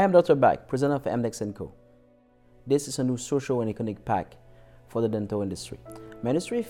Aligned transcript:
Hi, 0.00 0.04
I'm 0.04 0.12
Dr. 0.12 0.34
Bak, 0.34 0.66
presenter 0.66 0.94
of 0.94 1.04
MDEX 1.04 1.54
& 1.54 1.54
Co. 1.54 1.70
This 2.66 2.88
is 2.88 2.98
a 2.98 3.04
new 3.04 3.18
social 3.18 3.60
and 3.60 3.68
economic 3.68 4.02
pack 4.02 4.34
for 4.88 5.02
the 5.02 5.08
dental 5.10 5.42
industry. 5.42 5.78
My 6.22 6.30
industry 6.30 6.66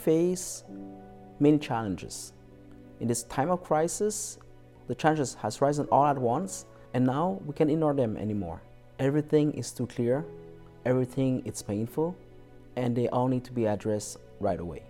many 1.38 1.56
challenges. 1.58 2.32
In 2.98 3.06
this 3.06 3.22
time 3.22 3.48
of 3.48 3.62
crisis, 3.62 4.38
the 4.88 4.96
challenges 4.96 5.34
has 5.34 5.60
risen 5.60 5.86
all 5.92 6.06
at 6.06 6.18
once, 6.18 6.66
and 6.92 7.06
now 7.06 7.40
we 7.46 7.54
can't 7.54 7.70
ignore 7.70 7.94
them 7.94 8.16
anymore. 8.16 8.62
Everything 8.98 9.52
is 9.52 9.70
too 9.70 9.86
clear, 9.86 10.24
everything 10.84 11.40
is 11.44 11.62
painful, 11.62 12.16
and 12.74 12.96
they 12.96 13.08
all 13.10 13.28
need 13.28 13.44
to 13.44 13.52
be 13.52 13.66
addressed 13.66 14.18
right 14.40 14.58
away. 14.58 14.82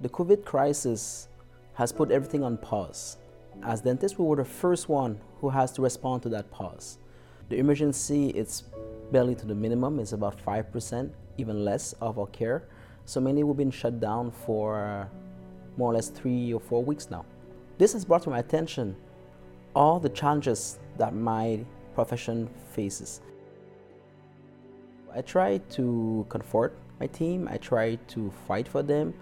The 0.00 0.08
COVID 0.08 0.44
crisis 0.44 1.28
has 1.74 1.92
put 1.92 2.10
everything 2.10 2.42
on 2.42 2.56
pause. 2.56 3.18
As 3.62 3.82
dentists, 3.82 4.18
we 4.18 4.24
were 4.24 4.34
the 4.34 4.44
first 4.44 4.88
one 4.88 5.20
who 5.44 5.50
has 5.50 5.70
to 5.70 5.82
respond 5.82 6.22
to 6.22 6.30
that 6.30 6.50
pause. 6.50 6.96
The 7.50 7.58
emergency 7.58 8.30
is 8.30 8.62
barely 9.12 9.34
to 9.34 9.44
the 9.44 9.54
minimum, 9.54 10.00
it's 10.00 10.12
about 10.12 10.42
5%, 10.42 11.10
even 11.36 11.64
less 11.66 11.92
of 12.00 12.18
our 12.18 12.26
care. 12.28 12.64
So 13.04 13.20
many 13.20 13.44
we've 13.44 13.54
been 13.54 13.70
shut 13.70 14.00
down 14.00 14.30
for 14.30 15.06
more 15.76 15.90
or 15.90 15.94
less 15.94 16.08
three 16.08 16.54
or 16.54 16.60
four 16.60 16.82
weeks 16.82 17.10
now. 17.10 17.26
This 17.76 17.92
has 17.92 18.06
brought 18.06 18.22
to 18.22 18.30
my 18.30 18.38
attention 18.38 18.96
all 19.76 20.00
the 20.00 20.08
challenges 20.08 20.78
that 20.96 21.14
my 21.14 21.60
profession 21.94 22.48
faces. 22.72 23.20
I 25.14 25.20
try 25.20 25.58
to 25.76 26.24
comfort 26.30 26.74
my 27.00 27.06
team, 27.08 27.48
I 27.50 27.58
try 27.58 27.96
to 27.96 28.32
fight 28.48 28.66
for 28.66 28.82
them, 28.82 29.12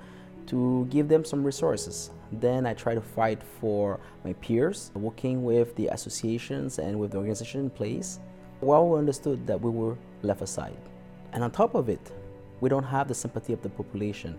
to 0.47 0.87
give 0.89 1.09
them 1.09 1.25
some 1.25 1.43
resources. 1.43 2.11
Then 2.41 2.67
I 2.67 2.75
try 2.75 2.95
to 2.95 3.01
fight 3.01 3.43
for 3.61 4.01
my 4.25 4.33
peers, 4.35 4.91
working 4.95 5.45
with 5.45 5.77
the 5.77 5.89
associations 5.89 6.79
and 6.79 6.99
with 6.99 7.11
the 7.13 7.19
organization 7.19 7.61
in 7.61 7.71
place. 7.71 8.21
Well, 8.61 8.89
we 8.89 8.99
understood 8.99 9.47
that 9.47 9.61
we 9.61 9.71
were 9.71 9.97
left 10.23 10.41
aside. 10.41 10.77
And 11.33 11.45
on 11.45 11.51
top 11.51 11.75
of 11.75 11.89
it, 11.89 12.13
we 12.61 12.69
don't 12.69 12.85
have 12.85 13.09
the 13.09 13.15
sympathy 13.15 13.53
of 13.53 13.61
the 13.63 13.69
population. 13.69 14.39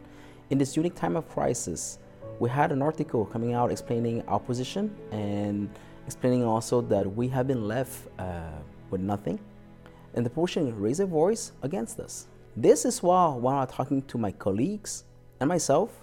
In 0.50 0.58
this 0.58 0.76
unique 0.76 0.96
time 0.96 1.16
of 1.16 1.28
crisis, 1.30 2.00
we 2.40 2.50
had 2.50 2.72
an 2.72 2.82
article 2.82 3.26
coming 3.26 3.54
out 3.54 3.72
explaining 3.72 4.24
our 4.28 4.40
position 4.40 4.96
and 5.12 5.70
explaining 6.06 6.44
also 6.44 6.82
that 6.82 7.06
we 7.16 7.28
have 7.28 7.48
been 7.48 7.68
left 7.68 8.08
uh, 8.20 8.50
with 8.90 9.02
nothing. 9.02 9.40
And 10.16 10.26
the 10.26 10.30
population 10.30 10.80
raised 10.80 11.00
a 11.00 11.06
voice 11.06 11.52
against 11.62 12.00
us. 12.00 12.28
This 12.56 12.86
is 12.86 13.02
why, 13.02 13.30
when 13.30 13.56
I'm 13.56 13.68
talking 13.68 14.02
to 14.04 14.18
my 14.18 14.32
colleagues 14.32 15.06
and 15.40 15.48
myself, 15.48 16.03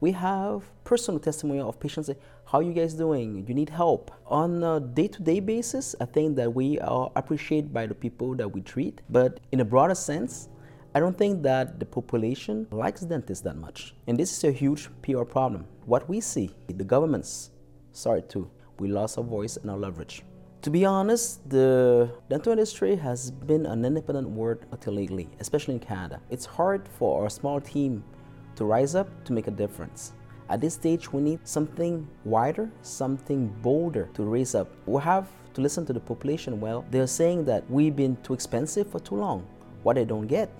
we 0.00 0.12
have 0.12 0.62
personal 0.84 1.18
testimony 1.18 1.60
of 1.60 1.80
patients 1.80 2.06
say, 2.06 2.16
how 2.44 2.60
you 2.60 2.72
guys 2.72 2.94
doing? 2.94 3.44
You 3.46 3.54
need 3.54 3.68
help. 3.68 4.10
On 4.26 4.62
a 4.62 4.80
day-to-day 4.80 5.40
basis, 5.40 5.94
I 6.00 6.04
think 6.04 6.36
that 6.36 6.54
we 6.54 6.78
are 6.78 7.10
appreciated 7.16 7.72
by 7.72 7.86
the 7.86 7.94
people 7.94 8.34
that 8.36 8.48
we 8.48 8.60
treat. 8.60 9.00
But 9.10 9.40
in 9.52 9.60
a 9.60 9.64
broader 9.64 9.94
sense, 9.94 10.48
I 10.94 11.00
don't 11.00 11.18
think 11.18 11.42
that 11.42 11.78
the 11.80 11.86
population 11.86 12.66
likes 12.70 13.02
dentists 13.02 13.42
that 13.44 13.56
much. 13.56 13.94
And 14.06 14.18
this 14.18 14.32
is 14.32 14.44
a 14.44 14.52
huge 14.52 14.88
PR 15.02 15.24
problem. 15.24 15.66
What 15.84 16.08
we 16.08 16.20
see, 16.20 16.54
the 16.68 16.84
governments, 16.84 17.50
sorry 17.92 18.22
too, 18.22 18.50
we 18.78 18.88
lost 18.88 19.18
our 19.18 19.24
voice 19.24 19.56
and 19.56 19.70
our 19.70 19.76
leverage. 19.76 20.22
To 20.62 20.70
be 20.70 20.84
honest, 20.84 21.48
the 21.48 22.10
dental 22.30 22.52
industry 22.52 22.96
has 22.96 23.30
been 23.30 23.66
an 23.66 23.84
independent 23.84 24.30
word 24.30 24.66
until 24.72 24.94
lately, 24.94 25.28
especially 25.40 25.74
in 25.74 25.80
Canada. 25.80 26.20
It's 26.30 26.46
hard 26.46 26.88
for 26.98 27.22
our 27.22 27.30
small 27.30 27.60
team 27.60 28.02
to 28.58 28.64
rise 28.64 28.96
up 28.96 29.08
to 29.24 29.32
make 29.32 29.46
a 29.46 29.52
difference. 29.52 30.12
At 30.50 30.60
this 30.60 30.74
stage, 30.74 31.12
we 31.12 31.22
need 31.22 31.46
something 31.46 32.08
wider, 32.24 32.70
something 32.82 33.48
bolder 33.62 34.08
to 34.14 34.24
raise 34.24 34.56
up. 34.56 34.68
We 34.86 35.00
have 35.02 35.28
to 35.54 35.60
listen 35.60 35.86
to 35.86 35.92
the 35.92 36.00
population 36.00 36.60
well. 36.60 36.84
They're 36.90 37.06
saying 37.06 37.44
that 37.44 37.70
we've 37.70 37.94
been 37.94 38.16
too 38.24 38.34
expensive 38.34 38.90
for 38.90 38.98
too 38.98 39.14
long. 39.14 39.46
What 39.84 39.94
they 39.94 40.04
don't 40.04 40.26
get, 40.26 40.50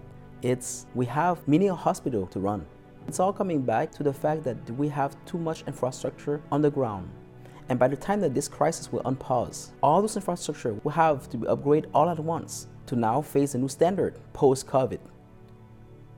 it's 0.42 0.86
we 0.94 1.06
have 1.06 1.46
many 1.48 1.66
hospital 1.66 2.26
to 2.28 2.38
run. 2.38 2.64
It's 3.08 3.18
all 3.18 3.32
coming 3.32 3.62
back 3.62 3.90
to 3.92 4.04
the 4.04 4.12
fact 4.12 4.44
that 4.44 4.70
we 4.72 4.88
have 4.88 5.16
too 5.24 5.38
much 5.38 5.64
infrastructure 5.66 6.40
on 6.52 6.62
the 6.62 6.70
ground. 6.70 7.10
And 7.68 7.78
by 7.78 7.88
the 7.88 7.96
time 7.96 8.20
that 8.20 8.34
this 8.34 8.46
crisis 8.46 8.92
will 8.92 9.02
unpause, 9.02 9.70
all 9.82 10.02
this 10.02 10.14
infrastructure 10.14 10.74
will 10.84 10.92
have 10.92 11.28
to 11.30 11.36
be 11.36 11.46
upgraded 11.48 11.86
all 11.92 12.08
at 12.08 12.20
once 12.20 12.68
to 12.86 12.94
now 12.94 13.22
face 13.22 13.54
a 13.54 13.58
new 13.58 13.68
standard 13.68 14.20
post-COVID. 14.34 15.00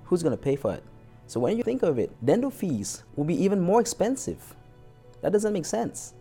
Who's 0.04 0.22
going 0.22 0.36
to 0.36 0.42
pay 0.42 0.56
for 0.56 0.74
it? 0.74 0.84
So 1.30 1.38
when 1.38 1.56
you 1.56 1.62
think 1.62 1.84
of 1.84 1.96
it, 2.00 2.10
dental 2.26 2.50
fees 2.50 3.04
will 3.14 3.22
be 3.22 3.40
even 3.40 3.60
more 3.60 3.80
expensive. 3.80 4.56
That 5.20 5.30
doesn't 5.32 5.52
make 5.52 5.64
sense. 5.64 6.14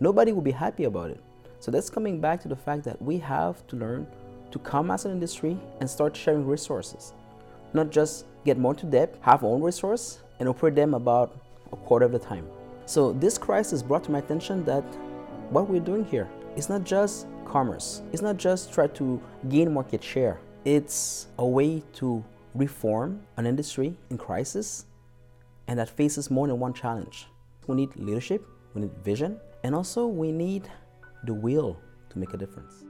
Nobody 0.00 0.32
will 0.32 0.40
be 0.40 0.52
happy 0.52 0.84
about 0.84 1.10
it. 1.10 1.20
So 1.60 1.70
that's 1.70 1.90
coming 1.90 2.18
back 2.18 2.40
to 2.40 2.48
the 2.48 2.56
fact 2.56 2.82
that 2.84 3.02
we 3.02 3.18
have 3.18 3.66
to 3.66 3.76
learn 3.76 4.06
to 4.52 4.58
come 4.58 4.90
as 4.90 5.04
an 5.04 5.10
industry 5.10 5.58
and 5.80 5.90
start 5.90 6.16
sharing 6.16 6.46
resources. 6.46 7.12
Not 7.74 7.90
just 7.90 8.24
get 8.46 8.56
more 8.56 8.74
to 8.76 8.86
debt, 8.86 9.14
have 9.20 9.44
own 9.44 9.60
resource, 9.60 10.20
and 10.40 10.48
operate 10.48 10.76
them 10.76 10.94
about 10.94 11.38
a 11.70 11.76
quarter 11.76 12.06
of 12.06 12.12
the 12.12 12.18
time. 12.18 12.46
So 12.86 13.12
this 13.12 13.36
crisis 13.36 13.82
brought 13.82 14.04
to 14.04 14.12
my 14.12 14.20
attention 14.20 14.64
that 14.64 14.84
what 15.50 15.68
we're 15.68 15.78
doing 15.78 16.06
here 16.06 16.26
is 16.56 16.70
not 16.70 16.84
just 16.84 17.26
commerce. 17.44 18.00
It's 18.14 18.22
not 18.22 18.38
just 18.38 18.72
try 18.72 18.86
to 18.86 19.20
gain 19.50 19.74
market 19.74 20.02
share. 20.02 20.40
It's 20.64 21.26
a 21.38 21.46
way 21.46 21.82
to 21.96 22.24
reform 22.54 23.20
an 23.36 23.46
industry 23.46 23.96
in 24.10 24.16
crisis 24.16 24.86
and 25.66 25.78
that 25.78 25.88
faces 25.88 26.30
more 26.30 26.46
than 26.46 26.60
one 26.60 26.72
challenge. 26.72 27.26
We 27.66 27.74
need 27.74 27.96
leadership, 27.96 28.46
we 28.74 28.82
need 28.82 28.92
vision, 29.02 29.40
and 29.64 29.74
also 29.74 30.06
we 30.06 30.30
need 30.30 30.70
the 31.24 31.34
will 31.34 31.80
to 32.10 32.18
make 32.18 32.32
a 32.32 32.36
difference. 32.36 32.84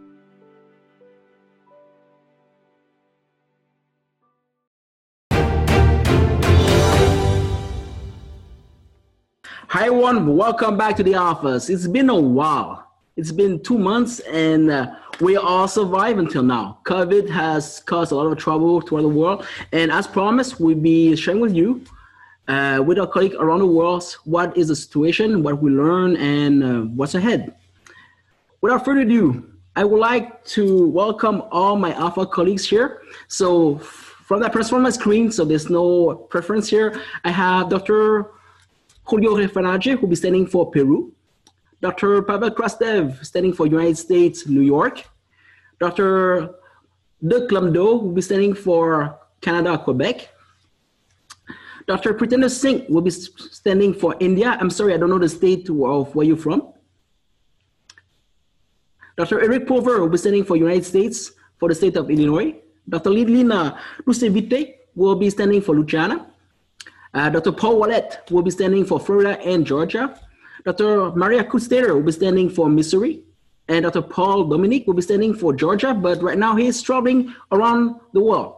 Hi 9.68 9.86
everyone, 9.86 10.36
welcome 10.36 10.76
back 10.76 10.94
to 10.96 11.02
the 11.02 11.14
office. 11.14 11.70
It's 11.70 11.86
been 11.86 12.10
a 12.10 12.20
while. 12.20 12.92
It's 13.16 13.32
been 13.32 13.62
two 13.62 13.78
months 13.78 14.20
and 14.20 14.70
uh, 14.70 14.94
we 15.20 15.36
all 15.36 15.68
survive 15.68 16.18
until 16.18 16.42
now. 16.42 16.78
COVID 16.84 17.28
has 17.30 17.80
caused 17.80 18.12
a 18.12 18.14
lot 18.16 18.26
of 18.26 18.36
trouble 18.38 18.82
to 18.82 19.00
the 19.00 19.08
world. 19.08 19.46
And 19.72 19.90
as 19.92 20.06
promised, 20.06 20.60
we'll 20.60 20.76
be 20.76 21.14
sharing 21.16 21.40
with 21.40 21.54
you, 21.54 21.84
uh, 22.48 22.82
with 22.84 22.98
our 22.98 23.06
colleagues 23.06 23.36
around 23.36 23.60
the 23.60 23.66
world, 23.66 24.04
what 24.24 24.56
is 24.56 24.68
the 24.68 24.76
situation, 24.76 25.42
what 25.42 25.62
we 25.62 25.70
learn, 25.70 26.16
and 26.16 26.64
uh, 26.64 26.80
what's 26.94 27.14
ahead. 27.14 27.54
Without 28.60 28.84
further 28.84 29.00
ado, 29.00 29.50
I 29.76 29.84
would 29.84 30.00
like 30.00 30.44
to 30.46 30.88
welcome 30.88 31.42
all 31.50 31.76
my 31.76 31.92
Alpha 31.94 32.26
colleagues 32.26 32.68
here. 32.68 33.02
So 33.28 33.78
from 33.78 34.40
that 34.40 34.52
from 34.52 34.82
my 34.82 34.90
screen, 34.90 35.30
so 35.30 35.44
there's 35.44 35.68
no 35.68 36.14
preference 36.30 36.68
here, 36.68 37.00
I 37.24 37.30
have 37.30 37.68
Dr. 37.68 38.30
Julio 39.04 39.36
Reynafarje, 39.36 39.92
who 39.92 40.00
will 40.00 40.08
be 40.08 40.16
standing 40.16 40.46
for 40.46 40.70
Peru. 40.70 41.12
Dr. 41.84 42.22
Pavel 42.22 42.50
Krastev, 42.50 43.22
standing 43.22 43.52
for 43.52 43.66
United 43.66 43.98
States, 43.98 44.46
New 44.46 44.62
York. 44.62 45.04
Dr. 45.78 46.54
Duc 47.20 47.52
Lam-Do 47.52 47.84
will 47.84 48.12
be 48.12 48.22
standing 48.22 48.54
for 48.54 49.18
Canada, 49.42 49.76
Quebec. 49.76 50.30
Dr. 51.86 52.14
Preetinder 52.14 52.50
Singh 52.50 52.86
will 52.88 53.02
be 53.02 53.10
standing 53.10 53.92
for 53.92 54.16
India. 54.18 54.56
I'm 54.58 54.70
sorry, 54.70 54.94
I 54.94 54.96
don't 54.96 55.10
know 55.10 55.18
the 55.18 55.28
state 55.28 55.68
of 55.68 56.14
where 56.14 56.24
you're 56.24 56.38
from. 56.38 56.72
Dr. 59.18 59.42
Eric 59.42 59.66
Pulver 59.66 60.00
will 60.00 60.08
be 60.08 60.16
standing 60.16 60.44
for 60.44 60.56
United 60.56 60.86
States 60.86 61.32
for 61.58 61.68
the 61.68 61.74
state 61.74 61.96
of 61.96 62.10
Illinois. 62.10 62.56
Dr. 62.88 63.10
Lidlina 63.10 63.76
Dusevičiūtė 64.06 64.74
will 64.94 65.16
be 65.16 65.28
standing 65.28 65.60
for 65.60 65.76
Lithuania. 65.76 66.24
Uh, 67.12 67.28
Dr. 67.28 67.52
Paul 67.52 67.82
Ouellette 67.82 68.30
will 68.30 68.42
be 68.42 68.50
standing 68.50 68.86
for 68.86 68.98
Florida 68.98 69.38
and 69.42 69.66
Georgia. 69.66 70.18
Dr. 70.64 71.10
Maria 71.12 71.44
Kundstater 71.44 71.94
will 71.94 72.02
be 72.02 72.12
standing 72.12 72.48
for 72.48 72.68
Missouri, 72.68 73.24
and 73.68 73.82
Dr. 73.84 74.02
Paul 74.02 74.44
Dominique 74.44 74.86
will 74.86 74.94
be 74.94 75.02
standing 75.02 75.34
for 75.34 75.52
Georgia, 75.54 75.94
but 75.94 76.22
right 76.22 76.38
now 76.38 76.54
he's 76.54 76.80
traveling 76.82 77.34
around 77.50 77.98
the 78.12 78.20
world. 78.20 78.56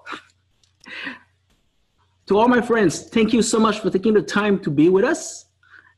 to 2.27 2.39
all 2.39 2.49
my 2.49 2.61
friends, 2.61 3.09
thank 3.09 3.33
you 3.33 3.43
so 3.43 3.59
much 3.59 3.81
for 3.81 3.91
taking 3.91 4.15
the 4.15 4.23
time 4.23 4.59
to 4.61 4.71
be 4.71 4.89
with 4.89 5.05
us. 5.05 5.47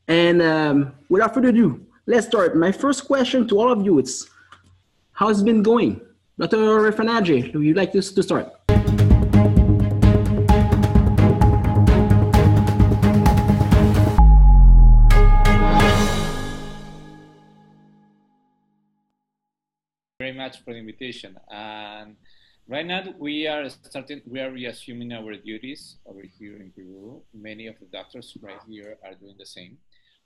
And 0.07 0.41
um, 0.41 0.93
without 1.09 1.33
further 1.33 1.49
ado, 1.49 1.85
let's 2.05 2.27
start. 2.27 2.55
My 2.55 2.71
first 2.71 3.05
question 3.05 3.47
to 3.47 3.59
all 3.59 3.71
of 3.71 3.83
you 3.85 3.99
is, 3.99 4.27
how's 5.11 5.41
it 5.41 5.45
been 5.45 5.61
going? 5.61 6.01
Dr. 6.39 6.57
Reynafarje, 6.57 7.53
would 7.53 7.63
you 7.63 7.73
like 7.73 7.91
to, 7.91 8.01
to 8.01 8.23
start? 8.23 8.53
Much 20.49 20.63
for 20.63 20.73
the 20.73 20.79
invitation. 20.79 21.37
And 21.49 22.15
right 22.67 22.85
now 22.85 23.03
we 23.17 23.47
are 23.47 23.69
starting, 23.69 24.21
we 24.25 24.39
are 24.39 24.51
reassuming 24.51 25.13
our 25.13 25.35
duties 25.35 25.97
over 26.05 26.23
here 26.37 26.55
in 26.55 26.71
Peru. 26.71 27.21
Many 27.33 27.67
of 27.67 27.75
the 27.79 27.85
doctors 27.85 28.35
right 28.41 28.61
here 28.67 28.97
are 29.05 29.13
doing 29.13 29.35
the 29.37 29.45
same. 29.45 29.77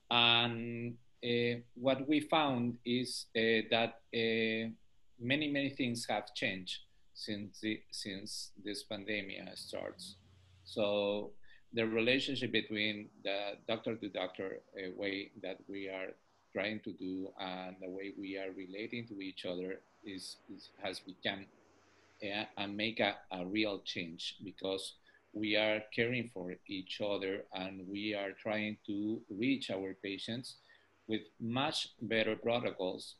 And 0.10 0.96
uh, 1.24 1.60
what 1.76 2.08
we 2.08 2.22
found 2.22 2.78
is 2.86 3.26
uh, 3.36 3.68
that 3.72 3.94
uh, 4.16 4.72
many, 5.20 5.48
many 5.52 5.70
things 5.70 6.06
have 6.10 6.34
changed 6.34 6.80
since, 7.14 7.60
the, 7.60 7.82
since 7.92 8.52
this 8.64 8.84
pandemic 8.84 9.42
starts. 9.56 10.16
So 10.64 11.32
the 11.74 11.86
relationship 11.86 12.52
between 12.52 13.10
the 13.24 13.58
doctor 13.68 13.96
to 13.96 14.10
doctor 14.10 14.60
way 14.96 15.32
that 15.42 15.58
we 15.68 15.90
are 15.90 16.12
trying 16.54 16.80
to 16.82 16.94
do 16.94 17.30
and 17.40 17.76
the 17.82 17.90
way 17.90 18.14
we 18.18 18.38
are 18.38 18.52
relating 18.56 19.08
to 19.08 19.20
each 19.20 19.46
other 19.46 19.82
is, 20.06 20.38
is 20.54 20.70
has 20.82 21.00
become 21.00 21.46
uh, 22.24 22.46
and 22.58 22.78
make 22.78 23.00
a, 23.00 23.16
a 23.32 23.46
real 23.46 23.80
change 23.86 24.38
because 24.44 24.94
we 25.34 25.56
are 25.56 25.82
caring 25.94 26.30
for 26.34 26.54
each 26.68 27.02
other 27.02 27.44
and 27.54 27.88
we 27.88 28.14
are 28.14 28.32
trying 28.32 28.78
to 28.86 29.20
reach 29.30 29.72
our 29.72 29.96
patients 30.04 30.56
with 31.08 31.22
much 31.40 31.90
better 32.02 32.36
protocols. 32.36 33.16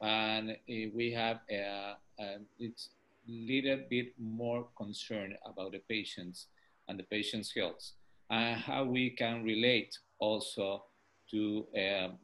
And 0.00 0.50
uh, 0.50 0.54
we 0.94 1.12
have 1.12 1.40
a, 1.50 1.96
a 2.18 2.36
it's 2.58 2.90
little 3.26 3.80
bit 3.88 4.12
more 4.18 4.66
concern 4.76 5.34
about 5.46 5.72
the 5.72 5.80
patients 5.88 6.46
and 6.88 6.98
the 6.98 7.04
patient's 7.04 7.54
health 7.54 7.92
and 8.30 8.60
how 8.60 8.84
we 8.84 9.10
can 9.10 9.42
relate 9.42 9.96
also 10.18 10.84
to 11.30 11.66
um, 11.76 12.18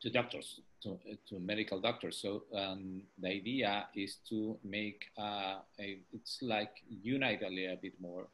to 0.00 0.10
doctors 0.10 0.60
to, 0.82 0.98
to 1.28 1.38
medical 1.40 1.80
doctors 1.80 2.18
so 2.20 2.44
um, 2.54 3.02
the 3.18 3.28
idea 3.28 3.86
is 3.94 4.16
to 4.28 4.58
make 4.64 5.04
uh, 5.18 5.56
a, 5.80 5.98
it's 6.12 6.38
like 6.42 6.72
unite 6.88 7.42
a 7.42 7.48
little 7.48 7.76
bit 7.80 7.94
more 8.00 8.28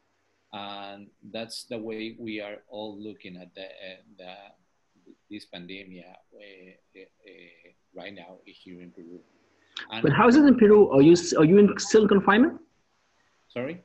and 0.52 1.08
that's 1.32 1.64
the 1.64 1.79
way 1.79 2.17
we 2.19 2.41
are 2.41 2.58
all 2.69 2.96
looking 2.96 3.37
at 3.37 3.55
the, 3.55 3.64
uh, 3.64 4.02
the 4.19 4.35
this 5.31 5.44
pandemic 5.46 6.05
uh, 6.06 7.00
uh, 7.00 7.70
right 7.94 8.14
now 8.14 8.38
here 8.44 8.81
in 8.81 8.91
Peru. 8.91 9.20
And 9.91 10.02
but 10.02 10.12
how 10.12 10.29
is 10.29 10.37
it 10.37 10.44
in 10.44 10.56
Peru? 10.56 10.91
Are 10.91 11.02
you 11.02 11.17
are 11.38 11.44
you 11.44 11.58
in 11.58 11.79
still 11.79 12.02
in 12.02 12.08
confinement? 12.08 12.61
Sorry. 13.49 13.82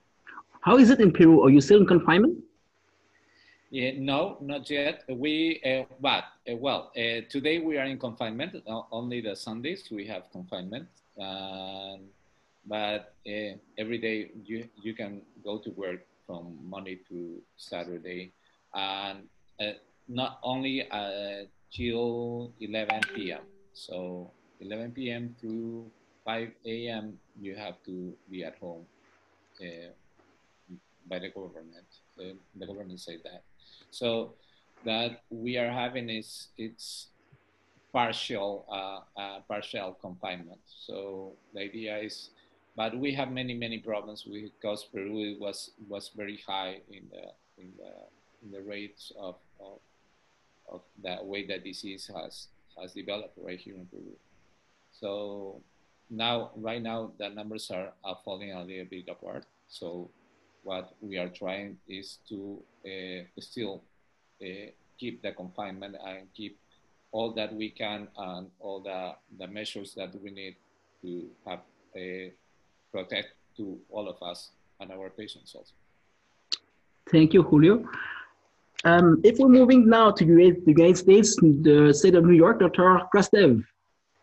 How 0.61 0.77
is 0.77 0.89
it 0.89 0.99
in 0.99 1.11
Peru? 1.11 1.43
Are 1.43 1.49
you 1.49 1.61
still 1.61 1.81
in 1.81 1.87
confinement? 1.87 2.37
Yeah, 3.71 3.91
no, 3.97 4.37
not 4.41 4.67
yet. 4.69 5.03
We, 5.07 5.61
uh, 5.63 5.85
but 6.01 6.23
uh, 6.49 6.55
well, 6.55 6.91
uh, 6.97 7.21
today 7.29 7.59
we 7.59 7.77
are 7.77 7.85
in 7.85 7.99
confinement. 7.99 8.55
only 8.91 9.21
the 9.21 9.35
Sundays 9.35 9.87
we 9.91 10.07
have 10.07 10.31
confinement, 10.31 10.87
but 12.65 13.13
every 13.77 13.99
day 13.99 14.31
you 14.43 14.67
you 14.81 14.95
can 14.95 15.21
go 15.43 15.59
to 15.59 15.69
work 15.77 16.01
from 16.25 16.57
Monday 16.65 16.97
to 17.09 17.41
Saturday, 17.57 18.33
and 18.73 19.29
not 20.07 20.39
only 20.41 20.87
till 21.69 22.51
11 22.59 23.01
p.m. 23.13 23.45
So 23.73 24.31
11 24.61 24.91
p.m. 24.93 25.35
to 25.41 25.85
5 26.25 26.49
a.m. 26.65 27.19
you 27.39 27.55
have 27.55 27.77
to 27.85 28.17
be 28.31 28.43
at 28.43 28.57
home 28.57 28.85
uh, 29.61 29.93
by 31.07 31.19
the 31.19 31.29
government. 31.29 31.85
The 32.17 32.65
government 32.65 32.99
said 32.99 33.21
that. 33.23 33.43
So 33.91 34.33
that 34.85 35.23
we 35.29 35.57
are 35.57 35.69
having 35.69 36.09
is 36.09 36.47
it's 36.57 37.07
partial 37.91 38.65
uh, 38.71 39.19
uh, 39.19 39.39
partial 39.47 39.97
confinement. 39.99 40.59
So 40.65 41.33
the 41.53 41.61
idea 41.61 41.97
is, 41.97 42.29
but 42.75 42.97
we 42.97 43.13
have 43.13 43.31
many 43.31 43.53
many 43.53 43.79
problems 43.79 44.23
because 44.23 44.85
Peru 44.85 45.35
was 45.39 45.71
was 45.87 46.11
very 46.15 46.39
high 46.47 46.81
in 46.91 47.03
the 47.11 47.25
in 47.61 47.73
the 47.77 47.91
in 48.43 48.51
the 48.51 48.61
rates 48.61 49.11
of, 49.19 49.35
of 49.59 49.79
of 50.71 50.81
the 51.03 51.17
way 51.23 51.45
the 51.45 51.57
disease 51.57 52.09
has 52.15 52.47
has 52.79 52.93
developed 52.93 53.37
right 53.41 53.59
here 53.59 53.75
in 53.75 53.85
Peru. 53.87 54.15
So 54.91 55.61
now, 56.09 56.51
right 56.55 56.81
now, 56.81 57.11
the 57.17 57.29
numbers 57.29 57.69
are, 57.71 57.93
are 58.03 58.17
falling 58.25 58.51
a 58.51 58.63
little 58.63 58.85
bit 58.85 59.07
apart. 59.07 59.45
So 59.67 60.09
what 60.63 60.93
we 61.01 61.17
are 61.17 61.29
trying 61.29 61.77
is 61.87 62.19
to 62.29 62.61
uh, 62.85 63.23
still 63.39 63.83
uh, 64.41 64.45
keep 64.99 65.21
the 65.21 65.31
confinement 65.31 65.95
and 66.05 66.27
keep 66.33 66.57
all 67.11 67.31
that 67.31 67.53
we 67.53 67.69
can 67.69 68.07
and 68.17 68.47
all 68.59 68.79
the, 68.79 69.13
the 69.39 69.47
measures 69.47 69.93
that 69.95 70.13
we 70.21 70.31
need 70.31 70.55
to 71.01 71.27
have 71.45 71.59
uh, 71.95 72.29
protect 72.91 73.29
to 73.57 73.77
all 73.89 74.07
of 74.07 74.21
us 74.21 74.51
and 74.79 74.91
our 74.91 75.09
patients 75.09 75.55
also. 75.55 75.73
Thank 77.11 77.33
you, 77.33 77.43
Julio. 77.43 77.83
Um, 78.85 79.19
if 79.23 79.39
we're 79.39 79.49
moving 79.49 79.89
now 79.89 80.11
to 80.11 80.25
the 80.25 80.71
United 80.71 80.97
States, 80.97 81.35
the 81.35 81.93
state 81.93 82.15
of 82.15 82.23
New 82.23 82.35
York, 82.35 82.59
Dr. 82.59 83.01
Krastev, 83.13 83.59
if 83.59 83.65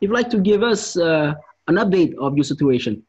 you'd 0.00 0.12
like 0.12 0.30
to 0.30 0.38
give 0.38 0.62
us 0.62 0.96
uh, 0.96 1.34
an 1.68 1.76
update 1.76 2.14
of 2.18 2.36
your 2.36 2.44
situation. 2.44 3.02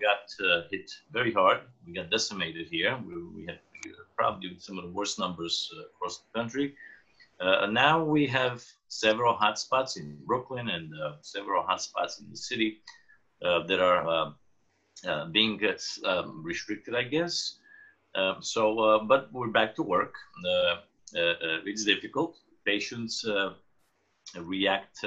Got 0.00 0.24
uh, 0.44 0.62
hit 0.70 0.90
very 1.10 1.32
hard. 1.32 1.60
We 1.86 1.92
got 1.94 2.10
decimated 2.10 2.68
here. 2.70 2.96
We, 3.06 3.14
we 3.34 3.46
had 3.46 3.58
probably 4.16 4.56
some 4.58 4.78
of 4.78 4.84
the 4.84 4.90
worst 4.90 5.18
numbers 5.18 5.70
uh, 5.76 5.82
across 5.94 6.18
the 6.18 6.38
country. 6.38 6.74
Uh, 7.40 7.66
now 7.66 8.02
we 8.02 8.26
have 8.26 8.62
several 8.88 9.34
hotspots 9.34 9.96
in 9.96 10.18
Brooklyn 10.26 10.68
and 10.68 10.92
uh, 10.94 11.12
several 11.20 11.62
hotspots 11.62 12.18
in 12.20 12.28
the 12.30 12.36
city 12.36 12.78
uh, 13.44 13.60
that 13.66 13.78
are 13.78 14.06
uh, 14.08 14.30
uh, 15.06 15.24
being 15.26 15.60
um, 16.04 16.42
restricted, 16.42 16.94
I 16.96 17.04
guess. 17.04 17.54
Um, 18.16 18.38
so, 18.40 18.80
uh, 18.80 18.98
but 18.98 19.28
we're 19.32 19.48
back 19.48 19.76
to 19.76 19.82
work. 19.82 20.14
it's 21.12 21.84
difficult. 21.84 22.34
Patients 22.66 23.24
react 24.34 24.98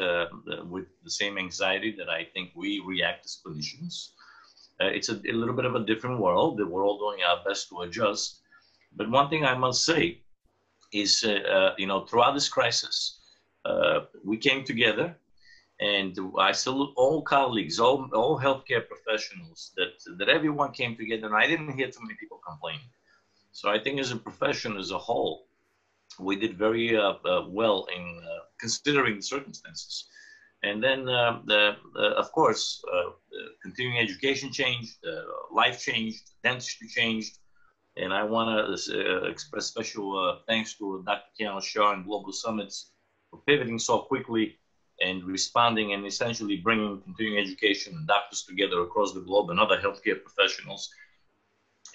with 0.63 0.85
the 1.03 1.11
same 1.11 1.37
anxiety 1.37 1.93
that 1.97 2.09
I 2.09 2.25
think 2.33 2.51
we 2.55 2.81
react 2.85 3.25
as 3.25 3.37
clinicians. 3.45 4.11
It's 4.85 5.09
a, 5.09 5.19
a 5.29 5.33
little 5.33 5.55
bit 5.55 5.65
of 5.65 5.75
a 5.75 5.85
different 5.85 6.19
world 6.19 6.57
that 6.57 6.65
we're 6.69 6.85
all 6.85 6.97
doing 6.97 7.23
our 7.23 7.43
best 7.47 7.69
to 7.69 7.81
adjust. 7.81 8.41
But 8.95 9.09
one 9.09 9.29
thing 9.29 9.45
I 9.45 9.55
must 9.55 9.85
say 9.85 10.19
is, 10.91 11.23
uh, 11.23 11.31
uh, 11.31 11.75
you 11.77 11.87
know, 11.87 12.05
throughout 12.05 12.33
this 12.33 12.49
crisis, 12.49 13.19
uh, 13.65 14.01
we 14.23 14.37
came 14.37 14.63
together 14.63 15.15
and 15.79 16.17
I 16.37 16.51
salute 16.51 16.93
all 16.95 17.21
colleagues, 17.21 17.79
all, 17.79 18.07
all 18.13 18.39
healthcare 18.39 18.87
professionals 18.87 19.71
that, 19.77 19.93
that 20.17 20.29
everyone 20.29 20.71
came 20.71 20.95
together 20.95 21.27
and 21.27 21.35
I 21.35 21.47
didn't 21.47 21.71
hear 21.73 21.89
too 21.89 22.01
many 22.01 22.15
people 22.19 22.39
complaining. 22.45 22.89
So 23.51 23.69
I 23.69 23.79
think 23.79 23.99
as 23.99 24.11
a 24.11 24.15
profession 24.17 24.77
as 24.77 24.91
a 24.91 24.97
whole, 24.97 25.47
we 26.19 26.35
did 26.35 26.57
very 26.57 26.95
uh, 26.95 27.13
uh, 27.25 27.45
well 27.47 27.87
in 27.95 28.21
uh, 28.23 28.43
considering 28.59 29.15
the 29.17 29.21
circumstances. 29.21 30.05
And 30.63 30.83
then, 30.83 31.05
the, 31.05 31.75
of 32.17 32.31
course, 32.31 32.83
continuing 33.63 33.99
education 33.99 34.51
changed, 34.51 34.97
life 35.51 35.81
changed, 35.81 36.21
dentistry 36.43 36.87
changed, 36.87 37.39
and 37.97 38.13
I 38.13 38.23
want 38.23 38.49
to 38.49 38.93
uh, 38.93 39.23
express 39.25 39.65
special 39.65 40.17
uh, 40.17 40.39
thanks 40.47 40.77
to 40.77 41.03
Dr. 41.05 41.29
Kianor 41.39 41.61
Shah 41.61 41.93
and 41.93 42.05
Global 42.05 42.31
Summits 42.31 42.91
for 43.29 43.41
pivoting 43.45 43.79
so 43.79 43.99
quickly 43.99 44.57
and 45.01 45.23
responding 45.23 45.93
and 45.93 46.05
essentially 46.05 46.57
bringing 46.57 47.01
continuing 47.01 47.43
education 47.43 47.93
and 47.95 48.07
doctors 48.07 48.43
together 48.43 48.81
across 48.81 49.13
the 49.13 49.21
globe 49.21 49.49
and 49.49 49.59
other 49.59 49.77
healthcare 49.77 50.21
professionals. 50.21 50.89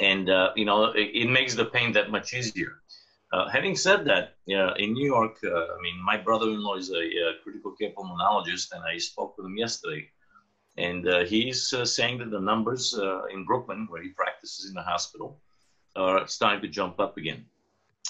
And, 0.01 0.29
uh, 0.29 0.51
you 0.55 0.65
know, 0.65 0.87
it, 0.93 1.11
it, 1.15 1.31
makes 1.31 1.55
the 1.55 1.65
pain 1.65 1.93
that 1.93 2.11
much 2.11 2.35
easier. 2.35 2.83
Uh, 3.33 3.49
having 3.49 3.77
said 3.77 4.05
that, 4.05 4.35
in 4.47 4.93
New 4.93 5.07
York, 5.07 5.39
uh, 5.45 5.49
I 5.49 5.81
mean, 5.83 6.01
my 6.05 6.17
brother-in-law 6.17 6.77
is 6.77 6.91
a, 6.91 6.95
a, 6.95 7.33
critical 7.43 7.73
care 7.73 7.91
pulmonologist, 7.91 8.73
and 8.73 8.83
I 8.85 8.99
spoke 8.99 9.37
with 9.37 9.47
him 9.47 9.57
yesterday. 9.57 10.09
And 10.79 11.09
uh, 11.09 11.25
he's 11.25 11.75
saying 11.85 12.19
that 12.19 12.31
the 12.31 12.41
numbers 12.41 12.95
in 13.33 13.45
Brooklyn, 13.45 13.87
where 13.91 14.03
he 14.03 14.11
practices 14.11 14.69
in 14.69 14.75
the 14.75 14.83
hospital, 14.83 15.41
are 15.97 16.27
starting 16.29 16.61
to 16.63 16.69
jump 16.69 17.01
up 17.01 17.17
again. 17.17 17.47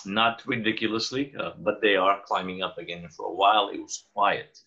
Not 0.05 0.43
ridiculously, 0.47 1.35
uh, 1.39 1.53
but 1.59 1.81
they 1.81 1.97
are 1.97 2.21
climbing 2.27 2.63
up 2.63 2.79
again. 2.79 3.05
And 3.05 3.13
for 3.13 3.27
a 3.27 3.35
while, 3.35 3.71
it 3.71 3.81
was 3.81 4.05
quiet. 4.13 4.59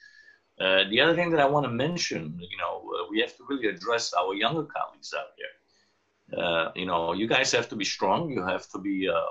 Uh, 0.59 0.83
the 0.89 0.99
other 0.99 1.15
thing 1.15 1.29
that 1.31 1.39
I 1.39 1.45
want 1.45 1.65
to 1.65 1.71
mention, 1.71 2.37
you 2.39 2.57
know, 2.57 2.83
uh, 2.99 3.07
we 3.09 3.21
have 3.21 3.35
to 3.37 3.43
really 3.47 3.67
address 3.67 4.13
our 4.13 4.33
younger 4.33 4.63
colleagues 4.63 5.13
out 5.17 5.27
there. 5.37 6.43
Uh, 6.43 6.71
you 6.75 6.85
know, 6.85 7.13
you 7.13 7.27
guys 7.27 7.51
have 7.53 7.69
to 7.69 7.75
be 7.75 7.85
strong. 7.85 8.29
You 8.29 8.45
have 8.45 8.67
to 8.69 8.79
be 8.79 9.07
uh, 9.07 9.13
uh, 9.13 9.27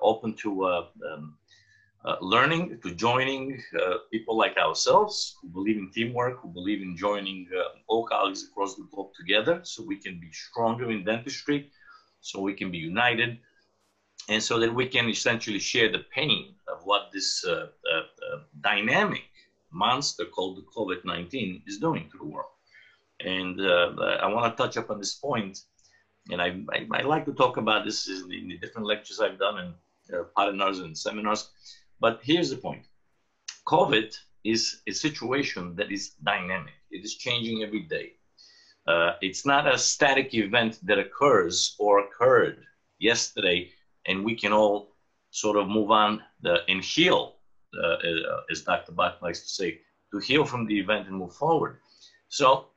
open 0.00 0.34
to 0.34 0.66
um, 0.66 1.36
learning, 2.20 2.78
to 2.82 2.94
joining 2.94 3.62
people 4.10 4.36
like 4.36 4.56
ourselves 4.56 5.36
who 5.40 5.48
believe 5.48 5.76
in 5.76 5.90
teamwork, 5.90 6.40
who 6.40 6.48
believe 6.48 6.82
in 6.82 6.96
joining 6.96 7.48
all 7.86 8.04
colleagues 8.06 8.44
across 8.44 8.74
the 8.74 8.86
globe 8.92 9.10
together 9.18 9.60
so 9.62 9.84
we 9.86 9.96
can 9.96 10.18
be 10.18 10.30
stronger 10.32 10.90
in 10.90 11.04
dentistry 11.04 11.70
so 12.20 12.40
we 12.40 12.54
can 12.54 12.70
be 12.70 12.78
united 12.78 13.38
and 14.28 14.42
so 14.42 14.58
that 14.58 14.72
we 14.72 14.86
can 14.86 15.08
essentially 15.08 15.58
share 15.58 15.90
the 15.90 16.04
pain 16.14 16.54
of 16.68 16.84
what 16.84 17.10
this 17.12 17.44
uh, 17.44 17.50
uh, 17.52 17.98
uh, 17.98 18.38
dynamic 18.60 19.24
monster 19.72 20.24
called 20.24 20.56
the 20.56 20.62
COVID 20.76 21.04
19 21.04 21.62
is 21.66 21.78
doing 21.78 22.08
to 22.10 22.18
the 22.18 22.24
world. 22.24 22.50
And 23.20 23.60
uh, 23.60 24.18
I 24.22 24.26
want 24.32 24.56
to 24.56 24.62
touch 24.62 24.76
up 24.76 24.90
on 24.90 24.98
this 24.98 25.14
point, 25.14 25.60
and 26.30 26.40
I, 26.40 26.60
I, 26.72 26.86
I, 26.92 27.02
like 27.02 27.24
to 27.26 27.32
talk 27.32 27.56
about 27.56 27.84
this 27.84 28.08
in 28.08 28.28
the, 28.28 28.58
different 28.58 28.86
lectures 28.86 29.20
I've 29.20 29.38
done 29.38 29.58
and 29.58 29.74
uh, 30.14 30.24
partners 30.36 30.78
and 30.80 30.96
seminars. 30.96 31.50
But 32.00 32.20
here's 32.22 32.50
the 32.50 32.56
point: 32.56 32.84
COVID 33.66 34.14
is 34.44 34.82
a 34.86 34.92
situation 34.92 35.74
that 35.76 35.90
is 35.90 36.10
dynamic. 36.22 36.74
It 36.90 37.04
is 37.04 37.16
changing 37.16 37.62
every 37.62 37.82
day. 37.82 38.12
Uh, 38.86 39.12
it's 39.20 39.46
not 39.46 39.72
a 39.72 39.78
static 39.78 40.34
event 40.34 40.78
that 40.82 40.98
occurs 40.98 41.76
or 41.78 42.00
occurred 42.00 42.64
yesterday, 42.98 43.70
and 44.06 44.24
we 44.24 44.34
can 44.34 44.52
all 44.52 44.96
sort 45.30 45.56
of 45.56 45.68
move 45.68 45.90
on 45.90 46.22
the, 46.42 46.58
and 46.68 46.84
heal, 46.84 47.36
uh, 47.80 47.86
uh 47.86 48.40
as 48.50 48.62
Dr. 48.62 48.92
Bak 48.92 49.22
likes 49.22 49.42
to 49.42 49.48
say, 49.48 49.80
to 50.10 50.18
heal 50.18 50.44
from 50.44 50.66
the 50.66 50.78
event 50.78 51.08
and 51.08 51.16
move 51.16 51.34
forward. 51.34 51.78
So 52.28 52.71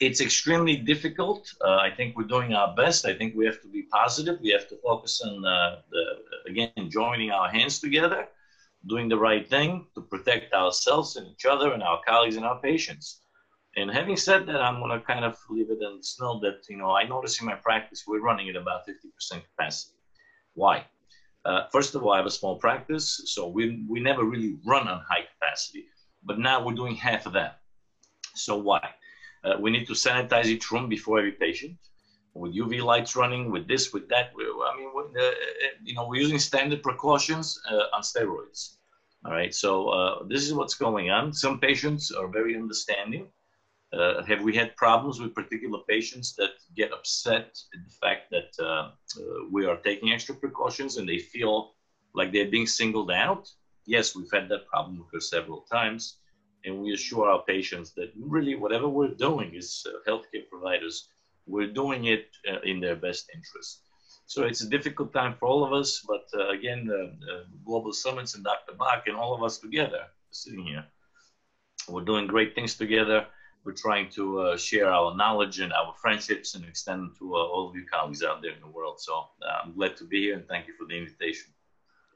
it's 0.00 0.20
extremely 0.20 0.76
difficult. 0.76 1.52
Uh, 1.64 1.76
I 1.76 1.90
think 1.90 2.16
we're 2.16 2.24
doing 2.24 2.54
our 2.54 2.74
best. 2.74 3.04
I 3.04 3.14
think 3.14 3.34
we 3.34 3.44
have 3.46 3.60
to 3.62 3.68
be 3.68 3.82
positive. 3.82 4.38
We 4.40 4.50
have 4.50 4.68
to 4.68 4.76
focus 4.76 5.20
on, 5.20 5.44
uh, 5.44 5.80
the, 5.90 6.50
again, 6.50 6.90
joining 6.90 7.30
our 7.30 7.48
hands 7.48 7.80
together, 7.80 8.28
doing 8.86 9.08
the 9.08 9.18
right 9.18 9.48
thing 9.48 9.86
to 9.94 10.00
protect 10.00 10.54
ourselves 10.54 11.16
and 11.16 11.26
each 11.26 11.46
other 11.46 11.72
and 11.72 11.82
our 11.82 12.00
colleagues 12.06 12.36
and 12.36 12.44
our 12.44 12.60
patients. 12.60 13.22
And 13.76 13.90
having 13.90 14.16
said 14.16 14.46
that, 14.46 14.60
I'm 14.60 14.80
going 14.80 14.98
to 14.98 15.04
kind 15.04 15.24
of 15.24 15.36
leave 15.50 15.70
it 15.70 15.82
in 15.82 16.02
snow 16.02 16.40
that, 16.40 16.62
you 16.68 16.76
know, 16.76 16.90
I 16.90 17.04
notice 17.04 17.40
in 17.40 17.46
my 17.46 17.54
practice 17.54 18.04
we're 18.06 18.20
running 18.20 18.48
at 18.48 18.56
about 18.56 18.86
50% 18.86 19.42
capacity. 19.50 19.94
Why? 20.54 20.84
Uh, 21.44 21.62
first 21.70 21.94
of 21.94 22.02
all, 22.02 22.12
I 22.12 22.16
have 22.16 22.26
a 22.26 22.30
small 22.30 22.56
practice, 22.56 23.22
so 23.26 23.48
we, 23.48 23.84
we 23.88 24.00
never 24.00 24.24
really 24.24 24.58
run 24.66 24.88
on 24.88 25.00
high 25.08 25.26
capacity, 25.32 25.86
but 26.24 26.38
now 26.38 26.64
we're 26.64 26.74
doing 26.74 26.94
half 26.94 27.26
of 27.26 27.32
that. 27.34 27.60
So 28.34 28.56
why? 28.56 28.80
Uh, 29.44 29.54
we 29.60 29.70
need 29.70 29.86
to 29.86 29.92
sanitize 29.92 30.46
each 30.46 30.70
room 30.70 30.88
before 30.88 31.18
every 31.18 31.32
patient 31.32 31.76
with 32.34 32.54
UV 32.54 32.82
lights 32.82 33.16
running, 33.16 33.50
with 33.50 33.66
this, 33.66 33.92
with 33.92 34.08
that. 34.08 34.30
We, 34.34 34.44
I 34.44 34.76
mean, 34.76 34.90
uh, 34.94 35.22
uh, 35.22 35.32
you 35.82 35.94
know, 35.94 36.06
we're 36.06 36.20
using 36.20 36.38
standard 36.38 36.82
precautions 36.82 37.60
uh, 37.70 37.94
on 37.94 38.02
steroids. 38.02 38.76
All 39.24 39.32
right, 39.32 39.54
so 39.54 39.88
uh, 39.88 40.24
this 40.28 40.44
is 40.44 40.54
what's 40.54 40.74
going 40.74 41.10
on. 41.10 41.32
Some 41.32 41.58
patients 41.58 42.12
are 42.12 42.28
very 42.28 42.54
understanding. 42.56 43.26
Uh, 43.92 44.22
have 44.22 44.42
we 44.42 44.54
had 44.54 44.76
problems 44.76 45.18
with 45.20 45.34
particular 45.34 45.80
patients 45.88 46.36
that 46.36 46.50
get 46.76 46.92
upset 46.92 47.58
at 47.74 47.80
the 47.84 47.94
fact 48.00 48.30
that 48.30 48.92
we 49.50 49.66
are 49.66 49.76
taking 49.78 50.12
extra 50.12 50.34
precautions 50.34 50.98
and 50.98 51.08
they 51.08 51.18
feel 51.18 51.74
like 52.14 52.32
they're 52.32 52.50
being 52.50 52.66
singled 52.66 53.10
out? 53.10 53.50
Yes, 53.86 54.14
we've 54.14 54.30
had 54.30 54.48
that 54.50 54.68
problem 54.68 55.04
several 55.20 55.62
times 55.72 56.18
and 56.68 56.80
we 56.80 56.92
assure 56.92 57.28
our 57.28 57.42
patients 57.42 57.92
that 57.92 58.12
really 58.16 58.54
whatever 58.54 58.88
we're 58.88 59.14
doing 59.14 59.56
as 59.56 59.84
uh, 59.86 60.08
healthcare 60.08 60.48
providers, 60.48 61.08
we're 61.46 61.72
doing 61.72 62.04
it 62.04 62.28
uh, 62.50 62.60
in 62.60 62.80
their 62.80 62.96
best 62.96 63.30
interest. 63.34 63.80
So 64.26 64.44
it's 64.44 64.62
a 64.62 64.68
difficult 64.68 65.12
time 65.12 65.34
for 65.38 65.46
all 65.48 65.64
of 65.64 65.72
us, 65.72 66.04
but 66.06 66.26
uh, 66.38 66.48
again, 66.50 66.90
Global 67.64 67.94
Summits 67.94 68.34
and 68.34 68.44
Dr. 68.44 68.74
Bak 68.78 69.06
and 69.06 69.16
all 69.16 69.34
of 69.34 69.42
us 69.42 69.58
together 69.58 70.04
sitting 70.30 70.64
here, 70.64 70.84
we're 71.88 72.04
doing 72.04 72.26
great 72.26 72.54
things 72.54 72.74
together. 72.74 73.26
We're 73.64 73.72
trying 73.72 74.10
to 74.10 74.40
uh, 74.40 74.56
share 74.56 74.90
our 74.90 75.16
knowledge 75.16 75.60
and 75.60 75.72
our 75.72 75.94
friendships 76.00 76.54
and 76.54 76.64
extend 76.64 77.00
them 77.00 77.14
to 77.18 77.34
uh, 77.34 77.38
all 77.38 77.68
of 77.68 77.76
you 77.76 77.84
colleagues 77.90 78.22
out 78.22 78.42
there 78.42 78.52
in 78.52 78.60
the 78.60 78.68
world. 78.68 79.00
So 79.00 79.14
uh, 79.42 79.62
I'm 79.64 79.74
glad 79.74 79.96
to 79.98 80.04
be 80.04 80.22
here 80.22 80.34
and 80.36 80.46
thank 80.46 80.66
you 80.68 80.74
for 80.78 80.86
the 80.86 80.96
invitation. 80.96 81.52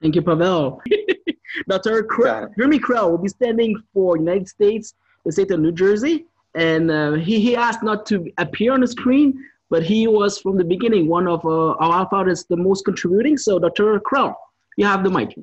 Thank 0.00 0.14
you, 0.14 0.22
Pavel. 0.22 0.82
Dr. 1.68 2.02
Krell, 2.02 2.54
Jeremy 2.56 2.78
Krell 2.78 3.10
will 3.10 3.18
be 3.18 3.28
standing 3.28 3.80
for 3.92 4.16
United 4.16 4.48
States, 4.48 4.94
the 5.24 5.32
state 5.32 5.50
of 5.50 5.60
New 5.60 5.72
Jersey, 5.72 6.26
and 6.54 6.90
uh, 6.90 7.12
he, 7.12 7.40
he 7.40 7.56
asked 7.56 7.82
not 7.82 8.06
to 8.06 8.30
appear 8.38 8.72
on 8.72 8.80
the 8.80 8.86
screen, 8.86 9.42
but 9.70 9.82
he 9.82 10.06
was 10.06 10.38
from 10.38 10.56
the 10.58 10.64
beginning 10.64 11.08
one 11.08 11.26
of 11.26 11.44
uh, 11.46 11.70
our 11.72 12.08
founders, 12.10 12.44
the 12.44 12.56
most 12.56 12.84
contributing. 12.84 13.38
So, 13.38 13.58
Dr. 13.58 14.00
Krell, 14.00 14.34
you 14.76 14.86
have 14.86 15.02
the 15.04 15.10
mic. 15.10 15.34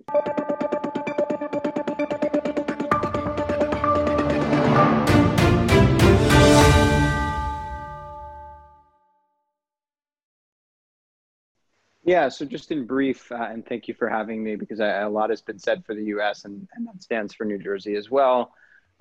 Yeah, 12.09 12.27
so 12.27 12.43
just 12.43 12.71
in 12.71 12.87
brief, 12.87 13.31
uh, 13.31 13.49
and 13.51 13.63
thank 13.63 13.87
you 13.87 13.93
for 13.93 14.09
having 14.09 14.43
me 14.43 14.55
because 14.55 14.79
I, 14.79 15.01
a 15.01 15.09
lot 15.09 15.29
has 15.29 15.43
been 15.43 15.59
said 15.59 15.85
for 15.85 15.93
the 15.93 16.05
US 16.05 16.43
and, 16.43 16.67
and 16.73 16.87
that 16.87 17.03
stands 17.03 17.35
for 17.35 17.45
New 17.45 17.59
Jersey 17.59 17.93
as 17.93 18.09
well. 18.09 18.51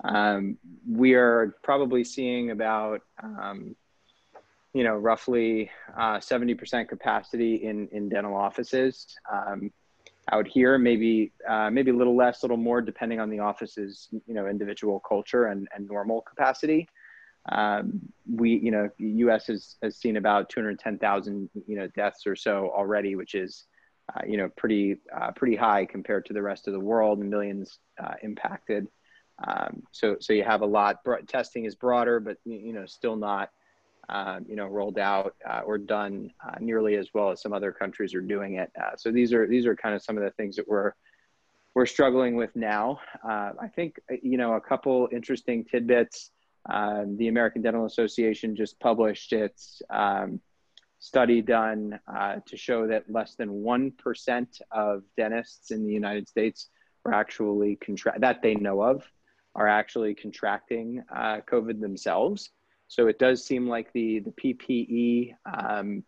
Um, 0.03 0.59
we 0.87 1.15
are 1.15 1.55
probably 1.63 2.03
seeing 2.03 2.51
about, 2.51 3.01
um, 3.23 3.75
you 4.75 4.83
know, 4.83 4.95
roughly 4.95 5.71
uh, 5.97 6.19
70% 6.19 6.87
capacity 6.87 7.55
in, 7.55 7.87
in 7.91 8.09
dental 8.09 8.35
offices. 8.35 9.07
Um, 9.33 9.71
out 10.31 10.47
here, 10.47 10.77
maybe 10.77 11.31
uh, 11.47 11.71
maybe 11.71 11.89
a 11.89 11.95
little 11.95 12.15
less, 12.15 12.43
a 12.43 12.45
little 12.45 12.57
more, 12.57 12.79
depending 12.79 13.19
on 13.19 13.31
the 13.31 13.39
office's 13.39 14.09
you 14.27 14.35
know 14.35 14.45
individual 14.45 14.99
culture 14.99 15.47
and, 15.47 15.67
and 15.75 15.87
normal 15.87 16.21
capacity. 16.21 16.87
Um, 17.51 18.01
we, 18.29 18.51
you 18.51 18.71
know, 18.71 18.89
U.S. 18.97 19.47
has, 19.47 19.75
has 19.81 19.97
seen 19.97 20.17
about 20.17 20.49
210,000, 20.49 21.49
you 21.67 21.75
know, 21.75 21.87
deaths 21.95 22.27
or 22.27 22.35
so 22.35 22.71
already, 22.75 23.15
which 23.15 23.33
is, 23.33 23.65
uh, 24.15 24.21
you 24.27 24.37
know, 24.37 24.49
pretty 24.55 24.97
uh, 25.15 25.31
pretty 25.31 25.55
high 25.55 25.85
compared 25.85 26.25
to 26.25 26.33
the 26.33 26.41
rest 26.41 26.67
of 26.67 26.73
the 26.73 26.79
world, 26.79 27.19
and 27.19 27.29
millions 27.29 27.79
uh, 28.01 28.13
impacted. 28.23 28.87
Um, 29.47 29.83
so, 29.91 30.17
so 30.19 30.33
you 30.33 30.43
have 30.43 30.61
a 30.61 30.65
lot. 30.65 30.97
Testing 31.27 31.65
is 31.65 31.75
broader, 31.75 32.19
but 32.19 32.37
you 32.45 32.73
know, 32.73 32.85
still 32.85 33.15
not, 33.15 33.49
um, 34.09 34.45
you 34.47 34.55
know, 34.55 34.65
rolled 34.65 34.99
out 34.99 35.35
uh, 35.47 35.61
or 35.65 35.77
done 35.77 36.31
uh, 36.43 36.55
nearly 36.59 36.95
as 36.95 37.09
well 37.13 37.31
as 37.31 37.41
some 37.41 37.53
other 37.53 37.71
countries 37.71 38.13
are 38.13 38.21
doing 38.21 38.55
it. 38.55 38.71
Uh, 38.79 38.95
so 38.97 39.11
these 39.11 39.33
are 39.33 39.47
these 39.47 39.65
are 39.65 39.75
kind 39.75 39.95
of 39.95 40.03
some 40.03 40.17
of 40.17 40.23
the 40.23 40.31
things 40.31 40.55
that 40.55 40.67
we're 40.67 40.93
we're 41.75 41.85
struggling 41.85 42.35
with 42.35 42.55
now. 42.55 42.99
I 43.23 43.69
think 43.75 43.99
you 44.21 44.37
know 44.37 44.53
a 44.53 44.61
couple 44.61 45.07
interesting 45.11 45.65
tidbits. 45.65 46.31
Um, 46.69 47.17
the 47.17 47.27
American 47.27 47.61
Dental 47.61 47.85
Association 47.85 48.55
just 48.55 48.79
published 48.79 49.33
its 49.33 49.81
um, 49.89 50.39
study 50.99 51.41
done 51.41 51.99
uh, 52.13 52.37
to 52.45 52.57
show 52.57 52.87
that 52.87 53.09
less 53.09 53.35
than 53.35 53.49
1% 53.49 54.61
of 54.71 55.03
dentists 55.17 55.71
in 55.71 55.85
the 55.85 55.93
United 55.93 56.27
States 56.27 56.69
are 57.05 57.13
actually 57.13 57.77
contract 57.77 58.21
that 58.21 58.41
they 58.41 58.55
know 58.55 58.81
of 58.81 59.09
are 59.55 59.67
actually 59.67 60.13
contracting 60.13 61.03
uh, 61.13 61.39
COVID 61.49 61.81
themselves. 61.81 62.49
So 62.87 63.07
it 63.07 63.19
does 63.19 63.45
seem 63.45 63.67
like 63.67 63.91
the 63.93 64.19
the 64.19 64.31
PPE 64.31 65.35
um, 65.45 66.03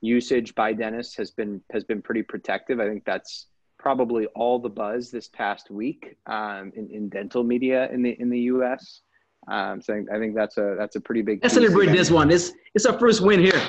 usage 0.00 0.54
by 0.54 0.72
dentists 0.72 1.16
has 1.16 1.30
been 1.30 1.62
has 1.72 1.84
been 1.84 2.02
pretty 2.02 2.22
protective. 2.22 2.80
I 2.80 2.88
think 2.88 3.04
that's 3.04 3.46
probably 3.78 4.26
all 4.28 4.58
the 4.58 4.68
buzz 4.68 5.10
this 5.10 5.28
past 5.28 5.70
week 5.70 6.16
um, 6.26 6.72
in, 6.74 6.88
in 6.90 7.08
dental 7.08 7.44
media 7.44 7.90
in 7.90 8.02
the 8.02 8.16
in 8.20 8.30
the 8.30 8.40
U.S. 8.40 9.02
Um, 9.48 9.80
so 9.80 10.04
I 10.12 10.18
think, 10.18 10.34
that's 10.34 10.56
a 10.56 10.74
that's 10.78 10.96
a 10.96 11.00
pretty 11.00 11.22
big. 11.22 11.40
Let's 11.42 11.54
celebrate 11.54 11.86
this 11.86 12.10
one. 12.10 12.30
It's 12.30 12.52
it's 12.74 12.86
our 12.86 12.98
first 12.98 13.20
win 13.20 13.40
here. 13.40 13.60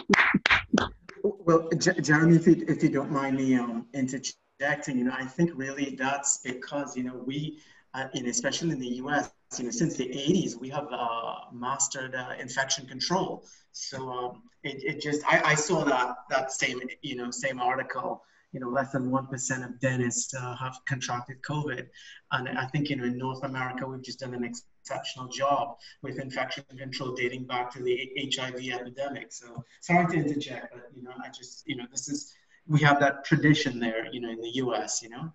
well, 1.23 1.69
J- 1.77 1.99
Jeremy, 2.01 2.37
if 2.37 2.47
you, 2.47 2.63
if 2.67 2.81
you 2.81 2.89
don't 2.89 3.11
mind 3.11 3.37
me 3.37 3.55
um, 3.55 3.87
interjecting, 3.93 4.97
you 4.97 5.03
know, 5.05 5.13
I 5.17 5.25
think 5.25 5.51
really 5.55 5.95
that's 5.97 6.39
because 6.39 6.95
you 6.95 7.03
know 7.03 7.21
we, 7.25 7.59
uh, 7.93 8.07
in 8.13 8.27
especially 8.27 8.71
in 8.71 8.79
the 8.79 8.95
U.S., 9.03 9.31
you 9.57 9.65
know, 9.65 9.71
since 9.71 9.95
the 9.95 10.07
80s, 10.07 10.59
we 10.59 10.69
have 10.69 10.87
uh, 10.91 11.35
mastered 11.51 12.15
uh, 12.15 12.33
infection 12.39 12.87
control. 12.87 13.45
So 13.71 14.09
um, 14.09 14.43
it, 14.63 14.83
it 14.83 15.01
just 15.01 15.25
I, 15.25 15.41
I 15.43 15.55
saw 15.55 15.83
that 15.83 16.15
that 16.29 16.51
same 16.51 16.79
you 17.01 17.15
know 17.15 17.31
same 17.31 17.59
article 17.59 18.23
you 18.55 18.61
know, 18.61 18.69
less 18.69 18.93
than 18.93 19.11
1% 19.11 19.65
of 19.65 19.79
dentists 19.81 20.33
uh, 20.33 20.55
have 20.55 20.79
contracted 20.87 21.41
COVID. 21.41 21.87
And 22.31 22.57
I 22.57 22.65
think, 22.67 22.89
you 22.89 22.95
know, 22.95 23.03
in 23.03 23.17
North 23.17 23.43
America, 23.43 23.85
we've 23.85 24.01
just 24.01 24.21
done 24.21 24.33
an 24.33 24.45
exceptional 24.85 25.27
job 25.27 25.77
with 26.03 26.19
infection 26.19 26.63
control 26.77 27.13
dating 27.15 27.45
back 27.45 27.71
to 27.71 27.81
the 27.81 28.09
HIV 28.35 28.67
epidemic. 28.71 29.31
So 29.31 29.63
sorry 29.81 30.07
to 30.07 30.17
interject, 30.17 30.73
but, 30.73 30.89
you 30.95 31.03
know, 31.03 31.11
I 31.23 31.29
just, 31.29 31.63
you 31.65 31.75
know, 31.75 31.85
this 31.89 32.07
is, 32.07 32.33
we 32.67 32.79
have 32.81 32.99
that 32.99 33.25
tradition 33.25 33.79
there, 33.79 34.05
you 34.11 34.21
know, 34.21 34.29
in 34.29 34.41
the 34.41 34.51
US, 34.55 35.01
you 35.01 35.09
know? 35.09 35.31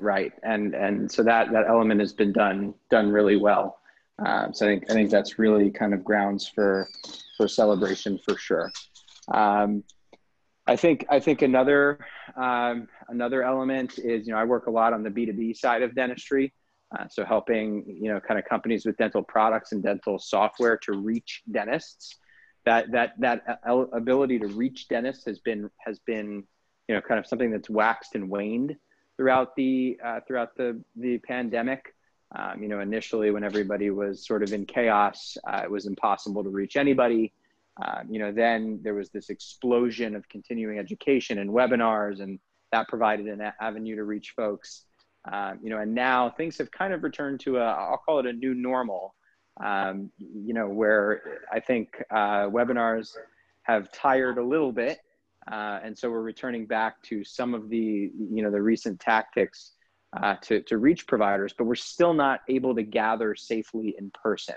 Right. 0.00 0.32
And, 0.42 0.74
and 0.74 1.10
so 1.10 1.22
that, 1.24 1.50
that 1.52 1.66
element 1.68 2.00
has 2.00 2.12
been 2.12 2.32
done, 2.32 2.74
done 2.90 3.10
really 3.10 3.36
well. 3.36 3.78
Um, 4.24 4.54
so 4.54 4.66
I 4.66 4.70
think, 4.70 4.90
I 4.90 4.94
think 4.94 5.10
that's 5.10 5.38
really 5.38 5.70
kind 5.70 5.94
of 5.94 6.04
grounds 6.04 6.48
for, 6.48 6.88
for 7.36 7.48
celebration 7.48 8.18
for 8.24 8.36
sure. 8.36 8.70
Um, 9.32 9.82
I 10.66 10.76
think 10.76 11.06
I 11.08 11.20
think 11.20 11.42
another 11.42 11.98
um, 12.36 12.88
another 13.08 13.42
element 13.42 13.98
is 13.98 14.26
you 14.26 14.32
know 14.32 14.38
I 14.38 14.44
work 14.44 14.66
a 14.66 14.70
lot 14.70 14.92
on 14.92 15.02
the 15.02 15.10
B 15.10 15.26
two 15.26 15.32
B 15.32 15.54
side 15.54 15.82
of 15.82 15.94
dentistry, 15.94 16.52
uh, 16.96 17.06
so 17.08 17.24
helping 17.24 17.84
you 17.86 18.12
know 18.12 18.20
kind 18.20 18.38
of 18.38 18.44
companies 18.46 18.84
with 18.84 18.96
dental 18.96 19.22
products 19.22 19.72
and 19.72 19.82
dental 19.82 20.18
software 20.18 20.76
to 20.78 20.92
reach 20.92 21.42
dentists. 21.50 22.16
That 22.64 22.90
that 22.92 23.12
that 23.20 23.60
ability 23.64 24.40
to 24.40 24.48
reach 24.48 24.88
dentists 24.88 25.24
has 25.26 25.38
been 25.38 25.70
has 25.84 26.00
been 26.00 26.42
you 26.88 26.94
know 26.94 27.00
kind 27.00 27.20
of 27.20 27.26
something 27.26 27.52
that's 27.52 27.70
waxed 27.70 28.16
and 28.16 28.28
waned 28.28 28.76
throughout 29.16 29.54
the 29.56 29.98
uh, 30.04 30.20
throughout 30.26 30.56
the 30.56 30.82
the 30.96 31.18
pandemic. 31.18 31.94
Um, 32.34 32.60
you 32.60 32.68
know, 32.68 32.80
initially 32.80 33.30
when 33.30 33.44
everybody 33.44 33.90
was 33.90 34.26
sort 34.26 34.42
of 34.42 34.52
in 34.52 34.66
chaos, 34.66 35.36
uh, 35.46 35.60
it 35.62 35.70
was 35.70 35.86
impossible 35.86 36.42
to 36.42 36.50
reach 36.50 36.76
anybody. 36.76 37.32
Um, 37.84 38.08
you 38.10 38.18
know, 38.18 38.32
then 38.32 38.80
there 38.82 38.94
was 38.94 39.10
this 39.10 39.28
explosion 39.28 40.16
of 40.16 40.28
continuing 40.28 40.78
education 40.78 41.38
and 41.38 41.50
webinars, 41.50 42.20
and 42.20 42.38
that 42.72 42.88
provided 42.88 43.26
an 43.26 43.52
avenue 43.60 43.96
to 43.96 44.04
reach 44.04 44.32
folks. 44.34 44.84
Um, 45.30 45.58
you 45.62 45.70
know, 45.70 45.78
and 45.78 45.94
now 45.94 46.30
things 46.30 46.56
have 46.58 46.70
kind 46.70 46.92
of 46.94 47.02
returned 47.02 47.40
to 47.40 47.58
a, 47.58 47.64
I'll 47.64 47.98
call 47.98 48.20
it 48.20 48.26
a 48.26 48.32
new 48.32 48.54
normal. 48.54 49.14
Um, 49.62 50.10
you 50.18 50.52
know, 50.52 50.68
where 50.68 51.40
I 51.50 51.60
think 51.60 51.88
uh, 52.10 52.44
webinars 52.48 53.16
have 53.62 53.90
tired 53.90 54.36
a 54.38 54.42
little 54.42 54.70
bit, 54.70 54.98
uh, 55.50 55.80
and 55.82 55.96
so 55.96 56.10
we're 56.10 56.20
returning 56.20 56.66
back 56.66 57.02
to 57.04 57.24
some 57.24 57.54
of 57.54 57.68
the, 57.70 57.78
you 57.78 58.42
know, 58.42 58.50
the 58.50 58.60
recent 58.60 59.00
tactics 59.00 59.72
uh, 60.22 60.36
to, 60.42 60.60
to 60.62 60.78
reach 60.78 61.06
providers, 61.06 61.54
but 61.56 61.64
we're 61.64 61.74
still 61.74 62.12
not 62.12 62.40
able 62.48 62.74
to 62.74 62.82
gather 62.82 63.34
safely 63.34 63.94
in 63.98 64.10
person, 64.10 64.56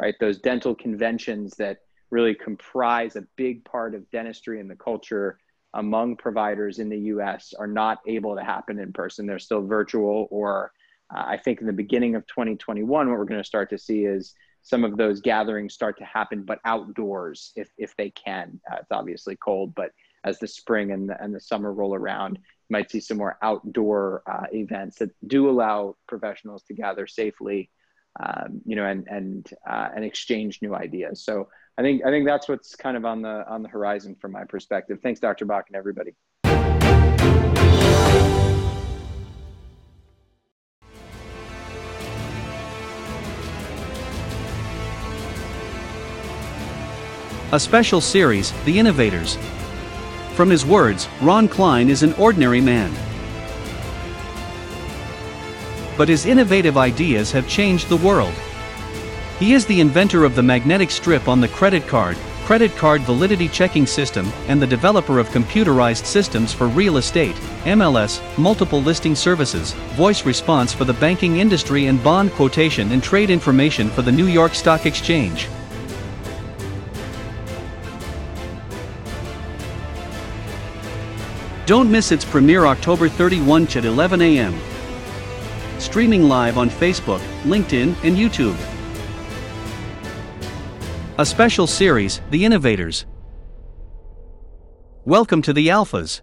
right? 0.00 0.14
Those 0.20 0.38
dental 0.38 0.74
conventions 0.74 1.56
that 1.56 1.78
really 2.10 2.34
comprise 2.34 3.16
a 3.16 3.26
big 3.36 3.64
part 3.64 3.94
of 3.94 4.08
dentistry 4.10 4.60
and 4.60 4.70
the 4.70 4.76
culture 4.76 5.38
among 5.74 6.16
providers 6.16 6.78
in 6.78 6.88
the 6.88 6.98
US 6.98 7.52
are 7.58 7.66
not 7.66 7.98
able 8.06 8.34
to 8.34 8.42
happen 8.42 8.78
in 8.78 8.92
person. 8.92 9.26
They're 9.26 9.38
still 9.38 9.66
virtual, 9.66 10.26
or 10.30 10.72
uh, 11.14 11.24
I 11.26 11.36
think 11.36 11.60
in 11.60 11.66
the 11.66 11.72
beginning 11.72 12.14
of 12.14 12.26
2021, 12.26 12.88
what 13.08 13.18
we're 13.18 13.24
going 13.24 13.40
to 13.40 13.46
start 13.46 13.70
to 13.70 13.78
see 13.78 14.04
is 14.04 14.34
some 14.62 14.84
of 14.84 14.96
those 14.96 15.20
gatherings 15.20 15.74
start 15.74 15.96
to 15.98 16.04
happen, 16.04 16.42
but 16.42 16.58
outdoors 16.64 17.52
if, 17.54 17.68
if 17.78 17.94
they 17.96 18.10
can. 18.10 18.60
Uh, 18.70 18.76
it's 18.80 18.90
obviously 18.90 19.36
cold, 19.36 19.74
but 19.74 19.92
as 20.24 20.38
the 20.40 20.48
spring 20.48 20.90
and 20.90 21.08
the, 21.08 21.22
and 21.22 21.34
the 21.34 21.40
summer 21.40 21.72
roll 21.72 21.94
around, 21.94 22.36
you 22.36 22.72
might 22.72 22.90
see 22.90 22.98
some 22.98 23.18
more 23.18 23.38
outdoor 23.42 24.22
uh, 24.26 24.46
events 24.52 24.98
that 24.98 25.10
do 25.28 25.48
allow 25.48 25.94
professionals 26.08 26.64
to 26.64 26.74
gather 26.74 27.06
safely, 27.06 27.70
um, 28.18 28.60
you 28.64 28.76
know, 28.76 28.84
and 28.84 29.06
and 29.08 29.48
uh, 29.68 29.88
and 29.94 30.04
exchange 30.04 30.60
new 30.62 30.74
ideas. 30.74 31.22
So 31.24 31.48
I 31.78 31.82
think 31.82 32.04
I 32.04 32.10
think 32.10 32.26
that's 32.26 32.48
what's 32.48 32.74
kind 32.74 32.96
of 32.96 33.04
on 33.04 33.22
the 33.22 33.46
on 33.48 33.62
the 33.62 33.68
horizon 33.68 34.16
from 34.20 34.32
my 34.32 34.44
perspective. 34.44 34.98
Thanks, 35.02 35.20
Dr. 35.20 35.44
Bak, 35.44 35.66
and 35.68 35.76
everybody. 35.76 36.14
A 47.52 47.60
special 47.60 48.00
series, 48.00 48.52
The 48.64 48.76
Innovators, 48.76 49.38
from 50.34 50.50
his 50.50 50.66
words, 50.66 51.08
Ron 51.22 51.48
Klein 51.48 51.88
is 51.88 52.02
an 52.02 52.12
ordinary 52.14 52.60
man. 52.60 52.92
But 55.96 56.08
his 56.08 56.26
innovative 56.26 56.76
ideas 56.76 57.32
have 57.32 57.48
changed 57.48 57.88
the 57.88 57.96
world. 57.96 58.34
He 59.38 59.52
is 59.52 59.66
the 59.66 59.80
inventor 59.80 60.24
of 60.24 60.34
the 60.34 60.42
magnetic 60.42 60.90
strip 60.90 61.28
on 61.28 61.40
the 61.40 61.48
credit 61.48 61.86
card, 61.86 62.16
credit 62.46 62.74
card 62.76 63.02
validity 63.02 63.48
checking 63.48 63.86
system, 63.86 64.32
and 64.46 64.62
the 64.62 64.66
developer 64.66 65.18
of 65.18 65.28
computerized 65.30 66.06
systems 66.06 66.52
for 66.52 66.68
real 66.68 66.96
estate, 66.96 67.34
MLS, 67.64 68.20
multiple 68.38 68.80
listing 68.80 69.14
services, 69.14 69.72
voice 69.96 70.24
response 70.24 70.72
for 70.72 70.84
the 70.84 70.92
banking 70.94 71.38
industry, 71.38 71.86
and 71.86 72.02
bond 72.04 72.30
quotation 72.32 72.92
and 72.92 73.02
trade 73.02 73.30
information 73.30 73.90
for 73.90 74.02
the 74.02 74.12
New 74.12 74.26
York 74.26 74.54
Stock 74.54 74.86
Exchange. 74.86 75.48
Don't 81.66 81.90
miss 81.90 82.12
its 82.12 82.24
premiere 82.24 82.64
October 82.66 83.08
31 83.08 83.64
at 83.64 83.84
11 83.84 84.22
a.m. 84.22 84.54
Streaming 85.78 86.22
live 86.22 86.56
on 86.56 86.70
Facebook, 86.70 87.20
LinkedIn, 87.42 87.94
and 88.02 88.16
YouTube. 88.16 88.56
A 91.18 91.26
special 91.26 91.66
series, 91.66 92.22
The 92.30 92.44
Innovators. 92.46 93.04
Welcome 95.04 95.42
to 95.42 95.52
the 95.52 95.68
Alphas. 95.68 96.22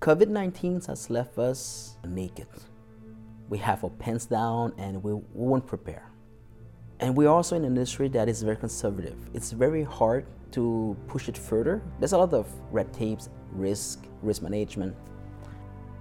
COVID 0.00 0.26
19 0.26 0.80
has 0.88 1.08
left 1.08 1.38
us 1.38 1.96
naked. 2.04 2.48
We 3.48 3.58
have 3.58 3.84
our 3.84 3.90
pants 3.90 4.26
down 4.26 4.72
and 4.76 5.00
we 5.04 5.12
won't 5.32 5.64
prepare. 5.64 6.11
And 7.02 7.16
we're 7.16 7.28
also 7.28 7.56
in 7.56 7.64
an 7.64 7.72
industry 7.72 8.06
that 8.10 8.28
is 8.28 8.44
very 8.44 8.54
conservative. 8.54 9.16
It's 9.34 9.50
very 9.50 9.82
hard 9.82 10.24
to 10.52 10.96
push 11.08 11.28
it 11.28 11.36
further. 11.36 11.82
There's 11.98 12.12
a 12.12 12.18
lot 12.18 12.32
of 12.32 12.46
red 12.70 12.92
tapes, 12.92 13.28
risk, 13.50 14.04
risk 14.22 14.40
management. 14.40 14.94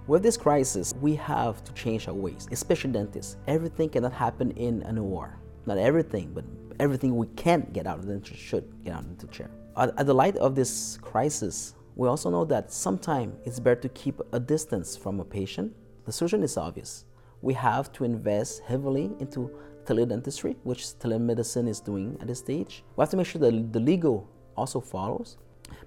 With 0.05 0.21
this 0.21 0.37
crisis, 0.37 0.93
we 1.01 1.15
have 1.15 1.63
to 1.63 1.73
change 1.73 2.07
our 2.07 2.13
ways, 2.13 2.47
especially 2.51 2.91
dentists. 2.91 3.37
Everything 3.47 3.89
cannot 3.89 4.13
happen 4.13 4.51
in 4.51 4.83
an 4.83 4.99
OR. 4.99 5.39
Not 5.65 5.79
everything, 5.79 6.33
but 6.35 6.45
everything 6.79 7.17
we 7.17 7.25
can't 7.35 7.73
get 7.73 7.87
out 7.87 7.97
of 7.97 8.05
the 8.05 8.13
dentist 8.13 8.39
should 8.39 8.71
get 8.85 8.93
out 8.93 9.03
of 9.03 9.17
the 9.17 9.25
chair. 9.27 9.49
At 9.75 10.05
the 10.05 10.13
light 10.13 10.37
of 10.37 10.53
this 10.53 10.99
crisis, 11.01 11.73
we 11.95 12.07
also 12.07 12.29
know 12.29 12.45
that 12.45 12.71
sometimes 12.71 13.33
it's 13.43 13.59
better 13.59 13.81
to 13.81 13.89
keep 13.89 14.21
a 14.33 14.39
distance 14.39 14.95
from 14.95 15.19
a 15.19 15.25
patient. 15.25 15.73
The 16.05 16.11
solution 16.11 16.43
is 16.43 16.57
obvious. 16.57 17.05
We 17.41 17.55
have 17.55 17.91
to 17.93 18.03
invest 18.03 18.61
heavily 18.67 19.09
into 19.19 19.49
teledentistry, 19.91 20.55
which 20.63 20.83
telemedicine 20.99 21.67
is 21.67 21.79
doing 21.79 22.17
at 22.21 22.27
this 22.27 22.39
stage. 22.39 22.83
We 22.95 23.01
have 23.01 23.09
to 23.09 23.17
make 23.17 23.27
sure 23.27 23.41
that 23.41 23.73
the 23.73 23.79
legal 23.79 24.27
also 24.55 24.79
follows. 24.79 25.37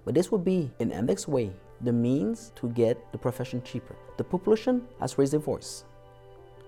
But 0.05 0.15
this 0.15 0.31
would 0.31 0.45
be, 0.45 0.71
in 0.79 0.91
MDEX 0.91 1.27
way, 1.29 1.53
the 1.81 1.93
means 1.93 2.53
to 2.57 2.69
get 2.71 3.13
the 3.13 3.19
profession 3.19 3.63
cheaper. 3.63 3.97
The 4.17 4.25
population 4.25 4.87
has 5.01 5.19
raised 5.19 5.33
their 5.33 5.41
voice, 5.41 5.85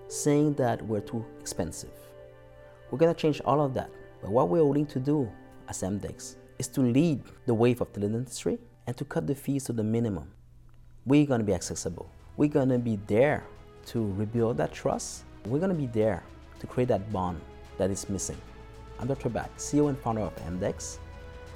saying 0.07 0.55
that 0.55 0.81
we're 0.85 1.01
too 1.01 1.25
expensive. 1.39 1.93
We're 2.89 2.97
gonna 2.97 3.13
change 3.13 3.41
all 3.45 3.61
of 3.61 3.73
that. 3.75 3.89
But 4.21 4.31
what 4.31 4.49
we're 4.49 4.63
willing 4.63 4.87
to 4.87 4.99
do 4.99 5.29
as 5.67 5.81
MDEX 5.81 6.37
is 6.57 6.67
to 6.69 6.81
lead 6.81 7.21
the 7.45 7.53
wave 7.53 7.81
of 7.81 7.93
teledentistry 7.93 8.57
and 8.87 8.97
to 8.97 9.05
cut 9.05 9.27
the 9.27 9.35
fees 9.35 9.65
to 9.65 9.73
the 9.73 9.83
minimum. 9.83 10.31
We're 11.05 11.25
going 11.25 11.39
to 11.39 11.45
be 11.45 11.53
accessible. 11.53 12.09
We're 12.35 12.49
going 12.49 12.69
to 12.69 12.79
be 12.79 12.99
there 13.07 13.45
to 13.87 14.11
rebuild 14.13 14.57
that 14.57 14.71
trust. 14.71 15.25
We're 15.45 15.59
going 15.59 15.71
to 15.71 15.75
be 15.75 15.87
there 15.87 16.23
to 16.59 16.67
create 16.67 16.89
that 16.89 17.11
bond 17.11 17.39
that 17.77 17.91
is 17.91 18.09
missing. 18.09 18.37
I'm 18.99 19.07
Dr. 19.07 19.29
Bak, 19.29 19.55
CEO 19.57 19.89
and 19.89 19.97
founder 19.97 20.21
of 20.21 20.35
MDEX. 20.37 20.97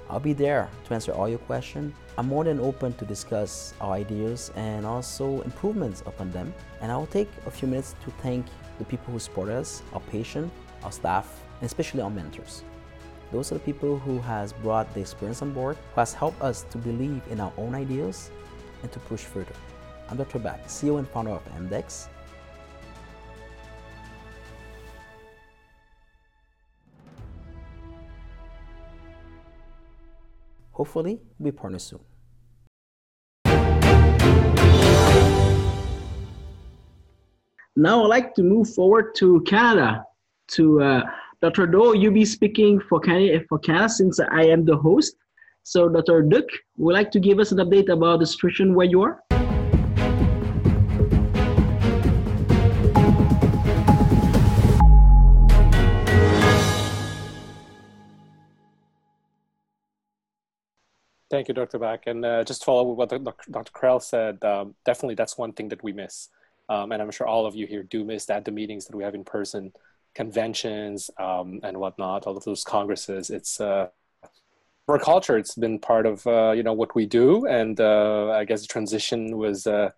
I'll 0.09 0.19
be 0.19 0.33
there 0.33 0.69
to 0.85 0.93
answer 0.93 1.13
all 1.13 1.29
your 1.29 1.39
questions. 1.39 1.93
I'm 2.17 2.27
more 2.27 2.43
than 2.43 2.59
open 2.59 2.93
to 2.93 3.05
discuss 3.05 3.73
our 3.79 3.93
ideas 3.93 4.51
and 4.55 4.85
also 4.85 5.41
improvements 5.41 6.01
upon 6.05 6.31
them. 6.31 6.53
And 6.81 6.91
I'll 6.91 7.07
take 7.07 7.29
a 7.45 7.51
few 7.51 7.67
minutes 7.67 7.95
to 8.03 8.11
thank 8.21 8.45
the 8.77 8.85
people 8.85 9.13
who 9.13 9.19
support 9.19 9.49
us, 9.49 9.81
our 9.93 10.01
patients, 10.01 10.53
our 10.83 10.91
staff, 10.91 11.41
and 11.61 11.65
especially 11.65 12.01
our 12.01 12.09
mentors. 12.09 12.63
Those 13.31 13.51
are 13.51 13.55
the 13.55 13.61
people 13.61 13.97
who 13.97 14.19
has 14.19 14.51
brought 14.51 14.93
the 14.93 14.99
experience 14.99 15.41
on 15.41 15.53
board, 15.53 15.77
who 15.93 16.01
has 16.01 16.13
helped 16.13 16.41
us 16.41 16.65
to 16.71 16.77
believe 16.77 17.21
in 17.29 17.39
our 17.39 17.53
own 17.57 17.73
ideas 17.73 18.29
and 18.83 18.91
to 18.91 18.99
push 18.99 19.21
further. 19.21 19.55
I'm 20.09 20.17
Dr. 20.17 20.39
Bak, 20.39 20.67
CEO 20.67 20.99
and 20.99 21.07
founder 21.07 21.31
of 21.31 21.45
MDEX. 21.55 22.09
Hopefully, 30.71 31.19
we'll 31.37 31.51
be 31.51 31.57
partners 31.57 31.83
soon. 31.83 31.99
Now 37.75 38.03
I'd 38.03 38.07
like 38.07 38.35
to 38.35 38.43
move 38.43 38.73
forward 38.73 39.15
to 39.15 39.41
Canada 39.47 40.05
to 40.49 40.81
uh, 40.81 41.01
Dr. 41.41 41.65
Do, 41.65 41.97
you'll 41.97 42.13
be 42.13 42.25
speaking 42.25 42.79
for 42.79 42.99
Canada, 42.99 43.43
for 43.49 43.57
Canada 43.57 43.89
since 43.89 44.19
I 44.19 44.43
am 44.43 44.65
the 44.65 44.77
host. 44.77 45.15
So, 45.63 45.89
Dr. 45.89 46.23
Duc, 46.23 46.45
would 46.77 46.93
like 46.93 47.11
to 47.11 47.19
give 47.19 47.39
us 47.39 47.51
an 47.51 47.59
update 47.59 47.89
about 47.89 48.19
the 48.19 48.25
situation 48.25 48.75
where 48.75 48.85
you 48.85 49.01
are? 49.01 49.23
Thank 61.31 61.47
you, 61.47 61.53
Dr. 61.53 61.79
Bak. 61.79 62.07
And 62.07 62.25
uh, 62.25 62.43
just 62.43 62.65
follow 62.65 62.83
what 62.83 63.07
Dr. 63.09 63.71
Krell 63.71 64.03
said, 64.03 64.43
um, 64.43 64.75
definitely 64.83 65.15
that's 65.15 65.37
one 65.37 65.53
thing 65.53 65.69
that 65.69 65.81
we 65.81 65.93
miss. 65.93 66.27
Um, 66.67 66.91
and 66.91 67.01
I'm 67.01 67.09
sure 67.09 67.25
all 67.25 67.45
of 67.45 67.55
you 67.55 67.65
here 67.67 67.83
do 67.83 68.03
miss 68.03 68.25
that, 68.25 68.43
the 68.43 68.51
meetings 68.51 68.85
that 68.85 68.97
we 68.97 69.05
have 69.05 69.15
in 69.15 69.23
person 69.23 69.71
conventions 70.13 71.09
um, 71.17 71.61
and 71.63 71.77
whatnot, 71.77 72.27
all 72.27 72.35
of 72.35 72.43
those 72.43 72.65
congresses. 72.65 73.29
It's 73.29 73.61
uh, 73.61 73.87
for 74.85 74.99
culture. 74.99 75.37
It's 75.37 75.55
been 75.55 75.79
part 75.79 76.05
of 76.05 76.27
uh, 76.27 76.51
you 76.51 76.63
know 76.63 76.73
what 76.73 76.95
we 76.95 77.05
do, 77.05 77.45
and 77.45 77.79
uh, 77.79 78.31
I 78.31 78.43
guess 78.43 78.61
the 78.63 78.67
transition 78.67 79.37
was, 79.37 79.65
uh, 79.65 79.91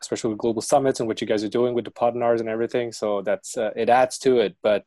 especially 0.00 0.30
with 0.30 0.38
global 0.38 0.62
summits 0.62 1.00
and 1.00 1.06
what 1.06 1.20
you 1.20 1.26
guys 1.26 1.44
are 1.44 1.50
doing 1.50 1.74
with 1.74 1.84
the 1.84 1.90
Podnars 1.90 2.40
and 2.40 2.48
everything. 2.48 2.92
So 2.92 3.20
that's 3.20 3.58
uh, 3.58 3.72
it 3.76 3.90
adds 3.90 4.16
to 4.20 4.38
it. 4.38 4.56
But 4.62 4.86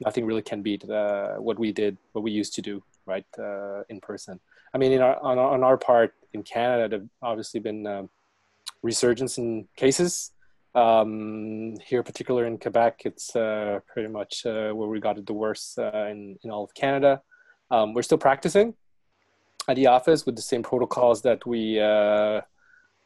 nothing 0.00 0.24
really 0.24 0.42
can 0.42 0.62
beat 0.62 0.84
what 0.86 1.58
we 1.58 1.72
did, 1.72 1.98
what 2.12 2.22
we 2.22 2.30
used 2.30 2.54
to 2.54 2.62
do, 2.62 2.84
right, 3.06 3.26
in 3.88 4.00
person. 4.00 4.38
I 4.74 4.78
mean, 4.78 5.00
our, 5.00 5.18
on, 5.22 5.38
on 5.38 5.62
our 5.62 5.76
part 5.76 6.14
in 6.32 6.42
Canada, 6.42 6.88
there 6.88 6.98
have 6.98 7.08
obviously 7.22 7.60
been 7.60 7.86
um, 7.86 8.10
resurgence 8.82 9.38
in 9.38 9.68
cases. 9.76 10.32
Um, 10.74 11.76
here, 11.80 12.02
particular 12.02 12.44
in 12.44 12.58
Quebec, 12.58 13.02
it's 13.04 13.36
uh, 13.36 13.78
pretty 13.86 14.08
much 14.08 14.44
uh, 14.44 14.72
where 14.72 14.88
we 14.88 14.98
got 14.98 15.16
it 15.16 15.26
the 15.26 15.32
worst 15.32 15.78
uh, 15.78 16.06
in, 16.10 16.36
in 16.42 16.50
all 16.50 16.64
of 16.64 16.74
Canada. 16.74 17.22
Um, 17.70 17.94
we're 17.94 18.02
still 18.02 18.18
practicing 18.18 18.74
at 19.68 19.76
the 19.76 19.86
office 19.86 20.26
with 20.26 20.34
the 20.34 20.42
same 20.42 20.64
protocols 20.64 21.22
that 21.22 21.46
we 21.46 21.80
uh, 21.80 22.40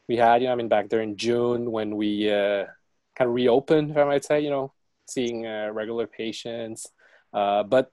we 0.07 0.17
had. 0.17 0.41
You 0.41 0.47
know, 0.47 0.53
I 0.53 0.55
mean, 0.55 0.67
back 0.67 0.89
there 0.89 1.01
in 1.01 1.15
June 1.15 1.71
when 1.71 1.95
we 1.95 2.25
kind 2.27 3.27
of 3.29 3.33
reopened, 3.35 3.91
if 3.91 3.97
I 3.97 4.03
might 4.05 4.25
say, 4.25 4.39
you 4.39 4.49
know, 4.49 4.73
seeing 5.07 5.43
regular 5.43 6.07
patients, 6.07 6.87
but 7.31 7.91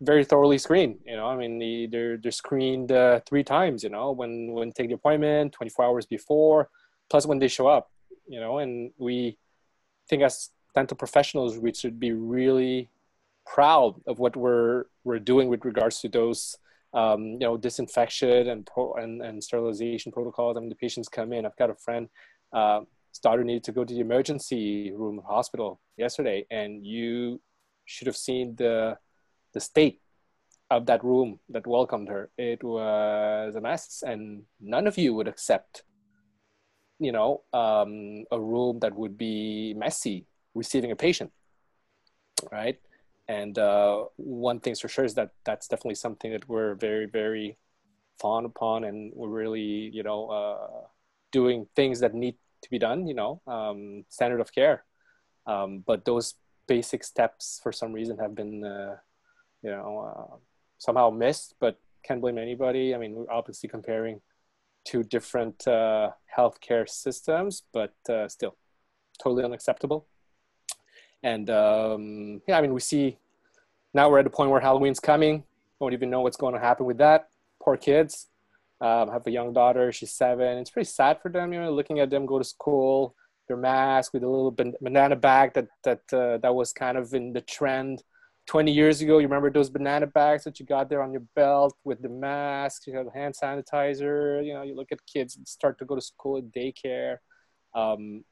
very 0.00 0.24
thoroughly 0.24 0.58
screened. 0.58 0.98
You 1.04 1.16
know, 1.16 1.26
I 1.26 1.36
mean, 1.36 1.90
they're 1.90 2.16
they're 2.16 2.32
screened 2.32 2.92
uh, 2.92 3.20
three 3.26 3.44
times. 3.44 3.82
You 3.82 3.90
know, 3.90 4.12
when 4.12 4.52
when 4.52 4.72
take 4.72 4.88
the 4.88 4.94
appointment, 4.94 5.52
24 5.52 5.84
hours 5.84 6.06
before, 6.06 6.68
plus 7.10 7.26
when 7.26 7.38
they 7.38 7.48
show 7.48 7.66
up. 7.66 7.90
You 8.26 8.40
know, 8.40 8.58
and 8.58 8.90
we 8.96 9.38
think 10.08 10.22
as 10.22 10.50
dental 10.74 10.96
professionals, 10.96 11.58
we 11.58 11.72
should 11.72 12.00
be 12.00 12.12
really 12.12 12.90
proud 13.46 14.00
of 14.06 14.18
what 14.18 14.36
we're 14.36 14.84
we're 15.04 15.18
doing 15.18 15.48
with 15.48 15.64
regards 15.64 16.00
to 16.00 16.08
those. 16.08 16.56
Um, 16.92 17.24
you 17.24 17.38
know, 17.40 17.56
disinfection 17.56 18.48
and, 18.48 18.64
pro- 18.64 18.94
and 18.94 19.20
and 19.20 19.42
sterilization 19.42 20.12
protocols. 20.12 20.56
I 20.56 20.60
mean, 20.60 20.68
the 20.68 20.76
patients 20.76 21.08
come 21.08 21.32
in. 21.32 21.44
I've 21.44 21.56
got 21.56 21.70
a 21.70 21.74
friend. 21.74 22.08
Uh, 22.52 22.82
daughter 23.20 23.44
needed 23.44 23.64
to 23.64 23.72
go 23.72 23.84
to 23.84 23.94
the 23.94 24.00
emergency 24.00 24.92
room 24.92 25.20
hospital 25.26 25.80
yesterday, 25.96 26.46
and 26.50 26.86
you 26.86 27.40
should 27.84 28.06
have 28.06 28.16
seen 28.16 28.54
the 28.56 28.96
the 29.54 29.60
state 29.60 30.00
of 30.70 30.86
that 30.86 31.04
room 31.04 31.38
that 31.48 31.66
welcomed 31.66 32.08
her. 32.08 32.30
It 32.36 32.62
was 32.62 33.54
a 33.54 33.60
mess, 33.60 34.02
and 34.06 34.42
none 34.60 34.86
of 34.86 34.98
you 34.98 35.14
would 35.14 35.28
accept, 35.28 35.84
you 36.98 37.12
know, 37.12 37.42
um, 37.52 38.24
a 38.30 38.40
room 38.40 38.80
that 38.80 38.94
would 38.94 39.16
be 39.16 39.74
messy 39.74 40.26
receiving 40.54 40.90
a 40.90 40.96
patient, 40.96 41.32
right? 42.50 42.78
And 43.28 43.58
uh, 43.58 44.04
one 44.16 44.60
thing's 44.60 44.80
for 44.80 44.88
sure 44.88 45.04
is 45.04 45.14
that 45.14 45.30
that's 45.44 45.68
definitely 45.68 45.96
something 45.96 46.32
that 46.32 46.48
we're 46.48 46.74
very, 46.74 47.06
very 47.06 47.56
fond 48.20 48.46
upon, 48.46 48.84
and 48.84 49.12
we're 49.14 49.28
really, 49.28 49.90
you 49.92 50.02
know, 50.02 50.28
uh, 50.28 50.86
doing 51.32 51.66
things 51.74 52.00
that 52.00 52.14
need 52.14 52.36
to 52.62 52.70
be 52.70 52.78
done. 52.78 53.06
You 53.06 53.14
know, 53.14 53.42
um, 53.46 54.04
standard 54.08 54.40
of 54.40 54.52
care. 54.52 54.84
Um, 55.46 55.82
but 55.86 56.04
those 56.04 56.34
basic 56.66 57.04
steps, 57.04 57.60
for 57.62 57.72
some 57.72 57.92
reason, 57.92 58.18
have 58.18 58.34
been 58.34 58.64
uh, 58.64 58.96
you 59.64 59.70
know, 59.70 59.98
uh, 59.98 60.36
somehow 60.78 61.10
missed, 61.10 61.54
but 61.58 61.80
can't 62.04 62.20
blame 62.20 62.38
anybody. 62.38 62.94
I 62.94 62.98
mean, 62.98 63.14
we're 63.14 63.30
obviously 63.30 63.68
comparing 63.68 64.20
two 64.84 65.02
different 65.02 65.66
uh, 65.66 66.10
healthcare 66.36 66.88
systems, 66.88 67.62
but 67.72 67.94
uh, 68.08 68.28
still 68.28 68.56
totally 69.20 69.42
unacceptable. 69.42 70.06
And 71.22 71.48
um, 71.48 72.42
yeah, 72.46 72.58
I 72.58 72.60
mean, 72.60 72.74
we 72.74 72.80
see 72.80 73.18
now 73.94 74.10
we're 74.10 74.18
at 74.18 74.26
a 74.26 74.30
point 74.30 74.50
where 74.50 74.60
Halloween's 74.60 75.00
coming. 75.00 75.44
Don't 75.80 75.94
even 75.94 76.10
know 76.10 76.20
what's 76.20 76.36
going 76.36 76.54
to 76.54 76.60
happen 76.60 76.84
with 76.84 76.98
that. 76.98 77.28
Poor 77.62 77.76
kids. 77.76 78.28
Um, 78.80 79.08
have 79.10 79.26
a 79.26 79.30
young 79.30 79.54
daughter. 79.54 79.90
She's 79.92 80.12
seven. 80.12 80.58
It's 80.58 80.70
pretty 80.70 80.90
sad 80.90 81.22
for 81.22 81.30
them, 81.30 81.52
you 81.52 81.60
know, 81.60 81.72
looking 81.72 82.00
at 82.00 82.10
them 82.10 82.26
go 82.26 82.38
to 82.38 82.44
school, 82.44 83.14
their 83.48 83.56
mask 83.56 84.12
with 84.12 84.22
a 84.24 84.28
little 84.28 84.50
banana 84.80 85.16
bag 85.16 85.54
that 85.54 85.68
that 85.84 86.02
uh, 86.12 86.36
that 86.38 86.54
was 86.54 86.72
kind 86.72 86.98
of 86.98 87.14
in 87.14 87.32
the 87.32 87.40
trend 87.40 88.02
20 88.46 88.72
years 88.72 89.00
ago, 89.00 89.18
you 89.18 89.26
remember 89.26 89.50
those 89.50 89.70
banana 89.70 90.06
bags 90.06 90.44
that 90.44 90.60
you 90.60 90.66
got 90.66 90.88
there 90.88 91.02
on 91.02 91.12
your 91.12 91.22
belt 91.34 91.76
with 91.84 92.02
the 92.02 92.08
mask, 92.08 92.86
you 92.86 92.94
have 92.94 93.06
hand 93.14 93.34
sanitizer, 93.34 94.44
you 94.44 94.52
know, 94.52 94.62
you 94.62 94.76
look 94.76 94.92
at 94.92 94.98
kids 95.06 95.38
start 95.46 95.78
to 95.78 95.84
go 95.84 95.94
to 95.94 96.00
school 96.00 96.38
at 96.38 96.50
daycare. 96.52 97.18
Um, 97.74 98.24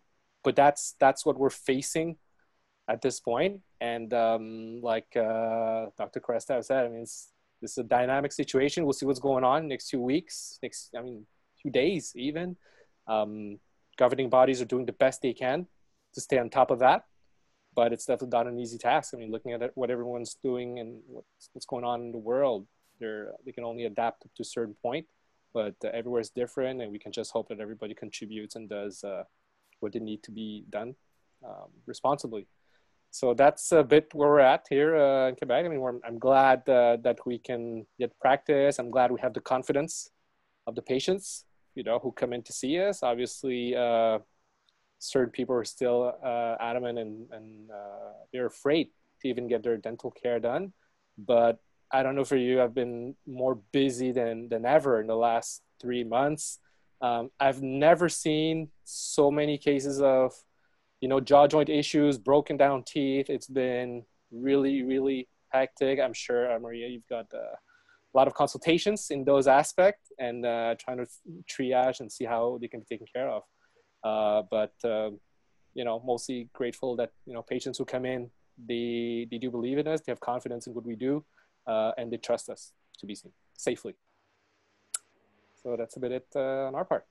but 0.45 0.55
that's, 0.55 0.95
that's 1.01 1.25
what 1.25 1.39
we're 1.39 1.51
facing 1.51 2.17
at 2.89 3.01
this 3.01 3.21
point. 3.21 3.61
And 3.81 4.13
um, 4.13 4.81
like 4.83 5.17
uh, 5.17 5.87
Dr. 5.97 6.21
Cresta 6.21 6.63
said, 6.63 6.85
I 6.85 6.89
mean, 6.89 7.03
it's, 7.03 7.29
this 7.63 7.73
is 7.73 7.79
a 7.79 7.85
dynamic 7.85 8.33
situation. 8.33 8.85
We'll 8.85 8.93
see 8.93 9.07
what's 9.07 9.21
going 9.21 9.45
on 9.45 9.69
next 9.69 9.89
few 9.89 10.01
weeks, 10.01 10.59
next, 10.63 10.91
I 10.97 11.01
mean, 11.01 11.27
few 11.61 11.71
days 11.71 12.13
even. 12.17 12.57
Um, 13.07 13.59
governing 13.97 14.29
bodies 14.29 14.61
are 14.61 14.67
doing 14.67 14.85
the 14.85 14.93
best 14.93 15.23
they 15.23 15.33
can 15.33 15.67
to 16.15 16.21
stay 16.21 16.39
on 16.39 16.51
top 16.51 16.71
of 16.71 16.81
that 16.81 17.05
but 17.75 17.93
it's 17.93 18.07
definitely 18.07 18.37
not 18.37 18.47
an 18.47 18.59
easy 18.59 18.79
task. 18.79 19.15
I 19.15 19.17
mean, 19.17 19.31
looking 19.31 19.53
at 19.53 19.71
what 19.75 19.91
everyone's 19.91 20.37
doing 20.43 20.79
and 20.79 21.01
what's, 21.07 21.49
what's 21.53 21.67
going 21.67 21.85
on 21.85 22.01
in 22.03 22.13
the 22.13 22.19
world, 22.19 22.67
they're, 23.01 23.33
they 23.45 23.53
can 23.53 23.65
only 23.65 23.85
adapt 23.85 24.23
to 24.23 24.43
a 24.43 24.45
certain 24.45 24.77
point, 24.83 25.07
but 25.53 25.75
uh, 25.85 25.89
everywhere 25.93 26.21
is 26.21 26.31
different, 26.31 26.81
and 26.83 26.93
we 26.93 26.99
can 26.99 27.13
just 27.13 27.33
hope 27.33 27.49
that 27.49 27.61
everybody 27.61 27.95
contributes 27.95 28.55
and 28.57 28.69
does 28.69 29.03
uh, 29.05 29.25
what 29.81 29.93
they 29.93 29.99
need 29.99 30.23
to 30.23 30.31
be 30.31 30.65
done 30.71 30.95
um, 31.45 31.69
responsibly. 31.87 32.47
So 33.11 33.35
that's 33.35 33.73
a 33.73 33.83
bit 33.83 34.09
where 34.15 34.31
we're 34.31 34.41
at 34.41 34.67
here 34.71 34.97
uh, 34.97 35.29
in 35.29 35.37
Quebec. 35.37 35.67
I 35.67 35.69
mean, 35.69 36.01
I'm 36.07 36.19
glad 36.19 36.67
uh, 36.69 36.97
that 37.03 37.19
we 37.27 37.39
can 37.39 37.87
get 37.99 38.19
practice. 38.19 38.79
I'm 38.79 38.91
glad 38.91 39.13
we 39.13 39.21
have 39.21 39.35
the 39.35 39.41
confidence 39.41 40.09
of 40.67 40.75
the 40.75 40.83
patients, 40.83 41.45
you 41.75 41.83
know, 41.83 41.99
who 41.99 42.13
come 42.13 42.33
in 42.33 42.43
to 42.45 42.53
see 42.53 42.81
us. 42.81 43.03
Obviously, 43.03 43.77
uh, 43.77 44.19
certain 45.03 45.33
people 45.33 45.55
are 45.57 45.65
still 45.65 46.15
uh, 46.25 46.55
adamant 46.61 46.99
and, 46.99 47.27
and 47.33 47.71
uh, 47.71 48.13
they're 48.33 48.47
afraid 48.47 48.89
to 49.21 49.29
even 49.29 49.49
get 49.49 49.63
their 49.63 49.77
dental 49.77 50.11
care 50.11 50.39
done. 50.39 50.73
But 51.19 51.59
I 51.91 52.03
don't 52.03 52.15
know 52.15 52.25
for 52.25 52.37
you, 52.37 52.63
I've 52.63 52.75
been 52.75 53.17
more 53.27 53.57
busy 53.73 54.13
than, 54.13 54.49
than 54.49 54.65
ever 54.65 55.01
in 55.01 55.09
the 55.09 55.17
last 55.17 55.63
three 55.81 56.05
months. 56.05 56.61
Um, 57.01 57.31
I've 57.41 57.61
never 57.63 58.09
seen 58.09 58.69
so 58.85 59.31
many 59.31 59.59
cases 59.59 60.01
of, 60.01 60.33
you 61.01 61.09
know, 61.09 61.19
jaw 61.19 61.49
joint 61.49 61.69
issues, 61.69 62.17
broken 62.17 62.57
down 62.57 62.85
teeth. 62.85 63.29
It's 63.29 63.49
been 63.49 64.05
really, 64.31 64.85
really 64.85 65.29
hectic. 65.49 65.99
I'm 65.99 66.15
sure, 66.15 66.53
uh, 66.53 66.61
Maria, 66.61 66.87
you've 66.87 67.09
got 67.09 67.27
uh, 67.35 67.39
a 67.39 68.15
lot 68.15 68.29
of 68.29 68.35
consultations 68.35 69.09
in 69.11 69.25
those 69.25 69.49
aspects 69.49 70.13
and 70.21 70.47
uh, 70.47 70.77
trying 70.79 70.99
to 70.99 71.07
triage 71.51 71.99
and 71.99 72.11
see 72.11 72.25
how 72.25 72.59
they 72.61 72.69
can 72.69 72.81
be 72.81 72.87
taken 72.87 73.07
care 73.13 73.29
of. 73.29 73.43
Uh, 74.03 74.43
but 74.51 74.75
uh, 74.85 75.11
you 75.75 75.85
know, 75.85 76.03
mostly 76.05 76.49
grateful 76.53 76.97
that 76.97 77.11
you 77.27 77.35
know 77.35 77.43
patients 77.43 77.79
who 77.79 77.85
come 77.85 78.05
in, 78.05 78.31
they 78.67 79.27
they 79.31 79.39
do 79.39 79.51
believe 79.51 79.79
in 79.79 79.87
us, 79.87 80.01
they 80.01 80.13
have 80.13 80.21
confidence 80.21 80.67
in 80.67 80.75
what 80.75 80.85
we 80.85 80.97
do, 80.97 81.25
uh, 81.67 81.93
and 81.97 82.13
they 82.13 82.17
trust 82.17 82.49
us 82.49 82.73
to 82.99 83.07
be 83.07 83.15
seen 83.15 83.33
safely. 83.57 83.95
So 85.63 85.77
that's 85.77 85.97
a 85.97 86.01
bit 86.01 86.13
it 86.13 86.27
on 86.37 86.75
our 86.75 86.85
part. 86.85 87.07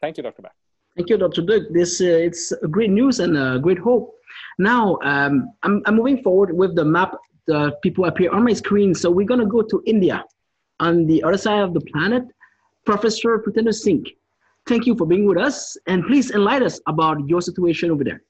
Thank 0.00 0.16
you, 0.16 0.22
Dr. 0.22 0.42
Bak. 0.42 0.52
Thank 0.96 1.10
you, 1.10 1.16
Dr. 1.16 1.42
Duc. 1.42 1.62
This 1.70 2.00
uh, 2.00 2.26
it's 2.28 2.52
great 2.70 2.90
news 2.90 3.20
and 3.20 3.36
uh, 3.36 3.58
great 3.58 3.78
hope. 3.78 4.14
Now 4.58 4.98
um, 5.02 5.52
I'm, 5.62 5.82
I'm 5.86 5.96
moving 5.96 6.22
forward 6.22 6.52
with 6.52 6.74
the 6.74 6.84
map. 6.84 7.16
The 7.46 7.72
people 7.82 8.04
appear 8.04 8.30
on 8.30 8.44
my 8.44 8.52
screen. 8.52 8.94
So 8.94 9.10
we're 9.10 9.26
gonna 9.26 9.46
go 9.46 9.62
to 9.62 9.82
India, 9.86 10.24
on 10.80 11.06
the 11.06 11.22
other 11.22 11.38
side 11.38 11.60
of 11.60 11.72
the 11.72 11.80
planet. 11.80 12.24
Professor 12.84 13.38
Pritendra 13.38 13.74
Singh, 13.74 14.06
Thank 14.66 14.86
you 14.86 14.94
for 14.96 15.06
being 15.06 15.26
with 15.26 15.38
us 15.38 15.76
and 15.86 16.04
please 16.04 16.30
enlighten 16.30 16.66
us 16.66 16.80
about 16.86 17.26
your 17.26 17.40
situation 17.40 17.90
over 17.90 18.04
there. 18.04 18.20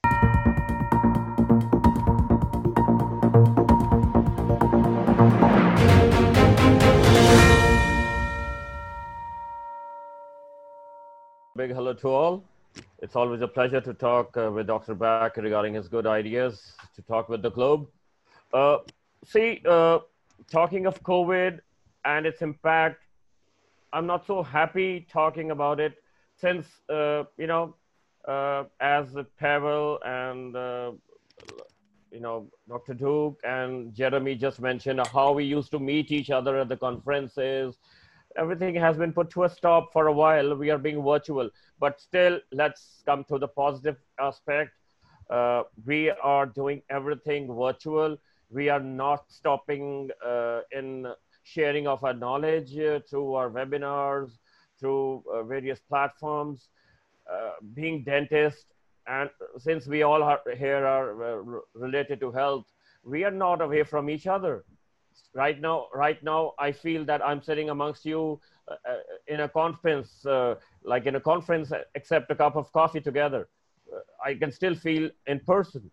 Big 11.57 11.71
hello 11.71 11.93
to 11.93 12.07
all. 12.07 12.43
It's 12.99 13.17
always 13.17 13.41
a 13.41 13.47
pleasure 13.47 13.81
to 13.81 13.93
talk 13.93 14.37
uh, 14.37 14.49
with 14.49 14.67
Dr. 14.67 14.93
Bak 14.95 15.35
regarding 15.35 15.73
his 15.73 15.89
good 15.89 16.07
ideas 16.07 16.71
to 16.95 17.01
talk 17.01 17.27
with 17.27 17.41
the 17.41 17.51
globe. 17.51 17.87
Uh, 18.53 18.77
see, 19.25 19.61
uh, 19.67 19.99
talking 20.49 20.85
of 20.85 21.03
COVID 21.03 21.59
and 22.05 22.25
its 22.25 22.41
impact, 22.41 23.03
I'm 23.91 24.05
not 24.05 24.25
so 24.25 24.41
happy 24.41 25.05
talking 25.11 25.51
about 25.51 25.79
it 25.81 26.01
since 26.39 26.65
uh, 26.89 27.23
you 27.37 27.47
know, 27.47 27.75
uh, 28.27 28.63
as 28.79 29.07
Pavel 29.37 29.99
and 30.05 30.55
uh, 30.55 30.91
you 32.11 32.19
know 32.19 32.47
Dr. 32.67 32.93
Duc 32.93 33.35
and 33.43 33.93
Jeremy 33.93 34.35
just 34.35 34.59
mentioned 34.59 35.01
how 35.07 35.33
we 35.33 35.43
used 35.43 35.71
to 35.71 35.79
meet 35.79 36.11
each 36.11 36.29
other 36.29 36.57
at 36.57 36.69
the 36.69 36.77
conferences. 36.77 37.77
Everything 38.37 38.75
has 38.75 38.95
been 38.97 39.11
put 39.11 39.29
to 39.31 39.43
a 39.43 39.49
stop 39.49 39.91
for 39.91 40.07
a 40.07 40.13
while. 40.13 40.55
We 40.55 40.69
are 40.69 40.77
being 40.77 41.03
virtual, 41.03 41.49
but 41.79 41.99
still, 41.99 42.39
let's 42.51 43.01
come 43.05 43.23
to 43.25 43.37
the 43.37 43.47
positive 43.47 43.97
aspect. 44.19 44.71
Uh, 45.29 45.63
we 45.85 46.09
are 46.09 46.45
doing 46.45 46.81
everything 46.89 47.53
virtual. 47.55 48.17
We 48.51 48.69
are 48.69 48.79
not 48.79 49.25
stopping 49.29 50.09
uh, 50.25 50.61
in 50.71 51.07
sharing 51.43 51.87
of 51.87 52.03
our 52.03 52.13
knowledge 52.13 52.77
uh, 52.77 52.99
through 53.09 53.33
our 53.33 53.49
webinars, 53.49 54.31
through 54.79 55.23
uh, 55.31 55.43
various 55.43 55.79
platforms, 55.79 56.69
uh, 57.31 57.51
being 57.73 58.03
dentist, 58.03 58.65
and 59.07 59.29
since 59.57 59.87
we 59.87 60.03
all 60.03 60.23
are 60.23 60.39
here 60.57 60.85
are 60.85 61.09
uh, 61.23 61.59
related 61.73 62.19
to 62.19 62.31
health, 62.31 62.65
we 63.03 63.23
are 63.23 63.31
not 63.31 63.61
away 63.61 63.83
from 63.83 64.09
each 64.09 64.27
other. 64.27 64.63
Right 65.33 65.59
now, 65.59 65.87
right 65.93 66.21
now, 66.23 66.53
I 66.57 66.71
feel 66.71 67.05
that 67.05 67.25
I'm 67.25 67.41
sitting 67.41 67.69
amongst 67.69 68.05
you 68.05 68.39
uh, 68.67 68.75
in 69.27 69.41
a 69.41 69.49
conference, 69.49 70.25
like 70.83 71.05
in 71.05 71.15
a 71.15 71.19
conference, 71.19 71.71
except 71.95 72.31
a 72.31 72.35
cup 72.35 72.55
of 72.55 72.71
coffee 72.71 73.01
together. 73.01 73.49
I 74.23 74.35
can 74.35 74.51
still 74.51 74.75
feel 74.75 75.09
in 75.27 75.39
person. 75.39 75.89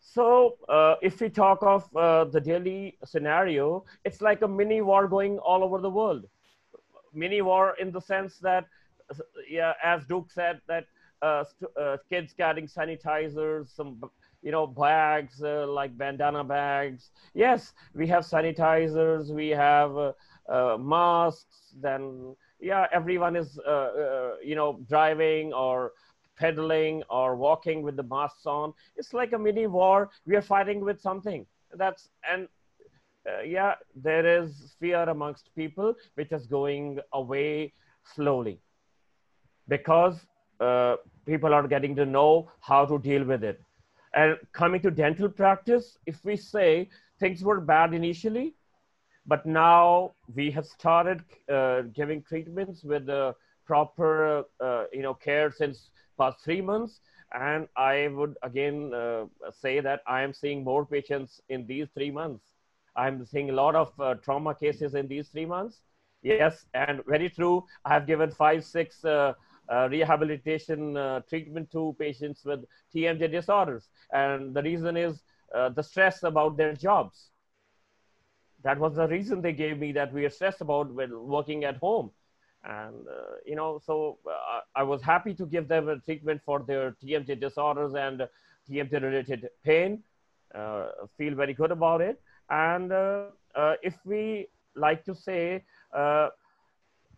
So 0.00 0.58
uh, 0.68 0.96
if 1.02 1.20
we 1.20 1.28
talk 1.30 1.58
of 1.62 1.96
uh, 1.96 2.24
the 2.24 2.40
daily 2.40 2.98
scenario, 3.04 3.84
it's 4.04 4.20
like 4.20 4.42
a 4.42 4.48
mini 4.48 4.80
war 4.82 5.08
going 5.08 5.38
all 5.38 5.64
over 5.64 5.80
the 5.80 5.90
world. 5.90 6.26
Mini 7.14 7.42
war 7.42 7.74
in 7.80 7.90
the 7.90 8.00
sense 8.00 8.38
that, 8.38 8.66
yeah, 9.48 9.72
as 9.82 10.04
Duc 10.06 10.30
said, 10.30 10.60
that 10.68 10.84
uh, 11.22 11.44
uh 11.80 11.96
kids 12.10 12.34
carrying 12.36 12.66
sanitizers, 12.66 13.74
some 13.74 14.02
you 14.42 14.50
know 14.50 14.66
bags 14.66 15.42
uh, 15.42 15.66
like 15.66 15.96
bandana 15.96 16.44
bags. 16.44 17.10
Yes, 17.34 17.72
we 17.94 18.06
have 18.08 18.24
sanitizers, 18.24 19.30
we 19.30 19.48
have 19.48 19.96
uh, 19.96 20.76
masks. 20.78 21.72
Then 21.80 22.36
yeah, 22.60 22.86
everyone 22.92 23.36
is 23.36 23.58
you 24.44 24.54
know 24.54 24.80
driving 24.88 25.52
or 25.52 25.92
pedaling 26.36 27.02
or 27.10 27.36
walking 27.36 27.82
with 27.82 27.96
the 27.96 28.02
masks 28.02 28.46
on. 28.46 28.72
It's 28.96 29.14
like 29.14 29.32
a 29.32 29.38
mini 29.38 29.66
war. 29.66 30.10
We 30.26 30.36
are 30.36 30.42
fighting 30.42 30.80
with 30.84 31.00
something. 31.00 31.46
That's 31.76 32.08
and 32.30 32.48
uh, 33.28 33.42
yeah, 33.42 33.74
there 33.94 34.42
is 34.42 34.74
fear 34.80 35.02
amongst 35.08 35.50
people, 35.54 35.94
which 36.14 36.32
is 36.32 36.46
going 36.46 36.98
away 37.12 37.72
slowly 38.14 38.60
because 39.68 40.26
uh, 40.60 40.96
people 41.26 41.54
are 41.54 41.66
getting 41.66 41.96
to 41.96 42.04
know 42.04 42.50
how 42.60 42.84
to 42.84 42.98
deal 42.98 43.24
with 43.24 43.42
it. 43.44 43.60
And 44.14 44.36
coming 44.52 44.80
to 44.82 44.90
dental 44.90 45.28
practice, 45.28 45.98
if 46.06 46.24
we 46.24 46.36
say 46.36 46.88
things 47.18 47.42
were 47.42 47.60
bad 47.60 47.94
initially, 47.94 48.54
but 49.26 49.44
now 49.46 50.12
we 50.34 50.50
have 50.50 50.66
started 50.66 51.22
uh, 51.52 51.82
giving 51.94 52.22
treatments 52.22 52.84
with 52.84 53.06
the 53.06 53.34
proper, 53.66 54.44
uh, 54.60 54.84
you 54.92 55.02
know, 55.02 55.14
care 55.14 55.50
since 55.50 55.90
past 56.18 56.38
three 56.44 56.60
months. 56.60 57.00
And 57.32 57.66
I 57.76 58.08
would 58.08 58.36
again 58.42 58.92
uh, 58.94 59.24
say 59.50 59.80
that 59.80 60.02
I 60.06 60.22
am 60.22 60.32
seeing 60.32 60.62
more 60.62 60.84
patients 60.86 61.40
in 61.48 61.66
these 61.66 61.88
three 61.94 62.10
months. 62.10 62.53
I'm 62.96 63.24
seeing 63.24 63.50
a 63.50 63.52
lot 63.54 63.74
of 63.76 63.92
uh, 64.00 64.14
trauma 64.14 64.54
cases 64.54 64.94
in 64.94 65.08
these 65.08 65.28
three 65.28 65.46
months. 65.46 65.82
Yes, 66.22 66.66
and 66.74 67.00
very 67.06 67.28
true. 67.30 67.64
I 67.84 67.94
have 67.94 68.06
given 68.06 68.30
five, 68.30 68.64
six 68.64 69.04
uh, 69.04 69.34
uh, 69.68 69.88
rehabilitation 69.90 70.96
uh, 70.96 71.20
treatment 71.28 71.70
to 71.72 71.94
patients 71.98 72.44
with 72.44 72.64
TMJ 72.92 73.28
disorders. 73.28 73.88
And 74.12 74.54
the 74.54 74.62
reason 74.62 74.96
is 74.96 75.22
uh, 75.54 75.70
the 75.70 75.82
stress 75.82 76.22
about 76.22 76.56
their 76.56 76.72
jobs. 76.74 77.30
That 78.62 78.78
was 78.78 78.94
the 78.96 79.06
reason 79.08 79.40
they 79.40 79.52
gave 79.52 79.78
me 79.78 79.92
that 79.92 80.12
we 80.12 80.24
are 80.24 80.30
stressed 80.30 80.60
about 80.60 80.92
when 80.92 81.10
working 81.26 81.64
at 81.64 81.76
home 81.76 82.10
and 82.64 83.06
uh, 83.08 83.34
you 83.44 83.54
know 83.54 83.78
so 83.78 84.18
i 84.74 84.82
was 84.82 85.02
happy 85.02 85.34
to 85.34 85.46
give 85.46 85.68
them 85.68 85.88
a 85.88 85.98
treatment 85.98 86.40
for 86.44 86.60
their 86.62 86.92
tmj 86.92 87.38
disorders 87.38 87.94
and 87.94 88.26
tmj 88.68 89.02
related 89.02 89.48
pain 89.62 90.02
feel 91.16 91.34
very 91.34 91.52
good 91.54 91.70
about 91.70 92.00
it 92.00 92.20
and 92.50 92.92
uh, 92.92 93.24
uh, 93.54 93.74
if 93.82 93.94
we 94.04 94.46
like 94.76 95.04
to 95.04 95.14
say 95.14 95.62
uh, 95.94 96.28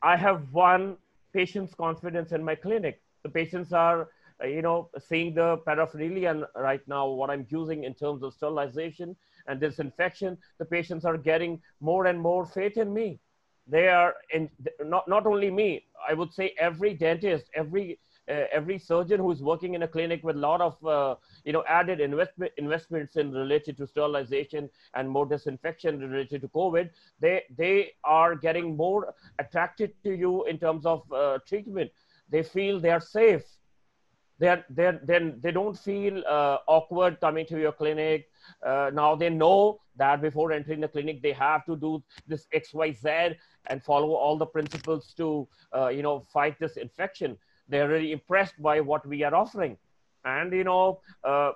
i 0.02 0.16
have 0.16 0.42
won 0.52 0.96
patients 1.32 1.74
confidence 1.74 2.32
in 2.32 2.42
my 2.42 2.54
clinic. 2.54 3.02
The 3.22 3.28
patients 3.28 3.72
are 3.72 4.08
you 4.42 4.62
know 4.62 4.90
seeing 4.98 5.34
the 5.34 5.58
paraphernalia 5.66 6.32
right 6.56 6.86
now 6.86 7.08
what 7.08 7.30
i'm 7.30 7.46
using 7.48 7.84
in 7.84 7.94
terms 7.94 8.22
of 8.22 8.34
sterilization 8.34 9.16
and 9.46 9.60
disinfection 9.60 10.36
the 10.58 10.64
patients 10.64 11.04
are 11.04 11.16
getting 11.16 11.60
more 11.80 12.06
and 12.06 12.20
more 12.20 12.44
faith 12.46 12.76
in 12.76 12.92
me. 12.92 13.18
They 13.66 13.88
are 13.88 14.14
in 14.32 14.48
not, 14.84 15.08
not 15.08 15.26
only 15.26 15.50
me 15.50 15.84
i 16.08 16.14
would 16.14 16.32
say 16.32 16.54
every 16.58 16.94
dentist 16.94 17.46
every 17.54 17.98
every 18.28 18.78
surgeon 18.78 19.20
who 19.20 19.30
is 19.30 19.42
working 19.42 19.74
in 19.74 19.82
a 19.82 19.88
clinic 19.88 20.22
with 20.24 20.36
a 20.36 20.38
lot 20.38 20.60
of 20.60 20.84
uh, 20.84 21.14
you 21.44 21.52
know 21.52 21.64
added 21.68 22.00
investment 22.00 22.52
investments 22.56 23.16
in 23.16 23.32
related 23.32 23.76
to 23.76 23.86
sterilization 23.86 24.68
and 24.94 25.08
more 25.08 25.26
disinfection 25.26 26.00
related 26.00 26.40
to 26.40 26.48
covid 26.48 26.90
they 27.20 27.42
they 27.56 27.92
are 28.04 28.34
getting 28.34 28.76
more 28.76 29.14
attracted 29.38 29.92
to 30.04 30.14
you 30.14 30.44
in 30.46 30.58
terms 30.58 30.86
of 30.86 31.10
uh, 31.12 31.38
treatment. 31.46 31.90
They 32.28 32.42
feel 32.42 32.80
they 32.80 32.90
are 32.90 33.00
safe. 33.00 33.44
They're 34.38 34.64
they're 34.68 35.00
they 35.06 35.50
don't 35.50 35.78
feel 35.78 36.22
uh, 36.26 36.58
awkward 36.66 37.20
coming 37.20 37.46
to 37.46 37.58
your 37.58 37.72
clinic. 37.72 38.28
Uh, 38.64 38.90
now 38.92 39.14
they 39.14 39.30
know 39.30 39.80
that 39.96 40.20
before 40.20 40.52
entering 40.52 40.80
the 40.80 40.88
clinic 40.88 41.22
they 41.22 41.32
have 41.32 41.64
to 41.64 41.74
do 41.74 42.02
this 42.26 42.46
xyz 42.54 43.34
and 43.68 43.82
follow 43.82 44.12
all 44.12 44.36
the 44.36 44.46
principles 44.46 45.14
to 45.16 45.48
uh, 45.74 45.88
you 45.88 46.02
know 46.02 46.20
fight 46.20 46.58
this 46.58 46.76
infection 46.76 47.36
they're 47.68 47.88
really 47.88 48.12
impressed 48.12 48.60
by 48.60 48.80
what 48.80 49.06
we 49.06 49.22
are 49.22 49.34
offering. 49.34 49.76
And 50.24 50.52
you 50.52 50.64
know 50.64 51.00
uh, 51.24 51.52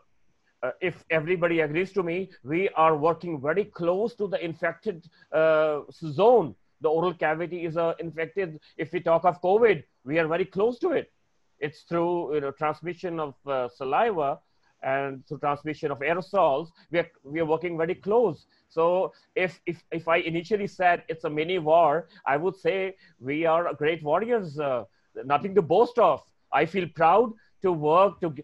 uh, 0.62 0.72
if 0.80 1.04
everybody 1.10 1.60
agrees 1.60 1.92
to 1.92 2.02
me 2.02 2.30
we 2.44 2.68
are 2.70 2.96
working 2.96 3.40
very 3.40 3.64
close 3.64 4.14
to 4.16 4.28
the 4.28 4.42
infected 4.44 5.08
uh, 5.32 5.80
zone. 5.92 6.54
The 6.82 6.88
oral 6.88 7.12
cavity 7.12 7.64
is 7.64 7.76
uh, 7.76 7.94
infected. 7.98 8.58
If 8.76 8.92
we 8.92 9.00
talk 9.00 9.24
of 9.24 9.40
covid 9.42 9.84
we 10.04 10.18
are 10.18 10.26
very 10.26 10.44
close 10.44 10.78
to 10.80 10.90
it. 10.92 11.12
It's 11.58 11.82
through 11.82 12.34
you 12.34 12.40
know 12.40 12.52
transmission 12.52 13.20
of 13.20 13.34
uh, 13.46 13.68
saliva 13.68 14.38
and 14.82 15.26
through 15.26 15.38
transmission 15.38 15.90
of 15.90 15.98
aerosols. 15.98 16.68
We 16.90 17.00
are 17.00 17.10
we 17.22 17.40
are 17.40 17.44
working 17.44 17.76
very 17.76 17.94
close. 17.94 18.46
So 18.68 19.12
if 19.34 19.60
if 19.66 19.82
if 19.90 20.08
i 20.08 20.18
initially 20.18 20.66
said 20.66 21.02
it's 21.08 21.24
a 21.24 21.30
mini 21.30 21.58
war 21.58 22.08
i 22.26 22.36
would 22.36 22.56
say 22.56 22.96
we 23.18 23.44
are 23.44 23.74
great 23.74 24.02
warriors 24.02 24.58
uh, 24.58 24.84
nothing 25.24 25.54
to 25.54 25.62
boast 25.62 25.98
of 25.98 26.22
i 26.52 26.64
feel 26.64 26.88
proud 26.94 27.32
to 27.62 27.72
work 27.72 28.20
to 28.20 28.34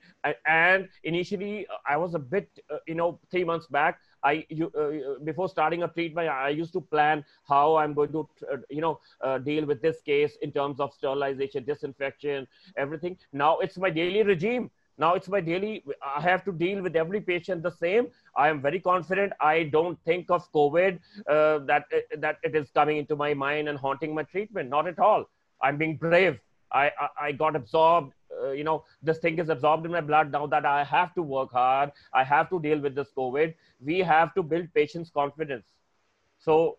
and 0.47 0.89
initially 1.05 1.67
i 1.87 1.97
was 1.97 2.15
a 2.15 2.19
bit 2.19 2.49
uh, 2.71 2.79
you 2.87 2.95
know 2.95 3.19
3 3.31 3.45
months 3.45 3.67
back 3.67 3.99
I 4.27 4.45
you, 4.49 4.71
uh, 4.83 5.23
before 5.25 5.49
starting 5.49 5.83
a 5.83 5.89
treatment, 5.89 6.29
I 6.29 6.49
used 6.49 6.73
to 6.73 6.81
plan 6.81 7.25
how 7.49 7.77
I'm 7.77 7.95
going 7.95 8.13
to 8.13 8.29
uh, 8.53 8.57
you 8.71 8.81
know 8.81 8.99
uh, 9.21 9.39
deal 9.39 9.65
with 9.65 9.83
this 9.83 10.01
case 10.01 10.37
in 10.43 10.53
terms 10.53 10.81
of 10.81 10.93
sterilization, 10.93 11.65
disinfection, 11.65 12.47
everything. 12.77 13.17
Now 13.33 13.59
it's 13.59 13.79
my 13.79 13.91
daily 13.91 14.23
regime. 14.23 14.71
Now 14.99 15.15
it's 15.15 15.29
my 15.29 15.41
daily. 15.41 15.85
I 16.17 16.21
have 16.23 16.45
to 16.47 16.53
deal 16.53 16.83
with 16.83 16.97
every 16.97 17.21
patient 17.21 17.63
the 17.63 17.71
same. 17.71 18.09
I 18.35 18.49
am 18.49 18.63
very 18.63 18.81
confident. 18.81 19.33
I 19.41 19.65
don't 19.65 20.03
think 20.05 20.31
of 20.31 20.51
COVID 20.53 20.99
uh, 21.29 21.59
that 21.71 21.85
uh, 21.95 22.01
that 22.19 22.39
it 22.43 22.57
is 22.57 22.71
coming 22.71 22.97
into 22.97 23.15
my 23.15 23.33
mind 23.35 23.69
and 23.69 23.79
haunting 23.79 24.15
my 24.15 24.25
treatment. 24.25 24.71
Not 24.71 24.89
at 24.89 24.99
all. 24.99 25.27
I'm 25.63 25.77
being 25.77 25.97
brave. 25.97 26.41
I, 26.73 26.91
I, 26.99 27.09
I 27.27 27.33
got 27.33 27.57
absorbed 27.57 28.13
uh, 28.43 28.51
you 28.51 28.65
know 28.65 28.85
this 29.03 29.19
thing 29.19 29.39
is 29.39 29.49
absorbed 29.49 29.87
in 29.87 29.93
my 29.93 30.01
blood 30.01 30.33
now 30.33 30.47
that 30.47 30.65
i 30.67 30.85
have 30.85 31.15
to 31.15 31.23
work 31.23 31.53
hard. 31.53 31.93
I 32.13 32.25
have 32.25 32.51
to 32.51 32.61
deal 32.61 32.81
with 32.81 32.95
this 32.95 33.09
covid. 33.17 33.55
We 33.81 34.01
have 34.01 34.35
to 34.35 34.43
build 34.43 34.73
patients 34.75 35.11
confidence. 35.11 35.67
So 36.39 36.79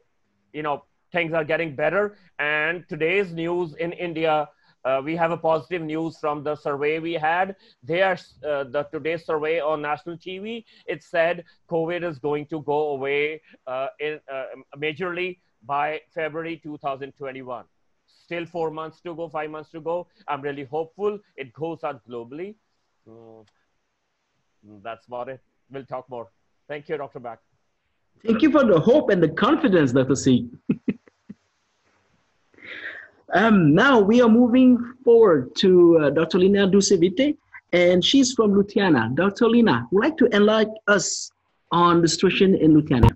you 0.54 0.63
know 0.63 0.84
things 1.12 1.34
are 1.34 1.43
getting 1.43 1.76
better. 1.76 2.17
And 2.39 2.88
today's 2.89 3.34
news 3.34 3.76
in 3.76 3.93
india 3.93 4.50
uh, 4.86 5.02
we 5.04 5.15
have 5.15 5.32
a 5.32 5.38
positive 5.38 5.82
news 5.82 6.17
from 6.17 6.43
the 6.43 6.56
survey 6.56 7.00
we 7.00 7.13
had. 7.13 7.56
There 7.84 8.13
uh, 8.13 8.63
the 8.63 8.88
today's 8.91 9.26
survey 9.26 9.60
on 9.60 9.82
national 9.82 10.17
tv 10.17 10.63
it 10.86 11.04
said 11.04 11.43
covid 11.69 12.04
is 12.10 12.19
going 12.19 12.45
to 12.47 12.62
go 12.62 12.89
away 12.89 13.41
uh, 13.65 13.88
in 14.00 14.19
uh, 14.32 14.45
majorly 14.78 15.39
by 15.63 16.00
february 16.13 16.60
2021 16.63 17.65
still 18.28 18.46
four 18.46 18.70
months 18.70 19.00
to 19.02 19.16
go, 19.16 19.30
five 19.30 19.50
months 19.50 19.72
to 19.72 19.80
go. 19.80 20.08
I'm 20.28 20.42
really 20.42 20.66
hopeful 20.66 21.18
it 21.38 21.54
goes 21.54 21.84
out 21.84 22.02
globally. 22.08 22.56
Mm, 23.10 23.46
that's 24.84 25.08
about 25.08 25.30
it. 25.30 25.40
We'll 25.72 25.86
talk 25.86 26.10
more. 26.10 26.28
Thank 26.68 26.90
you, 26.90 26.98
Dr. 26.98 27.20
Bak. 27.20 27.40
Thank 28.26 28.42
you 28.42 28.52
for 28.52 28.66
the 28.66 28.80
hope 28.80 29.10
and 29.10 29.24
the 29.24 29.30
confidence, 29.30 29.94
Dr. 29.94 30.16
C. 30.16 30.50
um, 33.34 33.74
now 33.74 34.00
we 34.00 34.22
are 34.22 34.30
moving 34.30 34.78
forward 35.06 35.56
to 35.58 35.98
uh, 36.00 36.10
Dr. 36.10 36.40
Lina 36.40 36.68
Dusevičiūtė, 36.68 37.38
and 37.72 38.04
she's 38.04 38.34
from 38.34 38.58
Lithuania. 38.58 39.10
Dr. 39.13 39.48
Lina, 39.48 39.88
would 39.92 40.04
like 40.04 40.18
to 40.18 40.28
enlighten 40.36 40.76
us 40.88 41.32
on 41.72 42.02
the 42.02 42.08
situation 42.08 42.56
in 42.56 42.76
Lithuania. 42.76 43.16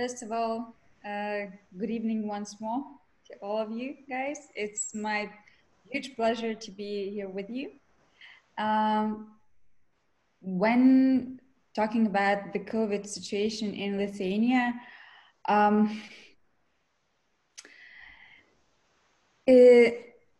First 0.00 0.22
of 0.22 0.32
all, 0.32 0.74
uh, 1.04 1.40
good 1.76 1.90
evening 1.90 2.26
once 2.26 2.58
more 2.58 2.82
to 3.26 3.34
all 3.42 3.58
of 3.58 3.70
you 3.70 3.96
guys. 4.08 4.48
It's 4.54 4.94
my 4.94 5.28
huge 5.90 6.16
pleasure 6.16 6.54
to 6.54 6.70
be 6.70 7.10
here 7.10 7.28
with 7.28 7.50
you. 7.50 7.72
Um, 8.56 9.32
when 10.40 11.38
talking 11.74 12.06
about 12.06 12.54
the 12.54 12.60
COVID 12.60 13.06
situation 13.06 13.74
in 13.74 13.98
Lithuania, 13.98 14.72
um, 15.46 16.00
Uh, 19.48 19.90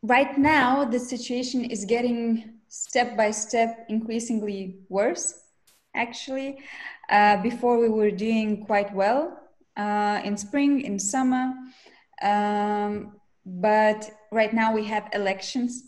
right 0.02 0.38
now, 0.38 0.84
the 0.84 0.98
situation 0.98 1.64
is 1.64 1.84
getting 1.84 2.60
step 2.68 3.14
by 3.14 3.30
step 3.30 3.84
increasingly 3.88 4.76
worse. 4.88 5.42
Actually, 5.94 6.60
uh, 7.10 7.42
before 7.42 7.78
we 7.78 7.88
were 7.88 8.12
doing 8.12 8.64
quite 8.64 8.94
well 8.94 9.39
uh, 9.76 10.20
in 10.24 10.36
spring, 10.36 10.82
in 10.82 10.98
summer, 10.98 11.52
um, 12.22 13.16
but 13.46 14.10
right 14.30 14.52
now 14.52 14.72
we 14.72 14.84
have 14.84 15.08
elections, 15.12 15.84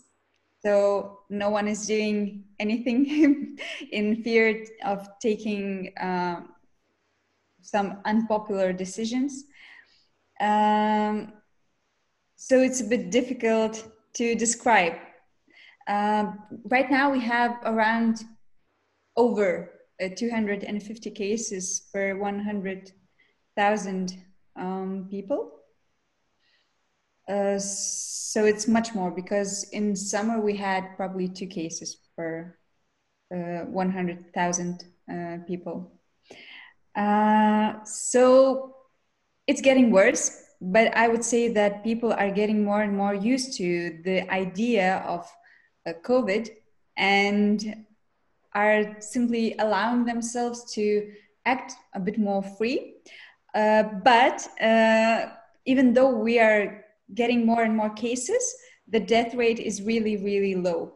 so 0.65 1.19
no 1.29 1.49
one 1.49 1.67
is 1.67 1.85
doing 1.85 2.45
anything 2.59 3.57
in 3.91 4.23
fear 4.23 4.65
of 4.83 5.07
taking 5.21 5.91
uh, 5.97 6.41
some 7.61 7.99
unpopular 8.05 8.73
decisions. 8.73 9.45
Um, 10.39 11.33
so 12.35 12.59
it's 12.59 12.81
a 12.81 12.85
bit 12.85 13.11
difficult 13.11 13.87
to 14.15 14.35
describe. 14.35 14.93
Um, 15.87 16.39
right 16.65 16.89
now 16.89 17.11
we 17.11 17.19
have 17.21 17.57
around 17.65 18.23
over 19.15 19.71
uh, 20.01 20.09
250 20.15 21.11
cases 21.11 21.89
per 21.93 22.17
100,000 23.55 24.17
um, 24.55 25.07
people. 25.09 25.51
Uh, 27.27 27.57
so 27.57 28.45
it's 28.45 28.67
much 28.67 28.93
more 28.93 29.09
because 29.09 29.63
in 29.71 29.95
summer 29.95 30.41
we 30.41 30.57
had 30.57 30.95
probably 30.97 31.27
two 31.27 31.47
cases 31.47 31.97
per 32.17 32.55
uh, 33.33 33.65
100,000 33.65 34.83
uh, 35.09 35.37
people. 35.47 35.93
Uh, 36.95 37.83
so 37.85 38.75
it's 39.47 39.61
getting 39.61 39.91
worse 39.91 40.43
but 40.63 40.95
I 40.95 41.09
would 41.09 41.25
say 41.25 41.49
that 41.49 41.83
people 41.83 42.13
are 42.13 42.31
getting 42.31 42.63
more 42.63 42.81
and 42.81 42.95
more 42.95 43.13
used 43.13 43.57
to 43.57 43.99
the 44.05 44.29
idea 44.31 45.03
of 45.05 45.29
uh, 45.85 45.91
COVID 46.03 46.49
and 46.95 47.85
are 48.53 49.01
simply 49.01 49.55
allowing 49.59 50.05
themselves 50.05 50.71
to 50.75 51.11
act 51.45 51.73
a 51.93 51.99
bit 51.99 52.17
more 52.17 52.41
free. 52.41 52.95
Uh, 53.53 53.83
but 54.03 54.47
uh, 54.61 55.29
even 55.65 55.93
though 55.93 56.09
we 56.09 56.39
are 56.39 56.83
getting 57.13 57.45
more 57.45 57.63
and 57.63 57.75
more 57.75 57.91
cases, 57.91 58.55
the 58.87 58.99
death 58.99 59.33
rate 59.35 59.59
is 59.59 59.81
really, 59.81 60.17
really 60.17 60.55
low. 60.55 60.93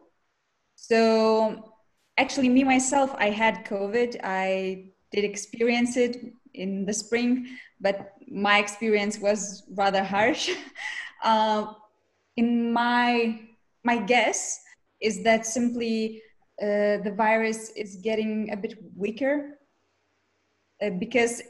So, 0.74 1.72
actually, 2.16 2.48
me 2.48 2.64
myself, 2.64 3.14
I 3.18 3.30
had 3.30 3.64
COVID. 3.64 4.20
I 4.22 4.90
did 5.12 5.24
experience 5.24 5.96
it 5.96 6.16
in 6.54 6.84
the 6.84 6.92
spring, 6.92 7.46
but 7.80 8.12
my 8.30 8.58
experience 8.58 9.18
was 9.18 9.62
rather 9.76 10.04
harsh. 10.04 10.50
uh, 11.22 11.72
in 12.36 12.72
my 12.72 13.40
my 13.84 13.96
guess 13.98 14.60
is 15.00 15.22
that 15.22 15.46
simply 15.46 16.22
uh, 16.60 16.98
the 17.06 17.14
virus 17.16 17.70
is 17.70 17.96
getting 17.96 18.50
a 18.52 18.56
bit 18.56 18.74
weaker 18.96 19.58
uh, 20.82 20.90
because 20.90 21.42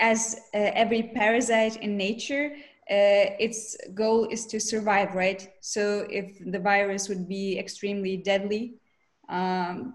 as 0.00 0.36
uh, 0.54 0.58
every 0.74 1.12
parasite 1.14 1.76
in 1.76 1.96
nature 1.96 2.52
uh, 2.90 3.38
its 3.38 3.76
goal 3.94 4.26
is 4.30 4.46
to 4.46 4.58
survive 4.58 5.14
right? 5.14 5.48
So 5.60 6.06
if 6.10 6.38
the 6.44 6.58
virus 6.58 7.08
would 7.08 7.28
be 7.28 7.58
extremely 7.58 8.16
deadly 8.16 8.80
um, 9.28 9.94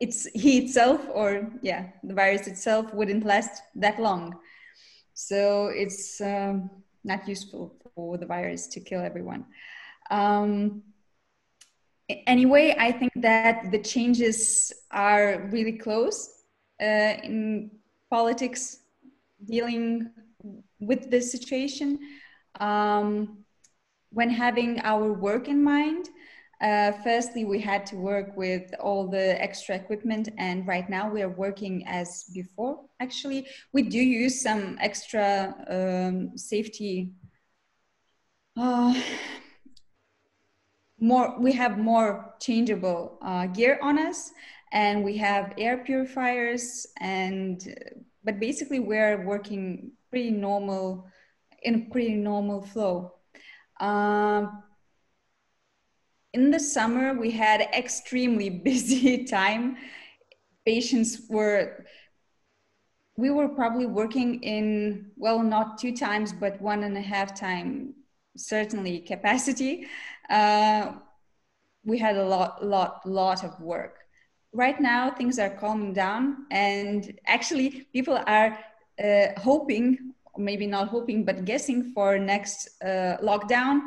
it's 0.00 0.24
he 0.34 0.58
itself 0.58 1.00
or 1.12 1.50
yeah 1.62 1.90
the 2.02 2.14
virus 2.14 2.46
itself 2.46 2.92
wouldn't 2.94 3.24
last 3.24 3.62
that 3.76 4.00
long. 4.00 4.34
So 5.14 5.66
it's 5.66 6.20
um, 6.20 6.70
not 7.04 7.28
useful 7.28 7.76
for 7.94 8.16
the 8.16 8.26
virus 8.26 8.66
to 8.68 8.80
kill 8.80 9.00
everyone. 9.00 9.44
Um, 10.10 10.82
anyway 12.26 12.74
i 12.78 12.90
think 12.90 13.12
that 13.16 13.70
the 13.70 13.78
changes 13.78 14.72
are 14.90 15.48
really 15.52 15.72
close 15.78 16.42
uh, 16.82 17.14
in 17.22 17.70
politics 18.10 18.78
dealing 19.44 20.10
with 20.80 21.10
this 21.10 21.30
situation 21.30 21.98
um, 22.58 23.38
when 24.10 24.30
having 24.30 24.80
our 24.80 25.12
work 25.12 25.48
in 25.48 25.62
mind 25.62 26.08
uh, 26.60 26.92
firstly, 27.02 27.44
we 27.46 27.58
had 27.58 27.86
to 27.86 27.96
work 27.96 28.36
with 28.36 28.74
all 28.78 29.08
the 29.08 29.40
extra 29.42 29.74
equipment, 29.74 30.28
and 30.36 30.66
right 30.66 30.90
now 30.90 31.08
we 31.08 31.22
are 31.22 31.30
working 31.30 31.86
as 31.86 32.24
before. 32.34 32.84
Actually, 33.00 33.46
we 33.72 33.82
do 33.82 33.98
use 33.98 34.42
some 34.42 34.76
extra 34.78 35.54
um, 35.68 36.36
safety. 36.36 37.12
Uh, 38.58 38.94
more, 40.98 41.34
we 41.40 41.52
have 41.52 41.78
more 41.78 42.34
changeable 42.42 43.18
uh, 43.22 43.46
gear 43.46 43.78
on 43.80 43.98
us, 43.98 44.30
and 44.72 45.04
we 45.04 45.16
have 45.18 45.54
air 45.58 45.78
purifiers, 45.78 46.86
and 46.98 47.62
but 48.24 48.38
basically 48.38 48.80
we're 48.80 49.24
working 49.24 49.92
pretty 50.10 50.30
normal 50.30 51.06
in 51.62 51.74
a 51.74 51.90
pretty 51.90 52.14
normal 52.14 52.62
flow. 52.62 53.14
Um, 53.80 54.62
in 56.32 56.50
the 56.50 56.60
summer 56.60 57.14
we 57.14 57.30
had 57.30 57.62
extremely 57.74 58.50
busy 58.64 59.24
time. 59.24 59.76
Patients 60.66 61.22
were 61.28 61.84
we 63.16 63.30
were 63.30 63.48
probably 63.48 63.86
working 63.86 64.42
in 64.42 65.10
well 65.16 65.42
not 65.42 65.78
two 65.78 65.96
times 65.96 66.32
but 66.32 66.60
one 66.60 66.84
and 66.84 66.96
a 66.96 67.00
half 67.00 67.34
time 67.38 67.94
certainly 68.36 69.00
capacity. 69.00 69.86
Uh, 70.28 70.92
we 71.84 71.98
had 71.98 72.16
a 72.16 72.24
lot 72.24 72.64
lot 72.64 73.06
lot 73.06 73.42
of 73.42 73.58
work 73.60 73.99
right 74.52 74.80
now 74.80 75.10
things 75.10 75.38
are 75.38 75.50
calming 75.50 75.92
down 75.92 76.46
and 76.50 77.18
actually 77.26 77.86
people 77.92 78.18
are 78.26 78.58
uh, 79.02 79.26
hoping 79.38 80.12
maybe 80.36 80.66
not 80.66 80.88
hoping 80.88 81.24
but 81.24 81.44
guessing 81.44 81.92
for 81.92 82.18
next 82.18 82.82
uh, 82.82 83.16
lockdown 83.22 83.80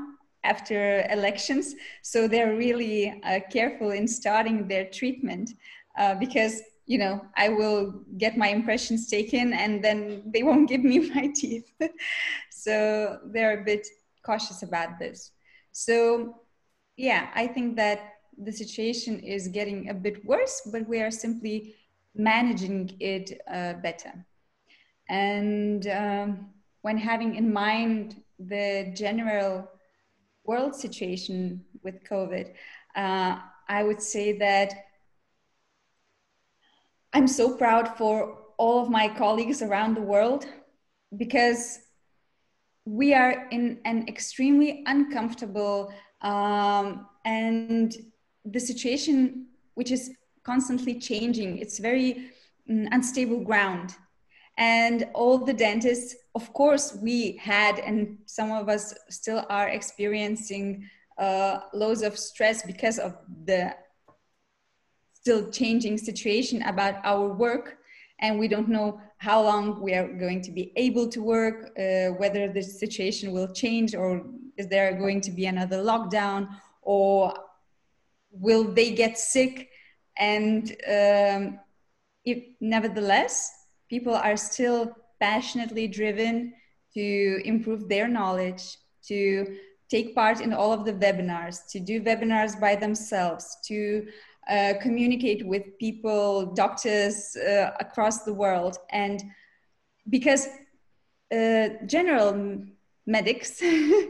after 0.44 1.06
elections. 1.10 1.76
So 2.02 2.28
they're 2.28 2.56
really 2.56 3.22
uh, 3.24 3.40
careful 3.52 3.92
in 3.92 4.08
starting 4.08 4.68
their 4.68 4.86
treatment 4.86 5.52
uh, 5.98 6.16
because, 6.16 6.62
you 6.86 6.98
know, 6.98 7.26
I 7.38 7.50
will 7.50 8.02
get 8.18 8.38
my 8.38 8.50
impressions 8.50 9.08
taken 9.08 9.54
and 9.54 9.84
then 9.84 10.24
they 10.34 10.44
won't 10.44 10.68
give 10.68 10.84
me 10.84 11.10
my 11.16 11.32
teeth. 11.34 11.72
so 12.50 13.20
they're 13.26 13.62
a 13.62 13.64
bit 13.64 13.88
cautious 14.26 14.64
about 14.64 15.00
this. 15.00 15.32
So, 15.72 16.36
yeah, 16.98 17.30
I 17.34 17.48
think 17.48 17.76
that 17.78 18.13
the 18.38 18.52
situation 18.52 19.20
is 19.20 19.48
getting 19.48 19.90
a 19.90 19.94
bit 19.94 20.24
worse, 20.26 20.62
but 20.72 20.88
we 20.88 21.02
are 21.02 21.12
simply 21.12 21.76
managing 22.16 22.96
it 23.00 23.42
uh, 23.52 23.74
better. 23.74 24.26
And 25.10 25.88
um, 25.88 26.50
when 26.82 26.98
having 26.98 27.36
in 27.36 27.52
mind 27.52 28.22
the 28.40 28.92
general 28.96 29.70
world 30.46 30.76
situation 30.76 31.64
with 31.84 32.04
COVID, 32.04 32.54
uh, 32.96 33.40
I 33.68 33.84
would 33.84 34.02
say 34.02 34.38
that 34.38 34.74
I'm 37.14 37.28
so 37.28 37.56
proud 37.56 37.98
for 37.98 38.38
all 38.58 38.82
of 38.82 38.90
my 38.90 39.08
colleagues 39.08 39.62
around 39.62 39.96
the 39.96 40.02
world 40.02 40.46
because 41.18 41.80
we 42.86 43.14
are 43.14 43.48
in 43.50 43.80
an 43.86 44.08
extremely 44.08 44.84
uncomfortable 44.86 45.94
um, 46.22 47.08
and 47.26 47.96
the 48.46 48.60
situation 48.60 49.48
which 49.76 49.92
is 49.92 50.12
constantly 50.44 51.00
changing 51.00 51.58
it's 51.58 51.80
very 51.80 52.32
um, 52.70 52.88
unstable 52.92 53.44
ground. 53.44 53.96
And 54.58 55.08
all 55.14 55.40
the 55.40 55.54
dentists 55.54 56.16
of 56.36 56.54
course 56.54 56.96
we 57.02 57.38
had 57.38 57.80
and 57.80 58.18
some 58.26 58.52
of 58.52 58.70
us 58.70 58.94
still 59.10 59.46
are 59.50 59.70
experiencing 59.70 60.88
uh, 61.18 61.60
loads 61.74 62.02
of 62.02 62.18
stress 62.18 62.64
because 62.64 63.00
of 63.00 63.18
the 63.46 63.76
still 65.14 65.50
changing 65.50 65.98
situation 65.98 66.62
about 66.64 66.96
our 67.04 67.34
work. 67.34 67.78
And 68.20 68.40
we 68.40 68.48
don't 68.48 68.70
know 68.70 69.02
how 69.18 69.42
long 69.42 69.82
we 69.82 69.94
are 69.94 70.08
going 70.08 70.42
to 70.42 70.52
be 70.52 70.72
able 70.76 71.08
to 71.10 71.22
work 71.22 71.72
uh, 71.78 72.14
whether 72.18 72.52
the 72.52 72.62
situation 72.62 73.32
will 73.32 73.52
change 73.54 73.96
or 73.96 74.26
is 74.58 74.68
there 74.68 74.94
going 74.94 75.22
to 75.22 75.32
be 75.32 75.46
another 75.46 75.78
lockdown 75.78 76.48
or 76.82 77.34
will 78.34 78.64
they 78.64 78.92
get 78.92 79.18
sick 79.18 79.70
and 80.18 80.72
um, 80.88 81.60
if 82.26 82.44
nevertheless 82.60 83.52
people 83.90 84.14
are 84.16 84.38
still 84.38 84.96
passionately 85.20 85.88
driven 85.88 86.54
to 86.94 87.42
improve 87.46 87.90
their 87.90 88.08
knowledge, 88.08 88.78
to 89.08 89.58
take 89.90 90.16
part 90.16 90.42
in 90.42 90.54
all 90.54 90.72
of 90.72 90.86
the 90.86 90.94
webinars, 90.94 91.68
to 91.70 91.80
do 91.80 92.02
webinars 92.02 92.60
by 92.60 92.76
themselves, 92.76 93.58
to 93.66 94.08
uh, 94.50 94.74
communicate 94.82 95.46
with 95.46 95.78
people, 95.80 96.54
doctors 96.54 97.36
uh, 97.36 97.72
across 97.80 98.24
the 98.24 98.34
world. 98.34 98.78
And 98.92 99.24
because 100.10 100.48
uh, 101.32 101.70
general 101.86 102.64
medics, 103.06 103.62
uh, 103.64 104.06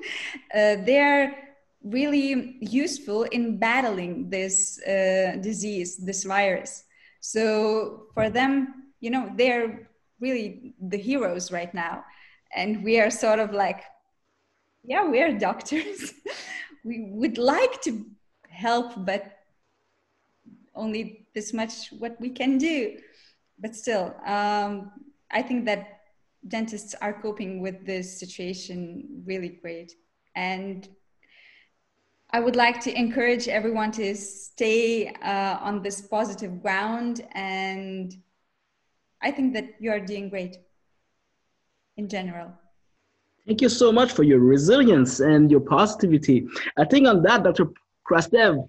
they're 0.53 1.52
really 1.83 2.57
useful 2.61 3.23
in 3.23 3.57
battling 3.57 4.29
this 4.29 4.81
uh, 4.83 5.37
disease, 5.41 5.97
this 5.97 6.23
virus. 6.23 6.85
So 7.19 8.07
for 8.13 8.29
them, 8.29 8.91
you 8.99 9.09
know, 9.09 9.31
they're 9.35 9.89
really 10.19 10.73
the 10.81 10.97
heroes 10.97 11.51
right 11.51 11.73
now. 11.73 12.03
And 12.55 12.83
we 12.83 12.99
are 12.99 13.09
sort 13.09 13.39
of 13.39 13.51
like, 13.51 13.83
yeah, 14.83 15.05
we 15.05 15.21
are 15.21 15.37
doctors. 15.37 16.13
we 16.85 17.07
would 17.11 17.37
like 17.37 17.81
to 17.81 18.05
help, 18.49 19.05
but 19.05 19.39
only 20.75 21.27
this 21.33 21.53
much 21.53 21.91
what 21.99 22.19
we 22.19 22.29
can 22.29 22.57
do. 22.57 22.97
But 23.59 23.75
still, 23.75 24.15
um, 24.25 24.91
I 25.31 25.41
think 25.41 25.65
that 25.65 25.99
dentists 26.47 26.95
are 27.01 27.13
coping 27.21 27.61
with 27.61 27.85
this 27.85 28.19
situation 28.19 29.23
really 29.25 29.49
great. 29.61 29.93
And 30.35 30.87
I 32.33 32.39
would 32.39 32.55
like 32.55 32.81
to 32.81 32.91
encourage 32.97 33.47
everyone 33.47 33.91
to 33.91 34.15
stay 34.15 35.07
uh, 35.21 35.59
on 35.61 35.83
this 35.83 36.01
positive 36.01 36.63
ground. 36.63 37.21
And 37.33 38.11
I 39.21 39.29
think 39.29 39.53
that 39.53 39.75
you 39.79 39.91
are 39.91 39.99
doing 39.99 40.29
great 40.29 40.57
in 41.95 42.09
general. 42.09 42.51
Thank 43.45 43.61
you 43.61 43.69
so 43.69 43.91
much 43.91 44.13
for 44.13 44.23
your 44.23 44.39
resilience 44.39 45.19
and 45.19 45.51
your 45.51 45.59
positivity. 45.59 46.47
I 46.75 46.85
think 46.85 47.07
on 47.07 47.21
that, 47.21 47.43
Dr. 47.43 47.67
Krastev, 48.09 48.67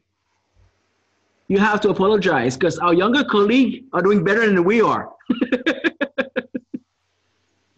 you 1.48 1.58
have 1.58 1.80
to 1.82 1.88
apologize 1.88 2.58
because 2.58 2.78
our 2.78 2.92
younger 2.92 3.24
colleagues 3.24 3.86
are 3.94 4.02
doing 4.02 4.22
better 4.22 4.44
than 4.44 4.62
we 4.64 4.82
are. 4.82 5.10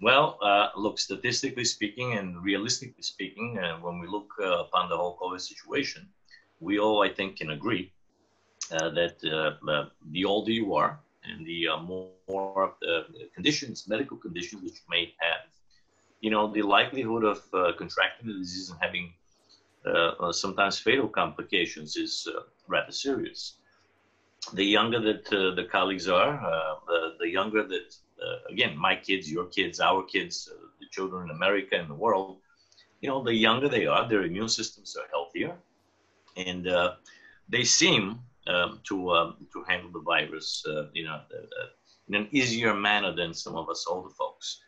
well, 0.01 0.39
uh, 0.43 0.69
look, 0.77 0.99
statistically 0.99 1.65
speaking 1.65 2.19
and 2.19 2.43
realistically 2.43 3.03
speaking, 3.03 3.59
uh, 3.59 3.79
when 3.79 3.99
we 3.99 4.07
look 4.07 4.31
uh, 4.41 4.59
upon 4.59 4.89
the 4.89 4.97
whole 4.97 5.19
COVID 5.21 5.41
situation, 5.41 6.09
we 6.61 6.79
all, 6.79 7.03
I 7.03 7.09
think, 7.09 7.37
can 7.37 7.51
agree 7.51 7.93
uh, 8.73 8.91
that 8.91 9.17
uh, 9.25 9.71
uh, 9.71 9.89
the 10.11 10.25
older 10.25 10.51
you 10.51 10.75
are 10.75 10.99
and 11.25 11.47
the 11.47 11.69
more, 11.83 12.09
more 12.29 12.75
conditions, 13.35 13.87
medical 13.89 14.17
conditions 14.17 14.63
which 14.63 14.75
you 14.75 14.87
may 14.91 15.15
have, 15.19 15.43
you 16.21 16.31
know, 16.31 16.53
the 16.53 16.63
likelihood 16.63 17.25
of 17.25 17.43
contracting 17.79 18.29
the 18.29 18.35
disease 18.35 18.71
and 18.71 18.79
having 18.81 19.13
sometimes 20.33 20.79
fatal 20.79 21.09
complications 21.09 21.97
is 21.97 22.29
rather 22.69 22.93
serious. 22.93 23.57
The 24.53 24.65
younger 24.65 25.01
that 25.01 25.25
the 25.27 25.67
colleagues 25.71 26.09
are, 26.09 26.79
the, 26.87 27.15
the, 27.19 27.29
younger 27.29 27.67
that, 27.67 27.97
uh, 28.23 28.53
again, 28.53 28.77
my 28.77 28.97
kids, 28.97 29.31
your 29.31 29.47
kids, 29.47 29.81
our 29.81 30.03
kids, 30.03 30.51
the 30.81 30.87
children 30.91 31.25
in 31.25 31.37
America 31.37 31.77
and 31.77 31.89
the 31.89 31.95
world, 31.95 32.37
you 33.01 33.09
know, 33.09 33.23
the 33.23 33.35
younger 33.35 33.69
they 33.69 33.87
are, 33.87 34.09
their 34.09 34.23
immune 34.23 34.49
systems 34.49 34.97
are 34.97 35.09
healthier, 35.11 35.55
and 36.37 36.67
they 37.49 37.65
seem 37.65 38.19
um, 38.47 38.81
to 38.85 39.11
um, 39.11 39.47
to 39.53 39.63
handle 39.69 39.91
the 39.93 40.01
virus, 40.01 40.65
you 40.93 41.05
know, 41.05 41.21
in 42.09 42.15
an 42.15 42.29
easier 42.31 42.75
manner 42.75 43.13
than 43.15 43.35
some 43.35 43.57
of 43.57 43.69
us 43.69 43.87
older 43.89 44.11
folks. 44.11 44.61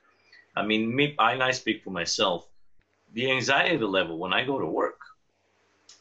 I 0.56 0.62
mean, 0.62 0.94
me, 0.94 1.14
I, 1.18 1.40
I 1.40 1.50
speak 1.52 1.82
for 1.84 1.90
myself. 1.90 2.48
The 3.12 3.30
anxiety 3.30 3.78
level 3.78 4.18
when 4.18 4.32
I 4.32 4.44
go 4.44 4.58
to 4.58 4.66
work 4.66 4.98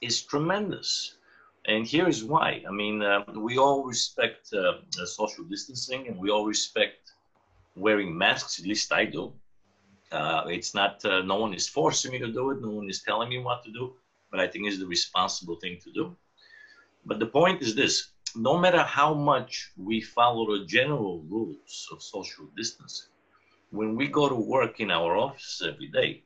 is 0.01 0.21
tremendous. 0.21 1.15
And 1.67 1.85
here 1.85 2.07
is 2.07 2.23
why. 2.23 2.63
I 2.67 2.71
mean, 2.71 3.03
uh, 3.03 3.23
we 3.35 3.57
all 3.57 3.83
respect 3.83 4.53
uh, 4.53 5.05
social 5.05 5.43
distancing 5.43 6.07
and 6.07 6.17
we 6.17 6.29
all 6.29 6.45
respect 6.45 7.11
wearing 7.77 8.17
masks, 8.17 8.59
at 8.59 8.65
least 8.65 8.91
I 8.91 9.05
do. 9.05 9.33
Uh, 10.11 10.43
it's 10.47 10.73
not, 10.73 11.03
uh, 11.05 11.21
no 11.21 11.35
one 11.35 11.53
is 11.53 11.67
forcing 11.67 12.11
me 12.11 12.19
to 12.19 12.31
do 12.31 12.51
it, 12.51 12.61
no 12.61 12.69
one 12.69 12.89
is 12.89 13.03
telling 13.03 13.29
me 13.29 13.39
what 13.39 13.63
to 13.63 13.71
do, 13.71 13.93
but 14.31 14.39
I 14.39 14.47
think 14.47 14.67
it's 14.67 14.79
the 14.79 14.87
responsible 14.87 15.57
thing 15.61 15.77
to 15.83 15.91
do. 15.91 16.15
But 17.05 17.19
the 17.19 17.27
point 17.27 17.61
is 17.61 17.75
this 17.75 18.09
no 18.35 18.57
matter 18.57 18.83
how 18.83 19.13
much 19.13 19.71
we 19.77 20.01
follow 20.01 20.45
the 20.57 20.65
general 20.65 21.23
rules 21.29 21.87
of 21.91 22.03
social 22.03 22.45
distancing, 22.55 23.09
when 23.71 23.95
we 23.95 24.07
go 24.07 24.29
to 24.29 24.35
work 24.35 24.79
in 24.79 24.91
our 24.91 25.17
office 25.17 25.61
every 25.65 25.87
day, 25.87 26.23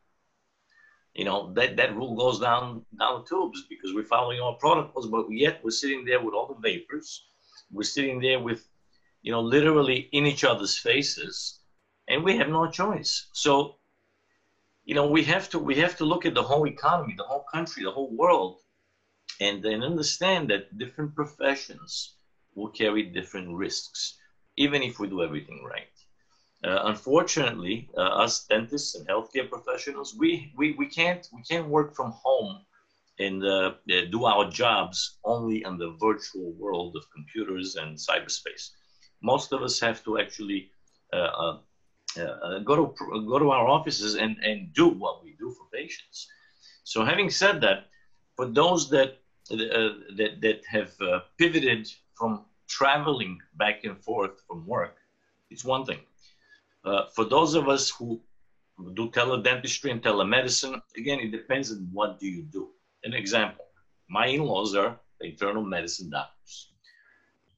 you 1.13 1.25
know 1.25 1.51
that 1.53 1.75
that 1.75 1.95
rule 1.95 2.15
goes 2.15 2.39
down 2.39 2.85
down 2.97 3.21
the 3.21 3.27
tubes 3.27 3.65
because 3.69 3.93
we're 3.93 4.03
following 4.03 4.39
our 4.39 4.53
protocols 4.53 5.07
but 5.07 5.25
yet 5.29 5.59
we're 5.63 5.71
sitting 5.71 6.05
there 6.05 6.21
with 6.23 6.33
all 6.33 6.47
the 6.47 6.61
vapors 6.61 7.25
we're 7.71 7.83
sitting 7.83 8.19
there 8.21 8.39
with 8.39 8.67
you 9.21 9.31
know 9.31 9.41
literally 9.41 10.09
in 10.11 10.25
each 10.25 10.43
other's 10.43 10.77
faces 10.77 11.59
and 12.07 12.23
we 12.23 12.35
have 12.37 12.49
no 12.49 12.67
choice 12.67 13.27
so 13.33 13.75
you 14.85 14.95
know 14.95 15.07
we 15.07 15.23
have 15.23 15.49
to 15.49 15.59
we 15.59 15.75
have 15.75 15.95
to 15.95 16.05
look 16.05 16.25
at 16.25 16.33
the 16.33 16.43
whole 16.43 16.67
economy 16.67 17.13
the 17.17 17.23
whole 17.23 17.45
country 17.53 17.83
the 17.83 17.91
whole 17.91 18.15
world 18.15 18.57
and 19.39 19.63
then 19.63 19.83
understand 19.83 20.49
that 20.49 20.77
different 20.77 21.13
professions 21.15 22.15
will 22.55 22.69
carry 22.69 23.03
different 23.03 23.49
risks 23.55 24.17
even 24.57 24.81
if 24.83 24.99
we 24.99 25.07
do 25.07 25.23
everything 25.23 25.63
right 25.63 25.91
uh, 26.63 26.81
unfortunately, 26.83 27.89
uh, 27.97 28.01
us 28.01 28.45
dentists 28.45 28.93
and 28.93 29.07
healthcare 29.07 29.49
professionals, 29.49 30.13
we, 30.15 30.51
we, 30.55 30.73
we, 30.73 30.85
can't, 30.85 31.27
we 31.33 31.41
can't 31.41 31.67
work 31.67 31.95
from 31.95 32.11
home 32.23 32.59
and 33.17 33.43
uh, 33.43 33.71
do 34.11 34.25
our 34.25 34.47
jobs 34.49 35.17
only 35.23 35.63
in 35.63 35.77
the 35.77 35.95
virtual 35.99 36.51
world 36.53 36.95
of 36.95 37.03
computers 37.11 37.75
and 37.75 37.97
cyberspace. 37.97 38.69
Most 39.21 39.53
of 39.53 39.61
us 39.61 39.79
have 39.79 40.03
to 40.05 40.19
actually 40.19 40.69
uh, 41.13 41.17
uh, 41.17 41.57
uh, 42.19 42.59
go, 42.59 42.75
to, 42.75 43.25
go 43.27 43.39
to 43.39 43.51
our 43.51 43.67
offices 43.67 44.15
and, 44.15 44.37
and 44.43 44.73
do 44.73 44.87
what 44.87 45.23
we 45.23 45.35
do 45.39 45.51
for 45.51 45.65
patients. 45.73 46.27
So 46.83 47.05
having 47.05 47.29
said 47.29 47.61
that, 47.61 47.87
for 48.35 48.45
those 48.47 48.89
that, 48.89 49.19
that, 49.49 50.37
that 50.41 50.61
have 50.67 50.91
pivoted 51.37 51.91
from 52.15 52.45
traveling 52.67 53.39
back 53.57 53.83
and 53.83 53.97
forth 54.01 54.41
from 54.47 54.65
work, 54.65 54.97
it's 55.49 55.65
one 55.65 55.85
thing 55.85 55.99
uh, 56.83 57.03
for 57.13 57.25
those 57.25 57.53
of 57.55 57.69
us 57.69 57.89
who 57.89 58.19
do 58.93 59.09
teledentistry 59.09 59.91
and 59.91 60.01
telemedicine, 60.01 60.81
again, 60.97 61.19
it 61.19 61.31
depends 61.31 61.71
on 61.71 61.87
what 61.91 62.19
do 62.19 62.27
you 62.27 62.43
do. 62.43 62.69
An 63.03 63.13
example, 63.13 63.65
my 64.09 64.27
in-laws 64.27 64.75
are 64.75 64.99
internal 65.21 65.63
medicine 65.63 66.09
doctors. 66.09 66.70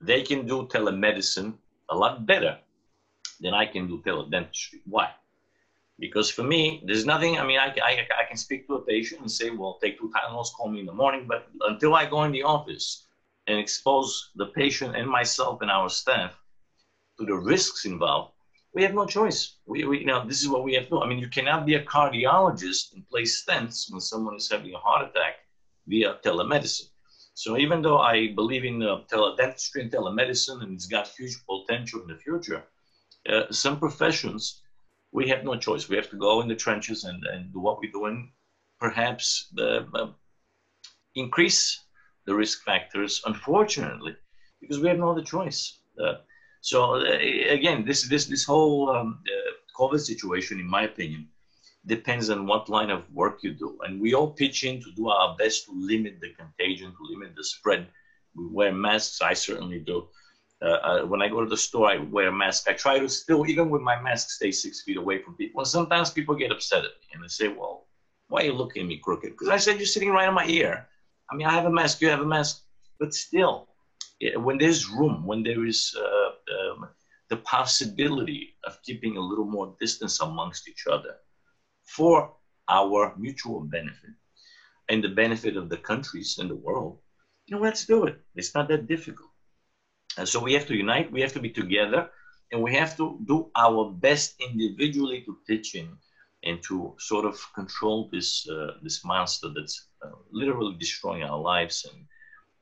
They 0.05 0.21
can 0.21 0.45
do 0.45 0.67
telemedicine 0.67 1.53
a 1.89 1.95
lot 1.95 2.25
better 2.25 2.57
than 3.39 3.53
I 3.53 3.65
can 3.65 3.87
do 3.87 4.01
teledentistry. 4.05 4.81
Why? 4.85 5.11
Because 5.97 6.29
for 6.29 6.43
me, 6.43 6.83
there's 6.85 7.05
nothing, 7.05 7.39
I 7.39 7.45
mean, 7.45 7.57
I, 7.57 7.67
I, 7.81 8.07
I 8.21 8.27
can 8.27 8.35
speak 8.35 8.67
to 8.67 8.75
a 8.75 8.81
patient 8.81 9.21
and 9.21 9.31
say, 9.31 9.49
well, 9.51 9.79
take 9.81 9.97
two 9.97 10.11
Tylenols, 10.13 10.51
call 10.53 10.69
me 10.69 10.81
in 10.81 10.85
the 10.85 10.93
morning, 10.93 11.25
but 11.25 11.47
until 11.61 11.95
I 11.95 12.05
go 12.05 12.23
in 12.23 12.33
the 12.33 12.43
office 12.43 13.05
and 13.47 13.57
expose 13.57 14.31
the 14.35 14.47
patient 14.47 14.97
and 14.97 15.07
myself 15.07 15.61
and 15.61 15.71
our 15.71 15.87
staff 15.87 16.37
to 17.17 17.25
the 17.25 17.35
risks 17.35 17.85
involved, 17.85 18.33
we 18.73 18.83
have 18.83 18.93
no 18.93 19.05
choice. 19.05 19.57
We, 19.65 19.85
we, 19.85 19.99
you 19.99 20.05
know, 20.05 20.27
this 20.27 20.41
is 20.41 20.49
what 20.49 20.65
we 20.65 20.73
have 20.73 20.85
to 20.85 20.89
do. 20.89 21.01
I 21.01 21.07
mean, 21.07 21.19
you 21.19 21.29
cannot 21.29 21.65
be 21.65 21.75
a 21.75 21.85
cardiologist 21.85 22.93
and 22.93 23.07
place 23.07 23.41
stents 23.41 23.89
when 23.89 24.01
someone 24.01 24.35
is 24.35 24.49
having 24.51 24.73
a 24.73 24.79
heart 24.79 25.09
attack 25.09 25.35
via 25.87 26.17
telemedicine. 26.25 26.89
So 27.35 27.57
even 27.57 27.81
though 27.81 27.99
I 27.99 28.33
believe 28.33 28.63
in 28.63 28.81
uh, 28.83 29.01
teledentistry 29.11 29.81
and 29.81 29.91
telemedicine 29.91 30.61
and 30.61 30.73
it's 30.73 30.85
got 30.85 31.07
huge 31.07 31.35
potential 31.45 32.01
in 32.01 32.07
the 32.07 32.17
future, 32.17 32.63
uh, 33.27 33.51
some 33.51 33.79
professions, 33.79 34.61
we 35.11 35.27
have 35.29 35.43
no 35.43 35.55
choice. 35.55 35.89
We 35.89 35.95
have 35.95 36.09
to 36.09 36.17
go 36.17 36.41
in 36.41 36.47
the 36.47 36.55
trenches 36.55 37.03
and, 37.05 37.23
and 37.25 37.51
do 37.53 37.59
what 37.59 37.79
we're 37.79 37.91
doing, 37.91 38.31
perhaps 38.79 39.49
the, 39.53 39.87
uh, 39.93 40.11
increase 41.15 41.85
the 42.25 42.35
risk 42.35 42.63
factors, 42.63 43.21
unfortunately, 43.25 44.15
because 44.61 44.79
we 44.79 44.87
have 44.89 44.97
no 44.97 45.11
other 45.11 45.23
choice. 45.23 45.79
Uh, 46.01 46.15
so 46.61 46.95
uh, 46.95 47.17
again, 47.49 47.85
this 47.85 48.07
this 48.07 48.25
this 48.25 48.45
whole 48.45 48.89
um, 48.89 49.21
uh, 49.27 49.51
COVID 49.77 49.99
situation, 49.99 50.59
in 50.59 50.67
my 50.67 50.83
opinion, 50.83 51.27
depends 51.85 52.29
on 52.29 52.47
what 52.47 52.69
line 52.69 52.89
of 52.89 53.09
work 53.11 53.39
you 53.43 53.53
do, 53.53 53.77
and 53.83 53.99
we 53.99 54.13
all 54.13 54.31
pitch 54.31 54.63
in 54.63 54.81
to 54.81 54.91
do 54.91 55.09
our 55.09 55.35
best 55.37 55.65
to 55.65 55.71
limit 55.75 56.19
the 56.21 56.29
contagion, 56.29 56.91
to 56.91 57.03
limit 57.13 57.35
the 57.35 57.43
spread. 57.43 57.87
We 58.35 58.47
wear 58.47 58.71
masks. 58.71 59.21
I 59.21 59.33
certainly 59.33 59.79
do. 59.79 60.07
Uh, 60.61 60.65
uh, 60.65 61.01
when 61.05 61.21
I 61.21 61.27
go 61.27 61.43
to 61.43 61.49
the 61.49 61.57
store, 61.57 61.91
I 61.91 61.97
wear 61.97 62.29
a 62.29 62.31
mask. 62.31 62.69
I 62.69 62.73
try 62.73 62.97
to 62.97 63.09
still, 63.09 63.45
even 63.47 63.69
with 63.69 63.81
my 63.81 64.01
mask, 64.01 64.29
stay 64.29 64.51
six 64.51 64.81
feet 64.83 64.95
away 64.97 65.21
from 65.21 65.35
people. 65.35 65.59
And 65.59 65.67
sometimes 65.67 66.09
people 66.09 66.35
get 66.35 66.51
upset 66.51 66.85
at 66.85 66.91
me 67.01 67.07
and 67.13 67.23
they 67.23 67.27
say, 67.27 67.49
"Well, 67.49 67.87
why 68.29 68.41
are 68.41 68.45
you 68.45 68.53
looking 68.53 68.83
at 68.83 68.87
me 68.87 68.97
crooked?" 68.97 69.31
Because 69.31 69.49
I 69.49 69.57
said 69.57 69.77
you're 69.77 69.85
sitting 69.85 70.11
right 70.11 70.29
in 70.29 70.33
my 70.33 70.47
ear. 70.47 70.87
I 71.29 71.35
mean, 71.35 71.47
I 71.47 71.51
have 71.51 71.65
a 71.65 71.71
mask. 71.71 71.99
You 71.99 72.09
have 72.09 72.21
a 72.21 72.25
mask, 72.25 72.61
but 72.97 73.13
still, 73.13 73.67
when 74.37 74.57
there's 74.57 74.89
room, 74.89 75.25
when 75.25 75.43
there 75.43 75.65
is 75.65 75.93
uh, 75.99 76.31
um, 76.55 76.87
the 77.29 77.37
possibility 77.37 78.55
of 78.63 78.81
keeping 78.83 79.17
a 79.17 79.19
little 79.19 79.45
more 79.45 79.75
distance 79.81 80.21
amongst 80.21 80.69
each 80.69 80.87
other 80.87 81.15
for 81.85 82.33
our 82.69 83.13
mutual 83.17 83.61
benefit 83.61 84.11
and 84.89 85.03
the 85.03 85.09
benefit 85.09 85.57
of 85.57 85.69
the 85.69 85.77
countries 85.77 86.37
and 86.39 86.49
the 86.49 86.55
world, 86.55 86.97
you 87.45 87.55
know, 87.55 87.61
let's 87.61 87.85
do 87.85 88.05
it. 88.05 88.17
It's 88.35 88.55
not 88.55 88.67
that 88.69 88.87
difficult. 88.87 89.29
And 90.17 90.27
so 90.27 90.39
we 90.39 90.53
have 90.53 90.65
to 90.67 90.75
unite, 90.75 91.11
we 91.11 91.21
have 91.21 91.33
to 91.33 91.39
be 91.39 91.49
together, 91.49 92.09
and 92.51 92.61
we 92.61 92.73
have 92.75 92.95
to 92.97 93.19
do 93.27 93.49
our 93.55 93.89
best 93.89 94.35
individually 94.39 95.21
to 95.25 95.37
pitch 95.47 95.75
in 95.75 95.97
and 96.43 96.61
to 96.63 96.93
sort 96.99 97.25
of 97.25 97.39
control 97.55 98.09
this 98.11 98.47
uh, 98.49 98.71
this 98.81 99.03
monster 99.03 99.47
that's 99.55 99.87
uh, 100.05 100.09
literally 100.31 100.75
destroying 100.77 101.23
our 101.23 101.39
lives 101.39 101.85
and 101.89 102.05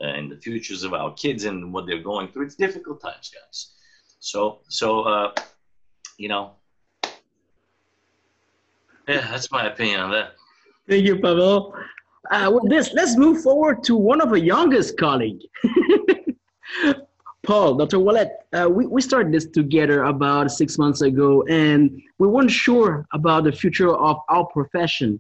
uh, 0.01 0.17
and 0.17 0.32
the 0.32 0.38
futures 0.38 0.84
of 0.84 0.93
our 0.93 1.13
kids 1.13 1.45
and 1.45 1.74
what 1.74 1.86
they're 1.86 2.01
going 2.11 2.28
through. 2.30 2.45
It's 2.45 2.55
difficult 2.55 3.01
times, 3.01 3.30
guys. 3.30 3.74
So 4.19 4.61
so 4.69 5.01
uh, 5.01 5.34
you 6.17 6.30
know, 6.30 6.55
yeah, 9.12 9.32
that's 9.32 9.51
my 9.51 9.68
opinion 9.68 9.99
on 9.99 10.12
that. 10.12 10.36
Thank 10.88 11.05
you, 11.05 11.16
Pavel. 11.20 11.74
Uh, 12.30 12.51
with 12.53 12.70
this, 12.70 12.93
let's 12.93 13.18
move 13.18 13.41
forward 13.41 13.84
to 13.84 13.95
one 13.95 14.22
of 14.22 14.30
our 14.30 14.38
youngest 14.38 14.97
colleague. 14.97 15.41
Paul, 17.43 17.76
Dr. 17.76 17.97
Ouellette, 17.97 18.32
uh, 18.53 18.70
we, 18.70 18.86
we 18.86 19.01
started 19.01 19.34
this 19.34 19.47
together 19.47 20.03
about 20.03 20.51
six 20.51 20.78
months 20.78 21.01
ago, 21.01 21.43
and 21.49 21.99
we 22.20 22.28
weren't 22.28 22.51
sure 22.51 23.07
about 23.14 23.45
the 23.45 23.51
future 23.51 23.89
of 23.89 24.18
our 24.30 24.45
profession. 24.45 25.20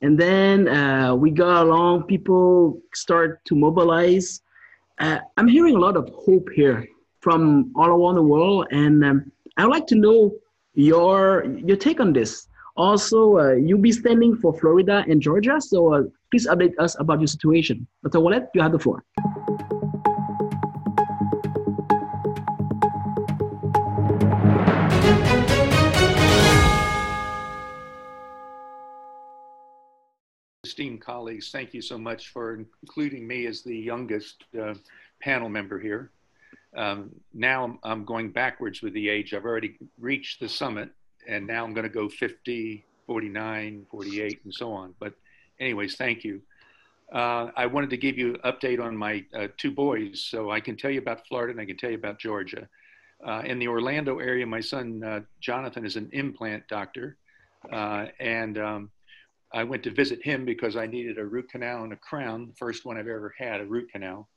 And 0.00 0.18
then 0.18 0.68
uh, 0.68 1.14
we 1.14 1.30
got 1.30 1.66
along, 1.66 2.04
people 2.04 2.80
start 2.94 3.44
to 3.46 3.56
mobilize. 3.56 4.42
Uh, 4.98 5.18
I'm 5.36 5.48
hearing 5.48 5.74
a 5.74 5.78
lot 5.78 5.96
of 5.96 6.08
hope 6.10 6.48
here 6.54 6.86
from 7.20 7.72
all 7.74 7.88
around 7.88 8.14
the 8.14 8.22
world, 8.22 8.68
and 8.70 9.04
um, 9.04 9.32
I'd 9.56 9.64
like 9.64 9.86
to 9.88 9.96
know 9.96 10.32
your 10.74 11.44
your 11.44 11.76
take 11.76 11.98
on 12.00 12.12
this. 12.12 12.46
Also, 12.76 13.38
uh, 13.38 13.52
you'll 13.54 13.80
be 13.80 13.92
standing 13.92 14.36
for 14.36 14.52
Florida 14.52 15.04
and 15.08 15.22
Georgia, 15.22 15.58
so 15.60 15.94
uh, 15.94 16.02
please 16.30 16.46
update 16.46 16.78
us 16.78 16.94
about 16.98 17.20
your 17.20 17.26
situation. 17.26 17.86
Dr. 18.02 18.18
Ouellette, 18.18 18.48
you 18.54 18.60
have 18.60 18.72
the 18.72 18.78
floor. 18.78 19.02
esteemed 30.64 31.00
colleagues, 31.00 31.50
thank 31.50 31.72
you 31.72 31.80
so 31.80 31.96
much 31.96 32.28
for 32.28 32.66
including 32.82 33.26
me 33.26 33.46
as 33.46 33.62
the 33.62 33.74
youngest 33.74 34.44
uh, 34.60 34.74
panel 35.22 35.48
member 35.48 35.78
here. 35.78 36.10
Um, 36.76 37.10
now 37.32 37.64
I'm, 37.64 37.78
I'm, 37.82 38.04
going 38.04 38.30
backwards 38.30 38.82
with 38.82 38.92
the 38.92 39.08
age. 39.08 39.32
I've 39.32 39.46
already 39.46 39.78
reached 39.98 40.40
the 40.40 40.48
summit, 40.50 40.90
and 41.28 41.46
now 41.46 41.64
I'm 41.64 41.74
going 41.74 41.86
to 41.86 41.92
go 41.92 42.08
50, 42.08 42.84
49, 43.06 43.86
48, 43.90 44.40
and 44.44 44.54
so 44.54 44.72
on. 44.72 44.94
But, 44.98 45.14
anyways, 45.60 45.96
thank 45.96 46.24
you. 46.24 46.40
Uh, 47.12 47.50
I 47.56 47.66
wanted 47.66 47.90
to 47.90 47.96
give 47.96 48.18
you 48.18 48.34
an 48.34 48.52
update 48.52 48.82
on 48.82 48.96
my 48.96 49.24
uh, 49.34 49.48
two 49.56 49.70
boys. 49.70 50.26
So 50.28 50.50
I 50.50 50.60
can 50.60 50.76
tell 50.76 50.90
you 50.90 50.98
about 50.98 51.26
Florida 51.26 51.52
and 51.52 51.60
I 51.60 51.64
can 51.64 51.76
tell 51.76 51.90
you 51.90 51.96
about 51.96 52.18
Georgia. 52.18 52.68
Uh, 53.24 53.42
in 53.44 53.58
the 53.58 53.68
Orlando 53.68 54.18
area, 54.18 54.46
my 54.46 54.60
son 54.60 55.02
uh, 55.02 55.20
Jonathan 55.40 55.86
is 55.86 55.96
an 55.96 56.10
implant 56.12 56.66
doctor. 56.68 57.16
Uh, 57.72 58.06
and 58.20 58.58
um, 58.58 58.90
I 59.52 59.64
went 59.64 59.82
to 59.84 59.90
visit 59.90 60.22
him 60.22 60.44
because 60.44 60.76
I 60.76 60.86
needed 60.86 61.18
a 61.18 61.24
root 61.24 61.48
canal 61.48 61.84
and 61.84 61.92
a 61.92 61.96
crown, 61.96 62.48
the 62.48 62.54
first 62.54 62.84
one 62.84 62.96
I've 62.96 63.08
ever 63.08 63.34
had, 63.38 63.60
a 63.60 63.64
root 63.64 63.90
canal. 63.90 64.28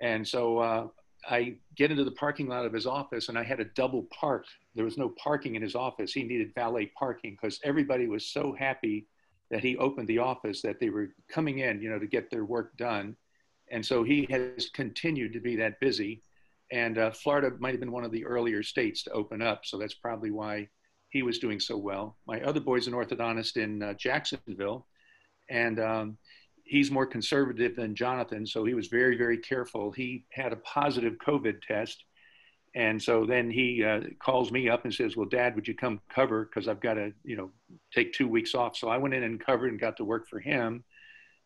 And 0.00 0.26
so 0.26 0.58
uh, 0.58 0.86
I 1.28 1.56
get 1.76 1.90
into 1.90 2.04
the 2.04 2.10
parking 2.12 2.48
lot 2.48 2.64
of 2.64 2.72
his 2.72 2.86
office 2.86 3.28
and 3.28 3.38
I 3.38 3.42
had 3.42 3.60
a 3.60 3.64
double 3.64 4.06
park. 4.10 4.46
There 4.74 4.84
was 4.84 4.98
no 4.98 5.10
parking 5.22 5.54
in 5.54 5.62
his 5.62 5.74
office. 5.74 6.12
He 6.12 6.22
needed 6.22 6.54
valet 6.54 6.86
parking 6.98 7.36
because 7.40 7.60
everybody 7.64 8.08
was 8.08 8.26
so 8.26 8.54
happy 8.58 9.06
that 9.50 9.62
he 9.62 9.76
opened 9.76 10.08
the 10.08 10.18
office 10.18 10.62
that 10.62 10.80
they 10.80 10.90
were 10.90 11.08
coming 11.28 11.58
in, 11.58 11.82
you 11.82 11.90
know, 11.90 11.98
to 11.98 12.06
get 12.06 12.30
their 12.30 12.44
work 12.44 12.76
done. 12.76 13.16
And 13.70 13.84
so 13.84 14.02
he 14.02 14.26
has 14.30 14.70
continued 14.70 15.32
to 15.32 15.40
be 15.40 15.56
that 15.56 15.80
busy. 15.80 16.22
And 16.72 16.98
uh, 16.98 17.10
Florida 17.10 17.50
might 17.58 17.72
have 17.72 17.80
been 17.80 17.92
one 17.92 18.04
of 18.04 18.12
the 18.12 18.24
earlier 18.24 18.62
states 18.62 19.02
to 19.04 19.10
open 19.10 19.42
up. 19.42 19.64
So 19.64 19.76
that's 19.76 19.94
probably 19.94 20.30
why 20.30 20.68
he 21.10 21.22
was 21.22 21.38
doing 21.38 21.60
so 21.60 21.76
well. 21.76 22.16
My 22.26 22.40
other 22.40 22.60
boy's 22.60 22.86
an 22.86 22.94
orthodontist 22.94 23.56
in 23.56 23.82
uh, 23.82 23.94
Jacksonville, 23.94 24.86
and 25.48 25.80
um, 25.80 26.18
he's 26.70 26.90
more 26.90 27.04
conservative 27.04 27.74
than 27.74 27.96
Jonathan, 27.96 28.46
so 28.46 28.64
he 28.64 28.74
was 28.74 28.86
very, 28.86 29.16
very 29.16 29.36
careful. 29.36 29.90
He 29.90 30.24
had 30.30 30.52
a 30.52 30.56
positive 30.56 31.14
COVID 31.14 31.60
test, 31.62 32.04
and 32.76 33.02
so 33.02 33.26
then 33.26 33.50
he 33.50 33.84
uh, 33.84 34.02
calls 34.20 34.52
me 34.52 34.68
up 34.68 34.84
and 34.84 34.94
says, 34.94 35.16
"Well, 35.16 35.26
Dad, 35.26 35.56
would 35.56 35.66
you 35.66 35.74
come 35.74 36.00
cover? 36.08 36.44
Because 36.44 36.68
I've 36.68 36.80
got 36.80 36.94
to, 36.94 37.12
you 37.24 37.36
know, 37.36 37.50
take 37.92 38.12
two 38.12 38.28
weeks 38.28 38.54
off." 38.54 38.76
So 38.76 38.88
I 38.88 38.98
went 38.98 39.14
in 39.14 39.24
and 39.24 39.44
covered 39.44 39.72
and 39.72 39.80
got 39.80 39.96
to 39.96 40.04
work 40.04 40.28
for 40.28 40.38
him. 40.38 40.84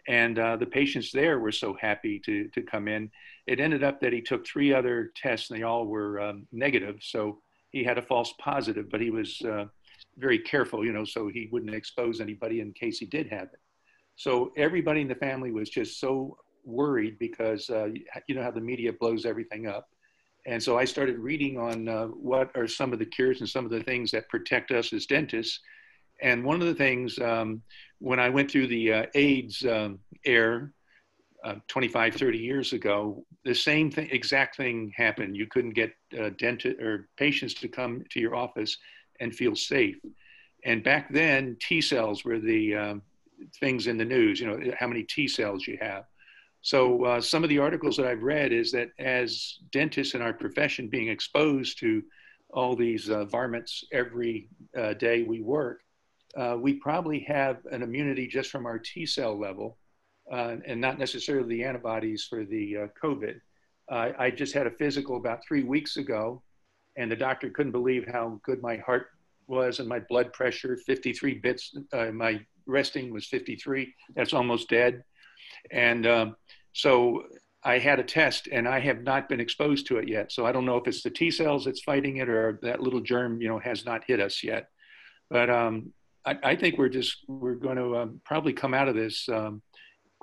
And 0.06 0.38
uh, 0.38 0.56
the 0.56 0.66
patients 0.66 1.10
there 1.10 1.38
were 1.38 1.52
so 1.52 1.74
happy 1.80 2.20
to 2.26 2.48
to 2.48 2.60
come 2.60 2.86
in. 2.86 3.10
It 3.46 3.60
ended 3.60 3.82
up 3.82 4.00
that 4.00 4.12
he 4.12 4.20
took 4.20 4.46
three 4.46 4.74
other 4.74 5.10
tests, 5.16 5.50
and 5.50 5.58
they 5.58 5.64
all 5.64 5.86
were 5.86 6.20
um, 6.20 6.46
negative. 6.52 6.98
So 7.00 7.38
he 7.70 7.82
had 7.82 7.96
a 7.96 8.02
false 8.02 8.34
positive, 8.38 8.90
but 8.90 9.00
he 9.00 9.10
was 9.10 9.40
uh, 9.40 9.64
very 10.18 10.38
careful, 10.38 10.84
you 10.84 10.92
know, 10.92 11.06
so 11.06 11.28
he 11.28 11.48
wouldn't 11.50 11.74
expose 11.74 12.20
anybody 12.20 12.60
in 12.60 12.72
case 12.72 12.98
he 12.98 13.06
did 13.06 13.28
have 13.28 13.48
it. 13.54 13.60
So 14.16 14.52
everybody 14.56 15.00
in 15.00 15.08
the 15.08 15.14
family 15.14 15.50
was 15.50 15.68
just 15.70 16.00
so 16.00 16.38
worried 16.64 17.18
because 17.18 17.68
uh, 17.70 17.88
you 18.26 18.34
know 18.34 18.42
how 18.42 18.50
the 18.50 18.60
media 18.60 18.92
blows 18.92 19.26
everything 19.26 19.66
up. 19.66 19.88
And 20.46 20.62
so 20.62 20.78
I 20.78 20.84
started 20.84 21.18
reading 21.18 21.58
on 21.58 21.88
uh, 21.88 22.06
what 22.06 22.50
are 22.54 22.68
some 22.68 22.92
of 22.92 22.98
the 22.98 23.06
cures 23.06 23.40
and 23.40 23.48
some 23.48 23.64
of 23.64 23.70
the 23.70 23.82
things 23.82 24.10
that 24.10 24.28
protect 24.28 24.70
us 24.70 24.92
as 24.92 25.06
dentists. 25.06 25.60
And 26.22 26.44
one 26.44 26.60
of 26.60 26.66
the 26.66 26.74
things, 26.74 27.18
um, 27.18 27.62
when 27.98 28.20
I 28.20 28.28
went 28.28 28.50
through 28.50 28.66
the 28.68 28.92
uh, 28.92 29.06
AIDS 29.14 29.64
um, 29.64 29.98
air 30.24 30.72
uh, 31.44 31.56
25, 31.68 32.14
30 32.14 32.38
years 32.38 32.72
ago, 32.72 33.24
the 33.44 33.54
same 33.54 33.90
thing, 33.90 34.08
exact 34.10 34.56
thing 34.56 34.92
happened. 34.96 35.36
You 35.36 35.46
couldn't 35.46 35.74
get 35.74 35.94
uh, 36.18 36.30
dentist 36.38 36.80
or 36.80 37.08
patients 37.16 37.54
to 37.54 37.68
come 37.68 38.04
to 38.10 38.20
your 38.20 38.34
office 38.34 38.76
and 39.20 39.34
feel 39.34 39.56
safe. 39.56 39.96
And 40.64 40.84
back 40.84 41.12
then, 41.12 41.56
T 41.60 41.80
cells 41.80 42.24
were 42.24 42.38
the 42.38 42.74
um, 42.74 43.02
things 43.60 43.86
in 43.86 43.96
the 43.96 44.04
news. 44.04 44.40
You 44.40 44.46
know 44.46 44.72
how 44.78 44.86
many 44.86 45.02
T 45.02 45.28
cells 45.28 45.66
you 45.66 45.78
have. 45.80 46.04
So 46.64 47.04
uh, 47.04 47.20
some 47.20 47.42
of 47.42 47.50
the 47.50 47.58
articles 47.58 47.94
that 47.98 48.06
I've 48.06 48.22
read 48.22 48.50
is 48.50 48.72
that 48.72 48.88
as 48.98 49.58
dentists 49.70 50.14
in 50.14 50.22
our 50.22 50.32
profession 50.32 50.88
being 50.88 51.08
exposed 51.08 51.78
to 51.80 52.02
all 52.48 52.74
these 52.74 53.10
uh, 53.10 53.26
varmints 53.26 53.84
every 53.92 54.48
uh, 54.74 54.94
day 54.94 55.24
we 55.24 55.42
work, 55.42 55.82
uh, 56.38 56.56
we 56.58 56.72
probably 56.72 57.20
have 57.20 57.58
an 57.70 57.82
immunity 57.82 58.26
just 58.26 58.50
from 58.50 58.64
our 58.64 58.78
T 58.78 59.04
cell 59.04 59.38
level 59.38 59.76
uh, 60.32 60.56
and 60.66 60.80
not 60.80 60.98
necessarily 60.98 61.48
the 61.48 61.64
antibodies 61.64 62.24
for 62.24 62.46
the 62.46 62.76
uh, 62.78 62.86
COVID. 63.02 63.40
I 63.90 64.30
just 64.30 64.54
had 64.54 64.66
a 64.66 64.70
physical 64.70 65.18
about 65.18 65.44
three 65.46 65.64
weeks 65.64 65.98
ago, 65.98 66.42
and 66.96 67.12
the 67.12 67.16
doctor 67.16 67.50
couldn't 67.50 67.72
believe 67.72 68.06
how 68.10 68.40
good 68.42 68.62
my 68.62 68.78
heart 68.78 69.08
was 69.46 69.80
and 69.80 69.88
my 69.88 69.98
blood 69.98 70.32
pressure 70.32 70.78
53 70.78 71.34
bits. 71.34 71.76
My 71.92 72.40
resting 72.66 73.12
was 73.12 73.26
53. 73.26 73.94
That's 74.14 74.32
almost 74.32 74.68
dead. 74.68 75.04
And 75.70 76.06
um, 76.06 76.36
so 76.72 77.24
I 77.62 77.78
had 77.78 77.98
a 77.98 78.04
test, 78.04 78.48
and 78.50 78.68
I 78.68 78.80
have 78.80 79.02
not 79.02 79.28
been 79.28 79.40
exposed 79.40 79.86
to 79.86 79.98
it 79.98 80.08
yet. 80.08 80.32
So 80.32 80.46
I 80.46 80.52
don't 80.52 80.66
know 80.66 80.76
if 80.76 80.86
it's 80.86 81.02
the 81.02 81.10
T 81.10 81.30
cells 81.30 81.64
that's 81.64 81.82
fighting 81.82 82.18
it 82.18 82.28
or 82.28 82.58
that 82.62 82.80
little 82.80 83.00
germ, 83.00 83.40
you 83.40 83.48
know, 83.48 83.58
has 83.58 83.84
not 83.84 84.04
hit 84.06 84.20
us 84.20 84.42
yet. 84.42 84.68
But 85.30 85.48
um, 85.48 85.92
I, 86.26 86.36
I, 86.42 86.56
think 86.56 86.76
we're 86.76 86.90
just 86.90 87.24
we're 87.26 87.54
going 87.54 87.76
to 87.76 87.96
um, 87.96 88.20
probably 88.24 88.52
come 88.52 88.74
out 88.74 88.88
of 88.88 88.94
this 88.94 89.26
um, 89.30 89.62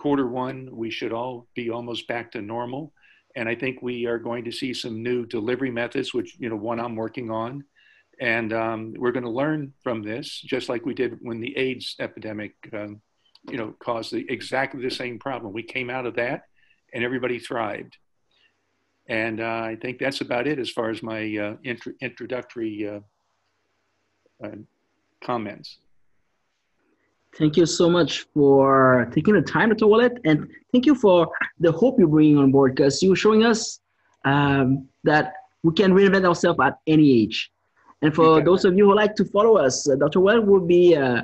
quarter 0.01 0.27
one, 0.27 0.67
we 0.71 0.89
should 0.89 1.13
all 1.13 1.47
be 1.55 1.69
almost 1.69 2.07
back 2.07 2.31
to 2.31 2.41
normal. 2.41 2.91
And 3.35 3.47
I 3.47 3.53
think 3.53 3.83
we 3.83 4.07
are 4.07 4.17
going 4.17 4.43
to 4.45 4.51
see 4.51 4.73
some 4.73 5.03
new 5.03 5.27
delivery 5.27 5.69
methods, 5.69 6.11
which, 6.11 6.35
you 6.39 6.49
know, 6.49 6.55
one 6.55 6.79
I'm 6.79 6.95
working 6.95 7.29
on. 7.29 7.63
And 8.21 8.53
um, 8.53 8.93
we're 8.97 9.11
going 9.11 9.23
to 9.23 9.31
learn 9.31 9.73
from 9.83 10.03
this, 10.03 10.39
just 10.39 10.69
like 10.69 10.85
we 10.85 10.93
did 10.93 11.17
when 11.21 11.41
the 11.41 11.57
AIDS 11.57 11.95
epidemic, 11.99 12.53
um, 12.71 13.01
you 13.49 13.57
know, 13.57 13.73
caused 13.83 14.13
the, 14.13 14.25
exactly 14.29 14.81
the 14.81 14.91
same 14.91 15.17
problem. 15.17 15.51
We 15.51 15.63
came 15.63 15.89
out 15.89 16.05
of 16.05 16.15
that 16.15 16.43
and 16.93 17.03
everybody 17.03 17.39
thrived. 17.39 17.97
And 19.09 19.41
uh, 19.41 19.63
I 19.65 19.77
think 19.81 19.97
that's 19.97 20.21
about 20.21 20.45
it 20.45 20.59
as 20.59 20.69
far 20.69 20.91
as 20.91 21.01
my 21.01 21.35
uh, 21.35 21.55
int- 21.63 21.97
introductory 21.99 22.87
uh, 22.87 22.99
uh 24.45 24.55
comments. 25.23 25.79
Thank 27.37 27.57
you 27.57 27.65
so 27.65 27.89
much 27.89 28.27
for 28.33 29.09
taking 29.13 29.33
the 29.33 29.41
time 29.41 29.69
to 29.69 29.85
Ouellette, 29.85 30.17
and 30.25 30.49
thank 30.71 30.85
you 30.85 30.95
for 30.95 31.29
the 31.59 31.71
hope 31.71 31.97
you're 31.97 32.07
bringing 32.07 32.37
on 32.37 32.51
board 32.51 32.75
because 32.75 33.01
you're 33.01 33.15
showing 33.15 33.45
us 33.45 33.79
um, 34.25 34.87
that 35.03 35.33
we 35.63 35.73
can 35.73 35.93
reinvent 35.93 36.25
ourselves 36.25 36.59
at 36.61 36.77
any 36.87 37.23
age. 37.23 37.51
And 38.03 38.15
for 38.15 38.41
those 38.41 38.65
of 38.65 38.75
you 38.75 38.85
who 38.85 38.95
like 38.95 39.13
to 39.15 39.25
follow 39.25 39.57
us, 39.57 39.87
uh, 39.87 39.95
Dr. 39.95 40.21
Well 40.21 40.41
will 40.41 40.65
be 40.65 40.95
uh, 40.95 41.21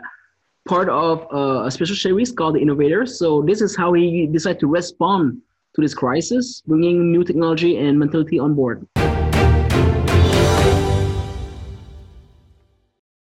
part 0.68 0.90
of 0.90 1.26
uh, 1.34 1.66
a 1.66 1.72
special 1.72 1.96
series 1.96 2.32
called 2.32 2.54
The 2.54 2.60
Innovators. 2.60 3.18
So 3.18 3.42
this 3.42 3.62
is 3.62 3.76
how 3.76 3.94
he 3.94 4.28
decided 4.28 4.60
to 4.60 4.68
respond 4.68 5.42
to 5.74 5.82
this 5.82 5.96
crisis, 5.96 6.62
bringing 6.68 7.12
new 7.12 7.24
technology 7.24 7.78
and 7.78 7.98
mentality 7.98 8.38
on 8.38 8.54
board. 8.54 8.86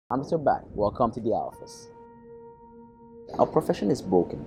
I'm 0.10 0.22
Mr. 0.22 0.43
Bak. 0.43 0.64
Welcome 0.74 1.12
to 1.12 1.20
the 1.20 1.30
office. 1.30 1.89
Our 3.38 3.45
profession 3.45 3.91
is 3.91 4.01
broken. 4.01 4.43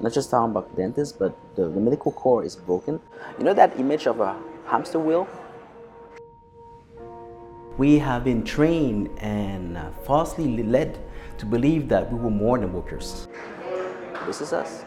Not 0.00 0.14
just 0.14 0.30
talking 0.30 0.52
about 0.52 0.74
dentists, 0.74 1.12
but 1.12 1.36
the, 1.54 1.68
the 1.68 1.80
medical 1.80 2.12
core 2.12 2.44
is 2.44 2.56
broken. 2.56 2.98
You 3.38 3.44
know 3.44 3.52
that 3.52 3.78
image 3.78 4.06
of 4.06 4.20
a 4.20 4.40
hamster 4.64 4.98
wheel? 4.98 5.28
We 7.78 7.96
have 8.00 8.24
been 8.24 8.42
trained 8.42 9.08
and 9.18 9.76
uh, 9.76 9.92
falsely 10.04 10.64
led 10.64 10.98
to 11.38 11.46
believe 11.46 11.88
that 11.90 12.12
we 12.12 12.18
were 12.18 12.28
more 12.28 12.58
than 12.58 12.72
workers. 12.72 13.28
This 14.26 14.40
is 14.40 14.52
us, 14.52 14.84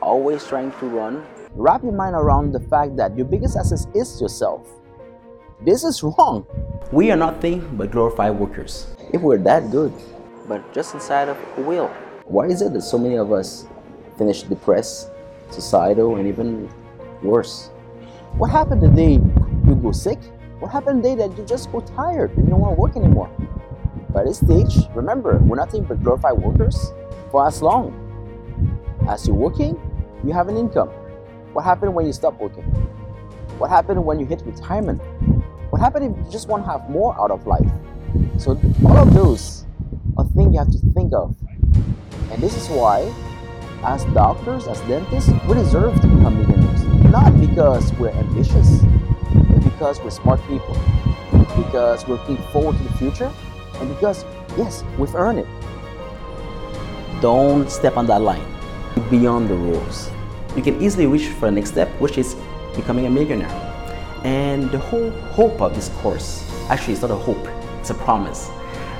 always 0.00 0.46
trying 0.46 0.70
to 0.78 0.86
run. 0.86 1.26
Wrap 1.56 1.82
your 1.82 1.90
mind 1.90 2.14
around 2.14 2.52
the 2.52 2.60
fact 2.60 2.94
that 2.98 3.16
your 3.16 3.26
biggest 3.26 3.56
asset 3.56 3.80
is 3.96 4.20
yourself. 4.20 4.68
This 5.62 5.82
is 5.82 6.04
wrong. 6.04 6.46
We 6.92 7.10
are 7.10 7.16
nothing 7.16 7.68
but 7.76 7.90
glorified 7.90 8.38
workers. 8.38 8.86
If 9.12 9.22
we're 9.22 9.38
that 9.38 9.72
good, 9.72 9.92
but 10.46 10.72
just 10.72 10.94
inside 10.94 11.28
of 11.28 11.36
a 11.56 11.62
wheel. 11.62 11.88
Why 12.26 12.46
is 12.46 12.62
it 12.62 12.72
that 12.74 12.82
so 12.82 12.96
many 12.96 13.16
of 13.16 13.32
us 13.32 13.66
finish 14.16 14.44
depressed, 14.44 15.10
suicidal, 15.50 16.14
and 16.14 16.28
even 16.28 16.70
worse? 17.24 17.70
What 18.38 18.52
happened 18.52 18.82
the 18.82 18.88
day 18.88 19.14
you 19.66 19.74
go 19.82 19.90
sick? 19.90 20.20
What 20.60 20.72
happened 20.72 21.02
the 21.02 21.08
day 21.08 21.14
that 21.14 21.38
you 21.38 21.44
just 21.46 21.72
go 21.72 21.80
tired 21.80 22.36
and 22.36 22.44
you 22.44 22.50
don't 22.50 22.60
want 22.60 22.76
to 22.76 22.80
work 22.80 22.94
anymore? 22.94 23.30
By 24.12 24.24
this 24.24 24.40
stage, 24.40 24.76
remember, 24.94 25.38
we're 25.38 25.56
nothing 25.56 25.84
but 25.84 26.02
glorified 26.02 26.34
workers 26.34 26.92
for 27.30 27.46
as 27.46 27.62
long 27.62 27.96
as 29.08 29.26
you're 29.26 29.34
working, 29.34 29.80
you 30.22 30.34
have 30.34 30.48
an 30.48 30.58
income. 30.58 30.90
What 31.54 31.64
happened 31.64 31.94
when 31.94 32.04
you 32.04 32.12
stop 32.12 32.38
working? 32.38 32.64
What 33.56 33.70
happened 33.70 34.04
when 34.04 34.20
you 34.20 34.26
hit 34.26 34.42
retirement? 34.44 35.00
What 35.70 35.80
happened 35.80 36.14
if 36.14 36.26
you 36.26 36.30
just 36.30 36.48
want 36.48 36.66
to 36.66 36.70
have 36.70 36.90
more 36.90 37.18
out 37.18 37.30
of 37.30 37.46
life? 37.46 37.70
So 38.36 38.60
all 38.84 38.98
of 38.98 39.14
those 39.14 39.64
are 40.18 40.26
things 40.26 40.52
you 40.52 40.58
have 40.58 40.70
to 40.72 40.78
think 40.92 41.14
of. 41.14 41.34
And 42.32 42.42
this 42.42 42.54
is 42.54 42.68
why, 42.68 43.10
as 43.82 44.04
doctors, 44.12 44.66
as 44.66 44.78
dentists, 44.82 45.32
we 45.48 45.54
deserve 45.54 45.98
to 46.02 46.06
become 46.06 46.38
millionaires. 46.38 46.84
Not 47.10 47.40
because 47.40 47.94
we're 47.94 48.10
ambitious, 48.10 48.82
because 49.80 49.98
we're 50.02 50.10
smart 50.10 50.38
people. 50.46 50.76
Because 51.56 52.06
we're 52.06 52.16
looking 52.16 52.36
forward 52.52 52.76
to 52.76 52.82
the 52.82 52.92
future, 52.98 53.32
and 53.76 53.88
because, 53.88 54.26
yes, 54.58 54.84
we've 54.98 55.14
earned 55.14 55.38
it. 55.38 55.46
Don't 57.22 57.70
step 57.70 57.96
on 57.96 58.04
that 58.08 58.20
line. 58.20 58.44
Beyond 59.08 59.48
the 59.48 59.54
rules. 59.54 60.10
You 60.54 60.62
can 60.62 60.82
easily 60.82 61.06
reach 61.06 61.28
for 61.28 61.46
the 61.46 61.52
next 61.52 61.70
step, 61.70 61.88
which 61.98 62.18
is 62.18 62.36
becoming 62.76 63.06
a 63.06 63.10
millionaire. 63.10 63.48
And 64.22 64.70
the 64.70 64.78
whole 64.78 65.10
hope 65.32 65.62
of 65.62 65.74
this 65.74 65.88
course, 66.02 66.46
actually, 66.68 66.92
it's 66.92 67.00
not 67.02 67.10
a 67.10 67.16
hope, 67.16 67.48
it's 67.78 67.88
a 67.88 67.94
promise 67.94 68.50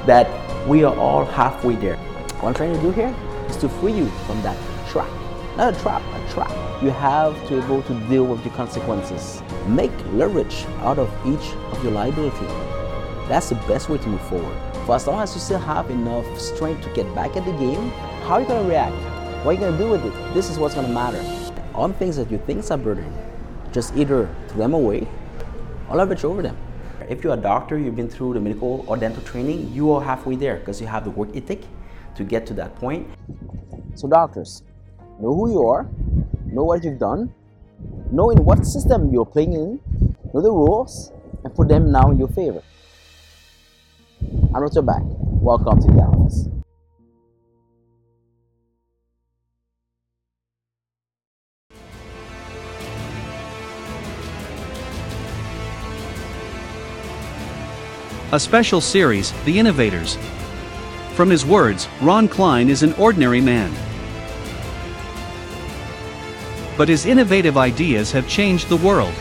that 0.06 0.26
we 0.66 0.82
are 0.82 0.96
all 0.96 1.26
halfway 1.26 1.74
there. 1.74 1.98
What 2.40 2.48
I'm 2.48 2.54
trying 2.54 2.74
to 2.74 2.80
do 2.80 2.90
here 2.90 3.14
is 3.50 3.56
to 3.58 3.68
free 3.68 3.92
you 3.92 4.06
from 4.26 4.40
that 4.40 4.56
trap. 4.88 5.10
Not 5.56 5.76
a 5.76 5.80
trap, 5.80 6.02
a 6.14 6.32
trap. 6.32 6.82
You 6.82 6.90
have 6.90 7.34
to 7.48 7.60
be 7.60 7.64
able 7.64 7.82
to 7.82 7.94
deal 8.08 8.24
with 8.24 8.42
the 8.44 8.50
consequences. 8.50 9.42
Make 9.66 9.90
leverage 10.12 10.64
out 10.78 10.98
of 10.98 11.10
each 11.26 11.54
of 11.72 11.82
your 11.82 11.92
liability. 11.92 12.46
That's 13.28 13.48
the 13.48 13.56
best 13.66 13.88
way 13.88 13.98
to 13.98 14.08
move 14.08 14.22
forward. 14.28 14.56
For 14.86 14.94
as 14.94 15.06
long 15.06 15.20
as 15.20 15.34
you 15.34 15.40
still 15.40 15.58
have 15.58 15.90
enough 15.90 16.26
strength 16.38 16.82
to 16.84 16.90
get 16.94 17.12
back 17.14 17.36
at 17.36 17.44
the 17.44 17.52
game, 17.52 17.90
how 18.24 18.34
are 18.34 18.40
you 18.42 18.46
to 18.46 18.54
react? 18.54 18.94
What 19.44 19.56
are 19.56 19.60
you 19.60 19.72
to 19.72 19.78
do 19.78 19.90
with 19.90 20.04
it? 20.04 20.34
This 20.34 20.48
is 20.48 20.58
what's 20.58 20.74
to 20.74 20.82
matter. 20.82 21.22
All 21.74 21.88
the 21.88 21.94
things 21.94 22.16
that 22.16 22.30
you 22.30 22.38
think 22.46 22.68
are 22.70 22.78
burden, 22.78 23.12
just 23.72 23.94
either 23.96 24.28
throw 24.48 24.58
them 24.58 24.74
away 24.74 25.06
or 25.88 25.96
leverage 25.96 26.24
over 26.24 26.42
them. 26.42 26.56
If 27.08 27.24
you're 27.24 27.34
a 27.34 27.36
doctor, 27.36 27.76
you've 27.76 27.96
been 27.96 28.08
through 28.08 28.34
the 28.34 28.40
medical 28.40 28.84
or 28.86 28.96
dental 28.96 29.22
training, 29.24 29.72
you 29.72 29.92
are 29.92 30.02
halfway 30.02 30.36
there 30.36 30.58
because 30.58 30.80
you 30.80 30.86
have 30.86 31.04
the 31.04 31.10
work 31.10 31.34
ethic 31.34 31.62
to 32.14 32.24
get 32.24 32.46
to 32.46 32.54
that 32.54 32.76
point. 32.76 33.08
So, 33.96 34.08
doctors, 34.08 34.62
know 35.20 35.34
who 35.34 35.50
you 35.50 35.68
are, 35.68 35.86
know 36.46 36.64
what 36.64 36.82
you've 36.82 36.98
done, 36.98 37.32
know 38.10 38.30
in 38.30 38.42
what 38.42 38.64
system 38.64 39.10
you're 39.12 39.26
playing 39.26 39.52
in, 39.52 39.80
know 40.32 40.40
the 40.40 40.50
rules, 40.50 41.12
and 41.44 41.54
put 41.54 41.68
them 41.68 41.92
now 41.92 42.10
in 42.10 42.18
your 42.18 42.28
favor. 42.28 42.62
I'm 44.54 44.66
Dr. 44.66 44.82
Bak. 44.82 45.02
Welcome 45.04 45.80
to 45.82 45.86
the 45.88 46.00
office. 46.00 46.48
A 58.32 58.40
special 58.40 58.80
series, 58.80 59.32
The 59.44 59.58
Innovators. 59.58 60.16
From 61.14 61.28
his 61.28 61.44
words, 61.44 61.88
Ron 62.00 62.28
Klein 62.28 62.70
is 62.70 62.82
an 62.82 62.94
ordinary 62.94 63.40
man. 63.40 63.89
But 66.80 66.88
his 66.88 67.04
innovative 67.04 67.58
ideas 67.58 68.10
have 68.12 68.26
changed 68.26 68.70
the 68.70 68.78
world. 68.78 69.12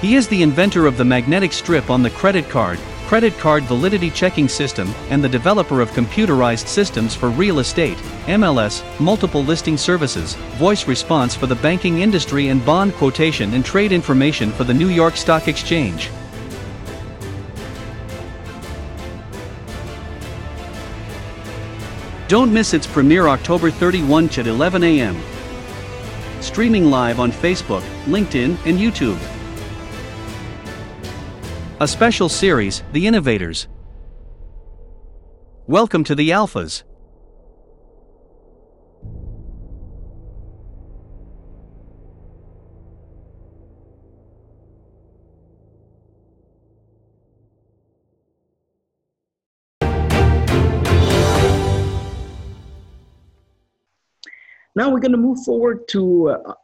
He 0.00 0.14
is 0.14 0.28
the 0.28 0.44
inventor 0.44 0.86
of 0.86 0.96
the 0.96 1.04
magnetic 1.04 1.52
strip 1.52 1.90
on 1.90 2.04
the 2.04 2.10
credit 2.10 2.48
card, 2.48 2.78
credit 3.08 3.36
card 3.36 3.64
validity 3.64 4.10
checking 4.10 4.46
system, 4.48 4.94
and 5.10 5.24
the 5.24 5.28
developer 5.28 5.80
of 5.80 5.90
computerized 5.90 6.68
systems 6.68 7.16
for 7.16 7.30
real 7.30 7.58
estate, 7.58 7.96
MLS, 8.28 8.84
multiple 9.00 9.42
listing 9.42 9.76
services, 9.76 10.34
voice 10.54 10.86
response 10.86 11.34
for 11.34 11.48
the 11.48 11.56
banking 11.56 11.98
industry, 11.98 12.46
and 12.46 12.64
bond 12.64 12.94
quotation 12.94 13.54
and 13.54 13.64
trade 13.64 13.90
information 13.90 14.52
for 14.52 14.62
the 14.62 14.72
New 14.72 14.88
York 14.88 15.16
Stock 15.16 15.48
Exchange. 15.48 16.10
Don't 22.28 22.52
miss 22.52 22.72
its 22.72 22.86
premiere 22.86 23.26
October 23.26 23.68
31 23.68 24.26
at 24.26 24.46
11 24.46 24.84
a.m. 24.84 25.20
Streaming 26.42 26.86
live 26.86 27.20
on 27.20 27.30
Facebook, 27.30 27.82
LinkedIn, 28.04 28.58
and 28.66 28.76
YouTube. 28.76 29.16
A 31.78 31.86
special 31.86 32.28
series, 32.28 32.82
The 32.90 33.06
Innovators. 33.06 33.68
Welcome 35.68 36.02
to 36.02 36.16
the 36.16 36.30
Alphas. 36.30 36.82
Now 54.74 54.90
we're 54.90 55.00
going 55.00 55.12
to 55.12 55.18
move 55.18 55.44
forward 55.44 55.86
to 55.88 56.30
uh, 56.30 56.54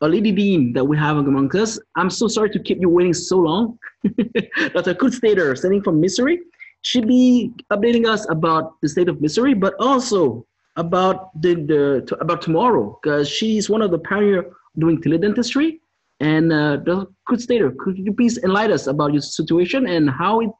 a 0.00 0.08
lady 0.08 0.32
dean 0.32 0.72
that 0.72 0.84
we 0.84 0.96
have 0.98 1.16
among 1.16 1.54
us. 1.56 1.78
I'm 1.96 2.10
so 2.10 2.26
sorry 2.26 2.50
to 2.50 2.58
keep 2.58 2.78
you 2.80 2.88
waiting 2.88 3.14
so 3.14 3.38
long. 3.38 3.78
Dr. 4.04 4.94
Kundstater, 4.94 5.56
standing 5.56 5.82
from 5.82 6.00
Missouri. 6.00 6.40
She'll 6.82 7.06
be 7.06 7.52
updating 7.70 8.06
us 8.08 8.28
about 8.28 8.80
the 8.82 8.88
state 8.88 9.08
of 9.08 9.20
Missouri, 9.20 9.54
but 9.54 9.74
also 9.78 10.44
about 10.74 11.40
the, 11.40 11.54
the 11.54 12.16
about 12.20 12.42
tomorrow, 12.42 12.98
because 13.00 13.28
she's 13.28 13.70
one 13.70 13.82
of 13.82 13.92
the 13.92 13.98
pioneer 14.00 14.50
doing 14.78 15.00
teledentistry. 15.00 15.78
And 16.18 16.52
uh, 16.52 16.76
Dr. 16.78 17.06
Kundstater, 17.28 17.76
could 17.76 17.96
you 17.98 18.12
please 18.12 18.38
enlighten 18.38 18.74
us 18.74 18.88
about 18.88 19.12
your 19.12 19.22
situation 19.22 19.86
and 19.86 20.10
how 20.10 20.40
it 20.40 20.50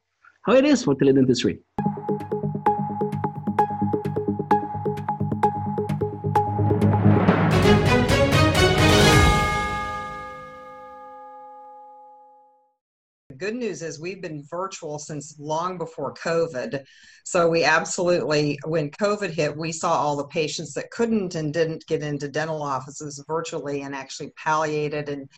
how 0.43 0.55
it 0.55 0.65
is 0.65 0.85
for 0.85 0.95
teledentistry? 0.95 1.59
Good 13.43 13.57
news 13.57 13.83
is 13.83 13.99
we've 13.99 14.23
been 14.23 14.45
virtual 14.49 15.01
since 15.01 15.37
long 15.41 15.77
before 15.77 16.15
COVID. 16.15 16.85
So 17.25 17.49
we 17.49 17.65
absolutely, 17.65 18.57
when 18.65 18.89
COVID 18.93 19.31
hit, 19.31 19.57
we 19.57 19.73
saw 19.73 19.95
all 19.95 20.15
the 20.15 20.29
patients 20.29 20.75
that 20.75 20.93
couldn't 20.93 21.35
and 21.35 21.53
didn't 21.53 21.85
get 21.89 22.05
into 22.05 22.29
dental 22.29 22.63
offices 22.63 23.25
virtually 23.27 23.83
and 23.83 23.97
actually 23.97 24.31
palliated 24.37 25.09
and 25.09 25.29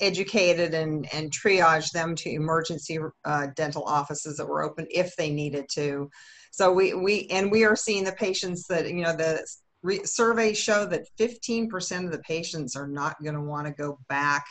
educated 0.00 0.74
and, 0.74 1.08
and 1.14 1.30
triaged 1.30 1.92
them 1.92 2.16
to 2.16 2.30
emergency 2.30 2.98
uh, 3.24 3.46
dental 3.54 3.84
offices 3.84 4.38
that 4.38 4.48
were 4.48 4.64
open 4.64 4.84
if 4.90 5.14
they 5.14 5.30
needed 5.30 5.66
to. 5.74 6.10
So 6.50 6.72
we, 6.72 6.94
we, 6.94 7.28
and 7.30 7.48
we 7.48 7.64
are 7.64 7.76
seeing 7.76 8.02
the 8.02 8.10
patients 8.10 8.66
that, 8.66 8.88
you 8.88 9.02
know, 9.04 9.14
the 9.14 9.46
re- 9.84 10.04
surveys 10.04 10.58
show 10.58 10.84
that 10.86 11.06
15% 11.16 12.06
of 12.06 12.10
the 12.10 12.18
patients 12.26 12.74
are 12.74 12.88
not 12.88 13.22
going 13.22 13.36
to 13.36 13.40
want 13.40 13.68
to 13.68 13.72
go 13.72 14.00
back 14.08 14.46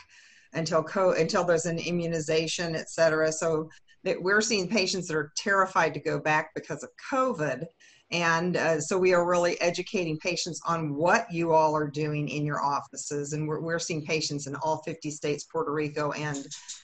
until 0.54 0.82
co- 0.82 1.12
until 1.12 1.44
there's 1.44 1.66
an 1.66 1.78
immunization, 1.78 2.74
et 2.74 2.90
cetera. 2.90 3.32
So 3.32 3.68
that 4.04 4.20
we're 4.20 4.40
seeing 4.40 4.68
patients 4.68 5.08
that 5.08 5.16
are 5.16 5.32
terrified 5.36 5.94
to 5.94 6.00
go 6.00 6.18
back 6.18 6.50
because 6.54 6.82
of 6.82 6.90
COVID. 7.10 7.64
And 8.10 8.56
uh, 8.56 8.80
so 8.80 8.98
we 8.98 9.14
are 9.14 9.26
really 9.26 9.58
educating 9.60 10.18
patients 10.18 10.60
on 10.66 10.94
what 10.94 11.32
you 11.32 11.52
all 11.52 11.74
are 11.74 11.88
doing 11.88 12.28
in 12.28 12.44
your 12.44 12.62
offices. 12.62 13.32
And 13.32 13.48
we're, 13.48 13.60
we're 13.60 13.78
seeing 13.78 14.04
patients 14.04 14.46
in 14.46 14.54
all 14.56 14.82
50 14.84 15.10
states, 15.10 15.44
Puerto 15.44 15.72
Rico, 15.72 16.12
and 16.12 16.36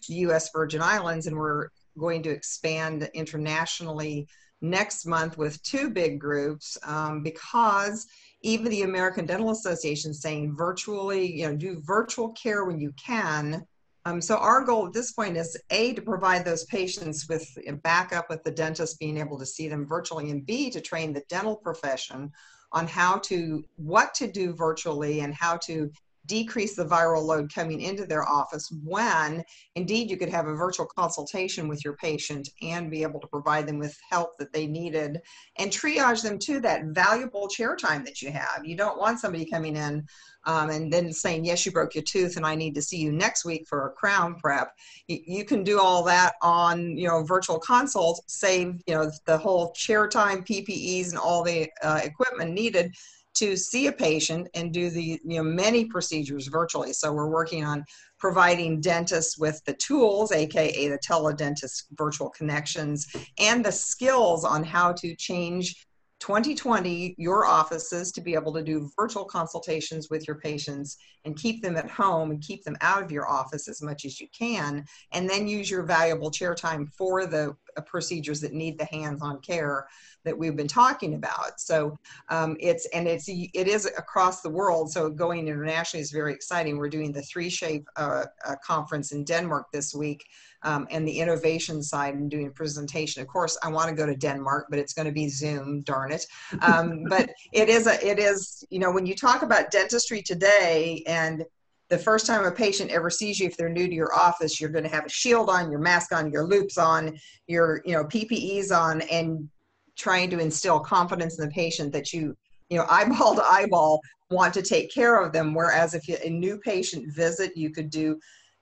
the 0.09 0.15
US 0.15 0.51
Virgin 0.53 0.81
Islands. 0.81 1.27
And 1.27 1.37
we're 1.37 1.69
going 1.99 2.23
to 2.23 2.31
expand 2.31 3.11
internationally 3.13 4.27
next 4.63 5.07
month 5.07 5.37
with 5.37 5.63
two 5.63 5.91
big 5.91 6.19
groups 6.19 6.79
um, 6.85 7.23
because 7.23 8.07
even 8.43 8.71
the 8.71 8.83
American 8.83 9.27
Dental 9.27 9.51
Association 9.51 10.15
saying 10.15 10.55
virtually, 10.57 11.41
you 11.41 11.47
know, 11.47 11.57
do 11.57 11.81
virtual 11.85 12.31
care 12.33 12.65
when 12.65 12.79
you 12.81 12.93
can, 12.93 13.67
Um, 14.05 14.23
so 14.23 14.37
our 14.37 14.65
goal 14.65 14.87
at 14.87 14.95
this 14.95 15.13
point 15.13 15.37
is 15.37 15.61
A, 15.71 15.93
to 15.93 16.01
provide 16.01 16.45
those 16.45 16.65
patients 16.67 17.29
with 17.29 17.47
backup 17.83 18.31
with 18.31 18.43
the 18.43 18.51
dentist 18.51 18.99
being 18.99 19.19
able 19.19 19.39
to 19.39 19.45
see 19.45 19.69
them 19.69 19.87
virtually, 19.87 20.31
and 20.31 20.47
B, 20.47 20.71
to 20.71 20.81
train 20.81 21.13
the 21.13 21.25
dental 21.29 21.57
profession 21.57 22.33
on 22.73 22.87
how 22.87 23.19
to, 23.29 23.65
what 23.77 24.15
to 24.15 24.27
do 24.31 24.55
virtually 24.55 25.21
and 25.21 25.35
how 25.35 25.57
to 25.69 25.91
decrease 26.29 26.77
the 26.77 26.85
viral 26.85 27.25
load 27.25 27.53
coming 27.53 27.81
into 27.81 28.07
their 28.07 28.29
office 28.29 28.71
when 28.85 29.43
indeed 29.75 30.09
you 30.11 30.17
could 30.17 30.29
have 30.29 30.47
a 30.47 30.55
virtual 30.55 30.87
consultation 30.87 31.67
with 31.67 31.85
your 31.85 31.97
patient 31.97 32.49
and 32.63 32.91
be 32.91 33.03
able 33.03 33.19
to 33.19 33.27
provide 33.27 33.67
them 33.67 33.79
with 33.79 33.99
help 34.09 34.39
that 34.39 34.53
they 34.53 34.67
needed 34.67 35.21
and 35.57 35.73
triage 35.73 36.23
them 36.23 36.39
to 36.39 36.61
that 36.61 36.85
valuable 36.87 37.49
chair 37.49 37.75
time 37.75 38.05
that 38.05 38.23
you 38.23 38.31
have. 38.31 38.61
You 38.65 38.77
don't 38.77 39.01
want 39.01 39.19
somebody 39.19 39.47
coming 39.47 39.75
in 39.75 40.07
um, 40.45 40.71
and 40.71 40.93
then 40.93 41.13
saying, 41.13 41.45
yes, 41.45 41.67
you 41.67 41.73
broke 41.73 41.95
your 41.95 42.05
tooth 42.05 42.37
and 42.37 42.47
I 42.47 42.55
need 42.55 42.75
to 42.75 42.83
see 42.83 42.99
you 42.99 43.11
next 43.11 43.45
week 43.45 43.67
for 43.67 43.87
a 43.87 43.93
crown 43.93 44.37
prep. 44.37 44.73
You, 45.09 45.19
you 45.27 45.45
can 45.45 45.65
do 45.65 45.81
all 45.81 46.05
that 46.05 46.35
on, 46.43 46.97
you 46.97 47.09
know, 47.09 47.25
virtual 47.25 47.59
consults, 47.59 48.21
save, 48.27 48.81
you 48.87 48.95
know, 48.95 49.11
the 49.27 49.39
whole 49.39 49.73
chair 49.73 50.09
time, 50.09 50.45
PPEs 50.45 51.11
and 51.11 51.19
all 51.19 51.43
the 51.43 51.69
uh, 51.83 52.01
equipment 52.03 52.53
needed 52.53 52.95
to 53.39 53.57
see 53.57 53.87
a 53.87 53.93
patient 53.93 54.49
and 54.55 54.73
do 54.73 54.91
the 54.91 55.21
you 55.25 55.37
know 55.37 55.43
many 55.43 55.85
procedures 55.85 56.49
virtually. 56.49 56.93
So 56.93 57.13
we're 57.13 57.31
working 57.31 57.65
on 57.65 57.85
providing 58.19 58.81
dentists 58.81 59.39
with 59.39 59.61
the 59.65 59.75
tools, 59.75 60.33
aka 60.33 60.89
the 60.89 60.99
teledentist 60.99 61.85
virtual 61.93 62.31
connections, 62.31 63.07
and 63.39 63.65
the 63.65 63.73
skills 63.73 64.45
on 64.45 64.65
how 64.65 64.93
to 64.95 65.15
change 65.17 65.87
2020 66.21 67.15
your 67.17 67.47
offices 67.47 68.11
to 68.11 68.21
be 68.21 68.35
able 68.35 68.53
to 68.53 68.63
do 68.63 68.91
virtual 68.97 69.25
consultations 69.25 70.09
with 70.11 70.27
your 70.27 70.37
patients 70.37 70.97
and 71.25 71.37
keep 71.37 71.63
them 71.63 71.77
at 71.77 71.89
home 71.89 72.33
and 72.33 72.43
keep 72.43 72.65
them 72.65 72.77
out 72.81 73.05
of 73.05 73.13
your 73.13 73.29
office 73.29 73.69
as 73.69 73.81
much 73.83 74.05
as 74.05 74.21
you 74.21 74.27
can 74.37 74.85
and 75.13 75.31
then 75.31 75.47
use 75.47 75.71
your 75.71 75.85
valuable 75.85 76.31
chair 76.31 76.57
time 76.57 76.89
for 76.99 77.25
the 77.27 77.55
procedures 77.83 78.41
that 78.41 78.53
need 78.53 78.79
the 78.79 78.85
hands-on 78.87 79.41
care 79.41 79.87
that 80.25 80.37
we've 80.37 80.57
been 80.57 80.69
talking 80.69 81.15
about 81.15 81.61
so 81.61 81.99
um, 82.29 82.57
it's 82.61 82.87
and 82.95 83.07
it's 83.07 83.29
it 83.29 83.69
is 83.69 83.87
across 83.87 84.41
the 84.41 84.51
world 84.51 84.91
so 84.91 85.09
going 85.09 85.49
internationally 85.49 86.03
is 86.03 86.11
very 86.11 86.33
exciting 86.33 86.79
we're 86.79 86.89
doing 86.89 87.13
the 87.13 87.21
3Shape 87.21 87.85
uh, 87.97 88.25
uh, 88.47 88.55
conference 88.65 89.13
in 89.13 89.25
denmark 89.25 89.67
this 89.73 89.95
week 89.95 90.25
um, 90.63 90.87
and 90.91 91.07
the 91.07 91.19
innovation 91.19 91.83
side 91.83 92.15
and 92.15 92.31
doing 92.31 92.47
a 92.47 92.51
presentation. 92.51 93.23
Of 93.23 93.29
course, 93.29 93.57
I 93.63 93.69
want 93.69 93.89
to 93.89 93.95
go 93.95 94.07
to 94.07 94.17
Denmark, 94.17 94.67
but 94.71 94.79
it's 94.79 94.93
going 94.93 95.07
to 95.07 95.13
be 95.13 95.29
Zoom, 95.29 95.83
darn 95.83 96.13
it. 96.13 96.27
Um, 96.61 97.05
but 97.09 97.31
it 97.53 97.69
is 97.69 97.87
a, 97.87 98.05
it 98.07 98.19
is, 98.19 98.65
you 98.71 98.79
know, 98.79 98.91
when 98.91 99.07
you 99.07 99.15
talk 99.15 99.43
about 99.43 99.71
dentistry 99.71 100.23
today 100.23 101.03
and 101.07 101.45
the 101.89 101.99
first 101.99 102.27
time 102.27 102.45
a 102.45 102.53
patient 102.53 102.91
ever 102.91 103.09
sees 103.09 103.41
you, 103.41 103.47
if 103.47 103.57
they're 103.57 103.69
new 103.69 103.89
to 103.89 103.95
your 103.95 104.15
office, 104.15 104.61
you're 104.61 104.71
going 104.71 104.85
to 104.85 104.91
have 104.91 105.07
a 105.07 105.11
shield 105.11 105.49
on, 105.49 105.71
your 105.71 105.81
mask 105.81 106.13
on, 106.13 106.31
your 106.31 106.45
loupes 106.45 106.77
on, 106.77 107.19
your, 107.47 107.81
you 107.85 107.93
know, 107.93 108.05
PPEs 108.05 108.71
on, 108.77 109.01
and 109.03 109.49
trying 109.97 110.31
to 110.31 110.39
instill 110.39 110.81
confidence 110.81 111.39
in 111.39 111.47
the 111.47 111.55
patient 111.55 111.93
that 111.93 112.13
you, 112.13 112.37
you 112.69 112.77
know, 112.77 112.87
eyeball 112.91 113.35
to 113.35 113.43
eyeball 113.43 114.01
want 114.31 114.53
to 114.55 114.63
take 114.63 114.93
care 114.93 115.23
of 115.23 115.33
them. 115.33 115.55
Whereas 115.55 115.95
if 115.95 116.07
you, 116.09 116.17
a 116.23 116.29
new 116.29 116.59
patient 116.59 117.13
visit, 117.15 117.57
you 117.57 117.71
could 117.71 117.91
do 117.91 118.19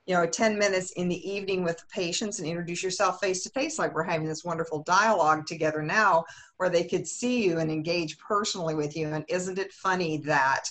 you 0.06 0.14
know 0.14 0.24
10 0.24 0.56
minutes 0.56 0.92
in 0.92 1.08
the 1.08 1.28
evening 1.28 1.64
with 1.64 1.82
patients 1.88 2.38
and 2.38 2.48
introduce 2.48 2.82
yourself 2.82 3.18
face 3.20 3.42
to 3.42 3.50
face 3.50 3.76
like 3.76 3.92
we're 3.92 4.04
having 4.04 4.28
this 4.28 4.44
wonderful 4.44 4.84
dialogue 4.84 5.44
together 5.46 5.82
now 5.82 6.24
where 6.58 6.70
they 6.70 6.84
could 6.84 7.06
see 7.06 7.44
you 7.44 7.58
and 7.58 7.70
engage 7.70 8.16
personally 8.18 8.76
with 8.76 8.96
you 8.96 9.08
and 9.08 9.24
isn't 9.28 9.58
it 9.58 9.72
funny 9.72 10.18
that 10.18 10.70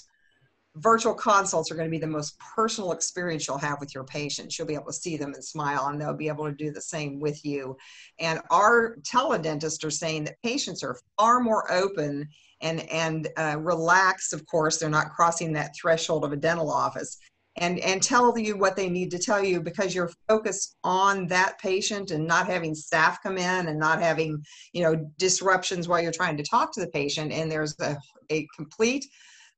virtual 0.75 1.13
consults 1.13 1.71
are 1.71 1.75
going 1.75 1.87
to 1.87 1.91
be 1.91 1.99
the 1.99 2.07
most 2.07 2.37
personal 2.39 2.91
experience 2.91 3.47
you'll 3.47 3.57
have 3.57 3.79
with 3.79 3.95
your 3.95 4.03
patients. 4.03 4.57
You'll 4.57 4.67
be 4.67 4.73
able 4.73 4.87
to 4.87 4.93
see 4.93 5.17
them 5.17 5.33
and 5.33 5.43
smile 5.43 5.87
and 5.87 5.99
they'll 5.99 6.13
be 6.13 6.27
able 6.27 6.45
to 6.45 6.55
do 6.55 6.71
the 6.71 6.81
same 6.81 7.19
with 7.19 7.43
you. 7.45 7.77
And 8.19 8.39
our 8.51 8.97
teledentists 9.01 9.83
are 9.85 9.91
saying 9.91 10.25
that 10.25 10.41
patients 10.43 10.83
are 10.83 10.99
far 11.17 11.39
more 11.39 11.71
open 11.71 12.27
and 12.61 12.81
and 12.89 13.27
uh, 13.37 13.57
relaxed 13.59 14.33
of 14.33 14.45
course. 14.45 14.77
They're 14.77 14.89
not 14.89 15.13
crossing 15.13 15.53
that 15.53 15.75
threshold 15.79 16.25
of 16.25 16.33
a 16.33 16.37
dental 16.37 16.71
office. 16.71 17.17
And 17.57 17.79
and 17.79 18.03
tell 18.03 18.37
you 18.37 18.57
what 18.57 18.75
they 18.75 18.89
need 18.89 19.11
to 19.11 19.19
tell 19.19 19.41
you 19.41 19.61
because 19.61 19.95
you're 19.95 20.11
focused 20.27 20.75
on 20.83 21.27
that 21.27 21.57
patient 21.59 22.11
and 22.11 22.27
not 22.27 22.47
having 22.47 22.75
staff 22.75 23.23
come 23.23 23.37
in 23.37 23.67
and 23.67 23.79
not 23.79 24.01
having 24.01 24.43
you 24.73 24.83
know 24.83 25.09
disruptions 25.17 25.87
while 25.87 26.01
you're 26.01 26.11
trying 26.11 26.35
to 26.35 26.43
talk 26.43 26.73
to 26.73 26.81
the 26.81 26.87
patient. 26.87 27.31
And 27.31 27.49
there's 27.49 27.73
a, 27.79 27.95
a 28.29 28.45
complete 28.57 29.05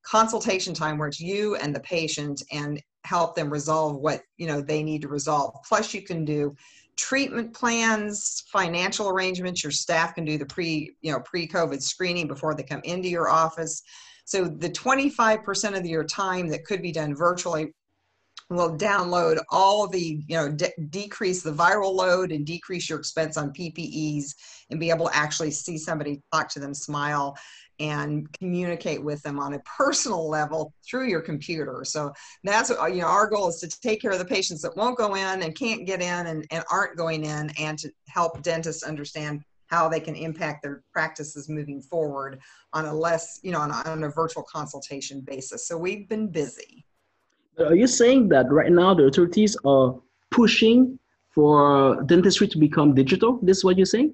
consultation 0.09 0.73
time 0.73 0.97
where 0.97 1.09
it's 1.09 1.19
you 1.19 1.55
and 1.55 1.75
the 1.75 1.79
patient 1.81 2.41
and 2.53 2.81
help 3.03 3.35
them 3.35 3.51
resolve 3.51 3.97
what 3.97 4.21
you 4.37 4.47
know 4.47 4.61
they 4.61 4.81
need 4.81 5.01
to 5.01 5.07
resolve. 5.07 5.55
Plus 5.67 5.93
you 5.93 6.01
can 6.01 6.23
do 6.23 6.55
treatment 6.95 7.53
plans 7.53 8.43
financial 8.51 9.09
arrangements. 9.09 9.63
Your 9.63 9.71
staff 9.71 10.15
can 10.15 10.23
do 10.23 10.37
the 10.37 10.45
pre 10.45 10.95
you 11.01 11.11
know 11.11 11.19
pre-covid 11.21 11.81
screening 11.81 12.27
before 12.27 12.55
they 12.55 12.63
come 12.63 12.81
into 12.83 13.09
your 13.09 13.29
office. 13.29 13.81
So 14.25 14.45
the 14.45 14.69
25% 14.69 15.77
of 15.77 15.85
your 15.85 16.03
time 16.03 16.49
that 16.49 16.65
could 16.65 16.81
be 16.81 16.91
done 16.91 17.15
virtually 17.15 17.73
will 18.49 18.77
download 18.77 19.39
all 19.51 19.87
the, 19.87 20.21
you 20.27 20.35
know, 20.35 20.49
de- 20.49 20.71
decrease 20.89 21.43
the 21.43 21.51
viral 21.51 21.93
load 21.93 22.31
and 22.31 22.45
decrease 22.45 22.89
your 22.89 22.99
expense 22.99 23.37
on 23.37 23.53
PPEs 23.53 24.35
and 24.69 24.79
be 24.79 24.89
able 24.89 25.07
to 25.07 25.15
actually 25.15 25.51
see 25.51 25.77
somebody, 25.77 26.21
talk 26.31 26.49
to 26.49 26.59
them, 26.59 26.73
smile, 26.73 27.37
and 27.79 28.31
communicate 28.33 29.03
with 29.03 29.21
them 29.23 29.39
on 29.39 29.53
a 29.53 29.59
personal 29.59 30.27
level 30.29 30.73
through 30.85 31.07
your 31.07 31.21
computer. 31.21 31.83
So 31.83 32.11
that's, 32.43 32.71
uh, 32.71 32.85
you 32.85 33.01
know, 33.01 33.07
our 33.07 33.27
goal 33.27 33.49
is 33.49 33.59
to 33.59 33.79
take 33.81 34.01
care 34.01 34.11
of 34.11 34.19
the 34.19 34.25
patients 34.25 34.61
that 34.63 34.75
won't 34.75 34.97
go 34.97 35.15
in 35.15 35.43
and 35.43 35.55
can't 35.55 35.85
get 35.85 36.01
in 36.01 36.27
and, 36.27 36.45
and 36.51 36.63
aren't 36.71 36.97
going 36.97 37.23
in 37.23 37.51
and 37.59 37.77
to 37.79 37.91
help 38.07 38.41
dentists 38.41 38.83
understand 38.83 39.41
how 39.67 39.89
they 39.89 39.99
can 39.99 40.15
impact 40.15 40.63
their 40.63 40.81
practices 40.93 41.49
moving 41.49 41.81
forward 41.81 42.39
on 42.73 42.85
a 42.85 42.93
less, 42.93 43.39
you 43.43 43.51
know, 43.51 43.59
on 43.59 43.71
a, 43.71 43.89
on 43.89 44.03
a 44.03 44.09
virtual 44.09 44.43
consultation 44.43 45.21
basis. 45.21 45.67
So 45.67 45.77
we've 45.77 46.07
been 46.07 46.29
busy. 46.29 46.85
Are 47.59 47.75
you 47.75 47.87
saying 47.87 48.29
that 48.29 48.51
right 48.51 48.71
now 48.71 48.93
the 48.93 49.05
authorities 49.05 49.57
are 49.65 49.95
pushing 50.31 50.97
for 51.31 52.01
dentistry 52.03 52.47
to 52.47 52.57
become 52.57 52.95
digital? 52.95 53.39
This 53.41 53.57
is 53.57 53.63
what 53.63 53.77
you're 53.77 53.85
saying? 53.85 54.13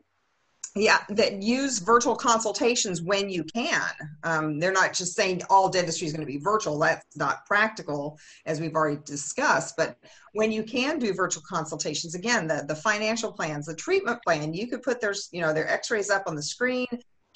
Yeah, 0.76 1.00
that 1.10 1.44
use 1.44 1.78
virtual 1.78 2.16
consultations 2.16 3.04
when 3.04 3.30
you 3.30 3.44
can. 3.44 3.92
Um, 4.24 4.60
they're 4.60 4.72
not 4.72 4.94
just 4.94 5.16
saying 5.16 5.44
all 5.48 5.70
dentistry 5.70 6.08
is 6.08 6.14
going 6.14 6.26
to 6.26 6.32
be 6.32 6.40
virtual. 6.40 6.80
That's 6.80 7.16
not 7.16 7.46
practical, 7.46 8.18
as 8.48 8.60
we've 8.60 8.74
already 8.74 9.00
discussed. 9.06 9.78
But 9.78 9.98
when 10.34 10.52
you 10.52 10.64
can 10.64 10.98
do 10.98 11.14
virtual 11.14 11.44
consultations, 11.48 12.16
again, 12.16 12.48
the, 12.48 12.66
the 12.68 12.76
financial 12.76 13.32
plans, 13.32 13.68
the 13.68 13.76
treatment 13.76 14.20
plan, 14.24 14.56
you 14.56 14.66
could 14.66 14.82
put 14.82 15.00
their, 15.00 15.14
you 15.32 15.42
know, 15.42 15.54
their 15.54 15.70
x-rays 15.70 16.10
up 16.10 16.24
on 16.26 16.36
the 16.36 16.42
screen, 16.42 16.88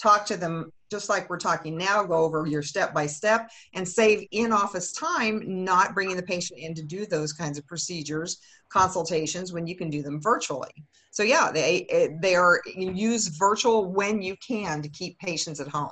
talk 0.01 0.25
to 0.25 0.37
them 0.37 0.71
just 0.89 1.09
like 1.09 1.29
we're 1.29 1.37
talking 1.37 1.77
now, 1.77 2.03
go 2.03 2.17
over 2.23 2.45
your 2.45 2.61
step 2.61 2.93
by 2.93 3.05
step 3.05 3.49
and 3.73 3.87
save 3.87 4.27
in 4.31 4.51
office 4.51 4.91
time, 4.91 5.43
not 5.45 5.93
bringing 5.93 6.15
the 6.15 6.23
patient 6.23 6.59
in 6.59 6.73
to 6.75 6.83
do 6.83 7.05
those 7.05 7.33
kinds 7.33 7.57
of 7.57 7.67
procedures, 7.67 8.39
consultations 8.69 9.53
when 9.53 9.67
you 9.67 9.75
can 9.75 9.89
do 9.89 10.01
them 10.01 10.21
virtually. 10.21 10.71
So 11.11 11.23
yeah, 11.23 11.51
they 11.51 12.17
they 12.21 12.35
are 12.35 12.61
use 12.75 13.27
virtual 13.27 13.91
when 13.91 14.21
you 14.21 14.35
can 14.37 14.81
to 14.81 14.89
keep 14.89 15.17
patients 15.19 15.59
at 15.59 15.67
home. 15.67 15.89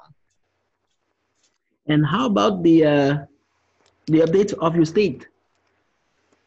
And 1.88 2.06
how 2.06 2.26
about 2.26 2.64
the 2.64 2.86
uh, 2.86 3.18
the 4.08 4.20
update 4.20 4.54
of 4.60 4.76
your 4.76 4.86
state? 4.86 5.28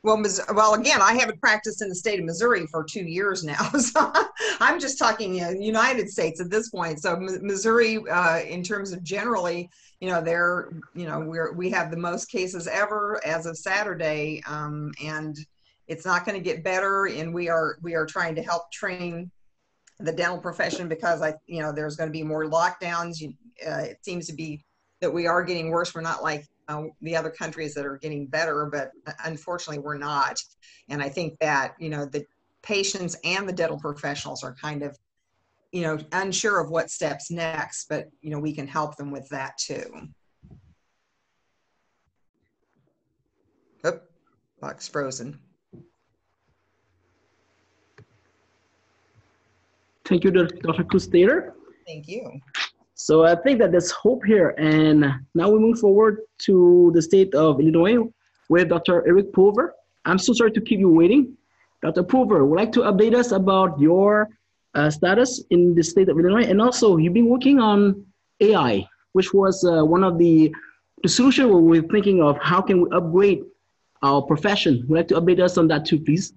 Well, 0.04 0.22
well, 0.54 0.74
again, 0.74 1.02
I 1.02 1.14
haven't 1.14 1.40
practiced 1.40 1.82
in 1.82 1.88
the 1.88 1.94
state 1.94 2.20
of 2.20 2.24
Missouri 2.24 2.66
for 2.66 2.84
two 2.84 3.02
years 3.02 3.42
now, 3.42 3.68
so 3.78 4.12
I'm 4.60 4.78
just 4.78 4.96
talking 4.96 5.34
you 5.34 5.40
know, 5.40 5.50
United 5.50 6.08
States 6.08 6.40
at 6.40 6.50
this 6.50 6.70
point. 6.70 7.00
So 7.02 7.16
Missouri, 7.16 7.98
uh, 8.08 8.38
in 8.40 8.62
terms 8.62 8.92
of 8.92 9.02
generally, 9.02 9.68
you 10.00 10.08
know, 10.08 10.20
they're, 10.20 10.70
you 10.94 11.06
know, 11.06 11.18
we're 11.20 11.52
we 11.52 11.68
have 11.70 11.90
the 11.90 11.96
most 11.96 12.30
cases 12.30 12.68
ever 12.68 13.20
as 13.26 13.46
of 13.46 13.58
Saturday, 13.58 14.40
um, 14.46 14.92
and 15.04 15.36
it's 15.88 16.06
not 16.06 16.24
going 16.24 16.38
to 16.38 16.44
get 16.44 16.62
better. 16.62 17.06
And 17.06 17.34
we 17.34 17.48
are 17.48 17.78
we 17.82 17.94
are 17.94 18.06
trying 18.06 18.36
to 18.36 18.42
help 18.42 18.70
train 18.70 19.32
the 19.98 20.12
dental 20.12 20.38
profession 20.38 20.86
because 20.88 21.22
I, 21.22 21.34
you 21.46 21.60
know, 21.60 21.72
there's 21.72 21.96
going 21.96 22.08
to 22.08 22.12
be 22.12 22.22
more 22.22 22.44
lockdowns. 22.44 23.20
You, 23.20 23.34
uh, 23.66 23.80
it 23.80 23.98
seems 24.02 24.28
to 24.28 24.32
be 24.32 24.64
that 25.00 25.12
we 25.12 25.26
are 25.26 25.42
getting 25.42 25.70
worse. 25.70 25.92
We're 25.92 26.02
not 26.02 26.22
like 26.22 26.46
uh, 26.68 26.84
the 27.00 27.16
other 27.16 27.30
countries 27.30 27.74
that 27.74 27.86
are 27.86 27.96
getting 27.96 28.26
better, 28.26 28.68
but 28.70 28.90
unfortunately 29.24 29.82
we're 29.82 29.98
not. 29.98 30.38
And 30.88 31.02
I 31.02 31.08
think 31.08 31.38
that, 31.40 31.74
you 31.78 31.88
know, 31.88 32.04
the 32.04 32.24
patients 32.62 33.16
and 33.24 33.48
the 33.48 33.52
dental 33.52 33.78
professionals 33.78 34.44
are 34.44 34.54
kind 34.60 34.82
of, 34.82 34.96
you 35.72 35.82
know, 35.82 35.98
unsure 36.12 36.60
of 36.60 36.70
what 36.70 36.90
steps 36.90 37.30
next, 37.30 37.86
but, 37.88 38.06
you 38.20 38.30
know, 38.30 38.38
we 38.38 38.54
can 38.54 38.66
help 38.66 38.96
them 38.96 39.10
with 39.10 39.28
that 39.30 39.56
too. 39.58 40.08
Oh, 43.84 44.00
box 44.60 44.88
frozen. 44.88 45.38
Thank 50.04 50.24
you, 50.24 50.30
Dr. 50.30 50.84
Kundstater. 50.84 51.52
Thank 51.86 52.08
you. 52.08 52.40
So 53.00 53.24
I 53.24 53.36
think 53.36 53.60
that 53.60 53.70
there's 53.70 53.92
hope 53.92 54.24
here. 54.24 54.56
And 54.58 55.06
now 55.32 55.48
we 55.48 55.60
move 55.60 55.78
forward 55.78 56.22
to 56.38 56.90
the 56.94 57.00
state 57.00 57.32
of 57.32 57.60
Illinois 57.60 58.10
with 58.48 58.68
Dr. 58.68 59.06
Eric 59.06 59.32
Pulver. 59.32 59.74
I'm 60.04 60.18
so 60.18 60.32
sorry 60.32 60.50
to 60.50 60.60
keep 60.60 60.80
you 60.80 60.90
waiting. 60.90 61.36
Dr. 61.80 62.02
Pulver, 62.02 62.44
would 62.44 62.56
like 62.56 62.72
to 62.72 62.80
update 62.80 63.14
us 63.14 63.30
about 63.30 63.78
your 63.78 64.28
uh, 64.74 64.90
status 64.90 65.40
in 65.50 65.76
the 65.76 65.82
state 65.82 66.08
of 66.08 66.18
Illinois, 66.18 66.44
and 66.44 66.60
also 66.60 66.96
you've 66.96 67.14
been 67.14 67.28
working 67.28 67.60
on 67.60 68.04
AI, 68.40 68.86
which 69.12 69.32
was 69.32 69.64
uh, 69.64 69.84
one 69.84 70.02
of 70.02 70.18
the 70.18 70.52
the 71.04 71.08
solution 71.08 71.48
we're 71.66 71.82
thinking 71.82 72.20
of. 72.20 72.36
How 72.42 72.60
can 72.60 72.82
we 72.82 72.90
upgrade 72.90 73.44
our 74.02 74.22
profession? 74.22 74.84
Would 74.88 74.96
like 74.96 75.08
to 75.08 75.20
update 75.20 75.40
us 75.40 75.56
on 75.56 75.68
that 75.68 75.84
too, 75.84 76.00
please? 76.00 76.32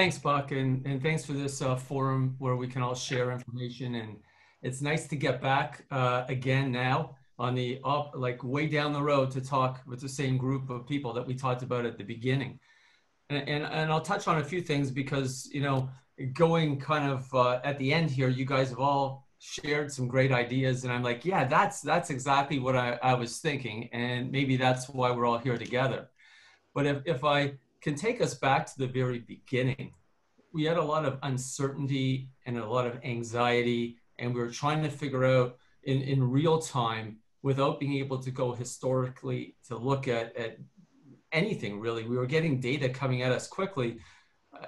Thanks, 0.00 0.16
Bak, 0.16 0.50
and, 0.52 0.86
and 0.86 1.02
thanks 1.02 1.26
for 1.26 1.34
this 1.34 1.60
uh, 1.60 1.76
forum 1.76 2.34
where 2.38 2.56
we 2.56 2.66
can 2.66 2.80
all 2.80 2.94
share 2.94 3.32
information. 3.32 3.96
And 3.96 4.16
it's 4.62 4.80
nice 4.80 5.06
to 5.08 5.14
get 5.14 5.42
back 5.42 5.84
uh, 5.90 6.24
again 6.26 6.72
now 6.72 7.16
on 7.38 7.54
the 7.54 7.80
up, 7.84 8.12
like 8.14 8.42
way 8.42 8.66
down 8.66 8.94
the 8.94 9.02
road 9.02 9.30
to 9.32 9.42
talk 9.42 9.82
with 9.86 10.00
the 10.00 10.08
same 10.08 10.38
group 10.38 10.70
of 10.70 10.86
people 10.86 11.12
that 11.12 11.26
we 11.26 11.34
talked 11.34 11.62
about 11.62 11.84
at 11.84 11.98
the 11.98 12.04
beginning. 12.04 12.58
And, 13.28 13.46
and, 13.46 13.62
and 13.62 13.92
I'll 13.92 14.00
touch 14.00 14.26
on 14.26 14.38
a 14.38 14.42
few 14.42 14.62
things 14.62 14.90
because, 14.90 15.50
you 15.52 15.60
know, 15.60 15.90
going 16.32 16.80
kind 16.80 17.12
of 17.12 17.34
uh, 17.34 17.60
at 17.62 17.78
the 17.78 17.92
end 17.92 18.10
here, 18.10 18.30
you 18.30 18.46
guys 18.46 18.70
have 18.70 18.80
all 18.80 19.26
shared 19.38 19.92
some 19.92 20.08
great 20.08 20.32
ideas. 20.32 20.84
And 20.84 20.94
I'm 20.94 21.02
like, 21.02 21.26
yeah, 21.26 21.44
that's, 21.44 21.82
that's 21.82 22.08
exactly 22.08 22.58
what 22.58 22.74
I, 22.74 22.98
I 23.02 23.12
was 23.12 23.36
thinking. 23.40 23.90
And 23.92 24.32
maybe 24.32 24.56
that's 24.56 24.88
why 24.88 25.10
we're 25.10 25.26
all 25.26 25.36
here 25.36 25.58
together. 25.58 26.08
But 26.74 26.86
if, 26.86 27.02
if 27.04 27.22
I 27.22 27.52
can 27.80 27.94
take 27.94 28.20
us 28.20 28.34
back 28.34 28.66
to 28.66 28.78
the 28.78 28.86
very 28.86 29.20
beginning. 29.20 29.92
We 30.52 30.64
had 30.64 30.76
a 30.76 30.84
lot 30.84 31.04
of 31.04 31.18
uncertainty 31.22 32.30
and 32.46 32.58
a 32.58 32.68
lot 32.68 32.86
of 32.86 32.98
anxiety, 33.04 33.98
and 34.18 34.34
we 34.34 34.40
were 34.40 34.50
trying 34.50 34.82
to 34.82 34.90
figure 34.90 35.24
out 35.24 35.56
in, 35.84 36.02
in 36.02 36.30
real 36.30 36.58
time 36.58 37.18
without 37.42 37.80
being 37.80 37.94
able 37.94 38.18
to 38.18 38.30
go 38.30 38.52
historically 38.52 39.56
to 39.68 39.76
look 39.76 40.08
at, 40.08 40.36
at 40.36 40.58
anything 41.32 41.80
really. 41.80 42.04
We 42.04 42.16
were 42.16 42.26
getting 42.26 42.60
data 42.60 42.88
coming 42.88 43.22
at 43.22 43.32
us 43.32 43.46
quickly 43.46 43.98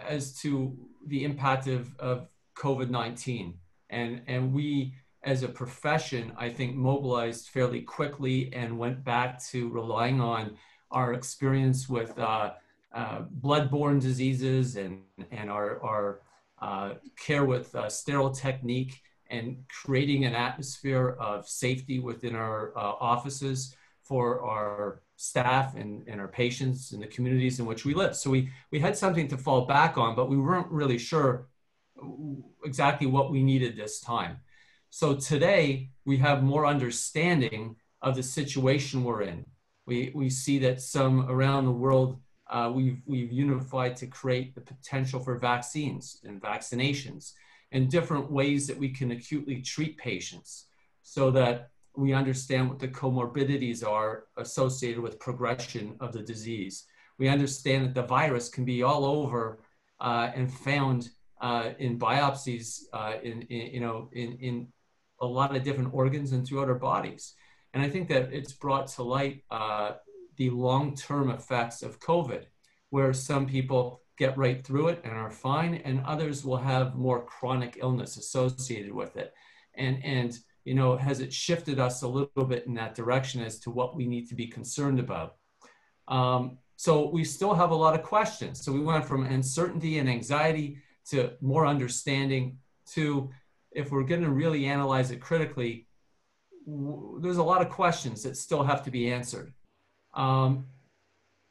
as 0.06 0.34
to 0.40 0.76
the 1.06 1.24
impact 1.24 1.66
of, 1.66 1.94
of 1.98 2.28
COVID 2.56 2.90
19. 2.90 3.54
And, 3.90 4.22
and 4.26 4.54
we, 4.54 4.94
as 5.22 5.42
a 5.42 5.48
profession, 5.48 6.32
I 6.36 6.48
think 6.48 6.74
mobilized 6.74 7.48
fairly 7.48 7.82
quickly 7.82 8.52
and 8.54 8.78
went 8.78 9.04
back 9.04 9.42
to 9.46 9.68
relying 9.68 10.20
on 10.20 10.56
our 10.90 11.12
experience 11.12 11.88
with 11.88 12.18
uh, 12.18 12.52
uh, 12.94 13.22
bloodborne 13.40 14.00
diseases 14.00 14.76
and, 14.76 15.02
and 15.30 15.50
our, 15.50 15.82
our 15.82 16.20
uh, 16.60 16.94
care 17.18 17.44
with 17.44 17.74
uh, 17.74 17.88
sterile 17.88 18.30
technique 18.30 19.02
and 19.30 19.56
creating 19.68 20.24
an 20.24 20.34
atmosphere 20.34 21.16
of 21.18 21.48
safety 21.48 21.98
within 21.98 22.36
our 22.36 22.76
uh, 22.76 22.92
offices 23.00 23.74
for 24.02 24.42
our 24.42 25.02
staff 25.16 25.74
and, 25.74 26.06
and 26.06 26.20
our 26.20 26.28
patients 26.28 26.92
and 26.92 27.02
the 27.02 27.06
communities 27.06 27.60
in 27.60 27.66
which 27.66 27.84
we 27.84 27.94
live. 27.94 28.14
So 28.14 28.28
we, 28.28 28.50
we 28.70 28.78
had 28.78 28.96
something 28.96 29.28
to 29.28 29.38
fall 29.38 29.64
back 29.66 29.96
on, 29.96 30.14
but 30.14 30.28
we 30.28 30.36
weren't 30.36 30.70
really 30.70 30.98
sure 30.98 31.48
exactly 32.64 33.06
what 33.06 33.30
we 33.30 33.42
needed 33.42 33.76
this 33.76 34.00
time. 34.00 34.38
So 34.90 35.14
today 35.14 35.90
we 36.04 36.18
have 36.18 36.42
more 36.42 36.66
understanding 36.66 37.76
of 38.02 38.16
the 38.16 38.22
situation 38.22 39.04
we're 39.04 39.22
in. 39.22 39.46
We, 39.86 40.12
we 40.14 40.28
see 40.28 40.58
that 40.60 40.82
some 40.82 41.30
around 41.30 41.64
the 41.64 41.72
world 41.72 42.20
uh, 42.52 42.70
we've, 42.72 43.00
we've 43.06 43.32
unified 43.32 43.96
to 43.96 44.06
create 44.06 44.54
the 44.54 44.60
potential 44.60 45.18
for 45.18 45.38
vaccines 45.38 46.20
and 46.24 46.40
vaccinations 46.40 47.32
and 47.72 47.90
different 47.90 48.30
ways 48.30 48.66
that 48.66 48.76
we 48.76 48.90
can 48.90 49.10
acutely 49.12 49.62
treat 49.62 49.96
patients 49.96 50.66
so 51.02 51.30
that 51.30 51.70
we 51.96 52.12
understand 52.12 52.68
what 52.68 52.78
the 52.78 52.88
comorbidities 52.88 53.86
are 53.86 54.24
associated 54.36 55.00
with 55.00 55.18
progression 55.18 55.96
of 56.00 56.12
the 56.12 56.22
disease. 56.22 56.84
We 57.18 57.28
understand 57.28 57.86
that 57.86 57.94
the 57.94 58.06
virus 58.06 58.48
can 58.50 58.64
be 58.64 58.82
all 58.82 59.04
over 59.06 59.60
uh, 60.00 60.30
and 60.34 60.52
found 60.52 61.08
uh, 61.40 61.70
in 61.78 61.98
biopsies, 61.98 62.82
uh, 62.92 63.14
in, 63.22 63.42
in, 63.42 63.74
you 63.74 63.80
know, 63.80 64.10
in, 64.12 64.36
in 64.38 64.68
a 65.20 65.26
lot 65.26 65.56
of 65.56 65.62
different 65.62 65.94
organs 65.94 66.32
and 66.32 66.46
throughout 66.46 66.68
our 66.68 66.74
bodies. 66.74 67.34
And 67.72 67.82
I 67.82 67.88
think 67.88 68.08
that 68.08 68.32
it's 68.32 68.52
brought 68.52 68.88
to 68.88 69.02
light 69.02 69.42
the 70.36 70.50
long-term 70.50 71.30
effects 71.30 71.82
of 71.82 72.00
COVID, 72.00 72.44
where 72.90 73.12
some 73.12 73.46
people 73.46 74.02
get 74.18 74.36
right 74.36 74.64
through 74.64 74.88
it 74.88 75.00
and 75.04 75.12
are 75.12 75.30
fine, 75.30 75.74
and 75.84 76.04
others 76.04 76.44
will 76.44 76.58
have 76.58 76.94
more 76.94 77.24
chronic 77.24 77.78
illness 77.80 78.16
associated 78.16 78.92
with 78.92 79.16
it. 79.16 79.32
And, 79.74 80.04
and 80.04 80.38
you 80.64 80.74
know, 80.74 80.96
has 80.96 81.20
it 81.20 81.32
shifted 81.32 81.78
us 81.80 82.02
a 82.02 82.08
little 82.08 82.44
bit 82.44 82.66
in 82.66 82.74
that 82.74 82.94
direction 82.94 83.42
as 83.42 83.58
to 83.60 83.70
what 83.70 83.96
we 83.96 84.06
need 84.06 84.28
to 84.28 84.34
be 84.34 84.46
concerned 84.46 85.00
about? 85.00 85.36
Um, 86.08 86.58
so 86.76 87.08
we 87.08 87.24
still 87.24 87.54
have 87.54 87.70
a 87.70 87.74
lot 87.74 87.94
of 87.94 88.02
questions. 88.02 88.64
So 88.64 88.72
we 88.72 88.80
went 88.80 89.04
from 89.04 89.24
uncertainty 89.24 89.98
and 89.98 90.08
anxiety 90.08 90.78
to 91.10 91.32
more 91.40 91.66
understanding 91.66 92.58
to 92.94 93.30
if 93.70 93.90
we're 93.90 94.04
going 94.04 94.22
to 94.22 94.30
really 94.30 94.66
analyze 94.66 95.10
it 95.10 95.20
critically, 95.20 95.86
there's 96.66 97.38
a 97.38 97.42
lot 97.42 97.62
of 97.62 97.70
questions 97.70 98.22
that 98.22 98.36
still 98.36 98.62
have 98.62 98.84
to 98.84 98.90
be 98.90 99.10
answered. 99.10 99.52
Um, 100.14 100.66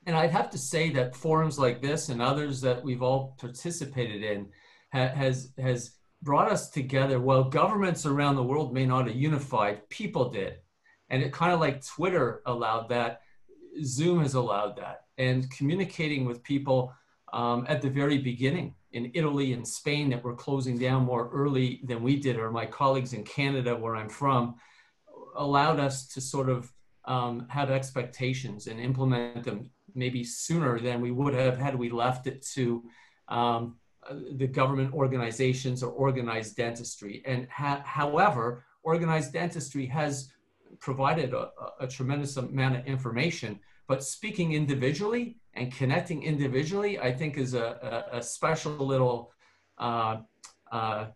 and 0.05 0.15
I'd 0.15 0.31
have 0.31 0.49
to 0.51 0.57
say 0.57 0.89
that 0.91 1.15
forums 1.15 1.59
like 1.59 1.81
this 1.81 2.09
and 2.09 2.21
others 2.21 2.61
that 2.61 2.83
we've 2.83 3.03
all 3.03 3.35
participated 3.39 4.23
in 4.23 4.47
ha 4.93 5.07
has 5.09 5.53
has 5.57 5.97
brought 6.21 6.51
us 6.51 6.69
together. 6.69 7.19
While 7.19 7.45
governments 7.45 8.05
around 8.05 8.35
the 8.35 8.43
world 8.43 8.73
may 8.73 8.85
not 8.85 9.07
have 9.07 9.15
unified, 9.15 9.87
people 9.89 10.29
did, 10.29 10.55
and 11.09 11.21
it 11.21 11.33
kind 11.33 11.53
of 11.53 11.59
like 11.59 11.85
Twitter 11.85 12.41
allowed 12.45 12.89
that, 12.89 13.21
Zoom 13.83 14.21
has 14.21 14.33
allowed 14.33 14.77
that, 14.77 15.05
and 15.17 15.49
communicating 15.51 16.25
with 16.25 16.43
people 16.43 16.93
um, 17.33 17.65
at 17.69 17.81
the 17.81 17.89
very 17.89 18.17
beginning 18.17 18.75
in 18.91 19.11
Italy 19.13 19.53
and 19.53 19.67
Spain 19.67 20.09
that 20.09 20.23
were 20.23 20.35
closing 20.35 20.77
down 20.77 21.03
more 21.03 21.29
early 21.31 21.81
than 21.85 22.03
we 22.03 22.17
did, 22.17 22.37
or 22.37 22.51
my 22.51 22.65
colleagues 22.65 23.13
in 23.13 23.23
Canada, 23.23 23.75
where 23.75 23.95
I'm 23.95 24.09
from, 24.09 24.55
allowed 25.35 25.79
us 25.79 26.07
to 26.09 26.21
sort 26.21 26.49
of 26.49 26.71
um, 27.11 27.45
have 27.49 27.69
expectations 27.69 28.67
and 28.67 28.79
implement 28.79 29.43
them 29.43 29.69
maybe 29.93 30.23
sooner 30.23 30.79
than 30.79 31.01
we 31.01 31.11
would 31.11 31.33
have 31.33 31.57
had 31.57 31.75
we 31.75 31.89
left 31.89 32.25
it 32.25 32.41
to 32.53 32.83
um, 33.27 33.75
the 34.37 34.47
government 34.47 34.93
organizations 34.93 35.83
or 35.83 35.91
organized 35.91 36.55
dentistry. 36.55 37.21
And 37.25 37.49
ha- 37.49 37.83
however, 37.85 38.63
organized 38.83 39.33
dentistry 39.33 39.85
has 39.87 40.31
provided 40.79 41.33
a, 41.33 41.49
a, 41.81 41.87
tremendous 41.87 42.37
amount 42.37 42.77
of 42.77 42.85
information, 42.85 43.59
but 43.89 44.03
speaking 44.03 44.53
individually 44.53 45.35
and 45.53 45.69
connecting 45.73 46.23
individually, 46.23 46.97
I 46.97 47.11
think 47.11 47.37
is 47.37 47.53
a, 47.53 48.05
a, 48.13 48.19
a 48.19 48.23
special 48.23 48.77
little 48.93 49.33
uh, 49.77 50.17
uh, 50.71 51.07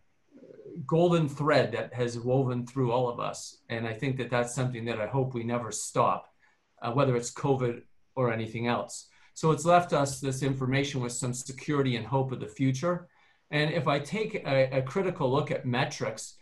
golden 0.85 1.27
thread 1.29 1.71
that 1.71 1.93
has 1.93 2.19
woven 2.19 2.65
through 2.65 2.91
all 2.91 3.09
of 3.09 3.19
us. 3.19 3.59
And 3.69 3.87
I 3.87 3.93
think 3.93 4.17
that 4.17 4.29
that's 4.29 4.55
something 4.55 4.85
that 4.85 4.99
I 4.99 5.07
hope 5.07 5.33
we 5.33 5.43
never 5.43 5.71
stop, 5.71 6.33
uh, 6.81 6.91
whether 6.91 7.15
it's 7.15 7.33
COVID 7.33 7.81
or 8.15 8.31
anything 8.31 8.67
else. 8.67 9.07
So 9.33 9.51
it's 9.51 9.65
left 9.65 9.93
us 9.93 10.19
this 10.19 10.43
information 10.43 11.01
with 11.01 11.11
some 11.11 11.33
security 11.33 11.95
and 11.95 12.05
hope 12.05 12.31
of 12.31 12.39
the 12.39 12.47
future. 12.47 13.07
And 13.51 13.73
if 13.73 13.87
I 13.87 13.99
take 13.99 14.35
a, 14.35 14.77
a 14.77 14.81
critical 14.81 15.31
look 15.31 15.51
at 15.51 15.65
metrics, 15.65 16.35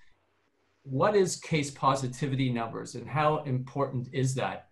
what 0.83 1.15
is 1.15 1.37
case 1.37 1.71
positivity 1.71 2.51
numbers 2.51 2.95
and 2.95 3.07
how 3.07 3.43
important 3.43 4.09
is 4.13 4.35
that? 4.35 4.67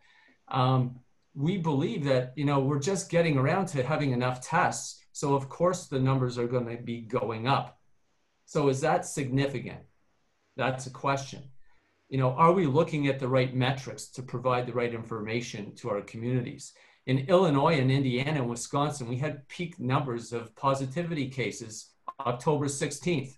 Um, 0.47 0.99
we 1.34 1.57
believe 1.57 2.03
that 2.05 2.34
you 2.36 2.45
know 2.45 2.59
we're 2.59 2.80
just 2.80 3.09
getting 3.09 3.38
around 3.38 3.68
to 3.68 3.84
having 3.84 4.12
enough 4.12 4.41
tests 4.41 5.01
so 5.14 5.34
of 5.34 5.47
course 5.49 5.88
the 5.88 5.99
numbers 5.99 6.38
are 6.38 6.47
going 6.47 6.66
to 6.66 6.84
be 6.84 7.01
going 7.01 7.47
up 7.47 7.80
so 8.52 8.68
is 8.68 8.82
that 8.82 9.06
significant? 9.06 9.80
That's 10.58 10.86
a 10.86 10.89
question. 10.89 11.41
You 12.10 12.18
know, 12.18 12.32
are 12.32 12.52
we 12.52 12.68
looking 12.68 13.08
at 13.08 13.18
the 13.18 13.30
right 13.30 13.56
metrics 13.56 14.08
to 14.08 14.22
provide 14.22 14.68
the 14.68 14.74
right 14.74 14.93
information 14.93 15.74
to 15.76 15.89
our 15.89 16.02
communities? 16.02 16.74
In 17.06 17.20
Illinois 17.30 17.80
and 17.80 17.89
Indiana 17.89 18.41
and 18.41 18.49
Wisconsin, 18.49 19.08
we 19.08 19.16
had 19.16 19.47
peak 19.47 19.80
numbers 19.80 20.34
of 20.34 20.54
positivity 20.58 21.30
cases 21.30 21.91
October 22.20 22.66
16th. 22.66 23.38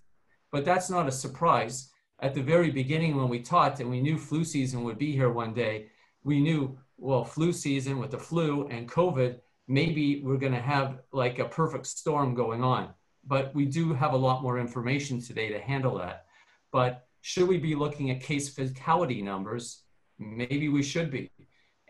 But 0.50 0.64
that's 0.64 0.90
not 0.90 1.06
a 1.06 1.12
surprise. 1.12 1.92
At 2.20 2.34
the 2.34 2.42
very 2.42 2.72
beginning, 2.72 3.14
when 3.14 3.28
we 3.28 3.38
taught 3.38 3.78
and 3.78 3.90
we 3.90 4.02
knew 4.02 4.18
flu 4.18 4.42
season 4.42 4.82
would 4.82 4.98
be 4.98 5.12
here 5.12 5.30
one 5.30 5.54
day, 5.54 5.90
we 6.24 6.40
knew, 6.40 6.76
well, 6.96 7.22
flu 7.22 7.52
season 7.52 8.00
with 8.00 8.10
the 8.10 8.18
flu 8.18 8.66
and 8.66 8.90
COVID, 8.90 9.38
maybe 9.68 10.22
we're 10.24 10.38
going 10.38 10.54
to 10.54 10.60
have 10.60 11.02
like 11.12 11.38
a 11.38 11.44
perfect 11.44 11.86
storm 11.86 12.34
going 12.34 12.64
on 12.64 12.92
but 13.26 13.54
we 13.54 13.64
do 13.64 13.94
have 13.94 14.12
a 14.12 14.16
lot 14.16 14.42
more 14.42 14.58
information 14.58 15.20
today 15.20 15.48
to 15.48 15.60
handle 15.60 15.98
that. 15.98 16.26
But 16.72 17.06
should 17.22 17.48
we 17.48 17.58
be 17.58 17.74
looking 17.74 18.10
at 18.10 18.20
case 18.20 18.48
fatality 18.48 19.22
numbers? 19.22 19.82
Maybe 20.18 20.68
we 20.68 20.82
should 20.82 21.10
be. 21.10 21.30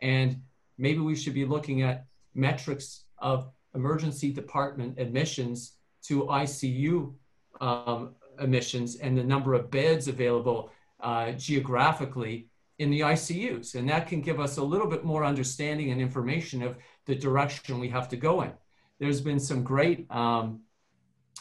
And 0.01 0.43
maybe 0.79 1.01
we 1.01 1.17
should 1.17 1.35
be 1.35 1.45
looking 1.45 1.83
at 1.83 2.07
metrics 2.35 3.05
of 3.19 3.51
emergency 3.75 4.33
department 4.33 4.99
admissions 4.99 5.77
to 6.05 6.25
ICU 6.25 7.15
um, 7.61 8.15
emissions 8.41 8.97
and 8.97 9.17
the 9.17 9.25
number 9.25 9.55
of 9.55 9.71
beds 9.71 10.09
available 10.09 10.71
uh, 11.01 11.33
geographically 11.33 12.49
in 12.79 12.91
the 12.91 13.01
ICUs. 13.01 13.75
And 13.75 13.89
that 13.89 14.09
can 14.09 14.21
give 14.21 14.41
us 14.41 14.57
a 14.57 14.63
little 14.63 14.89
bit 14.89 15.05
more 15.05 15.25
understanding 15.25 15.91
and 15.91 16.01
information 16.01 16.63
of 16.63 16.77
the 17.07 17.15
direction 17.15 17.79
we 17.79 17.89
have 17.89 18.09
to 18.09 18.17
go 18.17 18.43
in. 18.43 18.53
There's 18.99 19.21
been 19.21 19.41
some 19.41 19.63
great 19.63 20.11
um, 20.11 20.61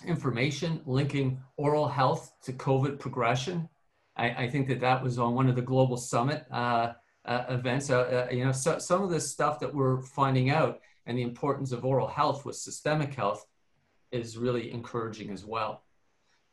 information 0.05 0.81
linking 0.85 1.41
oral 1.57 1.87
health 1.87 2.33
to 2.43 2.53
COVID 2.53 2.99
progression. 2.99 3.69
I, 4.15 4.29
I, 4.29 4.49
think 4.49 4.67
that 4.67 4.79
that 4.81 5.01
was 5.03 5.17
on 5.17 5.33
one 5.33 5.49
of 5.49 5.55
the 5.55 5.61
global 5.61 5.97
summit 5.97 6.45
uh, 6.51 6.93
uh, 7.25 7.45
events. 7.49 7.89
Uh, 7.89 8.27
uh, 8.29 8.33
you 8.33 8.45
know, 8.45 8.51
so, 8.51 8.79
some 8.79 9.01
of 9.01 9.09
the 9.09 9.19
stuff 9.19 9.59
that 9.59 9.73
we're 9.73 10.01
finding 10.01 10.49
out 10.49 10.79
and 11.05 11.17
the 11.17 11.23
importance 11.23 11.71
of 11.71 11.83
oral 11.83 12.07
health 12.07 12.45
with 12.45 12.55
systemic 12.55 13.13
health 13.13 13.45
is 14.11 14.37
really 14.37 14.71
encouraging 14.71 15.31
as 15.31 15.45
well. 15.45 15.83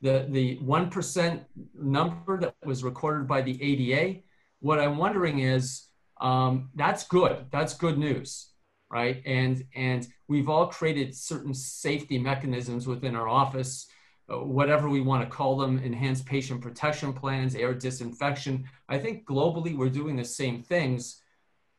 The 0.00 0.26
the 0.30 0.56
one 0.58 0.88
percent 0.88 1.44
number 1.74 2.40
that 2.40 2.54
was 2.64 2.82
recorded 2.82 3.28
by 3.28 3.42
the 3.42 3.62
ADA. 3.62 4.20
What 4.60 4.80
I'm 4.80 4.96
wondering 4.96 5.40
is 5.40 5.86
um, 6.20 6.70
that's 6.74 7.04
good. 7.04 7.46
That's 7.50 7.74
good 7.74 7.98
news 7.98 8.49
right? 8.90 9.22
And 9.24 9.64
and 9.74 10.06
we've 10.28 10.48
all 10.48 10.66
created 10.66 11.14
certain 11.14 11.54
safety 11.54 12.18
mechanisms 12.18 12.86
within 12.86 13.14
our 13.14 13.28
office, 13.28 13.86
uh, 14.30 14.38
whatever 14.38 14.88
we 14.88 15.00
want 15.00 15.22
to 15.22 15.34
call 15.34 15.56
them, 15.56 15.78
enhanced 15.78 16.26
patient 16.26 16.60
protection 16.60 17.12
plans, 17.12 17.54
air 17.54 17.74
disinfection. 17.74 18.64
I 18.88 18.98
think 18.98 19.26
globally 19.26 19.76
we're 19.76 19.88
doing 19.88 20.16
the 20.16 20.24
same 20.24 20.62
things, 20.62 21.22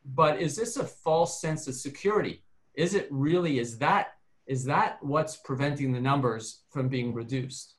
but 0.04 0.40
is 0.40 0.56
this 0.56 0.76
a 0.76 0.84
false 0.84 1.40
sense 1.40 1.68
of 1.68 1.74
security? 1.74 2.42
Is 2.74 2.94
it 2.94 3.08
really 3.10 3.58
is 3.58 3.78
that 3.78 4.14
is 4.46 4.64
that 4.64 4.98
what's 5.02 5.36
preventing 5.36 5.92
the 5.92 6.00
numbers 6.00 6.62
from 6.70 6.88
being 6.88 7.14
reduced? 7.14 7.74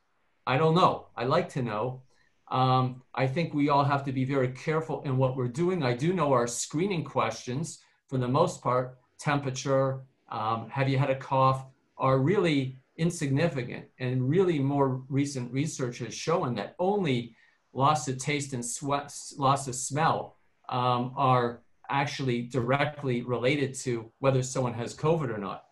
I 0.45 0.57
don't 0.57 0.75
know. 0.75 1.07
I 1.15 1.25
like 1.25 1.49
to 1.49 1.61
know. 1.61 2.03
Um, 2.49 3.01
I 3.15 3.27
think 3.27 3.53
we 3.53 3.69
all 3.69 3.84
have 3.84 4.03
to 4.05 4.11
be 4.11 4.25
very 4.25 4.49
careful 4.49 5.01
in 5.03 5.17
what 5.17 5.36
we're 5.36 5.47
doing. 5.47 5.84
I 5.84 5.93
do 5.93 6.13
know 6.13 6.31
our 6.34 6.47
screening 6.47 7.03
questions, 7.03 7.79
for 8.09 8.17
the 8.17 8.27
most 8.27 8.61
part, 8.61 8.97
temperature, 9.20 10.01
um, 10.30 10.70
have 10.70 10.89
you 10.89 10.97
had 10.97 11.09
a 11.09 11.16
cough, 11.16 11.66
are 11.97 12.20
really 12.20 12.80
insignificant. 12.97 13.86
And 13.99 14.30
really 14.30 14.59
more 14.59 15.03
recent 15.09 15.51
research 15.51 15.99
has 15.99 16.14
shown 16.14 16.55
that 16.55 16.76
only 16.80 17.36
loss 17.74 18.07
of 18.07 18.18
taste 18.18 18.53
and 18.53 18.66
sweat, 18.66 19.14
loss 19.38 19.68
of 19.68 19.76
smell 19.76 20.38
um, 20.70 21.14
are 21.16 21.61
actually 21.89 22.43
directly 22.43 23.22
related 23.24 23.74
to 23.74 24.11
whether 24.20 24.43
someone 24.43 24.74
has 24.74 24.95
COVID 24.95 25.34
or 25.34 25.38
not. 25.38 25.64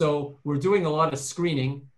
So 0.00 0.38
we're 0.44 0.56
doing 0.56 0.86
a 0.86 0.90
lot 0.90 1.12
of 1.12 1.18
screening. 1.18 1.88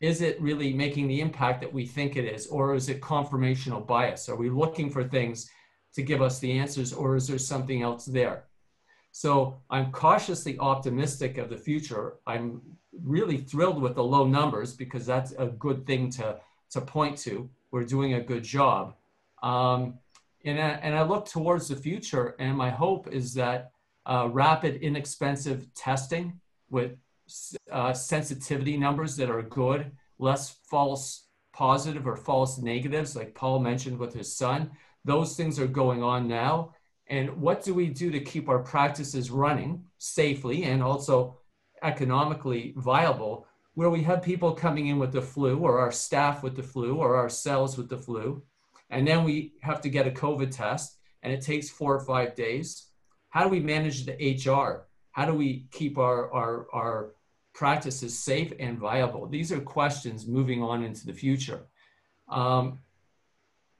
Is 0.00 0.20
it 0.20 0.40
really 0.40 0.72
making 0.72 1.08
the 1.08 1.20
impact 1.20 1.60
that 1.62 1.72
we 1.72 1.86
think 1.86 2.16
it 2.16 2.24
is, 2.24 2.46
or 2.48 2.74
is 2.74 2.88
it 2.88 3.00
confirmational 3.00 3.86
bias? 3.86 4.28
Are 4.28 4.36
we 4.36 4.50
looking 4.50 4.90
for 4.90 5.04
things 5.04 5.48
to 5.94 6.02
give 6.02 6.20
us 6.20 6.38
the 6.38 6.58
answers, 6.58 6.92
or 6.92 7.16
is 7.16 7.26
there 7.26 7.38
something 7.38 7.82
else 7.82 8.04
there? 8.04 8.44
So 9.16 9.62
I'm 9.70 9.92
cautiously 9.92 10.58
optimistic 10.58 11.38
of 11.38 11.48
the 11.48 11.56
future. 11.56 12.16
I'm 12.26 12.60
really 13.02 13.38
thrilled 13.38 13.80
with 13.80 13.94
the 13.94 14.04
low 14.04 14.26
numbers 14.26 14.74
because 14.74 15.06
that's 15.06 15.32
a 15.38 15.46
good 15.46 15.86
thing 15.86 16.10
to, 16.10 16.36
to 16.72 16.82
point 16.82 17.16
to. 17.20 17.48
We're 17.70 17.84
doing 17.84 18.12
a 18.12 18.20
good 18.20 18.44
job. 18.44 18.94
Um, 19.42 19.94
and, 20.44 20.60
I, 20.60 20.68
and 20.82 20.94
I 20.94 21.02
look 21.02 21.24
towards 21.26 21.66
the 21.68 21.76
future, 21.76 22.36
and 22.38 22.58
my 22.58 22.68
hope 22.68 23.08
is 23.10 23.32
that 23.32 23.70
uh, 24.04 24.28
rapid, 24.30 24.82
inexpensive 24.82 25.72
testing 25.74 26.38
with 26.68 26.98
uh, 27.72 27.94
sensitivity 27.94 28.76
numbers 28.76 29.16
that 29.16 29.30
are 29.30 29.40
good, 29.40 29.92
less 30.18 30.56
false 30.68 31.24
positive 31.54 32.06
or 32.06 32.18
false 32.18 32.58
negatives, 32.58 33.16
like 33.16 33.34
Paul 33.34 33.60
mentioned 33.60 33.96
with 33.96 34.12
his 34.12 34.36
son, 34.36 34.72
those 35.06 35.36
things 35.38 35.58
are 35.58 35.66
going 35.66 36.02
on 36.02 36.28
now. 36.28 36.74
And 37.08 37.40
what 37.40 37.62
do 37.62 37.72
we 37.74 37.88
do 37.88 38.10
to 38.10 38.20
keep 38.20 38.48
our 38.48 38.58
practices 38.58 39.30
running 39.30 39.84
safely 39.98 40.64
and 40.64 40.82
also 40.82 41.38
economically 41.82 42.74
viable 42.76 43.46
where 43.74 43.90
we 43.90 44.02
have 44.02 44.22
people 44.22 44.54
coming 44.54 44.86
in 44.86 44.98
with 44.98 45.12
the 45.12 45.20
flu 45.20 45.58
or 45.58 45.78
our 45.78 45.92
staff 45.92 46.42
with 46.42 46.56
the 46.56 46.62
flu 46.62 46.96
or 46.96 47.16
our 47.16 47.28
cells 47.28 47.76
with 47.76 47.90
the 47.90 47.98
flu, 47.98 48.42
and 48.88 49.06
then 49.06 49.22
we 49.22 49.52
have 49.60 49.82
to 49.82 49.90
get 49.90 50.06
a 50.06 50.10
COVID 50.10 50.50
test 50.50 50.96
and 51.22 51.32
it 51.32 51.42
takes 51.42 51.68
four 51.68 51.94
or 51.94 52.00
five 52.00 52.34
days? 52.36 52.86
How 53.30 53.42
do 53.42 53.48
we 53.48 53.60
manage 53.60 54.06
the 54.06 54.12
HR? 54.12 54.86
How 55.10 55.26
do 55.26 55.34
we 55.34 55.66
keep 55.72 55.98
our, 55.98 56.32
our, 56.32 56.66
our 56.72 57.10
practices 57.52 58.18
safe 58.18 58.52
and 58.60 58.78
viable? 58.78 59.26
These 59.26 59.50
are 59.50 59.60
questions 59.60 60.26
moving 60.26 60.62
on 60.62 60.84
into 60.84 61.04
the 61.04 61.12
future. 61.12 61.66
Um, 62.28 62.78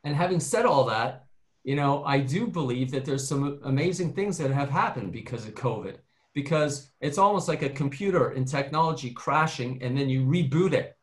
and 0.02 0.16
having 0.16 0.40
said 0.40 0.66
all 0.66 0.84
that, 0.86 1.25
you 1.66 1.74
know, 1.74 2.04
I 2.04 2.20
do 2.20 2.46
believe 2.46 2.92
that 2.92 3.04
there's 3.04 3.26
some 3.26 3.58
amazing 3.64 4.12
things 4.12 4.38
that 4.38 4.52
have 4.52 4.70
happened 4.70 5.10
because 5.10 5.44
of 5.46 5.56
COVID, 5.56 5.96
because 6.32 6.92
it's 7.00 7.18
almost 7.18 7.48
like 7.48 7.62
a 7.62 7.68
computer 7.68 8.30
and 8.30 8.46
technology 8.46 9.10
crashing 9.10 9.82
and 9.82 9.98
then 9.98 10.08
you 10.08 10.24
reboot 10.24 10.72
it. 10.74 10.96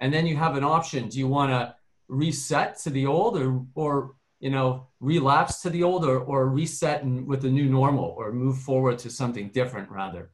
And 0.00 0.12
then 0.12 0.26
you 0.26 0.36
have 0.36 0.56
an 0.56 0.64
option. 0.64 1.08
Do 1.08 1.20
you 1.20 1.28
want 1.28 1.52
to 1.52 1.72
reset 2.08 2.80
to 2.80 2.90
the 2.90 3.06
old 3.06 3.38
or, 3.38 3.64
or 3.76 4.16
you 4.40 4.50
know, 4.50 4.88
relapse 4.98 5.62
to 5.62 5.70
the 5.70 5.84
old 5.84 6.04
or, 6.04 6.18
or 6.18 6.48
reset 6.48 7.06
with 7.06 7.42
the 7.42 7.50
new 7.50 7.66
normal 7.66 8.16
or 8.18 8.32
move 8.32 8.58
forward 8.58 8.98
to 8.98 9.10
something 9.10 9.50
different 9.50 9.88
rather? 9.88 10.32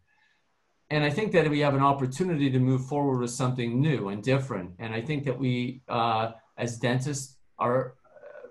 And 0.89 1.05
I 1.05 1.11
think 1.11 1.33
that 1.33 1.51
we 1.51 1.61
have 1.61 1.75
an 1.75 1.83
opportunity 1.83 2.51
to 2.51 2.59
move 2.59 2.87
forward 2.87 3.21
with 3.21 3.33
something 3.33 3.83
new 3.83 4.09
and 4.09 4.23
different. 4.23 4.77
And 4.79 4.95
I 4.95 5.03
think 5.03 5.25
that 5.25 5.39
we, 5.39 5.83
uh, 5.89 6.33
as 6.57 6.79
dentists, 6.79 7.37
are 7.59 7.97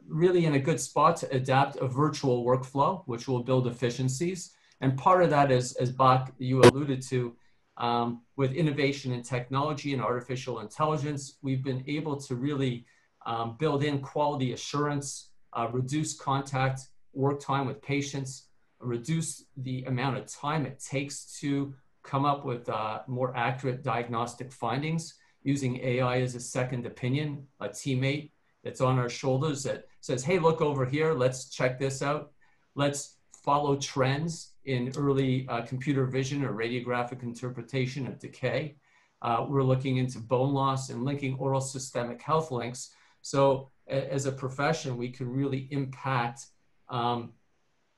really 0.07 0.45
in 0.45 0.55
a 0.55 0.59
good 0.59 0.79
spot 0.79 1.17
to 1.17 1.35
adapt 1.35 1.77
a 1.77 1.87
virtual 1.87 2.45
workflow, 2.45 3.03
which 3.05 3.27
will 3.27 3.43
build 3.43 3.67
efficiencies. 3.67 4.53
And 4.81 4.97
part 4.97 5.23
of 5.23 5.29
that 5.29 5.51
is, 5.51 5.73
as 5.73 5.91
Bak, 5.91 6.33
you 6.37 6.61
alluded 6.61 7.01
to, 7.03 7.35
um, 7.77 8.21
with 8.35 8.53
innovation 8.53 9.11
in 9.13 9.23
technology 9.23 9.93
and 9.93 10.01
artificial 10.01 10.59
intelligence, 10.59 11.37
we've 11.41 11.63
been 11.63 11.83
able 11.87 12.17
to 12.17 12.35
really 12.35 12.85
um, 13.25 13.55
build 13.57 13.83
in 13.83 13.99
quality 13.99 14.53
assurance, 14.53 15.29
uh, 15.53 15.67
reduce 15.71 16.13
contact 16.15 16.81
work 17.13 17.39
time 17.39 17.65
with 17.65 17.81
patients, 17.81 18.47
reduce 18.79 19.45
the 19.57 19.83
amount 19.83 20.17
of 20.17 20.25
time 20.25 20.65
it 20.65 20.79
takes 20.79 21.39
to 21.39 21.73
come 22.03 22.25
up 22.25 22.45
with 22.45 22.67
uh, 22.67 22.99
more 23.07 23.35
accurate 23.35 23.83
diagnostic 23.83 24.51
findings 24.51 25.15
using 25.43 25.79
AI 25.81 26.21
as 26.21 26.35
a 26.35 26.39
second 26.39 26.85
opinion, 26.85 27.47
a 27.59 27.69
teammate 27.69 28.31
that's 28.63 28.81
on 28.81 28.99
our 28.99 29.09
shoulders 29.09 29.63
that 29.63 29.85
says, 30.01 30.23
hey, 30.23 30.39
look 30.39 30.61
over 30.61 30.85
here, 30.85 31.13
let's 31.13 31.49
check 31.49 31.77
this 31.77 32.01
out. 32.01 32.31
Let's 32.75 33.17
follow 33.43 33.75
trends 33.75 34.53
in 34.65 34.93
early 34.95 35.47
uh, 35.49 35.61
computer 35.63 36.05
vision 36.05 36.43
or 36.45 36.53
radiographic 36.53 37.23
interpretation 37.23 38.07
of 38.07 38.19
decay. 38.19 38.77
Uh, 39.21 39.45
we're 39.47 39.63
looking 39.63 39.97
into 39.97 40.19
bone 40.19 40.53
loss 40.53 40.89
and 40.89 41.03
linking 41.03 41.35
oral 41.35 41.61
systemic 41.61 42.21
health 42.21 42.51
links. 42.51 42.91
So 43.21 43.71
as 43.87 44.25
a 44.25 44.31
profession, 44.31 44.97
we 44.97 45.09
can 45.09 45.29
really 45.29 45.67
impact 45.71 46.47
um, 46.89 47.33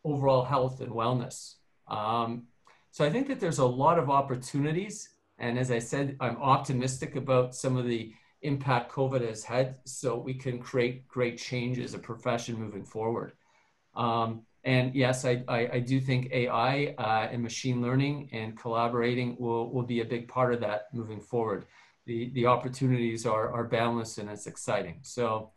overall 0.03 0.43
health 0.43 0.81
and 0.81 0.91
wellness. 0.91 1.55
Um, 1.87 2.43
so 2.91 3.03
I 3.05 3.09
think 3.09 3.27
that 3.27 3.39
there's 3.39 3.59
a 3.59 3.65
lot 3.65 3.99
of 3.99 4.09
opportunities. 4.09 5.09
And 5.37 5.59
as 5.59 5.69
I 5.69 5.79
said, 5.79 6.15
I'm 6.19 6.37
optimistic 6.37 7.15
about 7.15 7.55
some 7.55 7.75
of 7.75 7.85
the 7.85 8.13
impact 8.45 8.91
COVID 8.91 9.27
has 9.27 9.43
had 9.43 9.75
so 9.85 10.17
we 10.17 10.33
can 10.33 10.59
create 10.59 11.07
great 11.07 11.37
change 11.37 11.79
as 11.79 11.93
a 11.93 11.99
profession 11.99 12.55
moving 12.59 12.85
forward. 12.85 13.33
Um, 13.95 14.41
and 14.63 14.95
yes, 14.95 15.25
I, 15.25 15.43
I, 15.47 15.69
I, 15.73 15.79
do 15.79 16.01
think 16.01 16.29
AI 16.31 16.95
uh, 16.97 17.29
and 17.31 17.41
machine 17.41 17.81
learning 17.81 18.29
and 18.33 18.57
collaborating 18.57 19.37
will, 19.39 19.71
will 19.71 19.83
be 19.83 20.01
a 20.01 20.05
big 20.05 20.27
part 20.27 20.53
of 20.53 20.59
that 20.61 20.87
moving 20.91 21.21
forward. 21.21 21.65
The, 22.05 22.29
the 22.31 22.47
opportunities 22.47 23.25
are, 23.25 23.51
are 23.53 23.63
boundless 23.63 24.17
and 24.17 24.29
it's 24.29 24.47
exciting. 24.47 24.99
So 25.01 25.51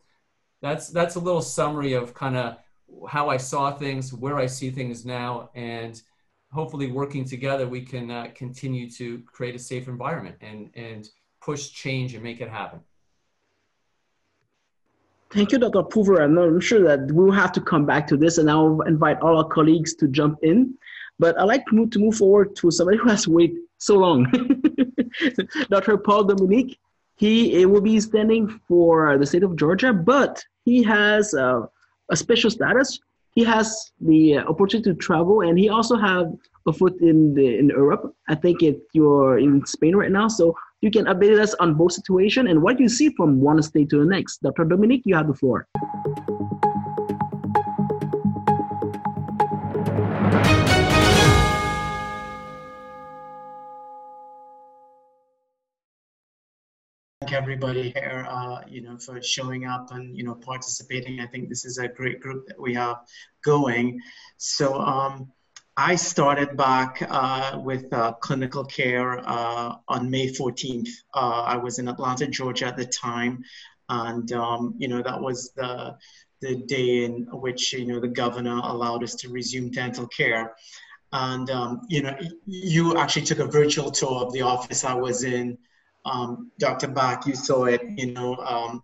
that's, 0.63 0.89
that's 0.89 1.17
a 1.17 1.21
little 1.21 1.43
summary 1.43 1.95
of 1.95 2.15
kind 2.15 2.37
of 2.37 2.59
how 3.09 3.29
I 3.29 3.39
saw 3.39 3.73
things, 3.73 4.13
where 4.13 4.39
I 4.39 4.47
see 4.47 4.71
things 4.71 5.05
now, 5.05 5.51
and 5.55 6.01
hopefully 6.53 6.91
working 6.91 7.25
together, 7.25 7.67
we 7.67 7.83
can 7.83 8.11
uh, 8.11 8.29
continue 8.35 8.91
to 8.91 9.23
create 9.27 9.55
a 9.55 9.59
safe 9.59 9.89
environment 9.89 10.37
and, 10.41 10.71
and 10.75 11.09
push 11.49 11.71
change 11.71 12.15
and 12.15 12.23
make 12.23 12.43
it 12.43 12.51
happen. 12.51 12.81
Thank 15.31 15.53
you, 15.53 15.59
Dr. 15.59 15.83
Pulver. 15.83 16.17
I'm 16.23 16.61
sure 16.61 16.83
that 16.89 17.11
we'll 17.17 17.39
have 17.43 17.53
to 17.53 17.63
come 17.63 17.85
back 17.87 18.07
to 18.09 18.17
this, 18.19 18.37
and 18.37 18.51
I'll 18.51 18.83
invite 18.83 19.19
all 19.23 19.39
our 19.39 19.49
colleagues 19.57 19.95
to 20.01 20.09
jump 20.09 20.35
in. 20.43 20.75
But 21.19 21.41
I'd 21.41 21.51
like 21.55 21.65
to 21.69 21.75
move, 21.75 21.91
to 21.93 21.99
move 21.99 22.17
forward 22.17 22.55
to 22.57 22.71
somebody 22.71 22.99
who 22.99 23.09
has 23.09 23.27
waited 23.27 23.63
so 23.79 23.95
long. 23.97 24.21
Dr. 25.71 25.97
Paul 25.97 26.25
Dominique, 26.25 26.79
he 27.17 27.65
will 27.65 27.81
be 27.93 27.99
standing 27.99 28.45
for 28.69 29.17
the 29.17 29.27
state 29.27 29.43
of 29.43 29.57
Georgia, 29.57 29.93
but 29.95 30.45
he 30.67 30.83
has 30.83 31.33
uh, 31.33 31.63
a 32.11 32.17
special 32.25 32.51
status. 32.51 33.01
He 33.35 33.43
has 33.45 33.93
the 34.03 34.39
opportunity 34.53 34.91
to 34.91 34.97
travel, 34.97 35.41
and 35.47 35.59
he 35.59 35.71
also 35.71 35.97
have 35.97 36.27
a 36.67 36.73
foot 36.75 36.97
in 37.01 37.35
the, 37.35 37.59
in 37.61 37.69
Europe. 37.69 38.15
I 38.29 38.35
think 38.35 38.63
it, 38.63 38.83
you're 38.93 39.39
in 39.39 39.65
Spain 39.65 39.97
right 39.97 40.13
now. 40.13 40.29
So 40.29 40.55
You 40.81 40.93
can 40.93 41.07
update 41.07 41.41
us 41.41 41.55
on 41.55 41.75
both 41.75 41.93
situation 41.93 42.47
and 42.47 42.63
what 42.63 42.79
you 42.79 42.89
see 42.89 43.11
from 43.17 43.41
one 43.41 43.61
state 43.63 43.91
to 43.91 43.99
the 43.99 44.05
next. 44.05 44.43
Dr. 44.43 44.65
Dominique, 44.65 45.03
you 45.05 45.17
have 45.17 45.27
the 45.27 45.35
floor. 45.35 45.67
thank 57.29 57.43
everybody 57.43 57.91
here, 57.91 58.27
uh, 58.31 58.61
you 58.67 58.81
know, 58.81 58.97
for 58.99 59.21
showing 59.23 59.67
up 59.67 59.91
and 59.91 60.17
you 60.17 60.25
know 60.25 60.35
participating. 60.35 61.21
I 61.21 61.27
think 61.27 61.49
this 61.49 61.65
is 61.65 61.79
a 61.79 61.89
great 61.89 62.21
group 62.21 62.47
that 62.47 62.61
we 62.61 62.73
have 62.75 62.99
going. 63.45 64.01
So 64.39 64.81
um, 64.81 65.31
I 65.81 65.95
started 65.95 66.57
back 66.57 67.07
uh, 67.09 67.61
with 67.63 67.93
uh, 67.93 68.15
clinical 68.15 68.65
care 68.65 69.21
uh, 69.25 69.77
on 69.87 70.11
May 70.11 70.27
14th. 70.27 70.89
Uh, 71.15 71.43
I 71.47 71.57
was 71.59 71.79
in 71.79 71.87
Atlanta, 71.87 72.27
Georgia 72.27 72.67
at 72.67 72.77
the 72.77 72.85
time, 72.85 73.45
and 73.89 74.31
um, 74.33 74.75
you 74.77 74.89
know 74.89 75.01
that 75.01 75.21
was 75.21 75.53
the 75.55 75.97
the 76.41 76.57
day 76.57 77.05
in 77.05 77.29
which 77.31 77.73
you 77.75 77.87
know 77.87 78.01
the 78.01 78.09
governor 78.09 78.59
allowed 78.61 79.05
us 79.05 79.15
to 79.21 79.29
resume 79.29 79.71
dental 79.71 80.09
care. 80.09 80.57
And 81.13 81.49
um, 81.49 81.83
you 81.89 82.03
know, 82.03 82.19
you 82.45 82.97
actually 82.97 83.27
took 83.27 83.39
a 83.39 83.47
virtual 83.47 83.93
tour 83.93 84.27
of 84.27 84.33
the 84.33 84.43
office 84.43 84.83
I 84.85 84.95
was 84.95 85.23
in 85.23 85.59
um, 86.09 86.51
Dr. 86.59 86.89
Bak, 86.89 87.27
you 87.27 87.35
saw 87.35 87.65
it, 87.65 87.83
you 87.97 88.13
know, 88.13 88.37
um, 88.37 88.83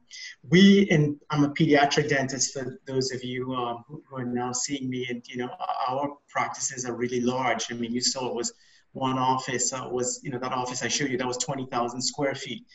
we, 0.51 0.89
and 0.91 1.21
I'm 1.31 1.45
a 1.45 1.49
pediatric 1.51 2.09
dentist 2.09 2.53
for 2.53 2.79
those 2.87 3.13
of 3.13 3.25
you 3.25 3.55
um, 3.55 3.85
who, 3.89 4.03
who, 4.09 4.17
are 4.17 4.25
now 4.25 4.53
seeing 4.53 4.91
me 4.91 5.07
and, 5.09 5.23
you 5.27 5.39
know, 5.39 5.51
our 5.89 6.17
practices 6.29 6.85
are 6.85 6.95
really 6.95 7.21
large. 7.21 7.71
I 7.71 7.75
mean, 7.75 7.93
you 7.93 8.01
saw 8.01 8.29
it 8.29 8.35
was 8.35 8.53
one 8.93 9.19
office, 9.19 9.73
uh, 9.73 9.89
was, 9.91 10.21
you 10.23 10.31
know, 10.31 10.39
that 10.39 10.53
office 10.53 10.83
I 10.83 10.89
showed 10.89 11.11
you, 11.11 11.19
that 11.19 11.27
was 11.27 11.39
20,000 11.39 12.01
square 12.03 12.35
feet. 12.35 12.67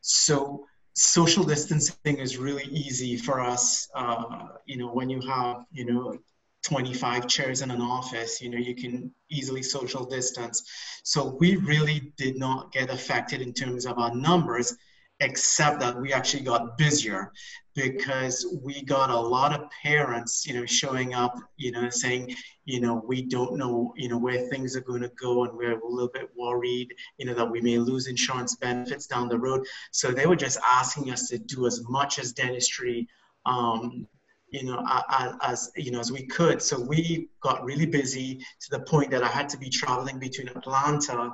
So 0.00 0.66
social 0.94 1.44
distancing 1.44 2.18
is 2.18 2.36
really 2.36 2.64
easy 2.64 3.16
for 3.16 3.40
us, 3.40 3.88
uh, 3.94 4.48
you 4.66 4.76
know, 4.76 4.88
when 4.88 5.10
you 5.10 5.20
have, 5.20 5.64
you 5.70 5.84
know, 5.86 6.18
25 6.62 7.26
chairs 7.26 7.62
in 7.62 7.70
an 7.70 7.80
office, 7.80 8.40
you 8.40 8.50
know, 8.50 8.58
you 8.58 8.74
can 8.74 9.12
easily 9.30 9.62
social 9.62 10.04
distance. 10.04 10.62
So 11.02 11.36
we 11.40 11.56
really 11.56 12.12
did 12.16 12.36
not 12.36 12.72
get 12.72 12.90
affected 12.90 13.40
in 13.40 13.52
terms 13.52 13.84
of 13.84 13.98
our 13.98 14.14
numbers, 14.14 14.76
except 15.20 15.80
that 15.80 16.00
we 16.00 16.12
actually 16.12 16.42
got 16.42 16.78
busier 16.78 17.32
because 17.74 18.46
we 18.62 18.82
got 18.82 19.10
a 19.10 19.18
lot 19.18 19.52
of 19.52 19.68
parents, 19.82 20.46
you 20.46 20.54
know, 20.54 20.66
showing 20.66 21.14
up, 21.14 21.34
you 21.56 21.72
know, 21.72 21.88
saying, 21.88 22.34
you 22.64 22.80
know, 22.80 23.02
we 23.06 23.22
don't 23.22 23.56
know, 23.56 23.92
you 23.96 24.08
know, 24.08 24.18
where 24.18 24.46
things 24.48 24.76
are 24.76 24.82
going 24.82 25.02
to 25.02 25.10
go 25.20 25.44
and 25.44 25.56
we're 25.56 25.78
a 25.78 25.88
little 25.88 26.10
bit 26.12 26.28
worried, 26.36 26.92
you 27.18 27.26
know, 27.26 27.34
that 27.34 27.50
we 27.50 27.60
may 27.60 27.78
lose 27.78 28.08
insurance 28.08 28.56
benefits 28.56 29.06
down 29.06 29.28
the 29.28 29.38
road. 29.38 29.66
So 29.90 30.10
they 30.10 30.26
were 30.26 30.36
just 30.36 30.58
asking 30.68 31.10
us 31.10 31.28
to 31.28 31.38
do 31.38 31.66
as 31.66 31.82
much 31.88 32.18
as 32.18 32.32
dentistry 32.32 33.08
um, 33.46 34.06
you 34.52 34.64
know, 34.64 34.84
as, 35.08 35.34
as, 35.42 35.72
you 35.76 35.90
know, 35.90 36.00
as 36.00 36.12
we 36.12 36.26
could. 36.26 36.60
So 36.62 36.78
we 36.78 37.28
got 37.40 37.64
really 37.64 37.86
busy 37.86 38.36
to 38.36 38.70
the 38.70 38.80
point 38.80 39.10
that 39.10 39.24
I 39.24 39.28
had 39.28 39.48
to 39.50 39.56
be 39.56 39.70
traveling 39.70 40.18
between 40.18 40.48
Atlanta 40.48 41.30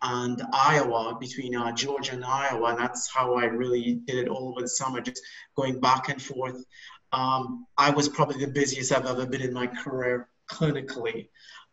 and 0.00 0.42
Iowa, 0.52 1.16
between 1.20 1.54
uh, 1.54 1.70
Georgia 1.72 2.14
and 2.14 2.24
Iowa, 2.24 2.70
and 2.70 2.78
that's 2.78 3.12
how 3.12 3.34
I 3.34 3.44
really 3.44 4.00
did 4.06 4.16
it 4.16 4.28
all 4.28 4.48
over 4.48 4.62
the 4.62 4.68
summer, 4.68 5.00
just 5.00 5.22
going 5.54 5.80
back 5.80 6.08
and 6.08 6.20
forth. 6.20 6.64
Um, 7.12 7.66
I 7.76 7.90
was 7.90 8.08
probably 8.08 8.44
the 8.44 8.50
busiest 8.50 8.90
I've 8.90 9.06
ever 9.06 9.26
been 9.26 9.42
in 9.42 9.52
my 9.52 9.66
career 9.66 10.28
clinically. 10.50 11.28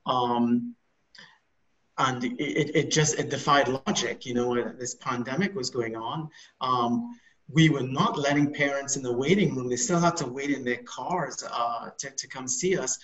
Um, 0.05 0.75
and 1.97 2.23
it, 2.23 2.75
it 2.75 2.91
just 2.91 3.19
it 3.19 3.29
defied 3.29 3.67
logic 3.67 4.25
you 4.25 4.33
know 4.33 4.55
this 4.79 4.95
pandemic 4.95 5.53
was 5.53 5.69
going 5.69 5.97
on 5.97 6.29
um, 6.61 7.13
we 7.51 7.69
were 7.69 7.83
not 7.83 8.17
letting 8.17 8.53
parents 8.53 8.95
in 8.95 9.03
the 9.03 9.11
waiting 9.11 9.55
room. 9.55 9.69
They 9.69 9.75
still 9.75 9.99
had 9.99 10.17
to 10.17 10.27
wait 10.27 10.51
in 10.51 10.63
their 10.63 10.83
cars 10.83 11.43
uh, 11.49 11.89
to, 11.97 12.11
to 12.11 12.27
come 12.27 12.47
see 12.47 12.77
us. 12.77 12.99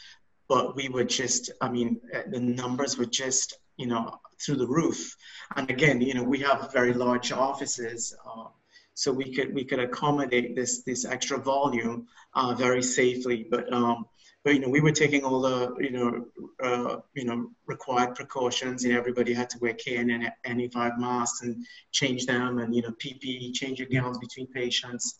But 0.47 0.75
we 0.75 0.89
were 0.89 1.03
just, 1.03 1.51
I 1.59 1.69
mean, 1.69 1.99
uh, 2.13 2.21
the 2.29 2.39
numbers 2.39 2.97
were 2.97 3.07
just, 3.07 3.57
you 3.77 3.87
know, 3.87 4.19
through 4.39 4.57
the 4.57 4.67
roof. 4.67 5.15
And 5.55 5.69
again, 5.71 5.99
you 6.01 6.13
know, 6.13 6.23
we 6.23 6.39
have 6.39 6.71
very 6.71 6.93
large 6.93 7.31
offices. 7.31 8.15
Uh, 8.25 8.45
so 8.93 9.11
we 9.11 9.33
could 9.33 9.53
we 9.53 9.65
could 9.65 9.79
accommodate 9.79 10.55
this 10.55 10.83
this 10.83 11.03
extra 11.03 11.37
volume 11.37 12.07
uh, 12.33 12.53
very 12.53 12.81
safely. 12.81 13.45
But 13.49 13.71
um, 13.73 14.05
but 14.45 14.53
you 14.53 14.59
know 14.59 14.69
we 14.69 14.79
were 14.79 14.91
taking 14.91 15.25
all 15.25 15.41
the 15.41 15.75
you 15.79 15.89
know 15.89 16.25
uh, 16.63 16.97
you 17.15 17.25
know 17.25 17.49
required 17.65 18.15
precautions. 18.15 18.85
Know 18.85 18.95
everybody 18.95 19.33
had 19.33 19.49
to 19.49 19.57
wear 19.59 19.73
KN95 19.73 20.99
masks 20.99 21.41
and 21.41 21.65
change 21.91 22.27
them, 22.27 22.59
and 22.59 22.73
you 22.73 22.83
know 22.83 22.91
PPE, 22.91 23.53
change 23.53 23.79
your 23.79 23.89
gowns 23.89 24.19
between 24.19 24.47
patients. 24.47 25.15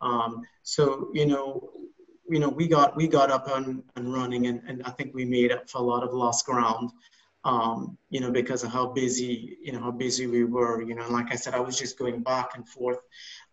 Um, 0.00 0.40
so 0.62 1.10
you 1.12 1.26
know 1.26 1.70
you 2.28 2.40
know 2.40 2.48
we 2.48 2.66
got 2.66 2.96
we 2.96 3.06
got 3.06 3.30
up 3.30 3.54
and, 3.54 3.82
and 3.96 4.12
running, 4.12 4.46
and, 4.46 4.62
and 4.66 4.82
I 4.84 4.90
think 4.92 5.14
we 5.14 5.26
made 5.26 5.52
up 5.52 5.68
for 5.68 5.78
a 5.78 5.82
lot 5.82 6.02
of 6.02 6.14
lost 6.14 6.46
ground 6.46 6.90
um, 7.44 7.96
you 8.10 8.20
know, 8.20 8.30
because 8.30 8.64
of 8.64 8.70
how 8.70 8.88
busy, 8.88 9.56
you 9.62 9.72
know, 9.72 9.80
how 9.80 9.90
busy 9.90 10.26
we 10.26 10.44
were, 10.44 10.82
you 10.82 10.94
know, 10.94 11.08
like 11.08 11.32
I 11.32 11.36
said, 11.36 11.54
I 11.54 11.60
was 11.60 11.78
just 11.78 11.98
going 11.98 12.22
back 12.22 12.50
and 12.54 12.68
forth 12.68 12.98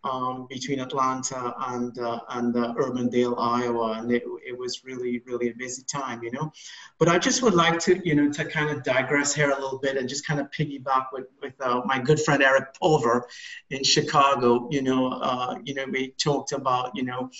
um, 0.04 0.46
between 0.48 0.80
Atlanta 0.80 1.54
and, 1.68 1.98
uh, 1.98 2.20
and 2.30 2.56
uh, 2.56 2.74
Urbandale, 2.74 3.34
Iowa, 3.38 3.98
and 3.98 4.12
it, 4.12 4.22
it 4.46 4.56
was 4.56 4.84
really, 4.84 5.20
really 5.26 5.48
a 5.50 5.54
busy 5.54 5.82
time, 5.82 6.22
you 6.22 6.30
know. 6.30 6.52
But 6.98 7.08
I 7.08 7.18
just 7.18 7.42
would 7.42 7.54
like 7.54 7.78
to, 7.80 8.00
you 8.04 8.14
know, 8.14 8.30
to 8.32 8.44
kind 8.44 8.70
of 8.70 8.82
digress 8.82 9.34
here 9.34 9.50
a 9.50 9.60
little 9.60 9.78
bit 9.78 9.96
and 9.96 10.08
just 10.08 10.26
kind 10.26 10.40
of 10.40 10.50
piggyback 10.50 11.06
with, 11.12 11.26
with 11.42 11.54
uh, 11.60 11.82
my 11.84 11.98
good 11.98 12.20
friend 12.20 12.42
Eric 12.42 12.74
Pulver 12.80 13.26
in 13.70 13.82
Chicago, 13.82 14.68
you 14.70 14.82
know, 14.82 15.12
uh, 15.12 15.56
you 15.64 15.74
know, 15.74 15.84
we 15.90 16.12
talked 16.12 16.52
about, 16.52 16.92
you 16.94 17.02
know, 17.02 17.30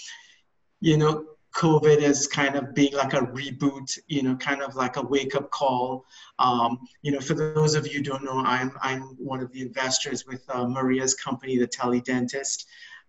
you 0.81 0.97
know, 0.97 1.25
COVID 1.59 1.99
is 1.99 2.29
kind 2.29 2.55
of 2.55 2.73
being 2.73 2.95
like 2.95 3.15
a 3.15 3.23
reboot, 3.39 3.99
you 4.07 4.23
know, 4.23 4.37
kind 4.37 4.63
of 4.63 4.77
like 4.77 4.97
a 4.97 5.03
wake 5.03 5.35
up 5.35 5.51
call. 5.51 6.05
Um, 6.39 6.79
you 7.03 7.11
know, 7.11 7.21
for 7.21 7.35
those 7.35 7.75
of 7.75 7.87
you 7.93 8.01
don't 8.01 8.23
know, 8.23 8.39
I'm, 8.45 8.71
I'm 8.81 9.03
one 9.19 9.41
of 9.41 9.51
the 9.51 9.63
investors 9.63 10.25
with 10.25 10.43
uh, 10.49 10.69
Maria's 10.69 11.15
company, 11.15 11.59
the 11.59 11.67
Teledentist. 11.67 12.67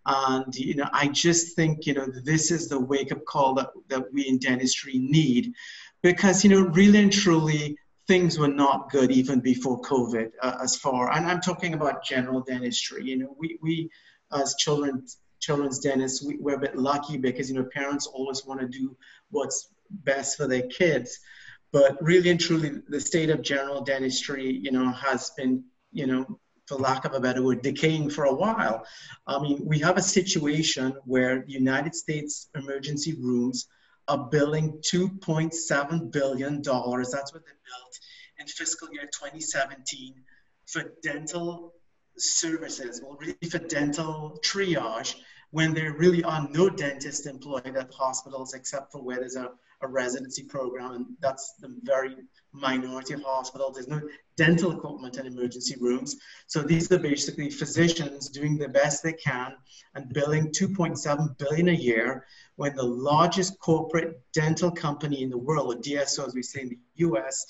And, 0.07 0.55
you 0.55 0.73
know, 0.73 0.89
I 0.91 1.09
just 1.09 1.55
think, 1.55 1.85
you 1.85 1.93
know, 1.93 2.07
this 2.23 2.49
is 2.49 2.67
the 2.67 2.79
wake 2.79 3.11
up 3.11 3.23
call 3.25 3.53
that, 3.55 3.69
that 3.89 4.11
we 4.11 4.27
in 4.27 4.39
dentistry 4.39 4.97
need 4.97 5.53
because, 6.01 6.43
you 6.43 6.49
know, 6.49 6.61
really 6.61 7.03
and 7.03 7.13
truly, 7.13 7.77
things 8.09 8.39
were 8.39 8.47
not 8.47 8.89
good 8.89 9.11
even 9.11 9.39
before 9.39 9.79
COVID 9.81 10.31
uh, 10.41 10.57
as 10.63 10.75
far, 10.75 11.11
and 11.15 11.27
I'm 11.27 11.41
talking 11.41 11.75
about 11.75 12.03
general 12.03 12.41
dentistry. 12.41 13.03
You 13.05 13.17
know, 13.17 13.35
we, 13.37 13.59
we 13.61 13.91
as 14.31 14.55
children 14.55 15.05
children's 15.39 15.79
dentists, 15.79 16.23
we, 16.23 16.37
we're 16.37 16.55
a 16.55 16.59
bit 16.59 16.77
lucky 16.77 17.17
because, 17.17 17.49
you 17.49 17.55
know, 17.55 17.67
parents 17.73 18.07
always 18.07 18.45
want 18.45 18.59
to 18.61 18.67
do 18.67 18.95
what's 19.31 19.69
best 19.89 20.37
for 20.37 20.47
their 20.47 20.63
kids. 20.63 21.19
But 21.71 21.97
really 22.01 22.29
and 22.29 22.39
truly, 22.39 22.81
the 22.87 22.99
state 22.99 23.29
of 23.29 23.41
general 23.41 23.81
dentistry, 23.81 24.59
you 24.63 24.71
know, 24.71 24.91
has 24.91 25.31
been, 25.37 25.63
you 25.91 26.07
know, 26.07 26.39
for 26.67 26.75
lack 26.75 27.05
of 27.05 27.13
a 27.13 27.19
better 27.19 27.43
word, 27.43 27.61
decaying 27.61 28.09
for 28.09 28.25
a 28.25 28.33
while. 28.33 28.85
I 29.25 29.39
mean, 29.39 29.61
we 29.65 29.79
have 29.79 29.97
a 29.97 30.01
situation 30.01 30.95
where 31.05 31.43
United 31.47 31.95
States 31.95 32.47
emergency 32.55 33.13
rooms 33.13 33.67
are 34.07 34.29
billing 34.29 34.79
$2.7 34.81 36.11
billion. 36.11 36.61
That's 36.61 37.33
what 37.33 37.45
they 37.45 37.57
built 37.69 37.99
in 38.39 38.47
fiscal 38.47 38.87
year 38.91 39.03
2017 39.03 40.15
for 40.65 40.93
dental 41.03 41.73
services, 42.17 43.01
well, 43.03 43.17
really 43.19 43.49
for 43.49 43.59
dental 43.59 44.39
triage, 44.43 45.15
when 45.51 45.73
there 45.73 45.93
really 45.93 46.23
are 46.23 46.47
no 46.51 46.69
dentists 46.69 47.25
employed 47.25 47.75
at 47.75 47.93
hospitals 47.93 48.53
except 48.53 48.91
for 48.91 49.01
where 49.01 49.17
there's 49.17 49.35
a, 49.35 49.51
a 49.81 49.87
residency 49.87 50.43
program, 50.43 50.91
and 50.91 51.05
that's 51.21 51.53
the 51.59 51.75
very 51.83 52.15
minority 52.51 53.13
of 53.13 53.23
hospitals. 53.23 53.75
There's 53.75 53.87
no 53.87 54.01
dental 54.37 54.71
equipment 54.71 55.17
in 55.17 55.25
emergency 55.25 55.75
rooms. 55.79 56.17
So 56.47 56.61
these 56.61 56.91
are 56.91 56.99
basically 56.99 57.49
physicians 57.49 58.29
doing 58.29 58.57
the 58.57 58.67
best 58.67 59.03
they 59.03 59.13
can 59.13 59.55
and 59.95 60.13
billing 60.13 60.51
2.7 60.51 61.37
billion 61.37 61.69
a 61.69 61.73
year 61.73 62.25
when 62.55 62.75
the 62.75 62.83
largest 62.83 63.59
corporate 63.59 64.21
dental 64.33 64.71
company 64.71 65.23
in 65.23 65.29
the 65.29 65.37
world, 65.37 65.73
or 65.73 65.81
DSO 65.81 66.27
as 66.27 66.35
we 66.35 66.43
say 66.43 66.61
in 66.61 66.69
the 66.69 66.79
US, 67.07 67.45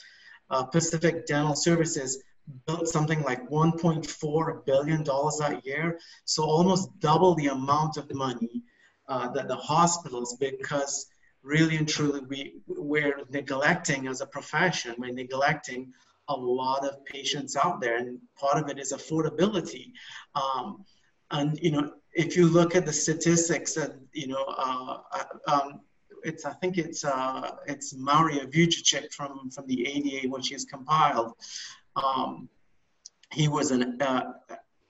uh, 0.49 0.63
Pacific 0.63 1.25
Dental 1.25 1.55
Services, 1.55 2.23
built 2.65 2.87
something 2.87 3.21
like 3.23 3.49
1.4 3.49 4.65
billion 4.65 5.03
dollars 5.03 5.37
that 5.37 5.65
year. 5.65 5.99
So 6.25 6.43
almost 6.43 6.99
double 6.99 7.35
the 7.35 7.47
amount 7.47 7.97
of 7.97 8.13
money 8.13 8.63
uh, 9.07 9.29
that 9.29 9.47
the 9.47 9.55
hospitals 9.55 10.37
because 10.39 11.07
really 11.41 11.77
and 11.77 11.87
truly 11.87 12.21
we 12.21 12.61
we're 12.67 13.21
neglecting 13.29 14.07
as 14.07 14.19
a 14.19 14.25
profession 14.25 14.93
we're 14.97 15.13
neglecting 15.13 15.93
a 16.27 16.35
lot 16.35 16.85
of 16.85 17.03
patients 17.05 17.55
out 17.55 17.79
there 17.79 17.97
and 17.97 18.19
part 18.37 18.61
of 18.61 18.69
it 18.69 18.77
is 18.77 18.93
affordability. 18.93 19.93
Um, 20.35 20.83
and 21.31 21.59
you 21.61 21.71
know 21.71 21.93
if 22.13 22.35
you 22.35 22.47
look 22.47 22.75
at 22.75 22.85
the 22.85 22.93
statistics 22.93 23.73
that 23.73 23.95
you 24.13 24.27
know 24.27 24.43
uh, 24.57 24.97
uh 25.11 25.51
um, 25.51 25.81
it's 26.23 26.45
I 26.45 26.53
think 26.53 26.77
it's 26.77 27.03
uh, 27.03 27.51
it's 27.65 27.95
Marko 27.95 28.45
Vujicic 28.47 29.13
from 29.13 29.49
from 29.49 29.67
the 29.67 29.87
ADA 29.87 30.27
when 30.27 30.41
she's 30.41 30.65
compiled 30.65 31.33
um, 32.03 32.49
he 33.31 33.47
was 33.47 33.71
an 33.71 34.01
uh, 34.01 34.33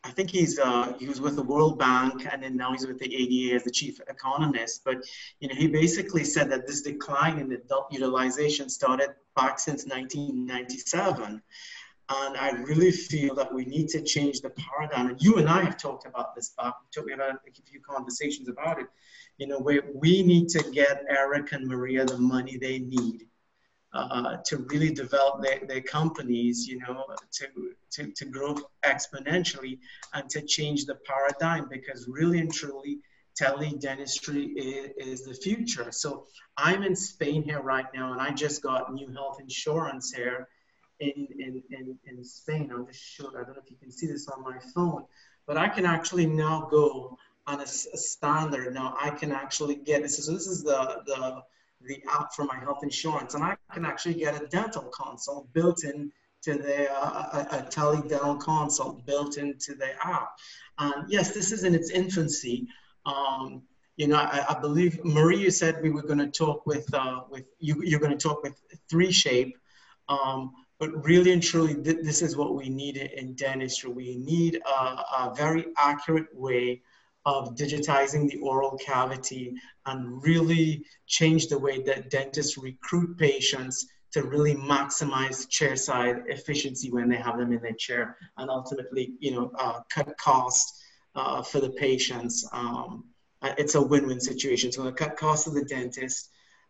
I 0.04 0.12
think 0.12 0.30
he's 0.30 0.58
uh, 0.60 0.94
he 0.98 1.08
was 1.08 1.20
with 1.20 1.36
the 1.36 1.44
World 1.44 1.78
Bank 1.78 2.26
and 2.32 2.42
then 2.42 2.56
now 2.56 2.72
he's 2.72 2.88
with 2.88 3.00
the 3.00 3.14
ADA 3.14 3.56
as 3.56 3.64
the 3.64 3.72
chief 3.72 4.00
economist. 4.08 4.84
But 4.86 5.06
you 5.40 5.50
know, 5.50 5.56
he 5.56 5.68
basically 5.68 6.24
said 6.24 6.50
that 6.52 6.66
this 6.66 6.82
decline 6.82 7.38
in 7.38 7.52
adult 7.52 7.92
utilization 7.92 8.70
started 8.70 9.10
back 9.36 9.60
since 9.60 9.86
1997. 9.86 11.42
And 12.12 12.38
I 12.38 12.52
really 12.52 12.92
feel 12.92 13.36
that 13.36 13.54
we 13.54 13.66
need 13.66 13.90
to 13.90 14.02
change 14.02 14.42
the 14.42 14.50
paradigm. 14.52 15.10
And 15.10 15.22
you 15.22 15.38
and 15.38 15.48
I 15.48 15.64
have 15.64 15.78
talked 15.78 16.08
about 16.08 16.34
this 16.34 16.54
back. 16.58 16.74
We 17.06 17.12
had 17.12 17.20
a 17.20 17.36
few 17.68 17.82
conversations 17.82 18.50
about 18.50 18.80
it. 18.80 18.88
You 19.38 19.48
know, 19.48 19.60
where 19.60 19.84
we 19.94 20.24
need 20.24 20.50
to 20.50 20.64
get 20.72 21.04
Eric 21.08 21.52
and 21.52 21.68
Maria 21.68 22.06
the 22.06 22.18
money 22.18 22.58
they 22.58 22.80
need 22.80 23.29
uh, 23.94 24.38
to 24.46 24.58
really 24.58 24.92
develop 24.92 25.42
their, 25.42 25.60
their 25.68 25.82
companies, 25.82 26.68
you 26.68 26.80
know, 26.80 27.06
to, 27.32 27.48
to, 27.92 28.12
to 28.12 28.26
grow 28.26 28.56
exponentially 28.84 29.80
and 30.14 30.30
to 30.30 30.42
change 30.42 30.86
the 30.86 30.96
paradigm 31.06 31.68
because 31.70 32.08
really 32.08 32.40
and 32.40 32.54
truly, 32.54 33.00
tele-dentistry 33.36 34.48
is, 34.48 35.22
is 35.22 35.26
the 35.26 35.34
future. 35.34 35.92
So 35.92 36.26
I'm 36.58 36.84
in 36.84 36.96
Spain 36.96 37.42
here 37.42 37.62
right 37.62 37.86
now 37.94 38.12
and 38.12 38.22
I 38.22 38.32
just 38.32 38.62
got 38.62 38.94
new 38.94 39.12
health 39.14 39.40
insurance 39.40 40.12
here 40.12 40.50
in, 41.00 41.28
in, 41.40 41.64
in, 41.72 41.98
in 42.06 42.24
Spain. 42.24 42.70
I'll 42.74 42.86
just 42.86 43.02
show, 43.02 43.30
I 43.30 43.44
don't 43.44 43.56
know 43.56 43.62
if 43.64 43.72
you 43.72 43.78
can 43.78 43.92
see 43.92 44.08
this 44.08 44.28
on 44.28 44.44
my 44.44 44.60
phone, 44.76 45.06
but 45.48 45.58
I 45.58 45.70
can 45.70 45.86
actually 45.86 46.26
now 46.26 46.68
go 46.70 47.18
on 47.48 47.60
a, 47.60 47.64
a 47.64 47.98
standard. 47.98 48.74
Now 48.74 48.98
I 49.00 49.12
can 49.12 49.32
actually 49.32 49.76
get 49.76 50.04
this. 50.04 50.26
So 50.26 50.34
this 50.34 50.48
is 50.48 50.62
the, 50.64 51.02
the, 51.06 51.42
the 51.82 52.02
app 52.10 52.34
for 52.34 52.46
my 52.46 52.58
health 52.58 52.80
insurance, 52.84 53.34
and 53.34 53.44
I 53.44 53.56
can 53.74 53.86
actually 53.86 54.16
get 54.16 54.42
a 54.42 54.48
dental 54.48 54.84
consult 54.84 55.52
built 55.54 55.84
in 55.84 56.12
to 56.42 56.56
the 56.56 56.92
uh, 56.92 57.46
a, 57.52 57.58
a 57.58 57.70
tele-dental 57.70 58.36
consult 58.36 59.06
built 59.06 59.38
into 59.38 59.76
the 59.76 59.90
app. 60.06 60.30
And 60.78 61.12
yes, 61.12 61.34
this 61.34 61.52
is 61.52 61.64
in 61.64 61.76
its 61.76 61.92
infancy. 61.92 62.68
Um, 63.06 63.64
you 63.98 64.08
know, 64.08 64.16
I, 64.16 64.46
I, 64.50 64.60
believe 64.60 65.04
Maria 65.04 65.52
said 65.52 65.82
we 65.82 65.90
were 65.90 66.04
going 66.04 66.20
to 66.20 66.30
talk 66.30 66.66
with 66.66 66.94
uh, 66.94 67.22
with 67.30 67.46
you. 67.60 67.82
You're 67.84 68.00
going 68.00 68.18
to 68.18 68.28
talk 68.28 68.44
with 68.44 68.54
3Shape, 68.92 69.54
um, 70.08 70.52
but 70.80 71.04
really 71.06 71.34
and 71.34 71.44
truly, 71.44 71.76
th- 71.76 72.04
this 72.04 72.22
is 72.22 72.38
what 72.38 72.56
we 72.56 72.70
need 72.70 72.96
in 72.96 73.34
dentistry. 73.34 73.92
We 73.92 74.16
need 74.16 74.62
a, 74.66 74.72
a 74.72 75.34
very 75.36 75.66
accurate 75.78 76.28
way 76.34 76.82
of 77.30 77.56
digitizing 77.56 78.28
the 78.28 78.40
oral 78.40 78.76
cavity 78.78 79.54
and 79.86 80.24
really 80.24 80.84
change 81.06 81.48
the 81.48 81.60
way 81.66 81.82
that 81.84 82.10
dentists 82.10 82.58
recruit 82.58 83.18
patients 83.18 83.86
to 84.12 84.24
really 84.24 84.56
maximize 84.56 85.48
chairside 85.48 86.24
efficiency 86.28 86.90
when 86.92 87.08
they 87.10 87.18
have 87.18 87.38
them 87.38 87.54
in 87.54 87.62
their 87.62 87.74
chair 87.74 88.18
and 88.38 88.50
ultimately, 88.50 89.14
you 89.20 89.32
know, 89.32 89.52
uh, 89.60 89.80
cut 89.94 90.18
costs 90.18 90.82
uh, 91.16 91.44
for 91.44 91.60
the 91.60 91.70
patients. 91.70 92.48
Um, 92.52 93.06
it's 93.44 93.76
a 93.76 93.82
win-win 93.82 94.20
situation. 94.20 94.70
It's 94.70 94.78
going 94.78 94.94
to 94.94 95.04
cut 95.04 95.16
costs 95.16 95.46
of 95.46 95.54
the 95.54 95.66
dentist, 95.66 96.30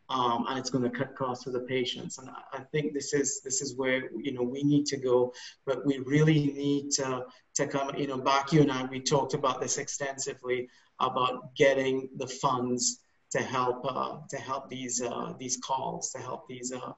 um, 0.10 0.46
and 0.50 0.58
it's 0.58 0.70
going 0.70 0.84
to 0.84 0.90
cut 0.90 1.16
costs 1.16 1.44
for 1.44 1.52
the 1.52 1.60
patients. 1.62 2.18
And 2.18 2.30
I 2.30 2.62
think 2.72 2.94
this 2.94 3.14
is 3.14 3.42
this 3.42 3.62
is 3.62 3.76
where 3.76 4.10
you 4.18 4.32
know 4.32 4.44
we 4.44 4.64
need 4.64 4.86
to 4.88 4.98
go, 4.98 5.34
but 5.66 5.86
we 5.86 6.00
really 6.00 6.48
need 6.48 6.92
to 6.94 7.26
to 7.56 7.68
come. 7.68 7.96
You 7.96 8.08
know, 8.08 8.18
Bak 8.18 8.52
you 8.52 8.62
and 8.62 8.72
I 8.72 8.86
we 8.86 9.00
talked 9.00 9.34
about 9.34 9.62
this 9.62 9.78
extensively 9.78 10.70
about 11.00 11.56
getting 11.56 12.10
the 12.18 12.28
funds 12.28 13.02
to 13.32 13.40
help 13.40 13.86
uh, 13.88 14.18
to 14.30 14.38
help 14.38 14.70
these 14.70 15.02
uh, 15.02 15.34
these 15.40 15.58
calls 15.58 16.12
to 16.12 16.20
help 16.20 16.48
these 16.48 16.72
uh, 16.72 16.94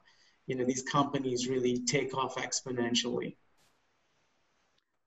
you 0.46 0.56
know 0.56 0.64
these 0.64 0.82
companies 0.82 1.48
really 1.48 1.84
take 1.84 2.14
off 2.16 2.36
exponentially. 2.36 3.36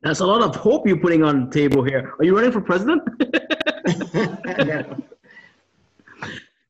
That's 0.02 0.20
a 0.20 0.26
lot 0.26 0.44
of 0.44 0.56
hope 0.56 0.88
you're 0.88 1.00
putting 1.00 1.24
on 1.24 1.50
the 1.50 1.52
table 1.52 1.84
here. 1.84 2.14
Are 2.20 2.24
you 2.24 2.36
running 2.36 2.52
for 2.52 2.62
president? 2.62 3.02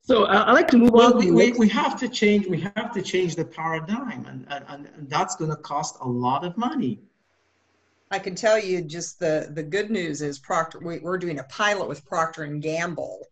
So 0.05 0.25
uh, 0.25 0.43
I 0.45 0.51
like 0.51 0.67
to 0.67 0.77
move 0.77 0.91
well, 0.91 1.15
on. 1.15 1.17
We, 1.17 1.31
we, 1.31 1.51
we, 1.53 1.69
have 1.69 1.99
to 1.99 2.07
change. 2.07 2.45
We 2.45 2.61
have 2.61 2.93
to 2.93 3.01
change 3.01 3.35
the 3.35 3.43
paradigm, 3.43 4.23
and, 4.27 4.45
and, 4.49 4.87
and 4.95 5.09
that's 5.09 5.35
going 5.35 5.49
to 5.49 5.57
cost 5.57 5.97
a 5.99 6.07
lot 6.07 6.45
of 6.45 6.55
money. 6.57 6.99
I 8.11 8.19
can 8.19 8.35
tell 8.35 8.59
you 8.59 8.83
just 8.83 9.17
the 9.19 9.49
the 9.51 9.63
good 9.63 9.89
news 9.89 10.21
is 10.21 10.37
Procter. 10.37 10.79
We, 10.79 11.03
are 11.03 11.17
doing 11.17 11.39
a 11.39 11.43
pilot 11.45 11.87
with 11.87 12.05
Procter 12.05 12.43
and 12.43 12.61
Gamble, 12.61 13.25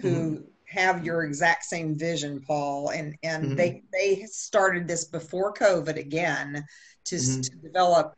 who 0.00 0.08
mm-hmm. 0.08 0.44
have 0.64 1.04
your 1.04 1.24
exact 1.24 1.64
same 1.64 1.94
vision, 1.94 2.40
Paul, 2.40 2.88
and 2.88 3.14
and 3.22 3.44
mm-hmm. 3.44 3.56
they 3.56 3.82
they 3.92 4.22
started 4.22 4.88
this 4.88 5.04
before 5.04 5.52
COVID 5.52 5.98
again 5.98 6.64
to, 7.04 7.16
mm-hmm. 7.16 7.40
to 7.42 7.50
develop 7.56 8.16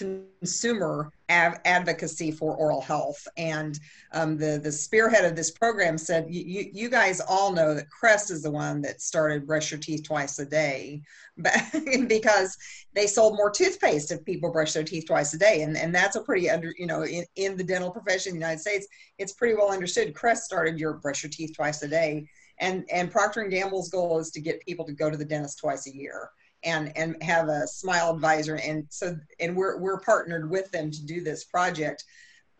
consumer 0.00 1.12
av- 1.30 1.60
advocacy 1.64 2.30
for 2.30 2.56
oral 2.56 2.80
health. 2.80 3.26
And 3.36 3.78
um, 4.12 4.36
the, 4.36 4.60
the 4.62 4.72
spearhead 4.72 5.24
of 5.24 5.36
this 5.36 5.50
program 5.50 5.98
said, 5.98 6.26
you, 6.28 6.70
you 6.72 6.88
guys 6.88 7.20
all 7.20 7.52
know 7.52 7.74
that 7.74 7.90
Crest 7.90 8.30
is 8.30 8.42
the 8.42 8.50
one 8.50 8.80
that 8.82 9.00
started 9.00 9.46
brush 9.46 9.70
your 9.70 9.80
teeth 9.80 10.04
twice 10.04 10.38
a 10.38 10.46
day 10.46 11.02
because 12.06 12.56
they 12.94 13.06
sold 13.06 13.36
more 13.36 13.50
toothpaste 13.50 14.10
if 14.10 14.24
people 14.24 14.52
brush 14.52 14.72
their 14.72 14.84
teeth 14.84 15.06
twice 15.06 15.34
a 15.34 15.38
day. 15.38 15.62
And, 15.62 15.76
and 15.76 15.94
that's 15.94 16.16
a 16.16 16.22
pretty 16.22 16.50
under, 16.50 16.72
you 16.78 16.86
know, 16.86 17.04
in, 17.04 17.24
in 17.36 17.56
the 17.56 17.64
dental 17.64 17.90
profession 17.90 18.30
in 18.30 18.38
the 18.38 18.44
United 18.44 18.60
States, 18.60 18.86
it's 19.18 19.32
pretty 19.32 19.54
well 19.54 19.72
understood. 19.72 20.14
Crest 20.14 20.44
started 20.44 20.78
your 20.78 20.94
brush 20.94 21.22
your 21.22 21.30
teeth 21.30 21.52
twice 21.54 21.82
a 21.82 21.88
day. 21.88 22.26
And, 22.58 22.84
and 22.92 23.10
Procter 23.10 23.40
and 23.40 23.50
Gamble's 23.50 23.88
goal 23.88 24.18
is 24.18 24.30
to 24.32 24.40
get 24.40 24.60
people 24.60 24.84
to 24.84 24.92
go 24.92 25.10
to 25.10 25.16
the 25.16 25.24
dentist 25.24 25.58
twice 25.58 25.86
a 25.86 25.94
year 25.94 26.30
and 26.64 26.92
and 26.96 27.22
have 27.22 27.48
a 27.48 27.66
smile 27.66 28.14
advisor. 28.14 28.56
And 28.56 28.86
so 28.90 29.16
and 29.38 29.56
we're 29.56 29.78
we're 29.78 30.00
partnered 30.00 30.50
with 30.50 30.70
them 30.70 30.90
to 30.90 31.06
do 31.06 31.22
this 31.22 31.44
project. 31.44 32.04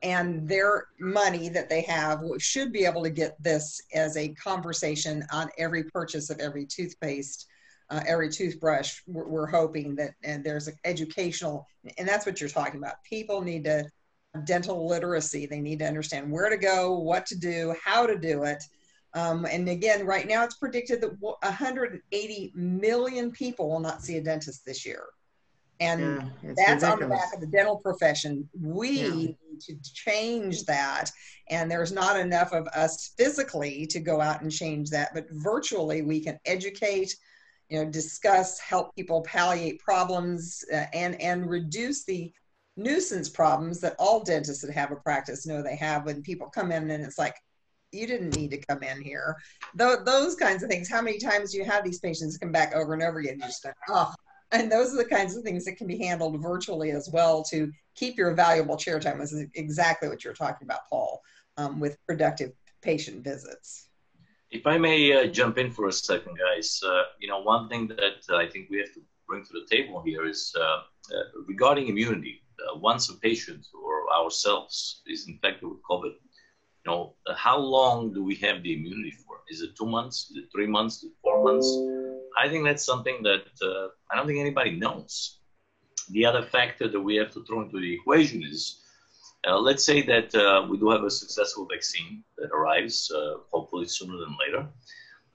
And 0.03 0.49
their 0.49 0.87
money 0.99 1.51
that 1.51 1.69
they 1.69 1.83
have 1.83 2.23
should 2.39 2.73
be 2.73 2.87
able 2.87 3.03
to 3.03 3.11
get 3.11 3.41
this 3.43 3.83
as 3.95 4.17
a 4.17 4.31
conversation 4.31 5.25
on 5.31 5.51
every 5.59 5.85
purchase 5.85 6.31
of 6.31 6.39
every 6.39 6.65
toothpaste 6.65 7.47
uh, 7.91 8.01
every 8.07 8.31
toothbrush. 8.31 9.01
We're, 9.07 9.29
we're 9.29 9.47
hoping 9.47 9.97
that 9.97 10.13
and 10.23 10.45
there's 10.45 10.69
an 10.69 10.77
educational 10.85 11.67
and 11.99 12.09
that's 12.09 12.25
what 12.25 12.41
you're 12.41 12.49
talking 12.49 12.81
about. 12.81 13.03
People 13.05 13.43
need 13.43 13.65
to 13.65 13.85
dental 14.45 14.87
literacy. 14.87 15.47
They 15.47 15.61
need 15.61 15.81
to 15.81 15.89
understand 15.89 16.31
where 16.31 16.49
to 16.49 16.57
go 16.57 16.99
what 16.99 17.27
to 17.27 17.39
do 17.39 17.75
how 17.85 18.07
to 18.07 18.17
do 18.17 18.45
it 18.45 18.63
um, 19.15 19.45
and 19.45 19.69
again, 19.69 20.07
right 20.07 20.27
now 20.27 20.45
it's 20.45 20.57
predicted 20.57 21.01
that 21.01 21.21
180 21.21 22.53
million 22.55 23.31
people 23.33 23.69
will 23.69 23.81
not 23.81 24.03
see 24.03 24.17
a 24.17 24.23
dentist 24.23 24.65
this 24.65 24.87
year. 24.87 25.05
And 25.81 26.31
yeah, 26.45 26.53
that's 26.57 26.83
ridiculous. 26.85 26.85
on 26.85 27.01
the 27.01 27.09
back 27.09 27.35
of 27.35 27.41
the 27.41 27.47
dental 27.47 27.77
profession. 27.77 28.49
We 28.61 28.91
yeah. 28.91 29.11
need 29.11 29.37
to 29.63 29.77
change 29.83 30.65
that. 30.67 31.11
And 31.49 31.71
there's 31.71 31.91
not 31.91 32.21
enough 32.21 32.53
of 32.53 32.69
us 32.69 33.15
physically 33.17 33.87
to 33.87 33.99
go 33.99 34.21
out 34.21 34.43
and 34.43 34.53
change 34.53 34.91
that, 34.91 35.13
but 35.15 35.27
virtually 35.31 36.03
we 36.03 36.21
can 36.21 36.39
educate, 36.45 37.17
you 37.71 37.83
know, 37.83 37.91
discuss, 37.91 38.61
help 38.61 38.95
people 38.95 39.23
palliate 39.23 39.81
problems 39.81 40.63
uh, 40.73 40.85
and, 40.93 41.21
and 41.21 41.49
reduce 41.49 42.05
the 42.05 42.31
nuisance 42.77 43.29
problems 43.29 43.81
that 43.81 43.97
all 43.99 44.23
dentists 44.23 44.63
that 44.63 44.73
have 44.73 44.93
a 44.93 44.97
practice 44.97 45.47
know 45.47 45.63
they 45.63 45.77
have 45.77 46.05
when 46.05 46.23
people 46.23 46.49
come 46.49 46.71
in 46.71 46.91
and 46.91 47.03
it's 47.03 47.19
like, 47.19 47.35
you 47.93 48.07
didn't 48.07 48.37
need 48.37 48.51
to 48.53 48.59
come 48.59 48.83
in 48.83 49.01
here. 49.03 49.37
Th- 49.79 49.99
those 50.05 50.35
kinds 50.35 50.63
of 50.63 50.71
things. 50.71 50.89
How 50.89 51.03
many 51.03 51.19
times 51.19 51.53
do 51.53 51.59
you 51.59 51.65
have 51.65 51.85
these 51.85 52.01
patients 52.01 52.39
come 52.39 52.53
back 52.53 52.75
over 52.75 52.95
and 52.95 53.03
over 53.03 53.19
again? 53.19 53.37
You 53.37 53.47
just 53.47 53.63
go, 53.63 53.73
oh. 53.89 54.15
And 54.53 54.71
those 54.71 54.93
are 54.93 54.97
the 54.97 55.05
kinds 55.05 55.37
of 55.37 55.45
things 55.45 55.65
that 55.65 55.77
can 55.77 55.87
be 55.87 55.99
handled 55.99 56.41
virtually 56.43 56.91
as 56.91 57.09
well 57.13 57.43
to 57.45 57.71
keep 57.95 58.17
your 58.17 58.35
valuable 58.35 58.77
chair 58.77 58.99
time. 58.99 59.19
This 59.19 59.33
is 59.33 59.47
exactly 59.55 60.09
what 60.09 60.25
you're 60.25 60.35
talking 60.35 60.67
about, 60.67 60.89
Paul, 60.89 61.23
um, 61.57 61.79
with 61.79 61.99
productive 62.07 62.53
patient 62.83 63.23
visits. 63.23 63.89
If 64.51 64.67
I 64.67 64.77
may 64.77 65.13
uh, 65.13 65.27
jump 65.27 65.59
in 65.59 65.71
for 65.71 65.87
a 65.87 65.93
second, 65.93 66.37
guys, 66.37 66.81
uh, 66.85 67.03
you 67.21 67.29
know, 67.29 67.41
one 67.41 67.69
thing 67.69 67.87
that 67.89 68.25
uh, 68.29 68.37
I 68.37 68.49
think 68.49 68.69
we 68.71 68.79
have 68.79 68.93
to 68.95 69.01
bring 69.29 69.45
to 69.45 69.53
the 69.53 69.67
table 69.71 70.03
here 70.05 70.27
is 70.27 70.53
uh, 70.59 70.63
uh, 70.63 71.23
regarding 71.47 71.87
immunity. 71.87 72.43
Uh, 72.61 72.77
once 72.79 73.09
a 73.09 73.15
patient 73.21 73.67
or 73.73 74.13
ourselves 74.13 75.03
is 75.07 75.29
infected 75.29 75.69
with 75.69 75.79
COVID, 75.89 76.13
you 76.85 76.91
know, 76.91 77.15
how 77.37 77.59
long 77.59 78.13
do 78.13 78.25
we 78.25 78.35
have 78.37 78.63
the 78.63 78.73
immunity 78.75 79.11
for? 79.11 79.41
Is 79.51 79.61
it 79.61 79.77
two 79.77 79.87
months? 79.87 80.31
Is 80.31 80.39
it 80.39 80.49
three 80.53 80.67
months? 80.67 81.05
Four 81.23 81.45
months? 81.45 81.69
I 82.39 82.49
think 82.49 82.65
that's 82.65 82.85
something 82.85 83.23
that 83.23 83.45
uh, 83.63 83.89
I 84.11 84.17
don't 84.17 84.27
think 84.27 84.39
anybody 84.39 84.73
knows. 84.73 85.39
The 86.11 86.25
other 86.25 86.43
factor 86.43 86.89
that 86.89 87.01
we 87.01 87.17
have 87.17 87.31
to 87.33 87.45
throw 87.45 87.63
into 87.63 87.81
the 87.81 87.95
equation 87.95 88.43
is, 88.43 88.81
uh, 89.47 89.59
let's 89.59 89.85
say 89.85 90.03
that 90.03 90.35
uh, 90.35 90.67
we 90.69 90.79
do 90.79 90.91
have 90.91 91.05
a 91.05 91.11
successful 91.11 91.67
vaccine 91.71 92.25
that 92.39 92.51
arrives, 92.51 93.11
uh, 93.11 93.35
hopefully 93.53 93.87
sooner 93.87 94.17
than 94.17 94.37
later. 94.45 94.67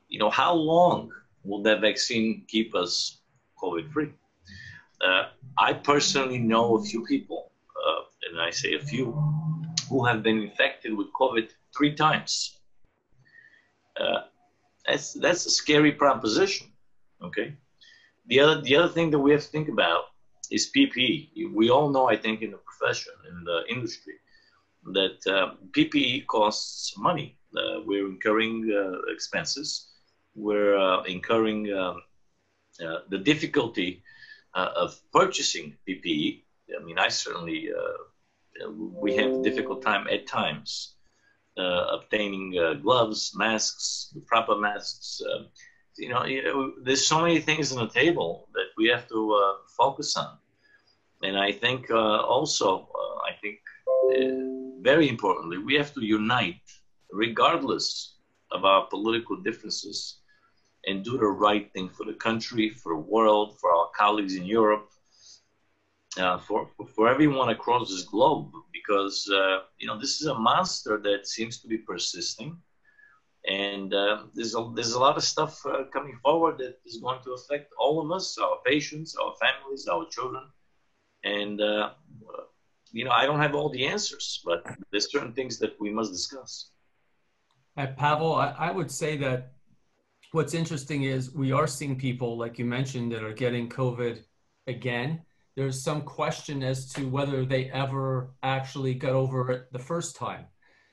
You 0.10 0.20
know, 0.20 0.30
how 0.30 0.54
long 0.54 1.12
will 1.44 1.62
that 1.64 1.82
vaccine 1.82 2.44
keep 2.48 2.74
us 2.76 3.20
COVID-free? 3.62 4.12
Uh, 5.02 5.26
I 5.58 5.74
personally 5.74 6.40
know 6.40 6.78
a 6.78 6.84
few 6.84 7.06
people, 7.06 7.52
uh, 7.76 8.02
and 8.30 8.42
I 8.42 8.50
say 8.50 8.74
a 8.76 8.80
few, 8.80 9.14
who 9.90 10.06
have 10.06 10.24
been 10.24 10.42
infected 10.42 10.96
with 10.98 11.08
COVID 11.20 11.50
three 11.76 11.96
times. 11.96 12.60
Uh, 14.00 14.22
that's 14.86 15.14
that's 15.14 15.46
a 15.46 15.50
scary 15.50 15.92
proposition. 15.92 16.68
Okay. 17.24 17.56
The 18.28 18.40
other 18.40 18.62
the 18.62 18.76
other 18.76 18.90
thing 18.90 19.12
that 19.12 19.20
we 19.20 19.32
have 19.32 19.42
to 19.42 19.48
think 19.48 19.70
about 19.70 20.06
is 20.52 20.72
PPE. 20.76 21.54
We 21.54 21.70
all 21.70 21.90
know, 21.90 22.08
I 22.10 22.18
think, 22.18 22.42
in 22.42 22.52
the 22.52 22.58
profession, 22.58 23.14
in 23.30 23.44
the 23.44 23.64
industry, 23.70 24.14
that 24.94 25.20
uh, 25.28 25.56
PPE 25.72 26.28
costs 26.28 26.98
money. 26.98 27.38
Uh, 27.58 27.82
we're 27.86 28.08
incurring 28.08 28.70
uh, 28.72 29.12
expenses. 29.12 29.90
We're 30.36 30.78
uh, 30.78 31.04
incurring 31.04 31.72
um, 31.74 32.02
uh, 32.86 33.00
the 33.10 33.18
difficulty 33.18 34.04
uh, 34.54 34.70
of 34.76 35.00
purchasing 35.14 35.78
PPE. 35.88 36.44
I 36.80 36.84
mean, 36.84 37.00
I 37.00 37.08
certainly 37.08 37.70
we 38.70 39.16
have 39.16 39.32
a 39.32 39.44
difficult 39.44 39.82
time 39.82 40.08
at 40.08 40.28
times 40.28 40.96
obtaining 41.58 42.52
gloves, 42.82 43.34
masks, 43.36 44.14
proper 44.28 44.56
masks. 44.58 45.22
Um, 45.32 45.48
you 45.98 46.10
know, 46.10 46.26
you 46.26 46.44
know, 46.44 46.74
there's 46.84 47.08
so 47.08 47.22
many 47.22 47.40
things 47.40 47.72
on 47.72 47.88
the 47.88 47.94
table 47.94 48.50
that 48.54 48.68
we 48.78 48.88
have 48.88 49.08
to 49.10 49.34
uh, 49.34 49.54
focus 49.78 50.18
on. 50.18 50.38
And 51.24 51.38
I 51.38 51.52
think 51.52 51.90
uh, 51.90 52.22
also, 52.22 52.90
uh, 52.94 53.18
I 53.30 53.34
think 53.42 53.60
uh, 53.88 54.82
very 54.82 55.08
importantly, 55.08 55.58
we 55.58 55.76
have 55.76 55.94
to 55.94 56.04
unite 56.04 56.62
regardless 57.12 58.16
of 58.52 58.66
our 58.66 58.88
political 58.88 59.38
differences 59.38 60.20
and 60.86 61.04
do 61.04 61.18
the 61.18 61.26
right 61.26 61.72
thing 61.74 61.90
for 61.90 62.06
the 62.06 62.14
country, 62.14 62.70
for 62.70 62.94
the 62.94 63.02
world, 63.02 63.58
for 63.60 63.72
our 63.72 63.90
colleagues 63.98 64.36
in 64.36 64.46
Europe, 64.46 64.90
uh, 66.18 66.38
for, 66.40 66.70
for 66.96 67.10
everyone 67.10 67.50
across 67.50 67.90
this 67.90 68.04
globe, 68.04 68.52
because, 68.72 69.30
uh, 69.34 69.60
you 69.78 69.88
know, 69.88 70.00
this 70.00 70.22
is 70.22 70.28
a 70.28 70.36
monster 70.36 71.00
that 71.04 71.28
seems 71.28 71.60
to 71.60 71.68
be 71.68 71.78
persisting 71.78 72.58
and 73.48 73.94
uh, 73.94 74.24
there's 74.34 74.56
a 74.56 74.72
there's 74.74 74.94
a 74.94 75.00
lot 75.00 75.18
of 75.18 75.24
stuff 75.24 75.64
uh, 75.66 75.84
coming 75.94 76.18
forward 76.24 76.58
that 76.58 76.80
is 76.86 76.98
going 76.98 77.22
to 77.24 77.34
affect 77.34 77.72
all 77.80 78.04
of 78.04 78.12
us, 78.12 78.38
our 78.38 78.58
patients, 78.66 79.16
our 79.16 79.34
families, 79.40 79.88
our 79.88 80.06
children, 80.10 80.44
and 81.24 81.62
uh, 81.62 81.92
you 82.92 83.06
know 83.06 83.12
I 83.12 83.26
don't 83.26 83.40
have 83.40 83.56
all 83.56 83.70
the 83.70 83.86
answers, 83.86 84.42
but 84.44 84.64
there's 84.92 85.12
certain 85.12 85.34
things 85.34 85.60
that 85.60 85.80
we 85.80 85.92
must 85.92 86.12
discuss. 86.12 86.72
Pavel, 87.98 88.36
I, 88.36 88.56
I 88.58 88.72
would 88.72 88.90
say 88.90 89.18
that 89.18 89.52
what's 90.32 90.54
interesting 90.54 91.04
is 91.04 91.34
we 91.34 91.52
are 91.52 91.68
seeing 91.68 91.98
people, 91.98 92.38
like 92.38 92.58
you 92.58 92.66
mentioned, 92.66 93.12
that 93.12 93.24
are 93.24 93.34
getting 93.34 93.70
COVID 93.70 94.24
again. 94.68 95.22
There's 95.56 95.82
some 95.82 96.02
question 96.02 96.64
as 96.64 96.92
to 96.94 97.08
whether 97.08 97.46
they 97.46 97.70
ever 97.72 98.32
actually 98.44 98.94
got 98.94 99.14
over 99.14 99.52
it 99.52 99.72
the 99.72 99.80
first 99.80 100.16
time. 100.16 100.46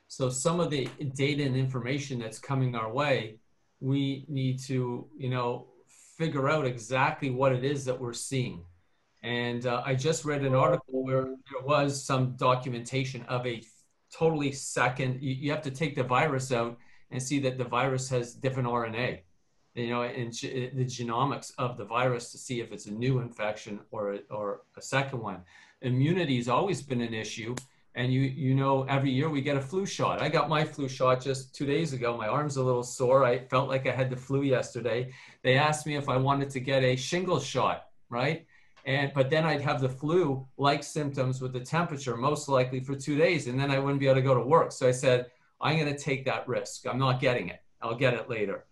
So 0.06 0.28
some 0.28 0.60
of 0.60 0.70
the 0.70 0.89
data 1.14 1.43
and 1.43 1.56
information 1.56 2.18
that's 2.18 2.39
coming 2.39 2.74
our 2.74 2.93
way, 2.93 3.39
we 3.80 4.24
need 4.28 4.60
to, 4.64 5.09
you 5.16 5.30
know, 5.30 5.68
figure 6.16 6.48
out 6.48 6.66
exactly 6.66 7.30
what 7.30 7.52
it 7.52 7.64
is 7.64 7.84
that 7.86 7.98
we're 7.98 8.12
seeing. 8.12 8.62
And 9.22 9.66
uh, 9.66 9.82
I 9.84 9.94
just 9.94 10.24
read 10.24 10.44
an 10.44 10.55
article 10.55 11.05
where 11.05 11.24
there 11.24 11.64
was 11.64 12.05
some 12.05 12.36
documentation 12.36 13.22
of 13.22 13.47
a 13.47 13.62
totally 14.12 14.52
second, 14.52 15.22
you, 15.22 15.32
you 15.32 15.51
have 15.51 15.62
to 15.62 15.70
take 15.70 15.97
the 15.97 16.02
virus 16.02 16.52
out 16.52 16.76
and 17.10 17.22
see 17.22 17.40
that 17.40 17.59
the 17.59 17.64
virus 17.64 18.09
has 18.10 18.34
different 18.34 18.68
RNA, 18.68 19.20
you 19.74 19.89
know, 19.89 20.03
and 20.03 20.32
the 20.32 20.85
genomics 20.85 21.53
of 21.59 21.77
the 21.77 21.85
virus 21.85 22.31
to 22.32 22.39
see 22.39 22.61
if 22.61 22.73
it's 22.73 22.86
a 22.86 22.90
new 22.93 23.20
infection 23.20 23.81
or, 23.90 24.19
or 24.31 24.62
a 24.77 24.82
second 24.82 25.20
one. 25.20 25.43
Immunity 25.81 26.36
has 26.36 26.49
always 26.49 26.82
been 26.82 27.01
an 27.01 27.15
issue 27.15 27.55
and 27.94 28.12
you 28.12 28.23
you 28.23 28.55
know 28.55 28.85
every 28.85 29.11
year 29.11 29.28
we 29.28 29.40
get 29.40 29.57
a 29.57 29.61
flu 29.61 29.85
shot. 29.85 30.23
I 30.23 30.28
got 30.28 30.49
my 30.49 30.65
flu 30.65 30.89
shot 30.89 31.20
just 31.20 31.55
two 31.55 31.66
days 31.66 31.93
ago. 31.93 32.16
My 32.16 32.28
arm's 32.28 32.57
a 32.57 32.62
little 32.62 32.82
sore. 32.82 33.24
I 33.24 33.39
felt 33.39 33.69
like 33.69 33.86
i 33.86 33.90
had 33.90 34.11
the 34.11 34.16
flu 34.16 34.43
yesterday. 34.43 35.12
They 35.43 35.57
asked 35.57 35.86
me 35.86 35.97
if 35.97 36.09
i 36.09 36.16
wanted 36.16 36.51
to 36.51 36.61
get 36.61 36.82
a 36.82 36.97
shingle 36.97 37.40
shot 37.40 37.86
right? 38.09 38.47
And 38.85 39.12
but 39.15 39.31
then 39.31 39.44
i'd 39.44 39.61
have 39.61 39.81
the 39.81 39.89
flu 39.89 40.47
like 40.57 40.82
symptoms 40.82 41.40
with 41.40 41.53
the 41.53 41.61
temperature 41.61 42.16
most 42.16 42.49
likely 42.49 42.81
for 42.81 42.94
two 42.94 43.16
days 43.16 43.47
and 43.47 43.59
then 43.59 43.70
i 43.70 43.78
wouldn't 43.78 44.01
be 44.01 44.07
able 44.07 44.16
to 44.16 44.23
go 44.23 44.35
to 44.35 44.40
work. 44.40 44.73
So 44.73 44.89
i 44.89 44.93
said 44.93 45.27
i'm 45.61 45.78
going 45.78 45.93
to 45.93 45.99
take 45.99 46.24
that 46.27 46.49
risk. 46.49 46.86
I'm 46.86 46.99
not 46.99 47.20
getting 47.20 47.49
it. 47.49 47.61
I'll 47.81 47.97
get 47.97 48.15
it 48.15 48.28
later 48.28 48.65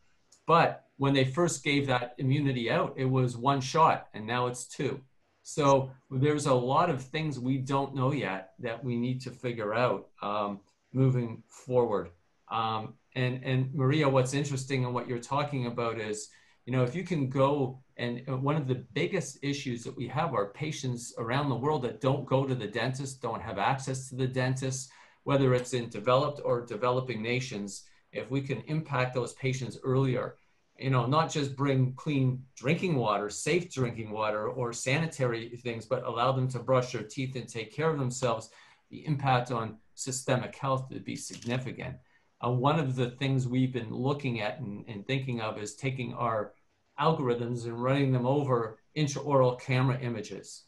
but 0.46 0.86
when 0.96 1.14
they 1.14 1.24
first 1.24 1.64
gave 1.64 1.86
that 1.86 2.14
immunity 2.18 2.70
out 2.70 2.94
it 2.96 3.04
was 3.04 3.36
one 3.36 3.60
shot 3.60 4.08
and 4.14 4.26
now 4.26 4.46
it's 4.46 4.66
two 4.66 5.00
so 5.42 5.90
there's 6.10 6.46
a 6.46 6.54
lot 6.54 6.90
of 6.90 7.02
things 7.02 7.38
we 7.38 7.58
don't 7.58 7.94
know 7.94 8.12
yet 8.12 8.52
that 8.60 8.84
we 8.84 8.96
need 8.96 9.20
to 9.22 9.30
figure 9.30 9.74
out 9.74 10.08
um, 10.22 10.60
moving 10.92 11.42
forward. 11.48 12.10
Um, 12.50 12.94
and, 13.14 13.42
and 13.44 13.74
Maria, 13.74 14.08
what's 14.08 14.34
interesting 14.34 14.84
and 14.84 14.94
what 14.94 15.08
you're 15.08 15.18
talking 15.18 15.66
about 15.66 15.98
is, 15.98 16.28
you 16.66 16.72
know, 16.72 16.84
if 16.84 16.94
you 16.94 17.02
can 17.04 17.28
go 17.28 17.82
and 17.96 18.22
one 18.42 18.56
of 18.56 18.66
the 18.66 18.86
biggest 18.94 19.38
issues 19.42 19.82
that 19.84 19.96
we 19.96 20.06
have 20.08 20.34
are 20.34 20.52
patients 20.52 21.14
around 21.18 21.48
the 21.48 21.54
world 21.54 21.82
that 21.82 22.00
don't 22.00 22.24
go 22.26 22.46
to 22.46 22.54
the 22.54 22.66
dentist, 22.66 23.20
don't 23.20 23.42
have 23.42 23.58
access 23.58 24.08
to 24.08 24.14
the 24.14 24.26
dentist, 24.26 24.90
whether 25.24 25.52
it's 25.52 25.74
in 25.74 25.88
developed 25.88 26.40
or 26.44 26.64
developing 26.64 27.22
nations. 27.22 27.84
If 28.12 28.30
we 28.30 28.40
can 28.40 28.62
impact 28.62 29.14
those 29.14 29.32
patients 29.34 29.78
earlier, 29.82 30.36
you 30.78 30.90
know, 30.90 31.06
not 31.06 31.30
just 31.30 31.56
bring 31.56 31.92
clean 31.94 32.42
drinking 32.56 32.96
water, 32.96 33.28
safe 33.28 33.70
drinking 33.70 34.10
water, 34.10 34.48
or 34.48 34.72
sanitary 34.72 35.48
things, 35.62 35.84
but 35.84 36.04
allow 36.04 36.32
them 36.32 36.48
to 36.48 36.58
brush 36.58 36.92
their 36.92 37.02
teeth 37.02 37.36
and 37.36 37.48
take 37.48 37.74
care 37.74 37.90
of 37.90 37.98
themselves, 37.98 38.50
the 38.90 39.04
impact 39.06 39.50
on 39.50 39.76
systemic 39.94 40.56
health 40.56 40.86
would 40.90 41.04
be 41.04 41.16
significant. 41.16 41.96
Uh, 42.44 42.50
one 42.50 42.78
of 42.78 42.96
the 42.96 43.10
things 43.10 43.46
we've 43.46 43.72
been 43.72 43.92
looking 43.92 44.40
at 44.40 44.58
and, 44.60 44.84
and, 44.88 45.06
thinking 45.06 45.42
of 45.42 45.58
is 45.58 45.74
taking 45.74 46.14
our 46.14 46.54
algorithms 46.98 47.66
and 47.66 47.82
running 47.82 48.10
them 48.10 48.26
over 48.26 48.78
intraoral 48.96 49.60
camera 49.60 49.98
images 50.00 50.64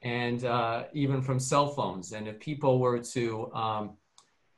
and 0.00 0.44
uh, 0.44 0.84
even 0.94 1.20
from 1.20 1.38
cell 1.38 1.68
phones. 1.68 2.12
And 2.12 2.26
if 2.26 2.40
people 2.40 2.78
were 2.78 2.98
to 2.98 3.52
um, 3.52 3.96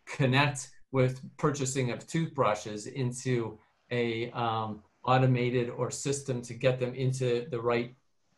connect 0.07 0.71
with 0.95 1.21
purchasing 1.39 1.91
of 1.91 2.07
toothbrushes 2.07 2.87
into 2.87 3.59
a 3.91 4.31
um, 4.31 4.81
automated 5.03 5.69
or 5.69 5.91
system 5.91 6.41
to 6.41 6.55
get 6.55 6.79
them 6.79 6.95
into 6.95 7.47
the 7.51 7.61
right 7.61 7.97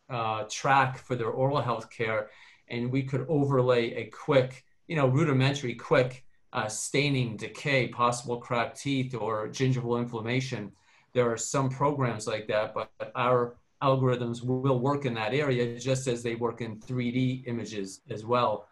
uh, 0.09 0.43
track 0.49 0.97
for 0.97 1.15
their 1.15 1.29
oral 1.29 1.61
health 1.61 1.87
care. 1.91 2.31
And 2.67 2.91
we 2.91 3.03
could 3.03 3.27
overlay 3.29 3.93
a 3.93 4.05
quick, 4.05 4.65
you 4.87 4.95
know, 4.95 5.05
rudimentary, 5.05 5.75
quick 5.75 6.25
uh, 6.51 6.67
staining, 6.67 7.37
decay, 7.37 7.89
possible 7.89 8.37
cracked 8.37 8.81
teeth, 8.81 9.13
or 9.13 9.49
gingival 9.49 9.99
inflammation. 9.99 10.71
There 11.13 11.31
are 11.31 11.37
some 11.37 11.69
programs 11.69 12.25
like 12.25 12.47
that, 12.47 12.73
but 12.73 12.89
our 13.13 13.55
algorithms 13.83 14.43
will 14.43 14.79
work 14.79 15.05
in 15.05 15.13
that 15.13 15.35
area 15.35 15.77
just 15.77 16.07
as 16.07 16.23
they 16.23 16.33
work 16.33 16.61
in 16.61 16.79
3D 16.79 17.47
images 17.47 18.01
as 18.09 18.25
well. 18.25 18.67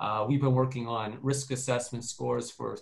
Uh, 0.00 0.24
we've 0.26 0.40
been 0.40 0.54
working 0.54 0.88
on 0.88 1.18
risk 1.20 1.50
assessment 1.50 2.04
scores 2.04 2.50
for 2.50 2.76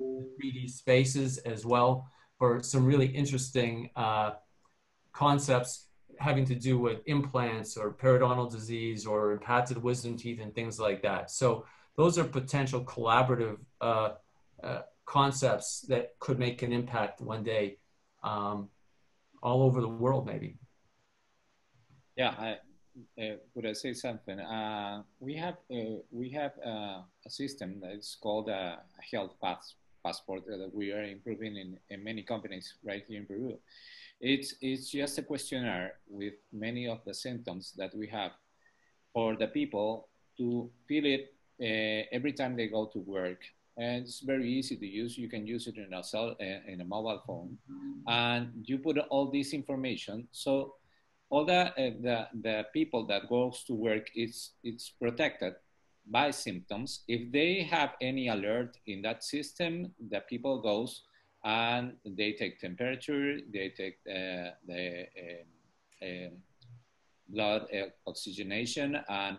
3D 0.00 0.70
spaces 0.70 1.36
as 1.38 1.66
well 1.66 2.08
for 2.38 2.62
some 2.62 2.84
really 2.84 3.06
interesting 3.06 3.90
uh, 3.94 4.32
concepts 5.12 5.88
having 6.18 6.46
to 6.46 6.54
do 6.54 6.78
with 6.78 7.00
implants 7.06 7.76
or 7.76 7.92
periodontal 7.92 8.50
disease 8.50 9.06
or 9.06 9.32
impacted 9.32 9.76
wisdom 9.76 10.16
teeth 10.16 10.40
and 10.40 10.54
things 10.54 10.80
like 10.80 11.02
that. 11.02 11.30
So 11.30 11.66
those 11.96 12.18
are 12.18 12.24
potential 12.24 12.82
collaborative 12.84 13.58
uh, 13.80 14.10
uh, 14.62 14.82
concepts 15.04 15.82
that 15.82 16.18
could 16.18 16.38
make 16.38 16.62
an 16.62 16.72
impact 16.72 17.20
one 17.20 17.42
day 17.42 17.78
um, 18.22 18.68
all 19.42 19.62
over 19.62 19.82
the 19.82 19.88
world, 19.88 20.26
maybe. 20.26 20.56
Yeah, 22.16 22.30
I, 22.30 22.56
uh, 23.20 23.36
would 23.54 23.66
I 23.66 23.72
say 23.72 23.92
something? 23.94 24.38
Uh, 24.40 25.02
we 25.20 25.34
have 25.34 25.56
uh, 25.70 25.98
we 26.10 26.30
have 26.30 26.52
uh, 26.64 27.00
a 27.26 27.30
system 27.30 27.80
that 27.80 27.92
is 27.92 28.16
called 28.20 28.48
a 28.48 28.78
health 29.10 29.34
path 29.42 29.74
passport 30.06 30.46
that 30.46 30.70
we 30.72 30.92
are 30.92 31.02
improving 31.02 31.56
in, 31.56 31.78
in 31.90 32.04
many 32.04 32.22
companies 32.22 32.74
right 32.84 33.04
here 33.08 33.20
in 33.20 33.26
Peru. 33.26 33.58
It's, 34.20 34.54
it's 34.60 34.88
just 34.90 35.18
a 35.18 35.22
questionnaire 35.22 35.94
with 36.08 36.34
many 36.52 36.86
of 36.88 37.00
the 37.04 37.12
symptoms 37.12 37.72
that 37.76 37.92
we 37.94 38.06
have 38.08 38.32
for 39.12 39.36
the 39.36 39.48
people 39.48 40.08
to 40.38 40.70
fill 40.88 41.04
it 41.04 41.34
uh, 41.60 42.06
every 42.12 42.32
time 42.32 42.56
they 42.56 42.68
go 42.68 42.86
to 42.92 43.00
work. 43.00 43.40
And 43.76 44.04
it's 44.04 44.20
very 44.20 44.48
easy 44.48 44.76
to 44.76 44.86
use. 44.86 45.18
You 45.18 45.28
can 45.28 45.46
use 45.46 45.66
it 45.66 45.76
in 45.76 45.92
a 45.92 46.02
cell, 46.02 46.34
uh, 46.40 46.72
in 46.72 46.80
a 46.80 46.84
mobile 46.84 47.22
phone, 47.26 47.58
and 48.06 48.48
you 48.64 48.78
put 48.78 48.96
all 49.10 49.30
this 49.30 49.52
information. 49.52 50.28
So 50.32 50.76
all 51.28 51.44
the, 51.44 51.52
uh, 51.52 51.72
the, 51.76 52.28
the 52.40 52.66
people 52.72 53.06
that 53.06 53.28
goes 53.28 53.64
to 53.64 53.74
work, 53.74 54.08
is 54.14 54.52
it's 54.62 54.90
protected 54.90 55.54
by 56.08 56.30
symptoms. 56.30 57.02
If 57.08 57.32
they 57.32 57.62
have 57.64 57.94
any 58.00 58.28
alert 58.28 58.78
in 58.86 59.02
that 59.02 59.24
system, 59.24 59.92
the 60.10 60.20
people 60.20 60.60
goes 60.60 61.02
and 61.44 61.94
they 62.04 62.32
take 62.32 62.60
temperature, 62.60 63.38
they 63.52 63.70
take 63.76 63.98
uh, 64.08 64.50
the 64.66 65.06
uh, 66.02 66.04
uh, 66.04 66.30
blood 67.28 67.66
uh, 67.72 67.86
oxygenation 68.06 68.98
and 69.08 69.38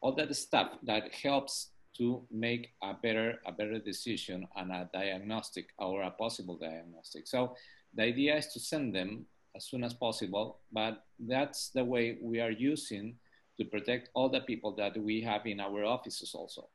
all 0.00 0.14
that 0.14 0.34
stuff 0.36 0.72
that 0.84 1.12
helps 1.14 1.70
to 1.96 2.26
make 2.30 2.70
a 2.82 2.94
better 2.94 3.40
a 3.46 3.52
better 3.52 3.78
decision 3.78 4.46
and 4.56 4.72
a 4.72 4.88
diagnostic 4.92 5.68
or 5.78 6.02
a 6.02 6.10
possible 6.10 6.56
diagnostic. 6.56 7.26
So 7.26 7.54
the 7.94 8.02
idea 8.02 8.36
is 8.36 8.48
to 8.48 8.60
send 8.60 8.94
them 8.94 9.26
as 9.56 9.64
soon 9.64 9.84
as 9.84 9.94
possible, 9.94 10.58
but 10.72 11.04
that's 11.18 11.68
the 11.68 11.84
way 11.84 12.18
we 12.20 12.40
are 12.40 12.50
using 12.50 13.16
to 13.58 13.64
protect 13.64 14.10
all 14.14 14.28
the 14.28 14.40
people 14.40 14.72
that 14.72 14.96
we 14.96 15.20
have 15.20 15.46
in 15.46 15.60
our 15.60 15.84
offices 15.84 16.34
also. 16.34 16.68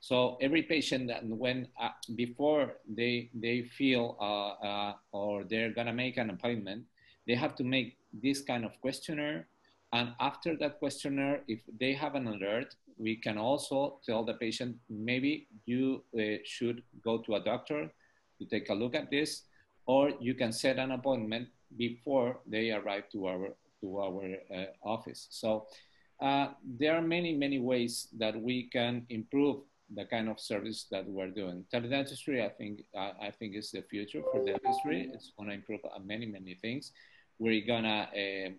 So 0.00 0.36
every 0.40 0.62
patient 0.62 1.06
that 1.08 1.24
when 1.24 1.68
uh, 1.80 1.90
before 2.16 2.74
they 2.88 3.30
they 3.34 3.62
feel 3.62 4.16
uh, 4.20 4.66
uh, 4.66 4.94
or 5.12 5.44
they're 5.44 5.70
gonna 5.70 5.92
make 5.92 6.16
an 6.16 6.30
appointment, 6.30 6.84
they 7.26 7.36
have 7.36 7.54
to 7.56 7.64
make 7.64 7.98
this 8.12 8.42
kind 8.42 8.64
of 8.64 8.72
questionnaire. 8.80 9.46
And 9.92 10.14
after 10.18 10.56
that 10.56 10.80
questionnaire, 10.80 11.42
if 11.46 11.60
they 11.78 11.92
have 11.92 12.16
an 12.16 12.26
alert, 12.26 12.74
we 12.98 13.14
can 13.14 13.38
also 13.38 14.00
tell 14.04 14.24
the 14.24 14.34
patient 14.34 14.76
maybe 14.88 15.46
you 15.66 16.02
uh, 16.18 16.42
should 16.44 16.82
go 17.04 17.18
to 17.18 17.36
a 17.36 17.40
doctor 17.40 17.92
to 18.38 18.44
take 18.46 18.70
a 18.70 18.74
look 18.74 18.94
at 18.96 19.10
this, 19.10 19.42
or 19.86 20.10
you 20.20 20.34
can 20.34 20.52
set 20.52 20.78
an 20.78 20.90
appointment 20.92 21.46
before 21.76 22.40
they 22.46 22.70
arrive 22.70 23.08
to 23.12 23.26
our 23.26 23.48
to 23.80 23.98
our 23.98 24.36
uh, 24.54 24.64
office. 24.82 25.26
So. 25.30 25.66
Uh, 26.20 26.52
there 26.78 26.94
are 26.94 27.02
many, 27.02 27.34
many 27.34 27.58
ways 27.58 28.06
that 28.16 28.40
we 28.40 28.70
can 28.70 29.04
improve 29.08 29.56
the 29.94 30.04
kind 30.04 30.28
of 30.28 30.38
service 30.38 30.86
that 30.90 31.04
we're 31.06 31.30
doing. 31.30 31.64
Teledentistry, 31.72 32.44
I 32.44 32.48
think, 32.48 32.82
uh, 32.96 33.12
I 33.20 33.30
think 33.30 33.56
is 33.56 33.72
the 33.72 33.82
future 33.82 34.22
for 34.30 34.44
dentistry. 34.44 35.10
It's 35.12 35.32
going 35.36 35.48
to 35.48 35.54
improve 35.56 35.80
many, 36.04 36.26
many 36.26 36.54
things. 36.54 36.92
We're 37.38 37.66
gonna 37.66 38.08
uh, 38.14 38.50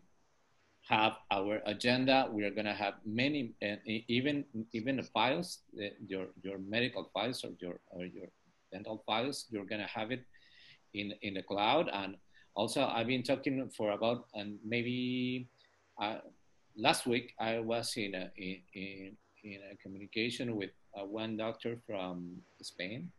have 0.90 1.14
our 1.31 1.61
agenda. 1.65 2.27
We 2.30 2.44
are 2.44 2.52
gonna 2.52 2.73
have 2.73 2.95
many, 3.06 3.53
uh, 3.64 3.77
even 3.85 4.44
even 4.73 4.98
the 4.98 5.03
files, 5.03 5.60
your 6.06 6.27
your 6.41 6.57
medical 6.57 7.10
files 7.14 7.44
or 7.45 7.52
your 7.61 7.80
or 7.91 8.03
your 8.03 8.27
dental 8.72 9.02
files. 9.06 9.45
You're 9.49 9.65
gonna 9.65 9.88
have 9.88 10.11
it 10.11 10.26
in 10.94 11.14
in 11.22 11.35
the 11.35 11.44
cloud. 11.44 11.90
And 11.94 12.18
also, 12.55 12.85
I've 12.85 13.07
been 13.07 13.23
talking 13.23 13.69
for 13.75 13.91
about 13.91 14.25
and 14.34 14.59
maybe 14.65 15.47
uh, 16.01 16.17
last 16.77 17.05
week 17.07 17.34
I 17.39 17.59
was 17.59 17.95
in 17.97 18.15
a 18.15 18.31
in, 18.38 19.15
in 19.43 19.59
a 19.71 19.75
communication 19.77 20.55
with 20.55 20.71
uh, 20.95 21.05
one 21.05 21.38
doctor 21.38 21.77
from 21.88 22.38
Spain, 22.61 23.11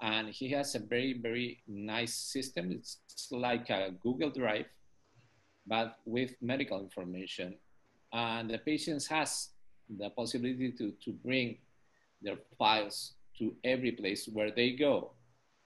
and 0.00 0.28
he 0.28 0.50
has 0.50 0.74
a 0.74 0.78
very, 0.78 1.18
very 1.20 1.62
nice 1.66 2.14
system. 2.14 2.70
It's 2.70 2.98
like 3.30 3.70
a 3.70 3.92
Google 4.02 4.30
Drive, 4.30 4.66
but 5.66 5.98
with 6.04 6.34
medical 6.40 6.80
information. 6.80 7.56
And 8.12 8.50
the 8.50 8.58
patients 8.58 9.06
has 9.08 9.50
the 9.98 10.10
possibility 10.10 10.72
to, 10.72 10.92
to 11.04 11.12
bring 11.12 11.58
their 12.22 12.36
files 12.58 13.12
to 13.38 13.54
every 13.64 13.92
place 13.92 14.28
where 14.32 14.50
they 14.50 14.72
go. 14.72 15.12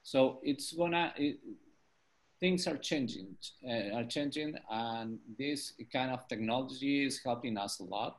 So 0.02 0.40
it's 0.42 0.72
gonna, 0.72 1.12
it, 1.16 1.38
things 2.41 2.67
are 2.67 2.77
changing, 2.79 3.37
uh, 3.69 3.97
are 3.97 4.05
changing, 4.05 4.55
and 4.71 5.19
this 5.39 5.75
kind 5.93 6.11
of 6.11 6.27
technology 6.27 7.05
is 7.05 7.21
helping 7.23 7.57
us 7.59 7.81
a 7.81 7.85
lot. 7.85 8.19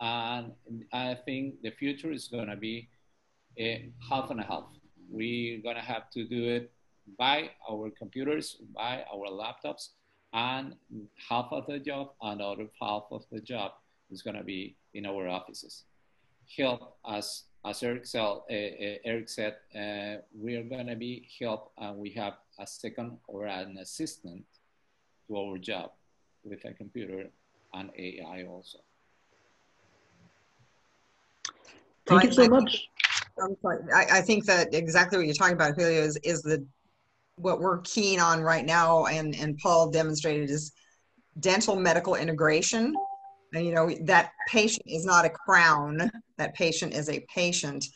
And 0.00 0.52
I 0.92 1.14
think 1.26 1.60
the 1.62 1.70
future 1.70 2.10
is 2.10 2.28
going 2.28 2.48
to 2.48 2.56
be 2.56 2.88
a 3.58 3.90
half 4.08 4.30
and 4.30 4.40
a 4.40 4.44
half. 4.44 4.64
We're 5.10 5.60
going 5.60 5.76
to 5.76 5.82
have 5.82 6.10
to 6.10 6.24
do 6.24 6.48
it 6.48 6.72
by 7.18 7.50
our 7.68 7.90
computers, 7.90 8.56
by 8.74 9.04
our 9.12 9.26
laptops, 9.26 9.90
and 10.32 10.74
half 11.28 11.48
of 11.50 11.66
the 11.66 11.78
job 11.78 12.12
and 12.22 12.40
other 12.40 12.68
half 12.80 13.04
of 13.10 13.24
the 13.30 13.40
job 13.40 13.72
is 14.10 14.22
going 14.22 14.36
to 14.36 14.44
be 14.44 14.76
in 14.94 15.04
our 15.04 15.28
offices. 15.28 15.84
Help 16.56 16.96
us, 17.04 17.44
as 17.64 17.82
Eric, 17.82 18.06
said, 18.06 18.20
uh, 18.20 18.32
uh, 18.48 18.96
Eric 19.04 19.28
said, 19.28 19.56
uh, 19.74 20.22
we 20.34 20.56
are 20.56 20.62
going 20.62 20.86
to 20.86 20.96
be 20.96 21.28
help, 21.40 21.72
and 21.78 21.98
we 21.98 22.10
have 22.10 22.34
a 22.60 22.66
second 22.66 23.18
or 23.26 23.46
an 23.46 23.78
assistant 23.78 24.44
to 25.26 25.36
our 25.36 25.58
job 25.58 25.90
with 26.44 26.64
a 26.64 26.72
computer 26.72 27.24
and 27.74 27.90
AI 27.96 28.44
also. 28.48 28.78
Thank 32.06 32.24
you 32.24 32.32
so 32.32 32.48
much. 32.48 32.88
I, 33.94 34.06
I 34.12 34.20
think 34.20 34.44
that 34.46 34.74
exactly 34.74 35.16
what 35.18 35.26
you're 35.26 35.34
talking 35.34 35.54
about, 35.54 35.74
Julio, 35.74 36.02
is, 36.02 36.18
is 36.22 36.42
the 36.42 36.66
what 37.36 37.60
we're 37.60 37.78
keen 37.78 38.20
on 38.20 38.42
right 38.42 38.66
now, 38.66 39.06
and, 39.06 39.34
and 39.34 39.56
Paul 39.58 39.90
demonstrated 39.90 40.50
is 40.50 40.72
dental 41.38 41.76
medical 41.76 42.16
integration. 42.16 42.94
And, 43.54 43.64
you 43.64 43.74
know, 43.74 43.90
that 44.04 44.32
patient 44.48 44.82
is 44.86 45.06
not 45.06 45.24
a 45.24 45.30
crown, 45.30 46.10
that 46.36 46.54
patient 46.54 46.92
is 46.92 47.08
a 47.08 47.24
patient. 47.34 47.86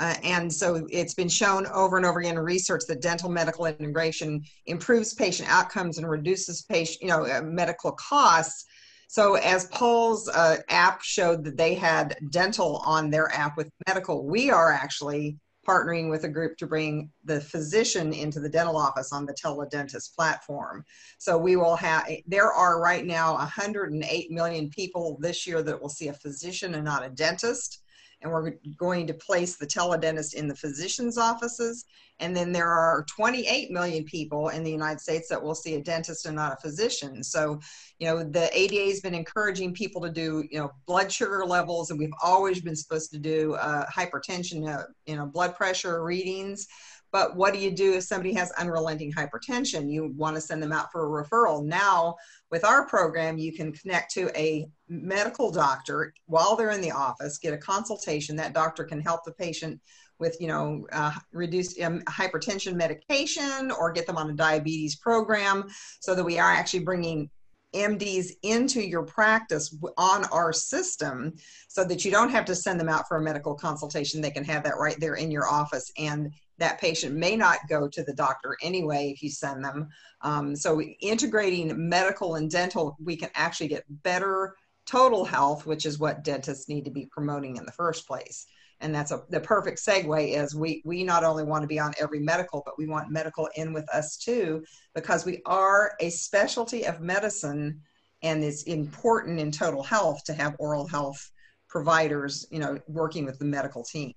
Uh, 0.00 0.14
and 0.24 0.52
so 0.52 0.84
it's 0.90 1.14
been 1.14 1.28
shown 1.28 1.66
over 1.68 1.96
and 1.96 2.04
over 2.04 2.18
again 2.18 2.36
in 2.36 2.42
research 2.42 2.82
that 2.88 3.00
dental 3.00 3.30
medical 3.30 3.66
integration 3.66 4.42
improves 4.66 5.14
patient 5.14 5.48
outcomes 5.48 5.98
and 5.98 6.10
reduces 6.10 6.62
patient, 6.62 7.00
you 7.00 7.08
know, 7.08 7.24
uh, 7.24 7.40
medical 7.42 7.92
costs 7.92 8.64
so 9.10 9.34
as 9.34 9.66
Paul's 9.66 10.28
uh, 10.28 10.58
app 10.68 11.02
showed 11.02 11.42
that 11.42 11.56
they 11.56 11.74
had 11.74 12.16
dental 12.30 12.76
on 12.86 13.10
their 13.10 13.28
app 13.34 13.56
with 13.56 13.68
medical, 13.88 14.24
we 14.24 14.52
are 14.52 14.72
actually 14.72 15.36
partnering 15.66 16.10
with 16.10 16.22
a 16.22 16.28
group 16.28 16.56
to 16.58 16.66
bring 16.68 17.10
the 17.24 17.40
physician 17.40 18.12
into 18.12 18.38
the 18.38 18.48
dental 18.48 18.76
office 18.76 19.12
on 19.12 19.26
the 19.26 19.34
teledentist 19.34 20.14
platform. 20.14 20.84
So 21.18 21.36
we 21.36 21.56
will 21.56 21.74
have, 21.74 22.08
there 22.28 22.52
are 22.52 22.80
right 22.80 23.04
now 23.04 23.34
108 23.34 24.30
million 24.30 24.70
people 24.70 25.18
this 25.20 25.44
year 25.44 25.60
that 25.64 25.82
will 25.82 25.88
see 25.88 26.06
a 26.06 26.12
physician 26.12 26.74
and 26.74 26.84
not 26.84 27.04
a 27.04 27.10
dentist 27.10 27.82
and 28.22 28.30
we're 28.30 28.52
going 28.76 29.06
to 29.06 29.14
place 29.14 29.56
the 29.56 29.66
teledentist 29.66 30.34
in 30.34 30.46
the 30.46 30.54
physician's 30.54 31.16
offices. 31.16 31.86
And 32.18 32.36
then 32.36 32.52
there 32.52 32.68
are 32.68 33.06
28 33.08 33.70
million 33.70 34.04
people 34.04 34.50
in 34.50 34.62
the 34.62 34.70
United 34.70 35.00
States 35.00 35.28
that 35.28 35.42
will 35.42 35.54
see 35.54 35.74
a 35.74 35.80
dentist 35.80 36.26
and 36.26 36.36
not 36.36 36.52
a 36.52 36.56
physician. 36.56 37.24
So, 37.24 37.58
you 37.98 38.06
know, 38.06 38.22
the 38.22 38.50
ADA 38.56 38.88
has 38.90 39.00
been 39.00 39.14
encouraging 39.14 39.72
people 39.72 40.02
to 40.02 40.10
do, 40.10 40.44
you 40.50 40.58
know, 40.58 40.70
blood 40.86 41.10
sugar 41.10 41.46
levels, 41.46 41.90
and 41.90 41.98
we've 41.98 42.10
always 42.22 42.60
been 42.60 42.76
supposed 42.76 43.10
to 43.12 43.18
do 43.18 43.54
uh, 43.54 43.86
hypertension, 43.86 44.68
uh, 44.68 44.84
you 45.06 45.16
know, 45.16 45.26
blood 45.26 45.54
pressure 45.54 46.04
readings. 46.04 46.66
But 47.12 47.36
what 47.36 47.52
do 47.52 47.58
you 47.58 47.70
do 47.70 47.94
if 47.94 48.04
somebody 48.04 48.32
has 48.34 48.52
unrelenting 48.52 49.12
hypertension? 49.12 49.90
You 49.90 50.12
want 50.16 50.36
to 50.36 50.40
send 50.40 50.62
them 50.62 50.72
out 50.72 50.92
for 50.92 51.20
a 51.20 51.24
referral. 51.24 51.64
Now, 51.64 52.16
with 52.50 52.64
our 52.64 52.86
program, 52.86 53.38
you 53.38 53.52
can 53.52 53.72
connect 53.72 54.12
to 54.12 54.30
a 54.36 54.68
medical 54.88 55.50
doctor 55.50 56.12
while 56.26 56.56
they're 56.56 56.70
in 56.70 56.80
the 56.80 56.90
office, 56.90 57.38
get 57.38 57.54
a 57.54 57.58
consultation. 57.58 58.36
That 58.36 58.54
doctor 58.54 58.84
can 58.84 59.00
help 59.00 59.24
the 59.24 59.32
patient 59.32 59.80
with, 60.18 60.36
you 60.40 60.48
know, 60.48 60.86
uh, 60.92 61.12
reduce 61.32 61.80
um, 61.80 62.00
hypertension 62.02 62.74
medication 62.74 63.70
or 63.70 63.92
get 63.92 64.06
them 64.06 64.18
on 64.18 64.30
a 64.30 64.34
diabetes 64.34 64.96
program 64.96 65.64
so 66.00 66.14
that 66.14 66.24
we 66.24 66.38
are 66.38 66.50
actually 66.50 66.80
bringing 66.84 67.30
MDs 67.74 68.32
into 68.42 68.82
your 68.82 69.04
practice 69.04 69.74
on 69.96 70.24
our 70.26 70.52
system 70.52 71.32
so 71.68 71.84
that 71.84 72.04
you 72.04 72.10
don't 72.10 72.30
have 72.30 72.44
to 72.46 72.54
send 72.54 72.80
them 72.80 72.88
out 72.88 73.06
for 73.06 73.16
a 73.16 73.22
medical 73.22 73.54
consultation. 73.54 74.20
They 74.20 74.32
can 74.32 74.44
have 74.44 74.64
that 74.64 74.76
right 74.76 74.98
there 74.98 75.14
in 75.14 75.30
your 75.30 75.48
office 75.48 75.90
and 75.96 76.32
that 76.60 76.80
patient 76.80 77.16
may 77.16 77.34
not 77.34 77.58
go 77.68 77.88
to 77.88 78.04
the 78.04 78.14
doctor 78.14 78.56
anyway 78.62 79.10
if 79.12 79.22
you 79.22 79.30
send 79.30 79.64
them. 79.64 79.88
Um, 80.20 80.54
so 80.54 80.80
integrating 80.80 81.88
medical 81.88 82.36
and 82.36 82.50
dental, 82.50 82.96
we 83.02 83.16
can 83.16 83.30
actually 83.34 83.68
get 83.68 83.84
better 84.02 84.54
total 84.86 85.24
health, 85.24 85.66
which 85.66 85.86
is 85.86 85.98
what 85.98 86.22
dentists 86.22 86.68
need 86.68 86.84
to 86.84 86.90
be 86.90 87.06
promoting 87.06 87.56
in 87.56 87.64
the 87.64 87.72
first 87.72 88.06
place. 88.06 88.46
And 88.80 88.94
that's 88.94 89.10
a, 89.10 89.22
the 89.28 89.40
perfect 89.40 89.78
segue 89.78 90.42
is 90.42 90.54
we, 90.54 90.82
we 90.84 91.04
not 91.04 91.24
only 91.24 91.44
want 91.44 91.62
to 91.62 91.68
be 91.68 91.78
on 91.78 91.92
every 92.00 92.20
medical, 92.20 92.62
but 92.64 92.78
we 92.78 92.86
want 92.86 93.10
medical 93.10 93.48
in 93.56 93.72
with 93.72 93.88
us 93.94 94.16
too, 94.16 94.62
because 94.94 95.24
we 95.24 95.42
are 95.46 95.92
a 96.00 96.10
specialty 96.10 96.86
of 96.86 97.00
medicine 97.00 97.80
and 98.22 98.44
it's 98.44 98.64
important 98.64 99.38
in 99.38 99.50
total 99.50 99.82
health 99.82 100.24
to 100.24 100.34
have 100.34 100.56
oral 100.58 100.86
health 100.86 101.30
providers, 101.68 102.46
you 102.50 102.58
know, 102.58 102.78
working 102.86 103.24
with 103.24 103.38
the 103.38 103.44
medical 103.44 103.84
team. 103.84 104.12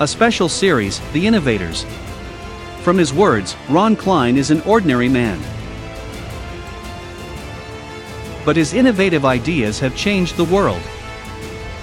A 0.00 0.08
special 0.08 0.48
series, 0.48 0.98
The 1.12 1.26
Innovators. 1.26 1.84
From 2.80 2.96
his 2.96 3.12
words, 3.12 3.54
Ron 3.68 3.94
Klein 3.94 4.38
is 4.38 4.50
an 4.50 4.62
ordinary 4.62 5.10
man. 5.10 5.38
But 8.46 8.56
his 8.56 8.72
innovative 8.72 9.26
ideas 9.26 9.78
have 9.80 9.94
changed 9.94 10.38
the 10.38 10.46
world. 10.46 10.80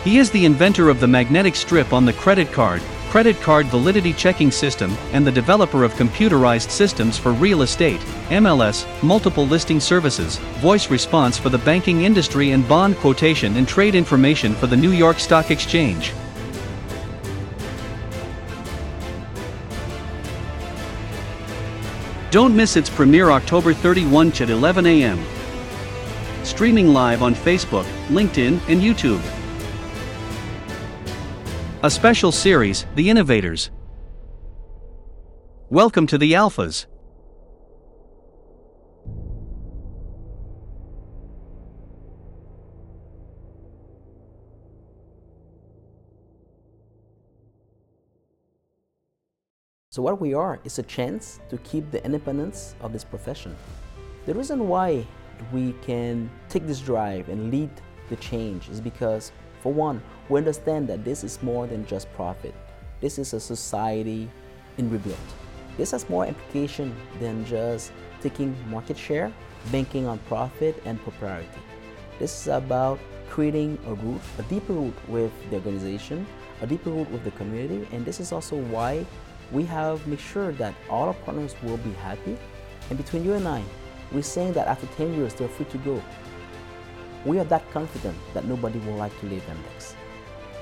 He 0.04 0.18
is 0.18 0.32
the 0.32 0.46
inventor 0.46 0.90
of 0.90 1.00
the 1.00 1.08
magnetic 1.08 1.56
strip 1.56 1.94
on 1.94 2.06
the 2.06 2.14
credit 2.14 2.52
card, 2.52 2.82
credit 3.12 3.40
card 3.40 3.68
validity 3.68 4.14
checking 4.14 4.50
system, 4.50 4.98
and 5.14 5.26
the 5.26 5.32
developer 5.32 5.84
of 5.84 5.94
computerized 5.94 6.72
systems 6.72 7.20
for 7.20 7.34
real 7.34 7.62
estate, 7.62 8.02
MLS, 8.30 8.88
multiple 9.04 9.46
listing 9.46 9.80
services, 9.80 10.38
voice 10.58 10.90
response 10.90 11.38
for 11.38 11.50
the 11.50 11.60
banking 11.60 12.02
industry, 12.02 12.50
and 12.50 12.68
bond 12.68 12.98
quotation 12.98 13.58
and 13.58 13.68
trade 13.68 13.94
information 13.94 14.56
for 14.56 14.66
the 14.66 14.76
New 14.76 14.92
York 14.92 15.20
Stock 15.20 15.52
Exchange. 15.52 16.14
Don't 22.38 22.56
miss 22.56 22.78
its 22.78 22.88
premiere 22.88 23.32
October 23.32 23.74
31 23.74 24.28
at 24.28 24.52
11 24.52 24.86
a.m. 24.86 25.20
Streaming 26.44 26.90
live 26.90 27.24
on 27.24 27.34
Facebook, 27.34 27.86
LinkedIn, 28.10 28.62
and 28.70 28.80
YouTube. 28.80 29.20
A 31.82 31.90
special 31.90 32.32
series, 32.32 32.86
The 32.94 33.10
Innovators. 33.10 33.72
Welcome 35.72 36.06
to 36.06 36.20
the 36.20 36.34
Alphas. 36.34 36.86
So 49.98 50.04
what 50.04 50.22
we 50.22 50.36
are 50.36 50.60
is 50.64 50.78
a 50.78 50.84
chance 50.84 51.40
to 51.50 51.58
keep 51.58 51.90
the 51.90 52.06
independence 52.06 52.76
of 52.82 52.94
this 52.94 53.04
profession. 53.04 53.56
The 54.28 54.36
reason 54.36 54.68
why 54.68 55.04
we 55.52 55.74
can 55.82 56.30
take 56.50 56.68
this 56.68 56.82
drive 56.82 57.30
and 57.30 57.50
lead 57.50 57.72
the 58.10 58.16
change 58.18 58.70
is 58.70 58.80
because, 58.80 59.32
for 59.60 59.74
one, 59.74 60.04
we 60.30 60.38
understand 60.38 60.88
that 60.90 61.04
this 61.04 61.24
is 61.24 61.42
more 61.42 61.66
than 61.66 61.84
just 61.88 62.14
profit. 62.14 62.54
This 63.02 63.18
is 63.18 63.34
a 63.34 63.40
society 63.40 64.30
in 64.78 64.88
rebuild. 64.92 65.18
This 65.78 65.90
has 65.90 66.08
more 66.12 66.28
implication 66.28 66.96
than 67.20 67.44
just 67.44 67.92
taking 68.22 68.56
market 68.70 69.00
share, 69.00 69.34
banking 69.72 70.06
on 70.06 70.20
profit 70.30 70.80
and 70.86 71.04
popularity. 71.04 71.50
This 72.20 72.42
is 72.42 72.50
about 72.50 73.00
creating 73.32 73.80
a 73.88 73.96
root, 73.96 74.22
a 74.38 74.44
deeper 74.44 74.74
root 74.74 74.94
with 75.10 75.32
the 75.50 75.56
organization, 75.56 76.28
a 76.62 76.68
deeper 76.68 76.92
root 76.92 77.10
with 77.10 77.24
the 77.24 77.32
community, 77.32 77.88
and 77.92 78.06
this 78.06 78.20
is 78.20 78.32
also 78.32 78.58
why 78.58 79.04
we 79.52 79.64
have 79.66 80.06
made 80.08 80.20
sure 80.20 80.52
that 80.54 80.74
all 80.90 81.08
our 81.08 81.14
partners 81.14 81.56
will 81.64 81.78
be 81.78 81.92
happy. 81.94 82.38
And 82.90 82.98
between 82.98 83.24
you 83.24 83.34
and 83.34 83.48
I, 83.48 83.64
we're 84.12 84.22
saying 84.22 84.54
that 84.54 84.68
after 84.68 84.88
10 84.98 85.14
years, 85.16 85.34
they're 85.34 85.48
free 85.48 85.66
to 85.66 85.78
go. 85.80 86.02
We 87.26 87.40
are 87.40 87.46
that 87.46 87.70
confident 87.72 88.18
that 88.34 88.46
nobody 88.46 88.80
will 88.80 88.96
like 88.96 89.18
to 89.20 89.26
leave 89.26 89.44
MDEX, 89.44 89.96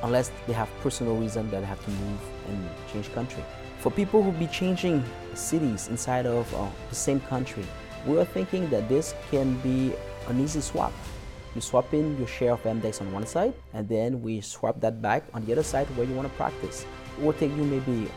unless 0.03 0.31
they 0.47 0.53
have 0.53 0.69
personal 0.81 1.15
reason 1.15 1.49
that 1.51 1.59
they 1.59 1.65
have 1.65 1.83
to 1.85 1.91
move 1.91 2.19
and 2.47 2.69
change 2.91 3.11
country. 3.13 3.43
For 3.79 3.91
people 3.91 4.23
who 4.23 4.31
be 4.31 4.47
changing 4.47 5.03
cities 5.35 5.89
inside 5.89 6.25
of 6.25 6.51
uh, 6.55 6.67
the 6.89 6.95
same 6.95 7.19
country, 7.19 7.65
we 8.07 8.17
are 8.17 8.25
thinking 8.25 8.69
that 8.69 8.89
this 8.89 9.13
can 9.29 9.59
be 9.59 9.93
an 10.27 10.39
easy 10.39 10.61
swap. 10.61 10.93
You 11.53 11.61
swap 11.61 11.93
in 11.93 12.17
your 12.17 12.27
share 12.27 12.53
of 12.53 12.63
MDEX 12.63 13.01
on 13.01 13.11
one 13.11 13.27
side, 13.27 13.53
and 13.73 13.87
then 13.87 14.21
we 14.21 14.41
swap 14.41 14.81
that 14.81 15.01
back 15.01 15.23
on 15.33 15.45
the 15.45 15.51
other 15.51 15.63
side 15.63 15.87
where 15.95 16.07
you 16.07 16.15
want 16.15 16.27
to 16.27 16.33
practice. 16.35 16.85
It 17.17 17.23
will 17.23 17.33
take 17.33 17.51
you 17.55 17.63
maybe 17.63 18.09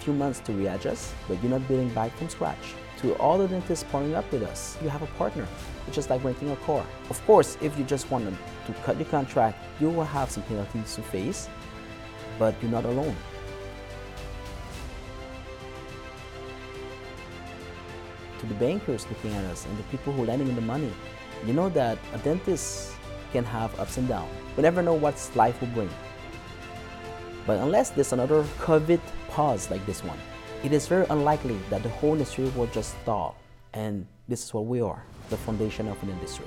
few 0.00 0.12
months 0.12 0.40
to 0.40 0.52
readjust, 0.52 1.14
but 1.26 1.42
you're 1.42 1.50
not 1.50 1.66
building 1.68 1.88
back 1.90 2.16
from 2.16 2.28
scratch. 2.28 2.74
To 3.02 3.14
all 3.16 3.38
the 3.38 3.46
dentists 3.46 3.84
partnering 3.92 4.14
up 4.14 4.30
with 4.32 4.42
us, 4.42 4.76
you 4.82 4.88
have 4.88 5.02
a 5.02 5.06
partner. 5.18 5.46
It's 5.86 5.94
just 5.94 6.10
like 6.10 6.24
renting 6.24 6.50
a 6.50 6.56
car. 6.56 6.84
Of 7.10 7.24
course, 7.26 7.56
if 7.60 7.78
you 7.78 7.84
just 7.84 8.10
want 8.10 8.24
to 8.66 8.72
cut 8.84 8.96
your 8.96 9.06
contract, 9.06 9.58
you 9.80 9.88
will 9.88 10.04
have 10.04 10.30
some 10.30 10.42
penalties 10.44 10.96
to 10.96 11.02
face, 11.02 11.48
but 12.38 12.54
you're 12.60 12.70
not 12.70 12.84
alone. 12.84 13.16
To 18.40 18.46
the 18.46 18.54
bankers 18.54 19.06
looking 19.08 19.32
at 19.34 19.44
us 19.46 19.66
and 19.66 19.78
the 19.78 19.82
people 19.84 20.12
who 20.12 20.22
are 20.22 20.26
lending 20.26 20.54
the 20.54 20.60
money, 20.60 20.92
you 21.46 21.52
know 21.52 21.68
that 21.70 21.98
a 22.12 22.18
dentist 22.18 22.92
can 23.32 23.44
have 23.44 23.78
ups 23.78 23.96
and 23.96 24.08
downs. 24.08 24.32
We 24.56 24.62
never 24.62 24.82
know 24.82 24.94
what 24.94 25.14
life 25.34 25.60
will 25.60 25.68
bring. 25.68 25.90
But 27.46 27.58
unless 27.60 27.90
there's 27.90 28.12
another 28.12 28.42
COVID 28.58 29.00
pause 29.38 29.70
like 29.70 29.86
this 29.86 30.02
one, 30.02 30.18
it 30.64 30.72
is 30.72 30.88
very 30.88 31.06
unlikely 31.10 31.56
that 31.70 31.80
the 31.84 31.88
whole 31.88 32.14
industry 32.14 32.50
will 32.56 32.66
just 32.66 33.00
stall. 33.02 33.36
And 33.72 34.04
this 34.26 34.42
is 34.44 34.52
what 34.52 34.66
we 34.66 34.80
are, 34.80 35.00
the 35.30 35.36
foundation 35.36 35.86
of 35.86 36.02
an 36.02 36.10
industry. 36.10 36.44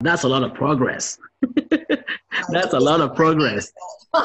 That's 0.00 0.24
a 0.24 0.28
lot 0.28 0.42
of 0.42 0.52
progress. 0.54 1.18
That's 2.50 2.74
a 2.74 2.80
lot 2.80 3.00
of 3.00 3.14
progress. 3.14 3.72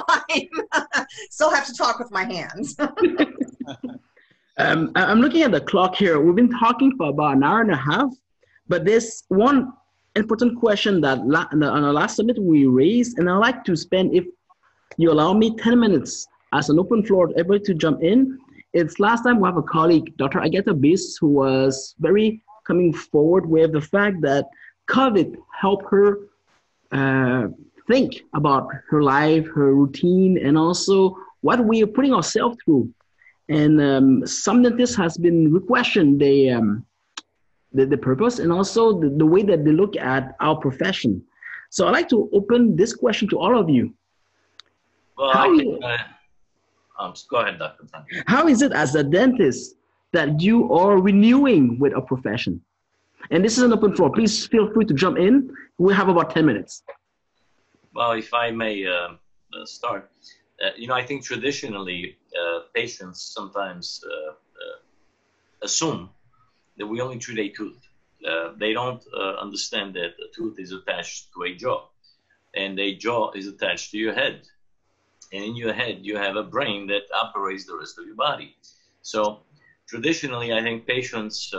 Still 1.30 1.52
have 1.52 1.66
to 1.66 1.74
talk 1.74 2.00
with 2.00 2.12
my 2.12 2.24
hands. 2.24 2.76
um, 4.58 4.92
I'm 4.96 5.20
looking 5.20 5.44
at 5.44 5.52
the 5.52 5.62
clock 5.62 5.96
here. 5.96 6.20
We've 6.20 6.36
been 6.36 6.52
talking 6.60 6.96
for 6.98 7.10
about 7.10 7.38
an 7.38 7.44
hour 7.44 7.62
and 7.62 7.72
a 7.72 7.76
half, 7.76 8.10
but 8.68 8.86
there's 8.86 9.24
one 9.28 9.74
important 10.16 10.60
question 10.60 11.02
that 11.02 11.26
la- 11.26 11.48
on 11.52 11.60
the 11.60 11.94
last 11.94 12.18
summit 12.18 12.38
we 12.42 12.66
raised, 12.66 13.18
and 13.18 13.30
I'd 13.30 13.38
like 13.38 13.64
to 13.66 13.76
spend, 13.76 14.14
if 14.14 14.26
you 14.98 15.12
allow 15.12 15.34
me, 15.34 15.56
10 15.56 15.80
minutes 15.80 16.28
as 16.54 16.70
an 16.70 16.80
open 16.80 17.04
floor 17.04 17.28
to 17.28 17.34
everybody 17.34 17.64
to 17.66 17.74
jump 17.74 18.04
in. 18.04 18.38
It's 18.74 19.00
last 19.00 19.24
time 19.24 19.40
we 19.40 19.48
have 19.48 19.58
a 19.58 19.64
colleague, 19.64 20.16
Dr. 20.18 20.40
Agatha 20.40 20.74
Biss, 20.74 21.20
who 21.20 21.28
was 21.28 21.96
very 22.00 22.42
coming 22.66 22.94
forward 22.94 23.46
with 23.46 23.74
the 23.74 23.82
fact 23.82 24.22
that 24.22 24.46
COVID 24.88 25.36
helped 25.60 25.86
her 25.90 26.20
uh, 26.92 27.48
think 27.88 28.24
about 28.34 28.68
her 28.90 29.04
life, 29.04 29.46
her 29.54 29.74
routine, 29.74 30.38
and 30.38 30.58
also 30.58 31.18
what 31.42 31.64
we 31.66 31.84
are 31.84 31.88
putting 31.88 32.14
ourselves 32.14 32.58
through. 32.64 32.90
And 33.50 33.82
um, 33.82 34.26
some 34.26 34.62
dentists 34.64 34.96
has 34.96 35.18
been 35.18 35.52
requestioned 35.52 36.22
the, 36.22 36.52
um, 36.52 36.86
the, 37.74 37.86
the 37.86 37.98
purpose 37.98 38.40
and 38.40 38.52
also 38.52 39.00
the, 39.00 39.10
the 39.10 39.26
way 39.26 39.44
that 39.44 39.66
they 39.66 39.72
look 39.72 39.98
at 39.98 40.36
our 40.40 40.56
profession. 40.56 41.24
So 41.70 41.88
I'd 41.88 41.92
like 41.92 42.10
to 42.10 42.30
open 42.34 42.76
this 42.76 42.96
question 42.96 43.28
to 43.30 43.40
all 43.40 43.58
of 43.58 43.70
you. 43.70 43.94
Well, 45.18 45.34
how, 45.34 45.54
I 45.54 45.58
think, 45.58 45.84
uh, 45.84 45.98
um, 47.00 47.14
go 47.30 47.38
ahead, 47.38 47.60
Dr. 47.60 47.86
How 48.28 48.48
is 48.48 48.62
it 48.62 48.72
as 48.72 48.96
a 48.96 49.04
dentist 49.04 49.76
that 50.12 50.40
you 50.40 50.72
are 50.74 51.00
renewing 51.00 51.80
with 51.80 51.94
a 51.96 52.02
profession? 52.02 52.62
And 53.32 53.44
this 53.44 53.58
is 53.58 53.64
an 53.64 53.74
open 53.74 53.96
floor. 53.96 54.12
Please 54.12 54.46
feel 54.48 54.72
free 54.74 54.86
to 54.86 54.94
jump 54.94 55.18
in. 55.18 55.54
We 55.78 55.94
have 55.94 56.10
about 56.10 56.32
10 56.32 56.46
minutes. 56.46 56.84
Well, 57.94 58.12
if 58.14 58.34
I 58.34 58.52
may 58.52 58.86
uh, 58.86 59.10
uh, 59.54 59.66
start, 59.66 60.10
uh, 60.64 60.70
you 60.76 60.88
know, 60.88 60.94
I 60.96 61.04
think 61.04 61.24
traditionally 61.24 62.16
uh, 62.40 62.60
patients 62.74 63.22
sometimes 63.34 64.02
uh, 64.06 64.32
uh, 64.32 64.78
assume 65.64 66.10
that 66.78 66.88
we 66.88 67.02
only 67.02 67.18
treat 67.18 67.40
a 67.40 67.50
tooth. 67.50 67.82
they 68.60 68.74
don't 68.74 69.04
understand 69.46 69.94
that 69.96 70.12
a 70.26 70.28
tooth 70.36 70.56
is 70.60 70.72
attached 70.72 71.28
to 71.34 71.44
a 71.44 71.52
jaw, 71.64 71.80
and 72.56 72.80
a 72.80 72.92
jaw 73.04 73.32
is 73.36 73.48
attached 73.48 73.92
to 73.92 73.98
your 73.98 74.14
head. 74.14 74.42
And 75.34 75.44
in 75.44 75.56
your 75.56 75.74
head, 75.74 75.98
you 76.04 76.16
have 76.18 76.36
a 76.38 76.44
brain 76.56 76.88
that 76.88 77.04
operates 77.24 77.66
the 77.66 77.76
rest 77.78 77.98
of 78.00 78.06
your 78.06 78.16
body. 78.16 78.56
So, 79.02 79.22
traditionally, 79.88 80.54
I 80.54 80.62
think 80.64 80.86
patients, 80.88 81.54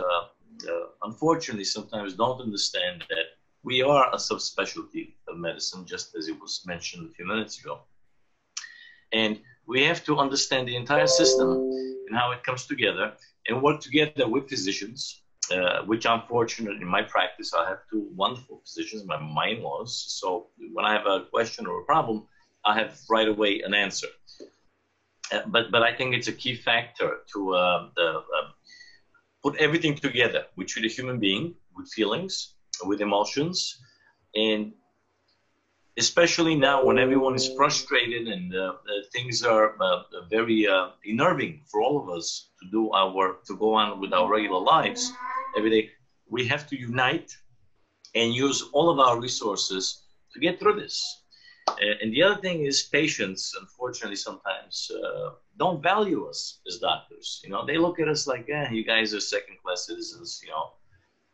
unfortunately, 1.03 1.63
sometimes 1.63 2.13
don't 2.13 2.39
understand 2.41 3.03
that 3.09 3.25
we 3.65 3.81
are 3.81 4.13
a 4.13 4.17
subspecialty 4.17 5.13
of 5.27 5.37
medicine, 5.37 5.85
just 5.85 6.15
as 6.15 6.27
it 6.27 6.39
was 6.39 6.63
mentioned 6.65 7.09
a 7.09 7.13
few 7.15 7.25
minutes 7.25 7.59
ago. 7.59 7.79
And 9.11 9.39
we 9.67 9.83
have 9.83 10.05
to 10.05 10.19
understand 10.19 10.67
the 10.67 10.75
entire 10.75 11.07
system 11.07 11.49
and 12.07 12.15
how 12.15 12.31
it 12.31 12.43
comes 12.43 12.67
together 12.67 13.13
and 13.47 13.63
work 13.63 13.81
together 13.81 14.27
with 14.27 14.47
physicians, 14.47 15.21
uh, 15.51 15.81
which 15.85 16.05
I'm 16.05 16.21
fortunate 16.29 16.79
in 16.79 16.87
my 16.87 17.01
practice. 17.01 17.53
I 17.55 17.67
have 17.67 17.79
two 17.91 18.07
wonderful 18.15 18.61
physicians, 18.63 19.03
my, 19.05 19.17
my 19.17 19.47
in-laws. 19.47 19.93
So 20.19 20.47
when 20.73 20.85
I 20.85 20.93
have 20.93 21.07
a 21.07 21.21
question 21.21 21.65
or 21.65 21.81
a 21.81 21.85
problem, 21.85 22.27
I 22.63 22.77
have 22.79 22.95
right 23.09 23.27
away 23.27 23.61
an 23.65 23.73
answer. 23.73 24.07
Uh, 25.31 25.41
but, 25.47 25.71
but 25.71 25.81
I 25.81 25.91
think 25.91 26.13
it's 26.13 26.27
a 26.27 26.33
key 26.33 26.55
factor 26.55 27.17
to 27.33 27.55
uh, 27.55 27.89
the, 27.95 28.09
uh, 28.17 28.47
put 29.43 29.55
everything 29.57 29.95
together. 29.95 30.45
We 30.55 30.65
treat 30.65 30.85
a 30.85 30.93
human 30.93 31.19
being 31.19 31.55
with 31.75 31.91
feelings, 31.91 32.55
with 32.83 33.01
emotions. 33.01 33.77
And 34.35 34.73
especially 35.97 36.55
now 36.55 36.83
when 36.83 36.99
everyone 36.99 37.35
is 37.35 37.49
frustrated 37.55 38.27
and 38.27 38.53
uh, 38.53 38.59
uh, 38.59 38.73
things 39.13 39.43
are 39.43 39.75
uh, 39.81 40.01
very 40.29 40.67
uh, 40.67 40.87
unnerving 41.05 41.61
for 41.71 41.81
all 41.81 41.97
of 41.97 42.09
us 42.09 42.49
to 42.61 42.69
do 42.69 42.89
our 42.91 43.09
work 43.11 43.45
to 43.45 43.55
go 43.55 43.73
on 43.73 43.99
with 43.99 44.11
our 44.13 44.29
regular 44.29 44.59
lives 44.59 45.11
every 45.57 45.69
day 45.69 45.89
we 46.29 46.45
have 46.45 46.67
to 46.67 46.77
unite 46.77 47.31
and 48.13 48.33
use 48.33 48.63
all 48.73 48.89
of 48.89 48.99
our 48.99 49.19
resources 49.19 50.03
to 50.33 50.39
get 50.39 50.59
through 50.59 50.73
this. 50.79 51.21
And 52.01 52.13
the 52.13 52.23
other 52.23 52.39
thing 52.39 52.65
is 52.65 52.83
patients 52.83 53.53
unfortunately 53.59 54.15
sometimes 54.15 54.89
uh, 54.91 55.31
don't 55.57 55.81
value 55.81 56.25
us 56.25 56.59
as 56.67 56.77
doctors. 56.77 57.41
You 57.43 57.49
know 57.49 57.65
they 57.65 57.77
look 57.77 57.99
at 57.99 58.07
us 58.07 58.27
like 58.27 58.47
eh, 58.49 58.69
you 58.71 58.83
guys 58.83 59.13
are 59.13 59.19
second 59.19 59.57
class 59.63 59.85
citizens 59.85 60.41
you 60.43 60.51
know 60.51 60.71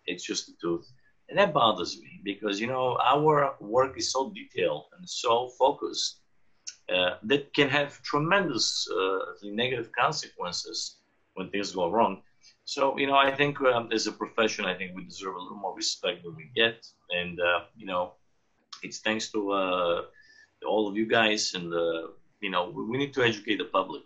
it's 0.05 0.23
just 0.23 0.49
a 0.49 0.53
tooth 0.61 0.87
and 1.31 1.39
that 1.39 1.53
bothers 1.53 1.99
me 2.01 2.21
because, 2.25 2.61
you 2.61 2.67
know, 2.67 2.97
our 3.05 3.53
work 3.61 3.97
is 3.97 4.11
so 4.11 4.31
detailed 4.35 4.85
and 4.97 5.09
so 5.09 5.47
focused 5.59 6.19
uh, 6.93 7.15
that 7.23 7.53
can 7.53 7.69
have 7.69 8.01
tremendous 8.03 8.87
uh, 8.95 9.19
negative 9.43 9.89
consequences 9.97 10.97
when 11.35 11.49
things 11.49 11.71
go 11.73 11.89
wrong. 11.89 12.19
So, 12.65 12.97
you 12.99 13.07
know, 13.07 13.15
I 13.17 13.31
think 13.31 13.61
um, 13.61 13.89
as 13.93 14.07
a 14.07 14.11
profession, 14.13 14.65
I 14.65 14.75
think 14.75 14.95
we 14.95 15.03
deserve 15.05 15.35
a 15.35 15.39
little 15.39 15.57
more 15.57 15.75
respect 15.75 16.23
than 16.23 16.35
we 16.35 16.49
get. 16.55 16.75
And, 17.11 17.39
uh, 17.39 17.61
you 17.75 17.87
know, 17.87 18.13
it's 18.83 18.99
thanks 18.99 19.29
to 19.31 19.51
uh, 19.51 20.01
all 20.67 20.87
of 20.89 20.97
you 20.97 21.07
guys, 21.07 21.53
and 21.55 21.73
uh, 21.73 22.07
you 22.41 22.49
know 22.51 22.69
we 22.89 22.97
need 22.97 23.13
to 23.13 23.23
educate 23.23 23.57
the 23.57 23.65
public. 23.65 24.03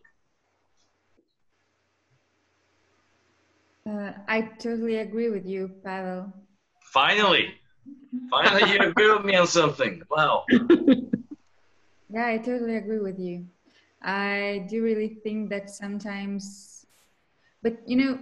Uh, 3.86 4.14
I 4.28 4.42
totally 4.60 4.98
agree 4.98 5.30
with 5.30 5.46
you, 5.46 5.70
Pavel. 5.84 6.45
Finally, 6.96 7.54
finally, 8.32 8.72
you 8.72 8.80
agree 8.90 9.12
with 9.12 9.26
me 9.26 9.36
on 9.36 9.46
something. 9.46 10.02
Wow. 10.10 10.46
Yeah, 12.08 12.28
I 12.28 12.38
totally 12.38 12.78
agree 12.78 13.00
with 13.00 13.20
you. 13.20 13.48
I 14.02 14.66
do 14.70 14.82
really 14.82 15.18
think 15.24 15.50
that 15.50 15.70
sometimes, 15.70 16.86
but 17.64 17.80
you 17.86 17.98
know, 17.98 18.20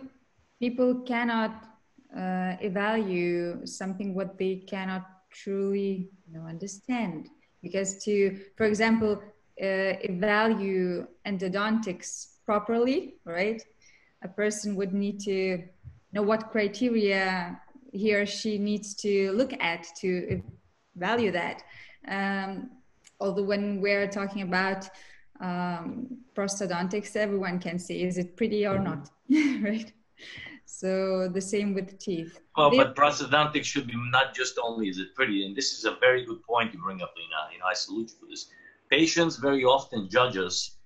people 0.59 1.01
cannot 1.01 1.65
uh, 2.17 2.55
evaluate 2.61 3.67
something 3.67 4.15
what 4.15 4.37
they 4.39 4.63
cannot 4.67 5.05
truly 5.31 6.09
you 6.25 6.33
know, 6.33 6.47
understand. 6.47 7.29
Because 7.61 8.03
to, 8.05 8.39
for 8.57 8.65
example, 8.65 9.21
uh, 9.61 9.99
evaluate 10.01 11.05
endodontics 11.27 12.37
properly, 12.45 13.15
right? 13.25 13.61
A 14.23 14.29
person 14.29 14.75
would 14.77 14.93
need 14.93 15.19
to 15.25 15.61
know 16.13 16.23
what 16.23 16.49
criteria 16.51 17.59
he 17.93 18.13
or 18.13 18.25
she 18.25 18.57
needs 18.57 18.95
to 18.95 19.31
look 19.33 19.53
at 19.61 19.87
to 20.01 20.41
value 20.95 21.31
that. 21.31 21.63
Um, 22.07 22.71
although 23.19 23.43
when 23.43 23.79
we're 23.79 24.07
talking 24.07 24.41
about 24.41 24.89
um, 25.39 26.17
prosthodontics, 26.35 27.15
everyone 27.15 27.59
can 27.59 27.77
see 27.77 28.03
is 28.03 28.17
it 28.17 28.35
pretty 28.35 28.65
or 28.65 28.79
not, 28.79 29.09
right? 29.61 29.91
So 30.65 31.29
the 31.29 31.41
same 31.41 31.73
with 31.75 31.99
teeth. 31.99 32.39
Well, 32.57 32.71
but 32.71 32.95
prosthodontics 32.95 33.65
should 33.65 33.87
be 33.87 33.93
not 34.09 34.33
just 34.33 34.57
only 34.61 34.89
is 34.89 34.97
it 34.97 35.13
pretty, 35.13 35.45
and 35.45 35.55
this 35.55 35.77
is 35.77 35.85
a 35.85 35.95
very 36.01 36.25
good 36.25 36.41
point 36.43 36.73
you 36.73 36.81
bring 36.81 37.01
up, 37.01 37.13
Lina. 37.15 37.53
You 37.53 37.59
know, 37.59 37.65
I 37.65 37.73
salute 37.73 38.09
you 38.11 38.17
for 38.19 38.25
this. 38.29 38.47
Patients 38.89 39.37
very 39.37 39.63
often 39.63 40.09
judge 40.09 40.35
us 40.37 40.77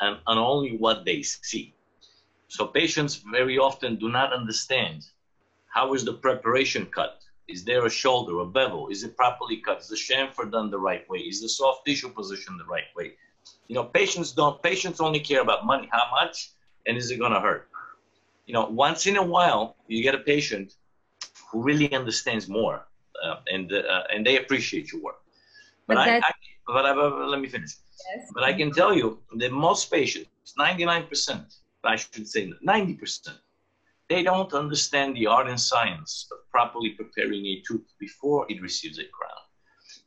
on, 0.00 0.18
on 0.26 0.38
only 0.38 0.76
what 0.78 1.04
they 1.04 1.22
see. 1.22 1.74
So 2.48 2.66
patients 2.66 3.16
very 3.30 3.58
often 3.58 3.96
do 3.96 4.08
not 4.08 4.32
understand 4.32 5.04
how 5.68 5.94
is 5.94 6.04
the 6.04 6.14
preparation 6.14 6.86
cut. 6.86 7.20
Is 7.48 7.64
there 7.64 7.86
a 7.86 7.90
shoulder, 7.90 8.40
a 8.40 8.46
bevel? 8.46 8.88
Is 8.88 9.02
it 9.04 9.16
properly 9.16 9.56
cut? 9.56 9.80
Is 9.80 9.88
the 9.88 9.96
chamfer 9.96 10.50
done 10.50 10.70
the 10.70 10.78
right 10.78 11.08
way? 11.08 11.18
Is 11.18 11.40
the 11.40 11.48
soft 11.48 11.86
tissue 11.86 12.10
positioned 12.10 12.60
the 12.60 12.64
right 12.64 12.90
way? 12.94 13.12
You 13.68 13.74
know, 13.74 13.84
patients 13.84 14.32
don't. 14.32 14.62
Patients 14.62 15.00
only 15.00 15.20
care 15.20 15.40
about 15.40 15.64
money. 15.64 15.88
How 15.90 16.10
much, 16.10 16.50
and 16.86 16.96
is 16.96 17.10
it 17.10 17.18
going 17.18 17.32
to 17.32 17.40
hurt? 17.40 17.68
You 18.46 18.54
know, 18.54 18.66
once 18.66 19.06
in 19.06 19.16
a 19.16 19.22
while, 19.22 19.76
you 19.88 20.02
get 20.02 20.14
a 20.14 20.18
patient 20.18 20.74
who 21.50 21.62
really 21.62 21.92
understands 21.92 22.48
more, 22.48 22.86
uh, 23.24 23.36
and 23.50 23.72
uh, 23.72 24.12
and 24.12 24.26
they 24.26 24.36
appreciate 24.38 24.92
your 24.92 25.02
work. 25.02 25.20
But, 25.86 25.94
but 25.94 26.08
I, 26.08 26.16
I, 26.18 26.32
but 26.66 26.84
I, 26.84 26.92
let 26.92 27.40
me 27.40 27.48
finish. 27.48 27.72
Yes. 28.14 28.30
But 28.34 28.44
I 28.44 28.52
can 28.52 28.70
tell 28.70 28.94
you 28.94 29.18
that 29.36 29.52
most 29.52 29.90
patients, 29.90 30.28
99%, 30.58 31.44
I 31.84 31.96
should 31.96 32.28
say 32.28 32.52
90%, 32.66 33.28
they 34.08 34.22
don't 34.22 34.52
understand 34.54 35.14
the 35.14 35.26
art 35.26 35.48
and 35.48 35.60
science 35.60 36.26
of 36.32 36.38
properly 36.50 36.90
preparing 36.90 37.44
a 37.46 37.62
tooth 37.66 37.86
before 38.00 38.46
it 38.48 38.62
receives 38.62 38.98
a 38.98 39.04
crown. 39.04 39.44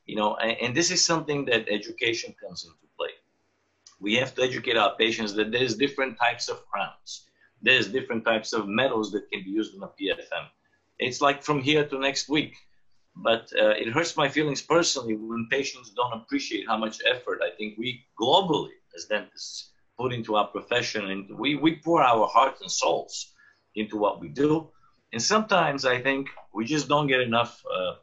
You 0.06 0.16
know, 0.16 0.36
and, 0.38 0.58
and 0.62 0.76
this 0.76 0.92
is 0.92 1.04
something 1.04 1.46
that 1.46 1.70
education 1.70 2.34
comes 2.42 2.66
into 2.66 2.94
play. 2.98 3.12
We 4.00 4.16
have 4.16 4.34
to 4.36 4.42
educate 4.42 4.78
our 4.78 4.96
patients 4.96 5.34
that 5.36 5.52
there's 5.52 5.76
different 5.76 6.18
types 6.18 6.50
of 6.50 6.66
crowns. 6.66 7.28
There's 7.62 7.88
different 7.88 8.26
types 8.26 8.54
of 8.54 8.68
metals 8.68 9.12
that 9.12 9.30
can 9.32 9.44
be 9.44 9.52
used 9.52 9.76
in 9.76 9.84
a 9.84 9.88
PFM. 9.88 10.48
It's 10.98 11.22
like 11.22 11.44
from 11.44 11.62
here 11.62 11.86
to 11.86 12.00
next 12.00 12.28
week. 12.28 12.56
But 13.16 13.52
uh, 13.60 13.72
it 13.72 13.90
hurts 13.90 14.18
my 14.18 14.30
feelings 14.30 14.62
personally 14.62 15.16
when 15.16 15.48
patients 15.52 15.92
don't 15.92 16.14
appreciate 16.14 16.66
how 16.68 16.78
much 16.78 16.98
effort 17.06 17.42
I 17.44 17.52
think 17.58 17.78
we 17.78 18.04
globally 18.20 18.72
as 18.96 19.06
dentists 19.06 19.72
put 20.00 20.14
into 20.14 20.36
our 20.36 20.48
profession. 20.48 21.12
And 21.12 21.38
we, 21.38 21.56
we 21.56 21.76
pour 21.76 22.02
our 22.02 22.26
hearts 22.28 22.62
and 22.62 22.72
souls 22.72 23.34
into 23.76 23.98
what 23.98 24.20
we 24.20 24.30
do. 24.30 24.70
And 25.14 25.22
sometimes 25.22 25.86
I 25.86 26.02
think 26.02 26.30
we 26.54 26.66
just 26.66 26.88
don't 26.88 27.08
get 27.08 27.22
enough 27.22 27.62
uh, 27.74 27.94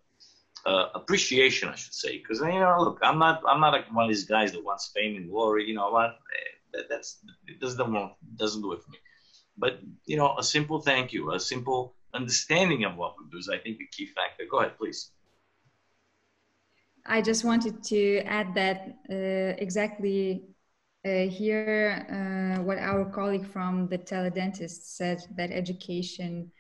uh, 0.69 0.89
appreciation, 0.95 1.69
I 1.69 1.75
should 1.75 1.95
say, 1.95 2.19
because 2.19 2.41
you 2.41 2.61
know, 2.61 2.77
look, 2.81 2.99
I'm 3.03 3.19
not, 3.19 3.43
I'm 3.49 3.61
not 3.61 3.73
like 3.73 3.93
one 3.93 4.05
of 4.05 4.11
these 4.11 4.25
guys 4.25 4.53
that 4.53 4.65
wants 4.65 4.91
fame 4.95 5.17
and 5.17 5.31
glory. 5.31 5.67
You 5.67 5.75
know 5.75 5.91
what? 5.91 6.19
That, 6.73 6.85
that's 6.91 7.19
it 7.47 7.61
doesn't 7.61 8.13
doesn't 8.37 8.63
do 8.63 8.73
it 8.73 8.83
for 8.83 8.91
me. 8.91 8.99
But 9.57 9.81
you 10.05 10.17
know, 10.17 10.37
a 10.39 10.43
simple 10.43 10.81
thank 10.81 11.13
you, 11.13 11.33
a 11.33 11.41
simple 11.41 11.95
understanding 12.15 12.85
of 12.85 12.97
what 12.97 13.15
we 13.19 13.31
do 13.31 13.39
is, 13.39 13.49
I 13.49 13.59
think, 13.59 13.79
a 13.81 13.97
key 13.97 14.07
factor. 14.07 14.45
Go 14.51 14.61
ahead, 14.61 14.77
please. 14.79 15.11
I 17.07 17.23
just 17.23 17.45
wanted 17.45 17.83
to 17.85 18.19
add 18.27 18.55
that 18.55 18.99
uh, 19.11 19.57
exactly 19.59 20.43
here, 21.29 22.07
uh, 22.11 22.63
what 22.63 22.79
our 22.79 23.05
colleague 23.05 23.47
from 23.47 23.89
the 23.89 23.99
teledentist 23.99 24.97
said 24.97 25.23
that 25.37 25.51
education 25.51 26.51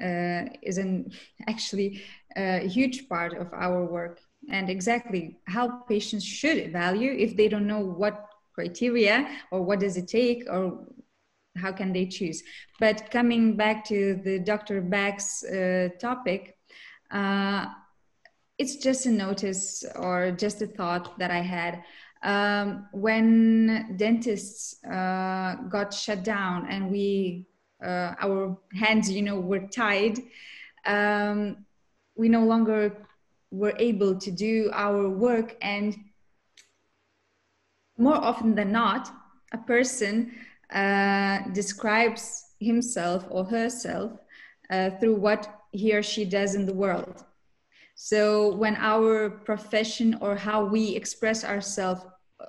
uh, 0.00 0.44
is 0.62 0.78
an 0.78 1.10
actually 1.48 2.02
a 2.36 2.66
huge 2.66 3.08
part 3.08 3.34
of 3.34 3.52
our 3.52 3.84
work. 3.84 4.20
And 4.48 4.68
exactly 4.68 5.38
how 5.46 5.82
patients 5.88 6.24
should 6.24 6.72
value 6.72 7.12
if 7.12 7.36
they 7.36 7.48
don't 7.48 7.66
know 7.66 7.78
what 7.80 8.26
criteria 8.54 9.28
or 9.50 9.62
what 9.62 9.80
does 9.80 9.96
it 9.96 10.08
take 10.08 10.44
or 10.50 10.84
how 11.56 11.70
can 11.70 11.92
they 11.92 12.06
choose. 12.06 12.42
But 12.80 13.10
coming 13.10 13.56
back 13.56 13.84
to 13.86 14.20
the 14.24 14.40
dr 14.40 14.80
Bak's 14.80 15.44
uh, 15.44 15.90
topic 16.00 16.56
uh, 17.12 17.66
it's 18.58 18.76
just 18.76 19.06
a 19.06 19.10
notice 19.10 19.84
or 19.96 20.30
just 20.30 20.62
a 20.62 20.66
thought 20.66 21.18
that 21.18 21.30
i 21.30 21.40
had 21.40 21.82
um, 22.22 22.86
when 22.92 23.96
dentists 23.96 24.82
uh, 24.84 25.56
got 25.68 25.92
shut 25.92 26.22
down 26.22 26.66
and 26.70 26.90
we 26.90 27.46
uh, 27.84 28.14
our 28.20 28.56
hands 28.74 29.10
you 29.10 29.22
know 29.22 29.40
were 29.40 29.66
tied 29.68 30.18
um, 30.86 31.56
we 32.16 32.28
no 32.28 32.44
longer 32.44 32.96
were 33.50 33.74
able 33.78 34.14
to 34.16 34.30
do 34.30 34.70
our 34.72 35.08
work 35.08 35.56
and 35.62 35.96
more 37.98 38.16
often 38.16 38.54
than 38.54 38.72
not 38.72 39.10
a 39.52 39.58
person 39.58 40.32
uh, 40.72 41.40
describes 41.52 42.54
himself 42.60 43.26
or 43.28 43.44
herself 43.44 44.12
uh, 44.70 44.90
through 44.98 45.16
what 45.16 45.60
he 45.72 45.92
or 45.94 46.02
she 46.02 46.24
does 46.24 46.54
in 46.54 46.66
the 46.66 46.72
world 46.72 47.24
so 47.94 48.54
when 48.54 48.76
our 48.76 49.30
profession 49.30 50.18
or 50.20 50.34
how 50.36 50.64
we 50.64 50.96
express 50.96 51.44
ourselves 51.44 52.02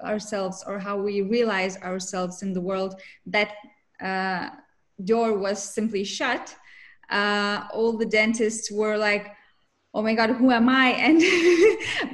ourselves 0.04 0.64
or 0.66 0.80
how 0.80 0.98
we 0.98 1.22
realize 1.22 1.78
ourselves 1.82 2.42
in 2.42 2.52
the 2.54 2.62
world, 2.62 3.00
that 3.28 3.54
uh, 4.02 4.50
door 5.04 5.38
was 5.38 5.62
simply 5.62 6.04
shut. 6.04 6.56
Uh, 7.10 7.68
all 7.74 7.98
the 7.98 8.06
dentists 8.06 8.72
were 8.72 8.98
like, 8.98 9.36
"Oh 9.94 10.02
my 10.02 10.16
God, 10.16 10.32
who 10.32 10.52
am 10.52 10.70
I?" 10.70 10.90
And 10.92 11.22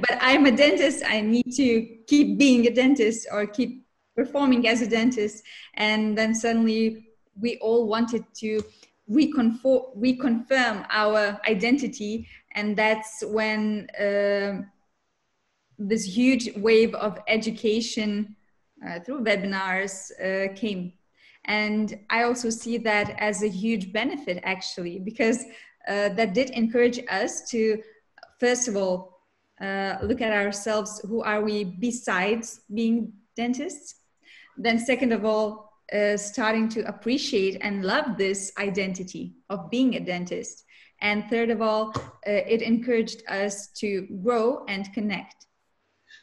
but 0.00 0.18
I'm 0.20 0.46
a 0.46 0.52
dentist. 0.52 1.02
I 1.06 1.20
need 1.20 1.52
to 1.56 1.86
keep 2.06 2.38
being 2.38 2.66
a 2.66 2.70
dentist 2.70 3.26
or 3.32 3.46
keep 3.46 3.86
performing 4.16 4.68
as 4.68 4.82
a 4.82 4.86
dentist. 4.86 5.42
And 5.74 6.16
then 6.16 6.34
suddenly, 6.34 7.06
we 7.40 7.56
all 7.58 7.86
wanted 7.86 8.24
to 8.40 8.60
reconfirm, 9.10 9.96
reconfirm 9.96 10.86
our 10.90 11.40
identity, 11.48 12.28
and 12.60 12.76
that's 12.76 13.24
when. 13.26 13.88
Uh, 13.90 14.68
this 15.80 16.04
huge 16.04 16.54
wave 16.56 16.94
of 16.94 17.18
education 17.26 18.36
uh, 18.86 19.00
through 19.00 19.24
webinars 19.24 20.12
uh, 20.20 20.52
came. 20.54 20.92
And 21.46 21.98
I 22.10 22.24
also 22.24 22.50
see 22.50 22.76
that 22.78 23.16
as 23.18 23.42
a 23.42 23.48
huge 23.48 23.92
benefit 23.92 24.40
actually, 24.44 24.98
because 24.98 25.38
uh, 25.88 26.10
that 26.10 26.34
did 26.34 26.50
encourage 26.50 27.00
us 27.08 27.48
to, 27.50 27.82
first 28.38 28.68
of 28.68 28.76
all, 28.76 29.22
uh, 29.60 29.96
look 30.02 30.20
at 30.20 30.32
ourselves 30.32 31.00
who 31.08 31.22
are 31.22 31.42
we 31.42 31.64
besides 31.64 32.60
being 32.72 33.12
dentists? 33.36 33.94
Then, 34.58 34.78
second 34.78 35.12
of 35.12 35.24
all, 35.24 35.72
uh, 35.92 36.18
starting 36.18 36.68
to 36.70 36.80
appreciate 36.82 37.56
and 37.62 37.84
love 37.84 38.18
this 38.18 38.52
identity 38.58 39.34
of 39.48 39.70
being 39.70 39.96
a 39.96 40.00
dentist. 40.00 40.64
And 41.02 41.28
third 41.30 41.50
of 41.50 41.62
all, 41.62 41.92
uh, 41.96 42.00
it 42.24 42.62
encouraged 42.62 43.22
us 43.28 43.68
to 43.78 44.06
grow 44.22 44.64
and 44.68 44.92
connect. 44.92 45.46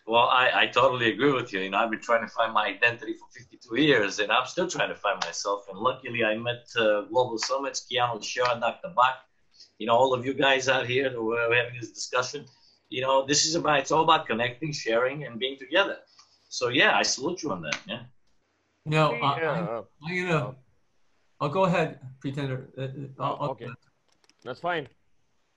Well, 0.06 0.30
I, 0.30 0.52
I 0.54 0.68
totally 0.68 1.12
agree 1.12 1.34
with 1.34 1.52
you. 1.52 1.60
You 1.60 1.70
know, 1.70 1.80
I've 1.80 1.92
been 1.92 2.00
trying 2.00 2.22
to 2.22 2.32
find 2.32 2.54
my 2.54 2.68
identity 2.68 3.14
for 3.14 3.28
52 3.38 3.82
years, 3.82 4.20
and 4.20 4.32
I'm 4.32 4.46
still 4.46 4.68
trying 4.68 4.90
to 4.90 4.96
find 4.96 5.20
myself. 5.26 5.66
And 5.70 5.78
luckily, 5.78 6.24
I 6.24 6.38
met 6.38 6.68
uh, 6.78 7.02
Global 7.02 7.38
Summits, 7.38 7.86
Kianor 7.92 8.24
Shah, 8.24 8.58
Dr. 8.60 8.94
Bak, 8.96 9.16
you 9.80 9.88
know, 9.88 9.94
all 9.94 10.14
of 10.14 10.26
you 10.26 10.34
guys 10.34 10.70
out 10.70 10.88
here 10.88 11.10
who 11.10 11.34
are 11.34 11.54
having 11.54 11.80
this 11.80 11.92
discussion. 11.92 12.46
You 12.90 13.02
know, 13.02 13.26
this 13.26 13.46
is 13.46 13.56
about, 13.56 13.80
it's 13.80 13.92
all 13.92 14.04
about 14.04 14.28
connecting, 14.28 14.72
sharing, 14.72 15.26
and 15.26 15.40
being 15.40 15.58
together. 15.58 15.98
So, 16.48 16.70
yeah, 16.70 16.98
I 16.98 17.04
salute 17.04 17.44
you 17.44 17.52
on 17.52 17.62
that. 17.64 17.80
Yeah. 17.86 18.04
No, 18.86 19.10
uh, 19.10 19.38
yeah. 19.42 19.82
I, 20.08 20.14
you 20.14 20.28
know, 20.28 20.56
I'll 21.42 21.50
go 21.50 21.66
ahead, 21.66 22.00
Preetinder. 22.24 22.68
Uh, 22.78 23.22
uh, 23.22 23.24
I'll, 23.24 23.50
okay. 23.50 23.68
That's 24.48 24.62
fine. 24.62 24.88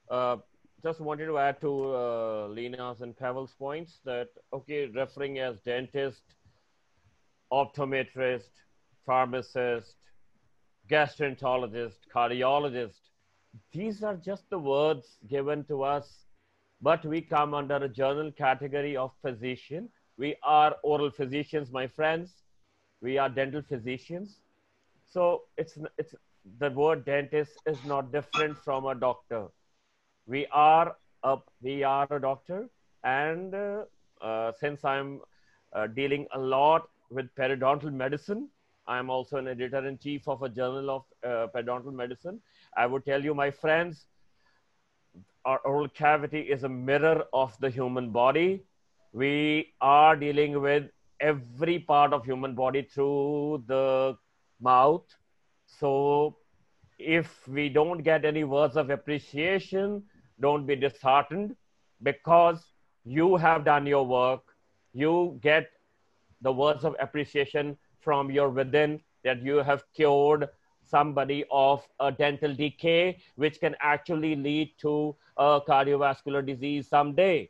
Uh, 0.09 0.37
just 0.83 0.99
wanted 0.99 1.27
to 1.27 1.37
add 1.37 1.61
to 1.61 1.95
uh, 1.95 2.47
Lina's 2.47 2.99
and 2.99 3.17
Pavel's 3.17 3.53
points 3.57 3.99
that, 4.03 4.27
okay, 4.51 4.87
referring 4.87 5.39
as 5.39 5.61
dentist, 5.61 6.23
optometrist, 7.53 8.49
pharmacist, 9.05 9.95
gastroenterologist, 10.89 11.99
cardiologist, 12.13 12.99
these 13.71 14.03
are 14.03 14.15
just 14.15 14.49
the 14.49 14.59
words 14.59 15.19
given 15.29 15.63
to 15.65 15.83
us, 15.83 16.25
but 16.81 17.05
we 17.05 17.21
come 17.21 17.53
under 17.53 17.77
a 17.77 17.87
general 17.87 18.29
category 18.33 18.97
of 18.97 19.11
physician. 19.21 19.87
We 20.17 20.35
are 20.43 20.75
oral 20.83 21.11
physicians, 21.11 21.71
my 21.71 21.87
friends. 21.87 22.33
We 23.01 23.17
are 23.17 23.29
dental 23.29 23.61
physicians. 23.61 24.41
So 25.09 25.43
it's, 25.57 25.77
it's 25.97 26.13
the 26.59 26.69
word 26.71 27.05
dentist 27.05 27.51
is 27.65 27.77
not 27.85 28.11
different 28.11 28.57
from 28.63 28.85
a 28.85 28.95
doctor. 28.95 29.47
We 30.27 30.47
are 30.51 30.95
a, 31.23 31.37
we 31.61 31.83
are 31.83 32.07
a 32.09 32.21
doctor. 32.21 32.69
And 33.03 33.53
uh, 33.53 33.83
uh, 34.21 34.51
since 34.59 34.83
I'm 34.85 35.21
uh, 35.73 35.87
dealing 35.87 36.27
a 36.33 36.39
lot 36.39 36.89
with 37.09 37.33
periodontal 37.35 37.91
medicine, 37.93 38.49
I'm 38.87 39.09
also 39.09 39.37
an 39.37 39.47
editor 39.47 39.87
in 39.87 39.97
chief 39.97 40.27
of 40.27 40.41
a 40.41 40.49
journal 40.49 40.89
of 40.89 41.03
uh, 41.23 41.47
periodontal 41.55 41.93
medicine. 41.93 42.41
I 42.75 42.85
would 42.85 43.05
tell 43.05 43.23
you, 43.23 43.33
my 43.33 43.51
friends, 43.51 44.05
our 45.45 45.59
oral 45.59 45.87
cavity 45.89 46.41
is 46.41 46.63
a 46.63 46.69
mirror 46.69 47.25
of 47.33 47.57
the 47.59 47.69
human 47.69 48.11
body. 48.11 48.63
We 49.13 49.73
are 49.81 50.15
dealing 50.15 50.61
with 50.61 50.89
every 51.19 51.79
part 51.79 52.13
of 52.13 52.25
human 52.25 52.55
body 52.55 52.83
through 52.83 53.63
the 53.67 54.17
mouth. 54.59 55.05
So 55.79 56.37
if 56.99 57.47
we 57.47 57.69
don't 57.69 58.03
get 58.03 58.25
any 58.25 58.43
words 58.43 58.77
of 58.77 58.89
appreciation, 58.89 60.03
don't 60.39 60.65
be 60.65 60.75
disheartened 60.75 61.55
because 62.03 62.63
you 63.03 63.35
have 63.37 63.65
done 63.65 63.85
your 63.85 64.05
work. 64.05 64.41
You 64.93 65.39
get 65.41 65.69
the 66.41 66.51
words 66.51 66.83
of 66.83 66.95
appreciation 66.99 67.77
from 67.99 68.31
your 68.31 68.49
within 68.49 68.99
that 69.23 69.41
you 69.41 69.57
have 69.57 69.83
cured 69.95 70.49
somebody 70.83 71.45
of 71.51 71.87
a 71.99 72.11
dental 72.11 72.53
decay, 72.53 73.19
which 73.35 73.59
can 73.59 73.75
actually 73.81 74.35
lead 74.35 74.73
to 74.79 75.15
a 75.37 75.61
cardiovascular 75.67 76.45
disease 76.45 76.87
someday. 76.87 77.49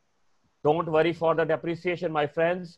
Don't 0.64 0.88
worry 0.92 1.14
for 1.14 1.34
the 1.34 1.44
depreciation, 1.44 2.12
my 2.12 2.28
friends. 2.28 2.78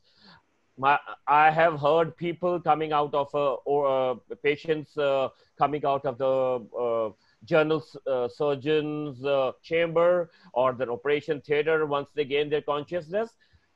My, 0.78 0.98
I 1.28 1.52
have 1.52 1.80
heard 1.80 2.18
people 2.18 2.60
coming 2.60 2.94
out 2.94 3.14
of, 3.14 3.34
uh, 3.36 3.54
or 3.66 3.88
uh, 4.32 4.36
patients 4.42 4.98
uh, 4.98 5.30
coming 5.58 5.86
out 5.86 6.06
of 6.06 6.18
the 6.18 6.66
uh, 6.76 7.12
general 7.46 7.84
uh, 8.08 8.28
surgeon's 8.28 9.24
uh, 9.24 9.52
chamber 9.62 10.32
or 10.54 10.74
the 10.74 10.90
operation 10.90 11.42
theater 11.42 11.86
once 11.86 12.10
they 12.16 12.26
gain 12.26 12.50
their 12.50 12.62
consciousness. 12.62 13.30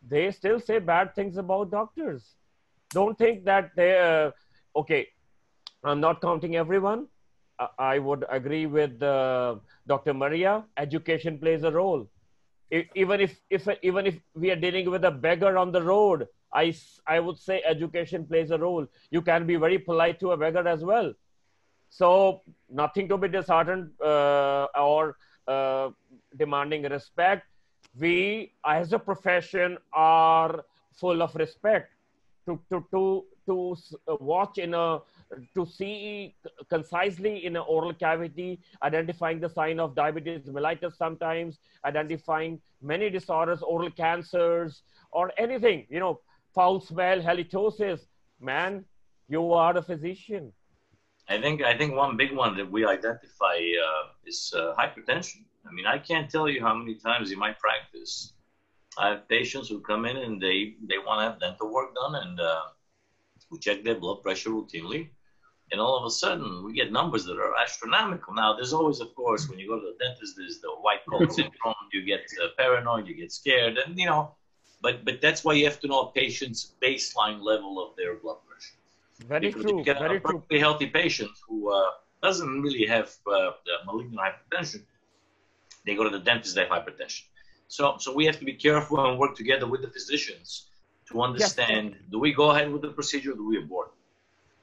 They 0.07 0.32
still 0.32 0.60
say 0.60 0.80
bad 0.80 1.14
things 1.14 1.38
about 1.38 1.69
doctors. 1.69 2.36
Don't 2.90 3.18
think 3.18 3.45
that 3.45 3.76
they, 3.76 4.32
okay, 4.76 5.07
I'm 5.84 5.99
not 5.99 6.22
counting 6.22 6.56
everyone. 6.56 7.07
I 7.78 7.99
would 7.99 8.26
agree 8.30 8.65
with 8.65 9.02
uh, 9.02 9.56
Dr. 9.88 10.14
Maria. 10.14 10.64
Education 10.78 11.38
plays 11.38 11.64
a 11.64 11.72
role. 11.72 12.07
Even 12.95 13.22
if, 13.22 13.40
if 13.49 13.68
even 13.82 14.06
if 14.06 14.19
we 14.36 14.52
are 14.52 14.56
dealing 14.56 14.91
with 14.91 15.06
a 15.06 15.11
beggar 15.11 15.57
on 15.57 15.72
the 15.72 15.82
road, 15.82 16.28
I, 16.53 16.74
I 17.06 17.19
would 17.19 17.38
say 17.38 17.61
education 17.65 18.26
plays 18.26 18.52
a 18.52 18.57
role. 18.57 18.88
You 19.11 19.22
can 19.22 19.45
be 19.45 19.56
very 19.56 19.78
polite 19.78 20.19
to 20.22 20.32
a 20.32 20.38
beggar 20.38 20.68
as 20.68 20.84
well. 20.84 21.14
So 21.90 22.41
nothing 22.69 23.07
to 23.10 23.18
be 23.18 23.28
disheartened 23.28 23.91
uh, 24.02 24.68
or 24.76 25.18
uh, 25.48 25.90
demanding 26.38 26.84
respect. 26.84 27.45
We, 27.99 28.53
as 28.65 28.94
a 28.94 28.99
profession, 28.99 29.78
are 29.94 30.64
full 30.94 31.22
of 31.22 31.36
respect. 31.36 31.94
To 32.45 32.60
to 32.69 32.86
to 32.91 33.26
to 33.48 33.76
watch 34.19 34.57
in 34.57 34.74
a 34.74 34.99
to 35.56 35.65
see 35.65 36.36
concisely 36.69 37.45
in 37.45 37.56
an 37.56 37.64
oral 37.68 37.94
cavity, 37.94 38.60
identifying 38.84 39.40
the 39.40 39.49
sign 39.49 39.80
of 39.80 39.95
diabetes 39.95 40.45
mellitus 40.45 40.95
sometimes, 40.95 41.60
identifying 41.84 42.61
many 42.82 43.10
disorders, 43.10 43.61
oral 43.61 43.91
cancers, 43.91 44.84
or 45.11 45.32
anything, 45.38 45.86
you 45.90 45.99
know, 45.99 46.19
foul 46.58 46.80
smell, 46.82 47.20
halitosis. 47.22 48.00
Man, 48.42 48.84
you 49.30 49.54
are 49.54 49.78
a 49.78 49.84
physician. 49.90 50.44
I 51.30 51.36
think 51.44 51.62
I 51.72 51.74
think 51.78 51.92
one 52.04 52.18
big 52.24 52.32
one 52.44 52.54
that 52.58 52.70
we 52.76 52.82
identify 52.98 53.58
uh, 53.88 54.04
is 54.32 54.40
uh, 54.60 54.74
hypertension. 54.80 55.42
I 55.68 55.72
mean, 55.76 55.88
I 55.96 55.98
can't 56.10 56.30
tell 56.36 56.48
you 56.54 56.60
how 56.68 56.74
many 56.82 56.96
times 57.08 57.32
in 57.34 57.40
my 57.48 57.52
practice 57.66 58.14
I 58.98 59.10
have 59.12 59.30
patients 59.38 59.68
who 59.70 59.80
come 59.92 60.04
in 60.12 60.18
and 60.26 60.42
they 60.46 60.58
they 60.90 61.00
want 61.06 61.18
to 61.20 61.26
have 61.28 61.40
dental 61.46 61.70
work 61.78 61.90
done, 62.02 62.16
and 62.24 62.40
uh, 62.40 62.64
we 63.52 63.60
check 63.60 63.84
their 63.84 64.00
blood 64.04 64.20
pressure 64.26 64.52
routinely, 64.58 65.02
and 65.72 65.80
all 65.84 65.96
of 66.00 66.06
a 66.12 66.14
sudden 66.24 66.50
we 66.66 66.72
get 66.80 66.92
numbers 67.00 67.24
that 67.26 67.38
are 67.46 67.56
astronomical. 67.66 68.34
Now, 68.34 68.50
there's 68.56 68.74
always, 68.80 69.00
of 69.06 69.10
course, 69.22 69.44
when 69.50 69.60
you 69.60 69.68
go 69.72 69.80
to 69.80 69.88
the 69.92 69.98
dentist, 70.04 70.34
there's 70.38 70.60
the 70.66 70.72
white 70.86 71.04
coat 71.10 71.32
syndrome. 71.38 71.84
You 71.94 72.02
get 72.14 72.24
uh, 72.42 72.48
paranoid, 72.58 73.06
you 73.10 73.16
get 73.24 73.32
scared, 73.42 73.76
and 73.84 73.92
you 74.02 74.08
know, 74.12 74.24
but 74.82 75.06
but 75.06 75.22
that's 75.22 75.44
why 75.44 75.54
you 75.54 75.66
have 75.66 75.80
to 75.82 75.88
know 75.88 76.02
a 76.02 76.12
patient's 76.12 76.74
baseline 76.82 77.41
level 77.41 77.74
of 77.84 77.95
their 77.98 78.16
blood 78.16 78.40
pressure. 78.48 78.78
Very 79.20 79.52
because 79.52 79.64
true. 79.64 79.78
You 79.78 79.84
get 79.84 79.98
very 79.98 80.20
a 80.20 80.20
perfectly 80.20 80.60
true. 80.60 80.60
healthy 80.60 80.88
patient 80.88 81.32
who 81.48 81.72
uh, 81.74 81.91
doesn't 82.24 82.62
really 82.62 82.86
have 82.86 83.10
uh, 83.28 83.52
malignant 83.86 84.20
hypertension. 84.26 84.84
They 85.86 85.95
go 85.95 86.04
to 86.04 86.10
the 86.10 86.20
dentist, 86.20 86.56
they 86.56 86.66
have 86.66 86.70
hypertension. 86.72 87.24
So 87.68 87.98
so 87.99 88.14
we 88.14 88.26
have 88.26 88.40
to 88.40 88.45
be 88.45 88.54
careful 88.54 88.99
and 89.06 89.20
work 89.20 89.36
together 89.36 89.68
with 89.68 89.82
the 89.82 89.90
physicians 89.90 90.70
to 91.10 91.22
understand: 91.22 91.95
do 92.12 92.20
we 92.20 92.34
go 92.34 92.52
ahead 92.52 92.72
with 92.72 92.82
the 92.82 92.91
procedure, 92.91 93.32
or 93.34 93.36
do 93.36 93.48
we 93.48 93.58
abort? 93.58 93.91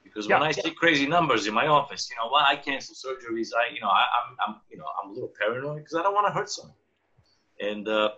Because 0.03 0.27
when 0.29 0.41
Yeah. 0.41 0.49
I 0.49 0.51
see 0.51 0.71
crazy 0.71 1.07
numbers 1.07 1.47
in 1.47 1.53
my 1.53 1.67
office, 1.67 2.09
you 2.09 2.15
know, 2.17 2.29
why 2.29 2.43
I 2.51 2.55
cancel 2.57 2.95
surgeries, 2.95 3.49
I, 3.61 3.73
you 3.73 3.81
know, 3.81 3.89
I, 3.89 4.05
I'm, 4.17 4.37
I'm, 4.47 4.55
you 4.71 4.77
know, 4.77 4.85
I'm 5.03 5.09
a 5.11 5.13
little 5.13 5.31
paranoid 5.39 5.77
because 5.77 5.95
I 5.95 6.03
don't 6.03 6.13
want 6.13 6.27
to 6.27 6.33
hurt 6.33 6.49
someone. 6.49 6.75
And 7.59 7.87
uh, 7.87 8.09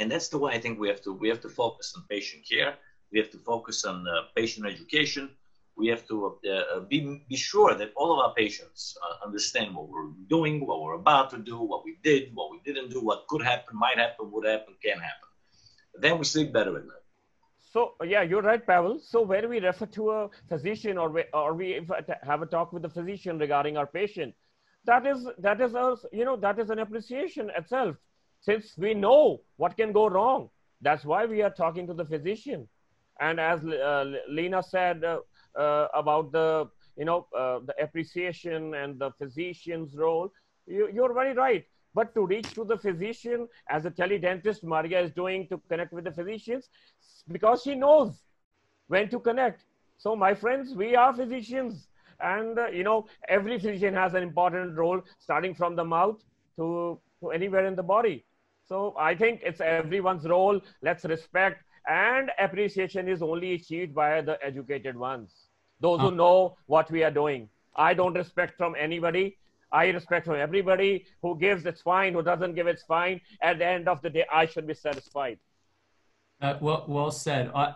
and 0.00 0.10
that's 0.10 0.28
the 0.28 0.38
way 0.38 0.52
I 0.54 0.58
think 0.58 0.80
we 0.80 0.88
have 0.88 1.02
to 1.02 1.12
we 1.12 1.28
have 1.28 1.42
to 1.42 1.48
focus 1.48 1.94
on 1.96 2.04
patient 2.08 2.42
care. 2.50 2.74
We 3.12 3.18
have 3.18 3.30
to 3.30 3.38
focus 3.38 3.84
on 3.84 4.06
uh, 4.08 4.22
patient 4.34 4.66
education. 4.66 5.30
We 5.76 5.88
have 5.88 6.06
to 6.08 6.38
uh, 6.46 6.50
uh, 6.50 6.80
be 6.80 7.22
be 7.28 7.36
sure 7.36 7.74
that 7.74 7.92
all 7.96 8.10
of 8.14 8.18
our 8.24 8.34
patients 8.34 8.96
uh, 9.04 9.26
understand 9.26 9.74
what 9.76 9.88
we're 9.88 10.10
doing, 10.28 10.66
what 10.66 10.82
we're 10.82 11.00
about 11.04 11.30
to 11.30 11.38
do, 11.38 11.56
what 11.72 11.84
we 11.84 11.98
did, 12.02 12.34
what 12.34 12.50
we 12.50 12.58
didn't 12.64 12.90
do, 12.90 13.00
what 13.00 13.26
could 13.28 13.42
happen, 13.42 13.78
might 13.78 13.98
happen, 13.98 14.30
would 14.32 14.46
happen, 14.46 14.74
can 14.82 14.98
happen. 14.98 15.28
Then 16.02 16.18
we 16.18 16.24
sleep 16.24 16.52
better 16.52 16.76
at 16.78 16.84
night. 16.84 17.06
So 17.72 17.94
yeah, 18.04 18.22
you're 18.22 18.46
right, 18.50 18.64
Pavel. 18.66 18.98
So 19.12 19.20
when 19.22 19.48
we 19.48 19.60
refer 19.60 19.86
to 19.86 20.10
a 20.10 20.30
physician 20.48 20.98
or 20.98 21.08
we, 21.10 21.24
or 21.34 21.54
we 21.54 21.86
have 22.22 22.42
a 22.42 22.46
talk 22.46 22.72
with 22.72 22.82
the 22.82 22.88
physician 22.98 23.38
regarding 23.38 23.76
our 23.76 23.86
patient, 23.86 24.34
that 24.86 25.04
is 25.06 25.28
that 25.38 25.60
is 25.60 25.74
a 25.74 25.96
you 26.10 26.24
know 26.24 26.36
that 26.36 26.58
is 26.58 26.70
an 26.70 26.78
appreciation 26.78 27.50
itself. 27.56 27.96
Since 28.40 28.76
we 28.78 28.94
know 28.94 29.42
what 29.56 29.76
can 29.76 29.92
go 29.92 30.08
wrong, 30.08 30.50
that's 30.80 31.04
why 31.04 31.26
we 31.26 31.42
are 31.42 31.50
talking 31.50 31.86
to 31.86 31.94
the 31.94 32.04
physician. 32.04 32.68
And 33.20 33.38
as 33.38 33.62
uh, 33.64 34.12
Lina 34.28 34.62
said 34.62 35.04
uh, 35.04 35.20
uh, 35.54 35.88
about 35.94 36.32
the 36.32 36.68
you 36.96 37.04
know 37.04 37.26
uh, 37.36 37.60
the 37.64 37.74
appreciation 37.82 38.74
and 38.74 38.98
the 38.98 39.10
physician's 39.12 39.94
role, 39.94 40.32
you, 40.66 40.88
you're 40.92 41.12
very 41.12 41.34
right. 41.34 41.66
But 41.92 42.14
to 42.14 42.24
reach 42.24 42.54
to 42.54 42.64
the 42.64 42.78
physician, 42.78 43.48
as 43.68 43.84
a 43.84 43.90
teledentist 43.90 44.62
Maria 44.62 45.00
is 45.00 45.10
doing 45.10 45.48
to 45.48 45.58
connect 45.68 45.92
with 45.92 46.04
the 46.04 46.12
physicians, 46.12 46.68
because 47.30 47.62
she 47.62 47.74
knows 47.74 48.22
when 48.88 49.08
to 49.10 49.18
connect. 49.18 49.64
So, 49.98 50.16
my 50.16 50.34
friends, 50.34 50.74
we 50.74 50.96
are 50.96 51.12
physicians, 51.12 51.88
and 52.20 52.58
uh, 52.58 52.68
you 52.68 52.84
know, 52.84 53.06
every 53.28 53.58
physician 53.58 53.92
has 53.94 54.14
an 54.14 54.22
important 54.22 54.78
role, 54.78 55.02
starting 55.18 55.54
from 55.54 55.76
the 55.76 55.84
mouth 55.84 56.22
to, 56.56 56.98
to 57.20 57.30
anywhere 57.30 57.66
in 57.66 57.74
the 57.74 57.82
body. 57.82 58.24
So, 58.70 58.94
I 58.96 59.16
think 59.16 59.40
it's 59.42 59.60
everyone's 59.60 60.24
role. 60.24 60.60
Let's 60.80 61.04
respect, 61.04 61.64
and 61.88 62.30
appreciation 62.38 63.08
is 63.08 63.20
only 63.20 63.54
achieved 63.54 63.92
by 63.92 64.20
the 64.20 64.38
educated 64.48 64.96
ones, 64.96 65.48
those 65.80 66.00
who 66.00 66.06
Uh. 66.06 66.20
know 66.22 66.56
what 66.66 66.88
we 66.88 67.02
are 67.02 67.10
doing. 67.22 67.48
I 67.74 67.94
don't 67.94 68.14
respect 68.14 68.56
from 68.56 68.76
anybody. 68.78 69.36
I 69.72 69.84
respect 69.98 70.26
from 70.26 70.36
everybody 70.36 70.92
who 71.22 71.36
gives, 71.36 71.66
it's 71.66 71.82
fine. 71.82 72.10
Who 72.14 72.22
doesn't 72.22 72.54
give, 72.54 72.68
it's 72.68 72.84
fine. 72.84 73.20
At 73.42 73.58
the 73.58 73.66
end 73.66 73.88
of 73.88 74.02
the 74.02 74.10
day, 74.10 74.24
I 74.40 74.46
should 74.46 74.66
be 74.72 74.74
satisfied. 74.74 75.38
Uh, 76.40 76.54
well, 76.60 76.84
well 76.88 77.10
said. 77.10 77.50
I, 77.54 77.74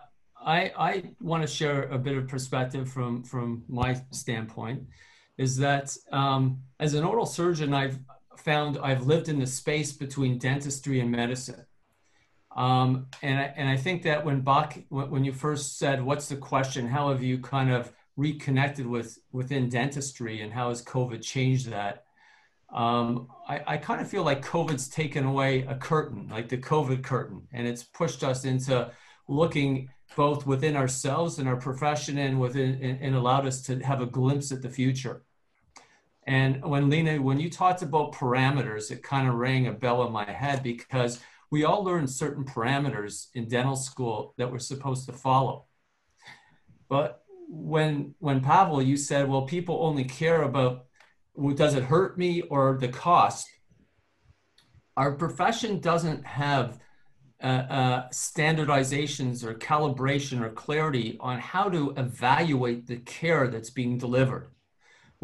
I, 0.55 0.59
I 0.89 0.91
want 1.19 1.41
to 1.43 1.47
share 1.59 1.83
a 1.97 1.97
bit 1.97 2.15
of 2.17 2.27
perspective 2.35 2.85
from, 2.95 3.23
from 3.23 3.63
my 3.67 3.91
standpoint 4.11 4.79
is 5.37 5.57
that 5.57 5.95
um, 6.11 6.41
as 6.79 6.93
an 6.93 7.03
oral 7.03 7.25
surgeon, 7.25 7.73
I've 7.73 7.99
found 8.39 8.77
I've 8.77 9.05
lived 9.05 9.29
in 9.29 9.39
the 9.39 9.47
space 9.47 9.91
between 9.91 10.37
dentistry 10.37 10.99
and 10.99 11.11
medicine. 11.11 11.65
Um, 12.55 13.07
and, 13.21 13.37
I, 13.37 13.53
and 13.57 13.67
I 13.67 13.75
think 13.75 14.03
that 14.03 14.23
when 14.23 14.41
Bak, 14.41 14.85
when 14.89 15.25
you 15.25 15.33
first 15.33 15.77
said, 15.77 16.01
what's 16.01 16.29
the 16.29 16.37
question? 16.37 16.87
How 16.87 17.09
have 17.09 17.21
you 17.21 17.39
kind 17.39 17.69
of 17.71 17.91
reconnected 18.15 18.87
with 18.87 19.19
within 19.33 19.67
dentistry 19.67 20.41
and 20.41 20.53
how 20.53 20.69
has 20.69 20.81
COVID 20.81 21.21
changed 21.21 21.69
that? 21.69 22.05
Um, 22.73 23.27
I, 23.47 23.61
I 23.67 23.77
kind 23.77 24.01
of 24.01 24.09
feel 24.09 24.23
like 24.23 24.43
COVID's 24.43 24.87
taken 24.87 25.25
away 25.25 25.61
a 25.63 25.75
curtain, 25.75 26.29
like 26.29 26.49
the 26.49 26.57
COVID 26.57 27.03
curtain, 27.03 27.47
and 27.51 27.67
it's 27.67 27.83
pushed 27.83 28.23
us 28.23 28.45
into 28.45 28.89
looking 29.27 29.89
both 30.15 30.45
within 30.45 30.75
ourselves 30.75 31.39
and 31.39 31.47
our 31.47 31.57
profession 31.57 32.17
and 32.17 32.39
within 32.39 32.79
and, 32.81 33.01
and 33.01 33.15
allowed 33.15 33.45
us 33.45 33.61
to 33.63 33.79
have 33.79 34.01
a 34.01 34.05
glimpse 34.05 34.51
at 34.51 34.61
the 34.61 34.69
future. 34.69 35.24
And 36.27 36.63
when 36.63 36.89
Lina, 36.89 37.21
when 37.21 37.39
you 37.39 37.49
talked 37.49 37.81
about 37.81 38.13
parameters, 38.13 38.89
it 38.89 39.03
kind 39.03 39.27
of 39.27 39.35
rang 39.35 39.67
a 39.67 39.71
bell 39.71 40.05
in 40.05 40.11
my 40.11 40.29
head 40.29 40.63
because 40.63 41.19
we 41.51 41.63
all 41.63 41.83
learned 41.83 42.09
certain 42.09 42.43
parameters 42.43 43.27
in 43.35 43.47
dental 43.47 43.75
school 43.75 44.33
that 44.37 44.51
we're 44.51 44.59
supposed 44.59 45.05
to 45.05 45.13
follow. 45.13 45.65
But 46.89 47.23
when 47.47 48.15
when 48.19 48.41
Pavel, 48.41 48.81
you 48.81 48.97
said, 48.97 49.29
well, 49.29 49.43
people 49.43 49.79
only 49.81 50.03
care 50.03 50.41
about 50.41 50.85
well, 51.35 51.55
does 51.55 51.75
it 51.75 51.83
hurt 51.83 52.17
me 52.17 52.41
or 52.41 52.77
the 52.79 52.87
cost? 52.87 53.47
Our 54.97 55.11
profession 55.11 55.79
doesn't 55.79 56.25
have 56.25 56.79
uh, 57.43 57.47
uh, 57.47 58.09
standardizations 58.09 59.43
or 59.43 59.53
calibration 59.53 60.41
or 60.41 60.49
clarity 60.49 61.17
on 61.19 61.39
how 61.39 61.69
to 61.69 61.93
evaluate 61.97 62.87
the 62.87 62.97
care 62.97 63.49
that's 63.49 63.69
being 63.69 63.97
delivered. 63.97 64.47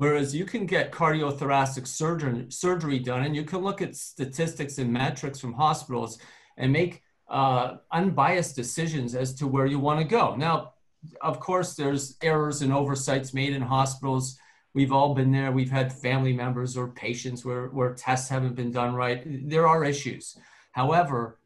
Whereas 0.01 0.33
you 0.33 0.45
can 0.45 0.65
get 0.65 0.91
cardiothoracic 0.91 1.85
surgery, 1.85 2.47
surgery 2.49 2.97
done 2.97 3.21
and 3.21 3.35
you 3.35 3.43
can 3.43 3.59
look 3.59 3.83
at 3.83 3.95
statistics 3.95 4.79
and 4.79 4.91
metrics 4.91 5.39
from 5.39 5.53
hospitals 5.53 6.17
and 6.57 6.73
make 6.73 7.03
uh, 7.29 7.75
unbiased 7.91 8.55
decisions 8.55 9.13
as 9.13 9.35
to 9.35 9.45
where 9.45 9.67
you 9.67 9.77
want 9.77 9.99
to 9.99 10.03
go. 10.03 10.35
Now, 10.35 10.73
of 11.21 11.39
course, 11.39 11.75
there's 11.75 12.17
errors 12.23 12.63
and 12.63 12.73
oversights 12.73 13.31
made 13.35 13.53
in 13.53 13.61
hospitals. 13.61 14.39
We've 14.73 14.91
all 14.91 15.13
been 15.13 15.31
there. 15.31 15.51
We've 15.51 15.69
had 15.69 15.93
family 15.93 16.33
members 16.33 16.75
or 16.75 16.87
patients 16.87 17.45
where, 17.45 17.67
where 17.67 17.93
tests 17.93 18.27
haven't 18.27 18.55
been 18.55 18.71
done 18.71 18.95
right. 18.95 19.21
There 19.47 19.67
are 19.67 19.85
issues. 19.85 20.35
However, 20.71 21.37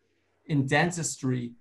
in 0.46 0.66
dentistry, 0.66 1.56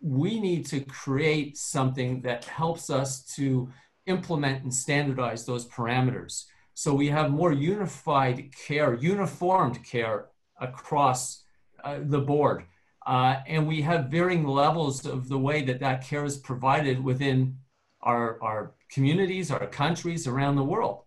we 0.00 0.40
need 0.40 0.64
to 0.68 0.80
create 0.80 1.58
something 1.58 2.22
that 2.22 2.46
helps 2.46 2.88
us 2.88 3.26
to 3.34 3.68
implement 4.08 4.62
and 4.62 4.72
standardize 4.72 5.44
those 5.44 5.66
parameters. 5.68 6.44
So 6.74 6.94
we 6.94 7.08
have 7.08 7.30
more 7.30 7.52
unified 7.52 8.50
care, 8.66 8.94
uniformed 8.94 9.84
care 9.84 10.26
across 10.60 11.44
uh, 11.84 11.98
the 12.02 12.20
board. 12.20 12.64
Uh, 13.06 13.40
and 13.46 13.66
we 13.66 13.82
have 13.82 14.10
varying 14.10 14.46
levels 14.46 15.06
of 15.06 15.28
the 15.28 15.38
way 15.38 15.62
that 15.62 15.80
that 15.80 16.04
care 16.04 16.24
is 16.24 16.36
provided 16.36 17.02
within 17.02 17.56
our, 18.02 18.40
our 18.42 18.74
communities, 18.90 19.50
our 19.50 19.66
countries 19.66 20.26
around 20.26 20.56
the 20.56 20.64
world. 20.64 21.04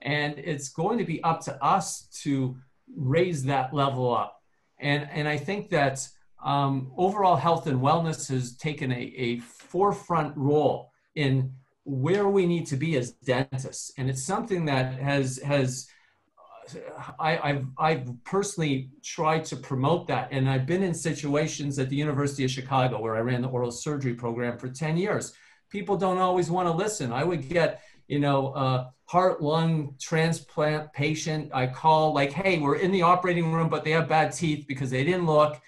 And 0.00 0.38
it's 0.38 0.68
going 0.70 0.98
to 0.98 1.04
be 1.04 1.22
up 1.22 1.40
to 1.42 1.64
us 1.64 2.08
to 2.22 2.56
raise 2.96 3.44
that 3.44 3.72
level 3.72 4.14
up. 4.14 4.40
And, 4.80 5.08
and 5.12 5.28
I 5.28 5.36
think 5.36 5.70
that 5.70 6.06
um, 6.44 6.90
overall 6.96 7.36
health 7.36 7.66
and 7.66 7.80
wellness 7.80 8.28
has 8.28 8.56
taken 8.56 8.90
a, 8.90 9.12
a 9.16 9.38
forefront 9.38 10.36
role 10.36 10.90
in 11.14 11.52
where 11.84 12.28
we 12.28 12.46
need 12.46 12.66
to 12.66 12.76
be 12.76 12.96
as 12.96 13.12
dentists. 13.12 13.92
And 13.98 14.08
it's 14.08 14.22
something 14.22 14.66
that 14.66 14.94
has, 14.94 15.38
has 15.38 15.88
I, 17.18 17.34
have 17.34 17.66
I've 17.78 18.24
personally 18.24 18.90
tried 19.02 19.44
to 19.46 19.56
promote 19.56 20.06
that. 20.08 20.28
And 20.30 20.48
I've 20.48 20.66
been 20.66 20.82
in 20.82 20.94
situations 20.94 21.78
at 21.78 21.88
the 21.88 21.96
University 21.96 22.44
of 22.44 22.50
Chicago 22.50 23.00
where 23.00 23.16
I 23.16 23.20
ran 23.20 23.42
the 23.42 23.48
oral 23.48 23.70
surgery 23.70 24.14
program 24.14 24.58
for 24.58 24.68
10 24.68 24.96
years. 24.96 25.32
People 25.70 25.96
don't 25.96 26.18
always 26.18 26.50
want 26.50 26.68
to 26.68 26.72
listen. 26.72 27.12
I 27.12 27.24
would 27.24 27.48
get, 27.48 27.82
you 28.06 28.20
know, 28.20 28.54
a 28.54 28.92
heart 29.06 29.42
lung 29.42 29.94
transplant 30.00 30.92
patient. 30.92 31.50
I 31.52 31.66
call 31.66 32.14
like, 32.14 32.32
hey, 32.32 32.58
we're 32.58 32.76
in 32.76 32.92
the 32.92 33.02
operating 33.02 33.52
room, 33.52 33.68
but 33.68 33.84
they 33.84 33.90
have 33.92 34.08
bad 34.08 34.32
teeth 34.32 34.66
because 34.68 34.90
they 34.90 35.04
didn't 35.04 35.26
look 35.26 35.60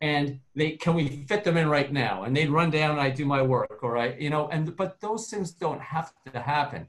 and 0.00 0.40
they 0.54 0.72
can 0.72 0.94
we 0.94 1.24
fit 1.28 1.44
them 1.44 1.56
in 1.56 1.68
right 1.68 1.92
now? 1.92 2.24
And 2.24 2.36
they'd 2.36 2.50
run 2.50 2.70
down 2.70 2.92
and 2.92 3.00
i 3.00 3.10
do 3.10 3.24
my 3.26 3.42
work 3.42 3.80
or 3.82 3.96
i 3.98 4.14
you 4.14 4.30
know 4.30 4.48
and 4.48 4.74
but 4.76 5.00
those 5.00 5.28
things 5.28 5.50
don't 5.52 5.80
have 5.80 6.12
to 6.32 6.40
happen. 6.40 6.86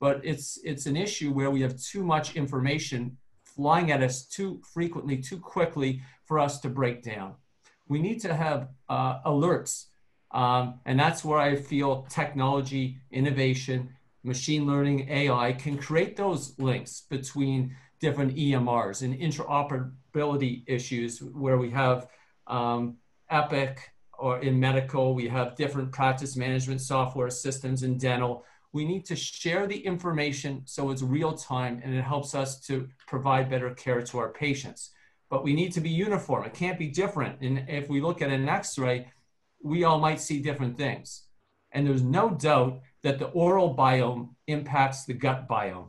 But 0.00 0.20
it's 0.24 0.58
it's 0.64 0.86
an 0.86 0.96
issue 0.96 1.32
where 1.32 1.50
we 1.50 1.60
have 1.62 1.80
too 1.80 2.04
much 2.04 2.36
information 2.36 3.16
flying 3.44 3.92
at 3.92 4.02
us 4.02 4.26
too 4.26 4.60
frequently 4.72 5.16
too 5.18 5.38
quickly 5.38 6.02
for 6.24 6.38
us 6.38 6.60
to 6.60 6.68
break 6.68 7.02
down. 7.02 7.34
We 7.88 8.00
need 8.00 8.20
to 8.22 8.34
have 8.34 8.68
uh, 8.88 9.20
alerts 9.22 9.86
um, 10.34 10.80
and 10.84 10.98
that's 10.98 11.24
where 11.24 11.38
i 11.38 11.54
feel 11.54 12.06
technology 12.10 12.98
innovation 13.12 13.88
machine 14.24 14.66
learning 14.66 15.08
ai 15.08 15.52
can 15.52 15.78
create 15.78 16.16
those 16.16 16.58
links 16.58 17.04
between 17.08 17.74
different 18.00 18.34
emrs 18.36 19.02
and 19.02 19.14
interoperability 19.18 20.64
issues 20.66 21.22
where 21.22 21.56
we 21.56 21.70
have 21.70 22.08
um, 22.46 22.96
Epic, 23.30 23.90
or 24.18 24.38
in 24.40 24.58
medical, 24.58 25.14
we 25.14 25.28
have 25.28 25.56
different 25.56 25.92
practice 25.92 26.36
management 26.36 26.80
software 26.80 27.30
systems 27.30 27.82
in 27.82 27.98
dental. 27.98 28.44
We 28.72 28.84
need 28.84 29.04
to 29.06 29.16
share 29.16 29.66
the 29.66 29.78
information 29.78 30.62
so 30.64 30.90
it's 30.90 31.02
real 31.02 31.32
time 31.32 31.80
and 31.84 31.94
it 31.94 32.02
helps 32.02 32.34
us 32.34 32.60
to 32.66 32.88
provide 33.06 33.50
better 33.50 33.70
care 33.74 34.02
to 34.02 34.18
our 34.18 34.30
patients. 34.30 34.90
But 35.30 35.44
we 35.44 35.54
need 35.54 35.72
to 35.72 35.80
be 35.80 35.90
uniform. 35.90 36.44
It 36.44 36.54
can't 36.54 36.78
be 36.78 36.88
different. 36.88 37.40
And 37.40 37.68
if 37.68 37.88
we 37.88 38.00
look 38.00 38.22
at 38.22 38.30
an 38.30 38.48
x 38.48 38.78
ray, 38.78 39.10
we 39.62 39.84
all 39.84 39.98
might 39.98 40.20
see 40.20 40.40
different 40.40 40.76
things. 40.76 41.24
And 41.72 41.86
there's 41.86 42.02
no 42.02 42.30
doubt 42.30 42.80
that 43.02 43.18
the 43.18 43.26
oral 43.26 43.76
biome 43.76 44.30
impacts 44.46 45.04
the 45.04 45.14
gut 45.14 45.48
biome. 45.48 45.88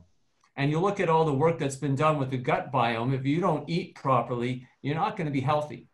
And 0.57 0.72
you 0.72 0.80
look 0.80 0.99
at 0.99 1.10
all 1.10 1.26
the 1.26 1.34
work 1.34 1.60
that's 1.60 1.76
been 1.76 1.95
done 1.95 2.18
with 2.18 2.32
the 2.32 2.38
gut 2.38 2.72
biome, 2.72 3.14
if 3.14 3.26
you 3.26 3.41
don't 3.41 3.69
eat 3.69 3.95
properly, 3.95 4.68
you're 4.82 4.95
not 4.95 5.18
going 5.18 5.26
to 5.26 5.32
be 5.32 5.41
healthy. 5.41 5.90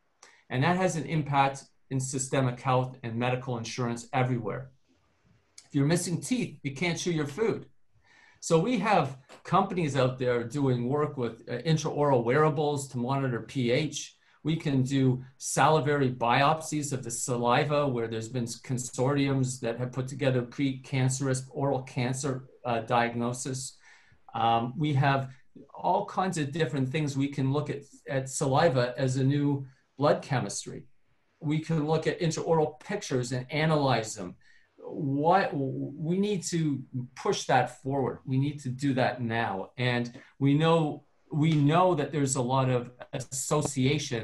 And 0.51 0.63
that 0.63 0.75
has 0.75 0.95
an 0.97 1.05
impact 1.05 1.63
in 1.89 1.99
systemic 1.99 2.59
health 2.59 2.97
and 3.03 3.15
medical 3.15 3.57
insurance 3.57 4.07
everywhere. 4.13 4.69
If 5.65 5.73
you're 5.73 5.87
missing 5.87 6.21
teeth, 6.21 6.59
you 6.61 6.75
can't 6.75 6.99
chew 6.99 7.11
your 7.11 7.25
food. 7.25 7.65
So 8.41 8.59
we 8.59 8.77
have 8.79 9.17
companies 9.43 9.95
out 9.95 10.19
there 10.19 10.43
doing 10.43 10.89
work 10.89 11.15
with 11.15 11.47
uh, 11.49 11.59
intraoral 11.59 12.25
wearables 12.25 12.89
to 12.89 12.97
monitor 12.97 13.41
pH. 13.41 14.15
We 14.43 14.55
can 14.55 14.81
do 14.81 15.23
salivary 15.37 16.11
biopsies 16.11 16.91
of 16.91 17.03
the 17.03 17.11
saliva, 17.11 17.87
where 17.87 18.07
there's 18.07 18.27
been 18.27 18.45
consortiums 18.45 19.59
that 19.61 19.77
have 19.77 19.91
put 19.91 20.07
together 20.07 20.41
precancerous 20.41 21.43
oral 21.51 21.83
cancer 21.83 22.45
uh, 22.65 22.81
diagnosis. 22.81 23.77
Um, 24.33 24.73
we 24.77 24.93
have 24.93 25.29
all 25.73 26.05
kinds 26.05 26.37
of 26.37 26.51
different 26.51 26.89
things 26.89 27.15
we 27.15 27.27
can 27.27 27.53
look 27.53 27.69
at, 27.69 27.83
at 28.09 28.29
saliva 28.29 28.93
as 28.97 29.17
a 29.17 29.23
new 29.23 29.65
blood 30.01 30.23
chemistry. 30.23 30.81
We 31.39 31.59
can 31.59 31.85
look 31.85 32.07
at 32.07 32.19
intraoral 32.19 32.79
pictures 32.79 33.31
and 33.33 33.45
analyze 33.51 34.15
them. 34.15 34.35
What 34.77 35.53
we 35.53 36.17
need 36.17 36.41
to 36.45 36.81
push 37.15 37.43
that 37.45 37.83
forward. 37.83 38.17
We 38.25 38.39
need 38.39 38.59
to 38.61 38.69
do 38.69 38.95
that 38.95 39.21
now. 39.21 39.69
And 39.77 40.11
we 40.39 40.55
know 40.55 41.03
we 41.31 41.51
know 41.53 41.93
that 41.93 42.11
there's 42.11 42.35
a 42.35 42.41
lot 42.41 42.67
of 42.71 42.89
association, 43.13 44.23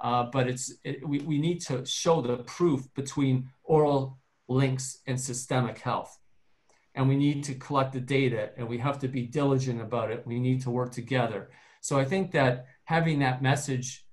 uh, 0.00 0.24
but 0.34 0.46
it's 0.46 0.66
it, 0.84 0.96
we, 1.06 1.18
we 1.32 1.38
need 1.38 1.60
to 1.62 1.84
show 1.84 2.22
the 2.22 2.36
proof 2.56 2.80
between 2.94 3.50
oral 3.64 4.20
links 4.46 4.86
and 5.08 5.20
systemic 5.20 5.78
health. 5.80 6.16
And 6.94 7.08
we 7.08 7.16
need 7.16 7.42
to 7.48 7.54
collect 7.54 7.94
the 7.94 8.00
data 8.18 8.50
and 8.56 8.68
we 8.68 8.78
have 8.78 9.00
to 9.00 9.08
be 9.08 9.22
diligent 9.40 9.80
about 9.80 10.12
it. 10.12 10.24
We 10.24 10.38
need 10.38 10.62
to 10.62 10.70
work 10.70 10.92
together. 10.92 11.50
So 11.80 11.98
I 11.98 12.04
think 12.04 12.30
that 12.30 12.66
having 12.84 13.18
that 13.18 13.42
message 13.42 14.05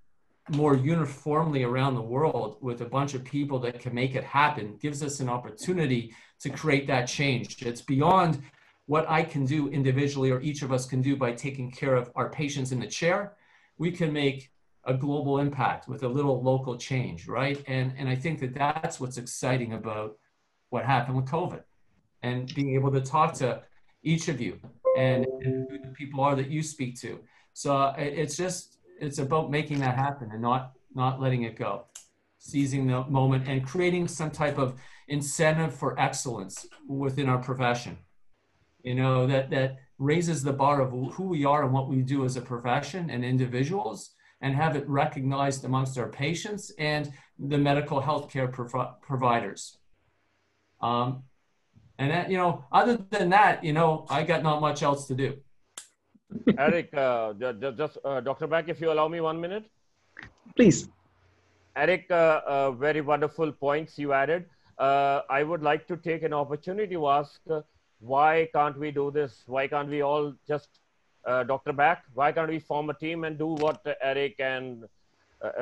more 0.49 0.75
uniformly 0.75 1.63
around 1.63 1.95
the 1.95 2.01
world 2.01 2.57
with 2.61 2.81
a 2.81 2.85
bunch 2.85 3.13
of 3.13 3.23
people 3.23 3.59
that 3.59 3.79
can 3.79 3.93
make 3.93 4.15
it 4.15 4.23
happen 4.23 4.77
gives 4.81 5.01
us 5.01 5.19
an 5.19 5.29
opportunity 5.29 6.13
to 6.41 6.49
create 6.49 6.85
that 6.87 7.05
change. 7.05 7.61
It's 7.61 7.81
beyond 7.81 8.41
what 8.85 9.09
I 9.09 9.23
can 9.23 9.45
do 9.45 9.69
individually 9.69 10.31
or 10.31 10.41
each 10.41 10.61
of 10.61 10.73
us 10.73 10.85
can 10.85 11.01
do 11.01 11.15
by 11.15 11.31
taking 11.31 11.71
care 11.71 11.95
of 11.95 12.11
our 12.15 12.29
patients 12.29 12.73
in 12.73 12.79
the 12.79 12.87
chair. 12.87 13.33
We 13.77 13.91
can 13.91 14.11
make 14.11 14.51
a 14.85 14.93
global 14.93 15.39
impact 15.39 15.87
with 15.87 16.03
a 16.03 16.07
little 16.07 16.43
local 16.43 16.77
change, 16.77 17.27
right? 17.27 17.63
And, 17.67 17.93
and 17.97 18.09
I 18.09 18.15
think 18.15 18.41
that 18.41 18.53
that's 18.53 18.99
what's 18.99 19.17
exciting 19.17 19.73
about 19.73 20.17
what 20.69 20.83
happened 20.83 21.15
with 21.15 21.25
COVID 21.27 21.63
and 22.21 22.53
being 22.53 22.75
able 22.75 22.91
to 22.91 22.99
talk 22.99 23.33
to 23.35 23.61
each 24.03 24.27
of 24.27 24.41
you 24.41 24.59
and, 24.97 25.25
and 25.41 25.69
who 25.69 25.79
the 25.79 25.93
people 25.93 26.19
are 26.21 26.35
that 26.35 26.49
you 26.49 26.61
speak 26.61 26.99
to. 26.99 27.19
So 27.53 27.77
uh, 27.77 27.95
it's 27.97 28.35
just 28.35 28.79
it's 29.03 29.19
about 29.19 29.51
making 29.51 29.79
that 29.79 29.95
happen 29.95 30.29
and 30.31 30.41
not 30.41 30.73
not 30.95 31.19
letting 31.19 31.43
it 31.43 31.57
go. 31.57 31.85
Seizing 32.37 32.87
the 32.87 33.03
moment 33.05 33.47
and 33.47 33.65
creating 33.65 34.07
some 34.07 34.31
type 34.31 34.57
of 34.57 34.79
incentive 35.07 35.73
for 35.73 35.99
excellence 35.99 36.65
within 36.87 37.29
our 37.29 37.39
profession. 37.39 37.97
You 38.83 38.95
know 38.95 39.27
that 39.27 39.49
that 39.51 39.77
raises 39.97 40.43
the 40.43 40.53
bar 40.53 40.81
of 40.81 40.91
who 41.13 41.23
we 41.23 41.45
are 41.45 41.63
and 41.63 41.73
what 41.73 41.89
we 41.89 42.01
do 42.01 42.25
as 42.25 42.35
a 42.35 42.41
profession 42.41 43.09
and 43.09 43.23
individuals 43.23 44.11
and 44.41 44.55
have 44.55 44.75
it 44.75 44.87
recognized 44.89 45.63
amongst 45.63 45.97
our 45.97 46.09
patients 46.09 46.71
and 46.77 47.13
the 47.39 47.57
medical 47.57 48.01
healthcare 48.01 48.51
prov- 48.51 49.01
providers. 49.01 49.77
Um, 50.81 51.23
and 51.97 52.11
that 52.11 52.29
you 52.29 52.37
know 52.37 52.65
other 52.71 52.97
than 53.09 53.29
that 53.29 53.63
you 53.63 53.73
know 53.73 54.05
i 54.09 54.23
got 54.23 54.43
not 54.43 54.61
much 54.61 54.83
else 54.83 55.07
to 55.07 55.15
do 55.15 55.37
Eric, 56.57 56.93
uh, 56.93 57.33
just 57.33 57.97
uh, 58.03 58.19
Dr. 58.21 58.47
Bak, 58.47 58.69
if 58.69 58.81
you 58.81 58.91
allow 58.91 59.07
me 59.07 59.21
one 59.21 59.39
minute. 59.39 59.65
Please. 60.55 60.89
Eric, 61.75 62.05
uh, 62.11 62.41
uh, 62.45 62.71
very 62.71 63.01
wonderful 63.01 63.51
points 63.51 63.97
you 63.97 64.13
added. 64.13 64.45
Uh, 64.77 65.21
I 65.29 65.43
would 65.43 65.61
like 65.61 65.87
to 65.87 65.97
take 65.97 66.23
an 66.23 66.33
opportunity 66.33 66.93
to 66.95 67.07
ask 67.07 67.39
uh, 67.49 67.61
why 67.99 68.49
can't 68.53 68.77
we 68.77 68.91
do 68.91 69.11
this? 69.11 69.43
Why 69.47 69.67
can't 69.67 69.89
we 69.89 70.01
all 70.01 70.33
just, 70.47 70.69
Dr. 71.25 71.71
Bak, 71.71 72.03
why 72.13 72.31
can't 72.33 72.49
we 72.49 72.59
form 72.59 72.89
a 72.89 72.93
team 72.93 73.23
and 73.23 73.37
do 73.37 73.47
what 73.47 73.81
Eric 74.01 74.35
and 74.39 74.83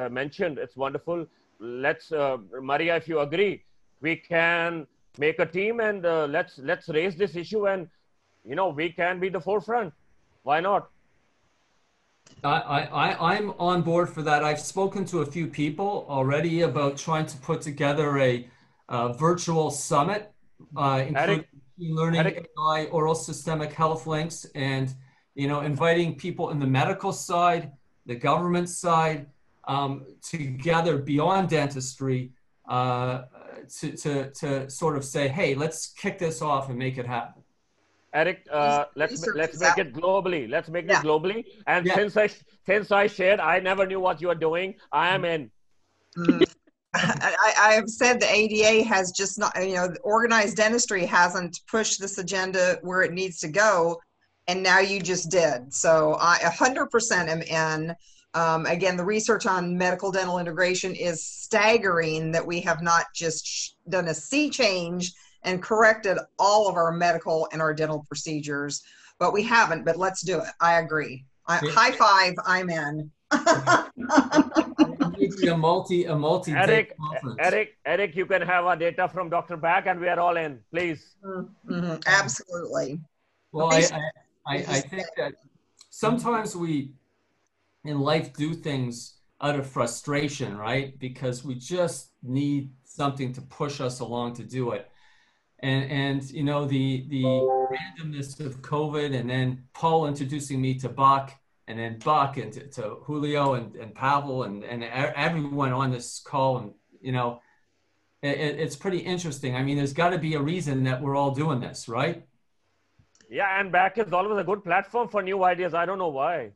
mentioned? 0.09 0.57
It's 0.57 0.75
wonderful. 0.75 1.27
Let's, 1.59 2.11
Maria, 2.11 2.95
if 2.95 3.07
you 3.07 3.19
agree, 3.19 3.63
we 4.01 4.15
can 4.15 4.87
make 5.19 5.37
a 5.37 5.45
team 5.45 5.81
and 5.81 6.01
let's 6.31 6.57
let's 6.57 6.89
raise 6.89 7.15
this 7.15 7.35
issue 7.35 7.67
and 7.67 7.87
you 8.43 8.55
know 8.55 8.69
we 8.69 8.89
can 8.91 9.19
be 9.19 9.29
the 9.29 9.39
forefront 9.39 9.93
why 10.43 10.59
not? 10.59 10.89
I, 12.43 12.87
I, 12.91 13.33
I'm 13.35 13.51
on 13.59 13.81
board 13.83 14.09
for 14.09 14.21
that. 14.23 14.43
I've 14.43 14.59
spoken 14.59 15.05
to 15.05 15.19
a 15.19 15.25
few 15.25 15.47
people 15.47 16.05
already 16.09 16.61
about 16.61 16.97
trying 16.97 17.27
to 17.27 17.37
put 17.37 17.61
together 17.61 18.17
a, 18.19 18.47
virtual 19.17 19.71
summit, 19.71 20.33
uh, 20.75 21.05
including 21.07 21.45
learning, 21.77 22.19
Eric. 22.19 22.49
AI, 22.59 22.85
oral 22.85 23.15
systemic 23.15 23.71
health 23.71 24.05
links, 24.05 24.45
and 24.53 24.93
you 25.33 25.47
know, 25.47 25.61
inviting 25.61 26.15
people 26.15 26.49
in 26.49 26.59
the 26.59 26.67
medical 26.67 27.13
side, 27.13 27.71
the 28.05 28.15
government 28.15 28.67
side, 28.69 29.27
um, 29.65 30.05
together 30.21 30.97
beyond 30.97 31.49
dentistry 31.49 32.31
uh, 32.67 33.23
to, 33.79 33.91
to, 33.95 34.31
to 34.31 34.69
sort 34.69 34.97
of 34.97 35.05
say, 35.05 35.27
hey, 35.27 35.55
let's 35.55 35.87
kick 35.93 36.19
this 36.19 36.41
off 36.41 36.69
and 36.69 36.77
make 36.77 36.97
it 36.97 37.05
happen. 37.05 37.40
Eric, 38.13 38.45
uh, 38.51 38.85
let's 38.95 39.25
let's 39.27 39.59
make 39.59 39.77
it 39.77 39.93
globally. 39.93 40.49
Let's 40.49 40.69
make 40.69 40.87
yeah. 40.87 40.99
it 40.99 41.05
globally. 41.05 41.45
And 41.67 41.85
yeah. 41.85 41.95
since 41.95 42.17
I 42.17 42.29
since 42.65 42.91
I 42.91 43.07
shared, 43.07 43.39
I 43.39 43.59
never 43.59 43.85
knew 43.85 43.99
what 43.99 44.21
you 44.21 44.27
were 44.27 44.35
doing. 44.35 44.75
I 44.91 45.09
am 45.09 45.23
in. 45.23 45.49
Mm. 46.17 46.43
I, 46.93 47.53
I, 47.57 47.73
have 47.75 47.89
said 47.89 48.19
the 48.19 48.29
ADA 48.29 48.83
has 48.83 49.13
just 49.13 49.39
not, 49.39 49.53
you 49.65 49.75
know, 49.75 49.93
organized 50.03 50.57
dentistry 50.57 51.05
hasn't 51.05 51.61
pushed 51.65 52.01
this 52.01 52.17
agenda 52.17 52.79
where 52.81 53.01
it 53.01 53.13
needs 53.13 53.39
to 53.39 53.47
go, 53.47 54.01
and 54.47 54.61
now 54.61 54.79
you 54.79 54.99
just 54.99 55.31
did. 55.31 55.73
So 55.73 56.17
I 56.19 56.39
100% 56.39 57.27
am 57.29 57.41
in. 57.43 57.95
Um, 58.33 58.65
again, 58.65 58.97
the 58.97 59.05
research 59.05 59.45
on 59.45 59.77
medical 59.77 60.11
dental 60.11 60.37
integration 60.37 60.93
is 60.93 61.23
staggering 61.23 62.31
that 62.33 62.45
we 62.45 62.59
have 62.61 62.81
not 62.81 63.05
just 63.15 63.77
done 63.87 64.09
a 64.09 64.13
sea 64.13 64.49
change 64.49 65.13
and 65.43 65.61
corrected 65.61 66.17
all 66.39 66.67
of 66.67 66.75
our 66.75 66.91
medical 66.91 67.47
and 67.51 67.61
our 67.61 67.73
dental 67.73 68.05
procedures, 68.07 68.83
but 69.19 69.33
we 69.33 69.43
haven't. 69.43 69.83
But 69.83 69.97
let's 69.97 70.21
do 70.21 70.39
it. 70.39 70.49
I 70.59 70.79
agree. 70.79 71.25
I, 71.47 71.57
high 71.57 71.91
five. 71.91 72.35
I'm 72.45 72.69
in. 72.69 73.11
a 75.47 75.57
multi 75.57 76.05
a 76.05 76.15
multi 76.15 76.51
Eric, 76.51 76.95
Eric, 77.39 77.77
Eric, 77.85 78.15
you 78.15 78.25
can 78.25 78.41
have 78.41 78.65
our 78.65 78.75
data 78.75 79.07
from 79.07 79.29
Dr. 79.29 79.57
Bak, 79.57 79.87
and 79.87 79.99
we 79.99 80.07
are 80.07 80.19
all 80.19 80.37
in. 80.37 80.59
Please. 80.71 81.15
Mm-hmm. 81.25 81.95
Absolutely. 82.05 82.99
Well, 83.51 83.71
I, 83.71 83.87
I, 84.47 84.55
I 84.57 84.79
think 84.81 85.05
that 85.17 85.33
sometimes 85.89 86.55
we 86.55 86.93
in 87.83 87.99
life 87.99 88.33
do 88.33 88.53
things 88.53 89.15
out 89.41 89.57
of 89.57 89.67
frustration, 89.67 90.57
right? 90.57 90.97
Because 90.99 91.43
we 91.43 91.55
just 91.55 92.11
need 92.21 92.71
something 92.83 93.33
to 93.33 93.41
push 93.41 93.81
us 93.81 93.99
along 93.99 94.35
to 94.35 94.43
do 94.43 94.71
it 94.71 94.90
and 95.63 95.91
and 95.91 96.31
you 96.31 96.43
know 96.43 96.65
the 96.65 97.05
the 97.09 97.23
randomness 97.23 98.39
of 98.39 98.61
COVID, 98.61 99.15
and 99.15 99.29
then 99.29 99.63
Paul 99.73 100.07
introducing 100.07 100.61
me 100.61 100.75
to 100.79 100.89
Bak, 100.89 101.39
and 101.67 101.77
then 101.77 101.99
Bak 101.99 102.37
and 102.37 102.51
to, 102.53 102.67
to 102.67 102.81
Julio 103.03 103.53
and, 103.53 103.75
and 103.75 103.93
Pavel 103.93 104.43
and 104.43 104.63
and 104.63 104.83
everyone 104.83 105.71
on 105.71 105.91
this 105.91 106.19
call, 106.19 106.57
and 106.57 106.71
you 106.99 107.11
know, 107.11 107.41
it, 108.21 108.37
it's 108.37 108.75
pretty 108.75 108.99
interesting. 108.99 109.55
I 109.55 109.63
mean, 109.63 109.77
there's 109.77 109.93
got 109.93 110.09
to 110.09 110.17
be 110.17 110.33
a 110.33 110.41
reason 110.41 110.83
that 110.85 111.01
we're 111.01 111.15
all 111.15 111.31
doing 111.31 111.59
this, 111.59 111.87
right? 111.87 112.25
Yeah, 113.29 113.59
and 113.59 113.71
Bak 113.71 113.97
is 113.97 114.11
always 114.11 114.39
a 114.39 114.43
good 114.43 114.63
platform 114.63 115.07
for 115.07 115.21
new 115.21 115.43
ideas. 115.43 115.73
I 115.73 115.85
don't 115.85 115.97
know 115.99 116.09
why. 116.09 116.51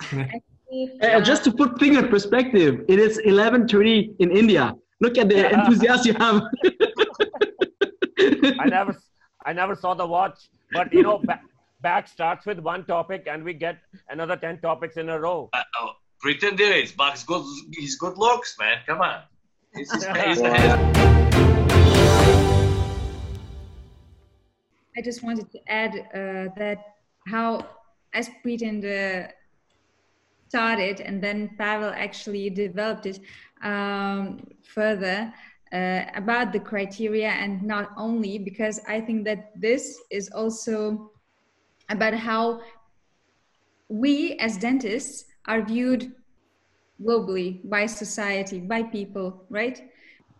uh, 0.12 1.20
just 1.20 1.44
to 1.44 1.52
put 1.52 1.78
things 1.78 1.98
in 1.98 2.08
perspective, 2.08 2.84
it 2.88 2.98
is 2.98 3.18
11:30 3.18 4.16
in 4.20 4.30
India. 4.30 4.74
Look 5.00 5.18
at 5.18 5.28
the 5.28 5.36
yeah. 5.36 5.60
enthusiasm 5.60 6.06
you 6.06 6.14
have. 6.24 6.42
I 8.66 8.70
never, 8.70 8.96
I 9.44 9.52
never 9.52 9.74
saw 9.76 9.94
the 9.94 10.06
watch, 10.06 10.50
but 10.72 10.92
you 10.92 11.02
know, 11.02 11.18
Bak, 11.18 11.42
Bak 11.80 12.08
starts 12.08 12.46
with 12.46 12.58
one 12.58 12.84
topic, 12.84 13.26
and 13.30 13.44
we 13.44 13.54
get 13.54 13.78
another 14.08 14.36
ten 14.36 14.60
topics 14.60 14.96
in 14.96 15.08
a 15.08 15.20
row. 15.20 15.48
Uh, 15.52 15.62
oh, 15.80 15.90
Preetinder 16.24 16.82
is. 16.82 16.92
Bak's 16.92 17.22
good. 17.22 17.44
He's 17.72 17.96
good 17.96 18.18
looks, 18.18 18.56
man. 18.58 18.78
Come 18.86 19.00
on. 19.02 19.22
He's, 19.74 19.92
he's 19.92 20.02
I 24.98 25.02
just 25.04 25.22
wanted 25.22 25.52
to 25.52 25.58
add 25.68 25.92
uh, 25.94 26.48
that 26.56 26.78
how 27.28 27.66
as 28.14 28.30
pretend 28.42 28.84
uh, 28.84 29.28
started 30.48 31.00
and 31.02 31.22
then 31.22 31.50
Pavel 31.58 31.92
actually 31.94 32.48
developed 32.48 33.04
it 33.04 33.20
um, 33.62 34.40
further 34.62 35.32
uh, 35.72 36.04
about 36.14 36.52
the 36.52 36.60
criteria 36.60 37.28
and 37.28 37.62
not 37.62 37.90
only 37.96 38.38
because 38.38 38.80
I 38.88 39.00
think 39.00 39.24
that 39.24 39.52
this 39.60 40.00
is 40.10 40.30
also 40.30 41.10
about 41.88 42.14
how 42.14 42.60
we 43.88 44.34
as 44.38 44.56
dentists 44.56 45.24
are 45.46 45.62
viewed 45.62 46.12
globally 47.02 47.68
by 47.68 47.86
society, 47.86 48.60
by 48.60 48.82
people, 48.82 49.44
right? 49.50 49.80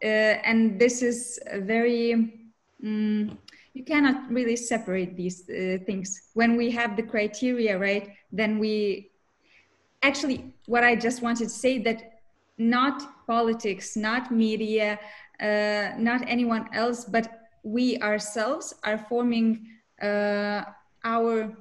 Uh, 0.02 0.06
and 0.44 0.80
this 0.80 1.02
is 1.02 1.38
very, 1.54 2.48
um, 2.84 3.38
you 3.74 3.84
cannot 3.84 4.30
really 4.30 4.56
separate 4.56 5.16
these 5.16 5.48
uh, 5.48 5.78
things. 5.84 6.30
When 6.34 6.56
we 6.56 6.70
have 6.70 6.96
the 6.96 7.02
criteria, 7.02 7.78
right, 7.78 8.10
then 8.32 8.58
we 8.58 9.10
actually, 10.02 10.52
what 10.66 10.84
I 10.84 10.96
just 10.96 11.22
wanted 11.22 11.44
to 11.44 11.50
say 11.50 11.78
that 11.82 12.20
not 12.58 13.02
politics, 13.26 13.96
not 13.96 14.30
media, 14.30 14.98
uh, 15.40 15.90
not 15.98 16.22
anyone 16.26 16.68
else, 16.72 17.04
but 17.04 17.48
we 17.62 17.98
ourselves 17.98 18.74
are 18.84 18.98
forming 18.98 19.66
uh, 20.02 20.62
our 21.04 21.52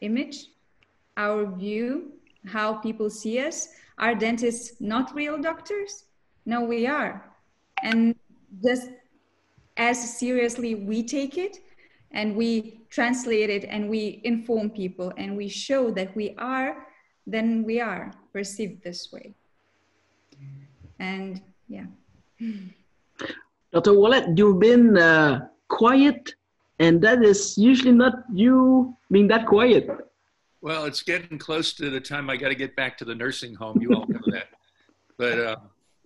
image, 0.00 0.48
our 1.16 1.46
view, 1.46 2.12
how 2.46 2.74
people 2.74 3.10
see 3.10 3.38
us. 3.38 3.68
Are 3.98 4.14
dentists 4.14 4.80
not 4.80 5.14
real 5.14 5.38
doctors? 5.40 6.04
No, 6.46 6.62
we 6.62 6.86
are. 6.86 7.30
And 7.82 8.14
just 8.64 8.88
as 9.76 10.18
seriously 10.18 10.74
we 10.74 11.02
take 11.02 11.38
it 11.38 11.58
and 12.10 12.36
we 12.36 12.80
translate 12.90 13.50
it 13.50 13.64
and 13.64 13.88
we 13.88 14.20
inform 14.24 14.70
people 14.70 15.12
and 15.16 15.36
we 15.36 15.48
show 15.48 15.90
that 15.92 16.14
we 16.16 16.34
are, 16.38 16.86
then 17.26 17.62
we 17.64 17.80
are 17.80 18.12
perceived 18.32 18.82
this 18.82 19.12
way 19.12 19.34
and 21.02 21.42
yeah. 21.68 21.86
Dr. 23.72 23.90
Ouellette, 23.90 24.38
you've 24.38 24.60
been 24.60 24.96
uh, 24.96 25.48
quiet, 25.68 26.34
and 26.78 27.02
that 27.02 27.22
is 27.22 27.58
usually 27.58 27.92
not 27.92 28.14
you 28.32 28.96
being 29.10 29.28
that 29.28 29.46
quiet. 29.46 29.88
Well, 30.60 30.84
it's 30.84 31.02
getting 31.02 31.38
close 31.38 31.72
to 31.74 31.90
the 31.90 32.00
time 32.00 32.30
I 32.30 32.36
got 32.36 32.48
to 32.48 32.54
get 32.54 32.76
back 32.76 32.96
to 32.98 33.04
the 33.04 33.14
nursing 33.14 33.54
home. 33.54 33.80
You 33.80 33.94
all 33.94 34.06
know 34.06 34.20
that. 34.28 34.48
But 35.18 35.38
uh, 35.38 35.56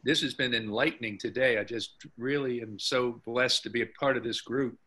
this 0.03 0.23
has 0.23 0.35
been 0.35 0.55
enlightening 0.55 1.19
today. 1.19 1.59
I 1.59 1.65
just 1.65 2.07
really 2.17 2.63
am 2.63 2.79
so 2.79 3.21
blessed 3.27 3.63
to 3.65 3.71
be 3.71 3.83
a 3.83 3.87
part 4.01 4.17
of 4.17 4.25
this 4.25 4.41
group. 4.41 4.79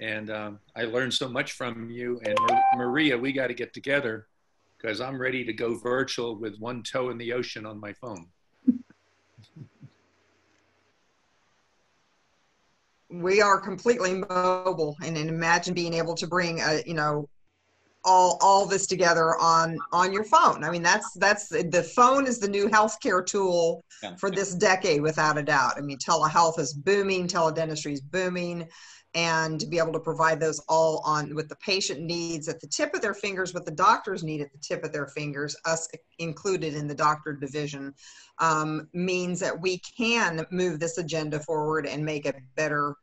And 0.00 0.30
um, 0.30 0.60
I 0.76 0.84
learned 0.84 1.14
so 1.14 1.28
much 1.28 1.52
from 1.52 1.90
you. 1.90 2.20
And 2.24 2.38
Maria, 2.76 3.18
we 3.18 3.32
got 3.32 3.48
to 3.48 3.54
get 3.54 3.74
together 3.74 4.26
because 4.78 5.00
I'm 5.00 5.20
ready 5.20 5.44
to 5.44 5.52
go 5.52 5.76
virtual 5.78 6.36
with 6.36 6.58
one 6.58 6.82
toe 6.82 7.10
in 7.10 7.18
the 7.18 7.32
ocean 7.32 7.66
on 7.66 7.80
my 7.80 7.92
phone. 7.92 8.26
We 13.12 13.42
are 13.42 13.60
completely 13.60 14.14
mobile 14.14 14.96
and, 15.04 15.16
and 15.16 15.28
imagine 15.28 15.74
being 15.74 15.94
able 15.94 16.14
to 16.14 16.26
bring 16.26 16.60
a 16.60 16.82
you 16.86 16.94
know 16.94 17.28
all 18.04 18.38
all 18.40 18.66
this 18.66 18.86
together 18.86 19.36
on 19.38 19.76
on 19.92 20.12
your 20.12 20.24
phone 20.24 20.64
i 20.64 20.70
mean 20.70 20.82
that's 20.82 21.12
that's 21.14 21.48
the 21.48 21.90
phone 21.94 22.26
is 22.26 22.38
the 22.38 22.48
new 22.48 22.68
healthcare 22.68 23.24
tool 23.24 23.84
yeah. 24.02 24.14
for 24.16 24.30
this 24.30 24.54
decade 24.54 25.00
without 25.00 25.38
a 25.38 25.42
doubt 25.42 25.74
i 25.76 25.80
mean 25.80 25.98
telehealth 25.98 26.58
is 26.58 26.72
booming 26.72 27.28
teledentistry 27.28 27.92
is 27.92 28.00
booming 28.00 28.66
and 29.14 29.60
to 29.60 29.66
be 29.66 29.78
able 29.78 29.92
to 29.92 30.00
provide 30.00 30.40
those 30.40 30.58
all 30.68 31.02
on 31.04 31.34
with 31.34 31.48
the 31.48 31.56
patient 31.56 32.00
needs 32.00 32.48
at 32.48 32.60
the 32.60 32.66
tip 32.66 32.94
of 32.94 33.02
their 33.02 33.14
fingers 33.14 33.52
what 33.52 33.64
the 33.64 33.70
doctors 33.70 34.24
need 34.24 34.40
at 34.40 34.50
the 34.52 34.58
tip 34.58 34.82
of 34.84 34.92
their 34.92 35.06
fingers 35.08 35.54
us 35.66 35.86
included 36.18 36.74
in 36.74 36.88
the 36.88 36.94
doctor 36.94 37.34
division 37.34 37.94
um, 38.38 38.88
means 38.94 39.38
that 39.38 39.60
we 39.60 39.78
can 39.96 40.44
move 40.50 40.80
this 40.80 40.98
agenda 40.98 41.38
forward 41.38 41.86
and 41.86 42.04
make 42.04 42.26
it 42.26 42.36
better 42.56 42.96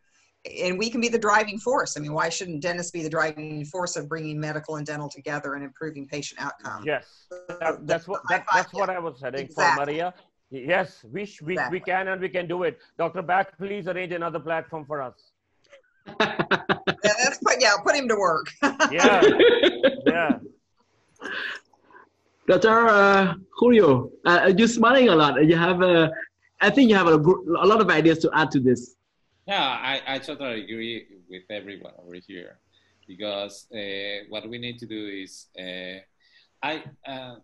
and 0.46 0.78
we 0.78 0.90
can 0.90 1.02
be 1.02 1.10
the 1.10 1.20
driving 1.20 1.60
force. 1.60 1.98
I 1.98 2.00
mean, 2.00 2.14
why 2.14 2.30
shouldn't 2.30 2.62
dentists 2.62 2.92
be 2.92 3.04
the 3.04 3.10
driving 3.10 3.66
force 3.66 3.96
of 3.96 4.08
bringing 4.08 4.40
medical 4.40 4.78
and 4.78 4.86
dental 4.86 5.10
together 5.10 5.56
and 5.56 5.64
improving 5.64 6.08
patient 6.08 6.42
outcomes? 6.42 6.86
Yes, 6.86 7.26
that, 7.60 7.86
that's 7.86 8.08
what 8.08 8.22
that, 8.30 8.46
that's 8.54 8.74
what 8.74 8.90
I 8.90 9.00
was 9.00 9.22
heading 9.22 9.42
Exactly. 9.42 9.84
for, 9.84 9.86
Maria. 9.86 10.14
Yes, 10.52 11.06
we 11.12 11.26
sh- 11.26 11.42
we, 11.42 11.54
Exactly. 11.54 11.80
we 11.80 11.84
can 11.84 12.08
and 12.08 12.22
we 12.22 12.30
can 12.30 12.48
do 12.48 12.64
it. 12.64 12.80
Dr. 12.98 13.22
Bak, 13.22 13.58
please 13.58 13.88
arrange 13.88 14.14
another 14.14 14.40
platform 14.40 14.86
for 14.86 15.02
us. 15.02 15.32
Yeah, 17.02 17.14
that's 17.24 17.38
put, 17.38 17.56
yeah, 17.62 17.76
put 17.84 17.96
him 17.96 18.08
to 18.10 18.16
work. 18.16 18.48
Yeah, 18.92 19.22
yeah. 20.06 20.40
Dr. 22.48 22.88
Uh, 22.88 23.36
Julio, 23.58 24.10
uh, 24.26 24.52
you're 24.58 24.68
smiling 24.68 25.10
a 25.10 25.16
lot. 25.16 25.46
You 25.46 25.56
have, 25.56 25.82
uh, 25.82 26.10
I 26.60 26.70
think 26.72 26.90
you 26.90 26.96
have 26.96 27.08
a, 27.08 27.16
a 27.18 27.68
lot 27.68 27.80
of 27.80 27.90
ideas 27.90 28.18
to 28.20 28.30
add 28.34 28.52
to 28.52 28.60
this. 28.60 28.96
Yeah, 29.50 29.64
I, 29.64 30.02
I 30.06 30.20
totally 30.20 30.64
agree 30.64 31.08
with 31.28 31.42
everyone 31.50 31.94
over 31.98 32.14
here 32.14 32.60
because 33.08 33.66
uh, 33.74 34.26
what 34.30 34.48
we 34.48 34.60
need 34.60 34.78
to 34.78 34.86
do 34.86 35.08
is 35.08 35.48
uh, 35.58 36.06
I 36.62 36.84
uh, 37.08 37.38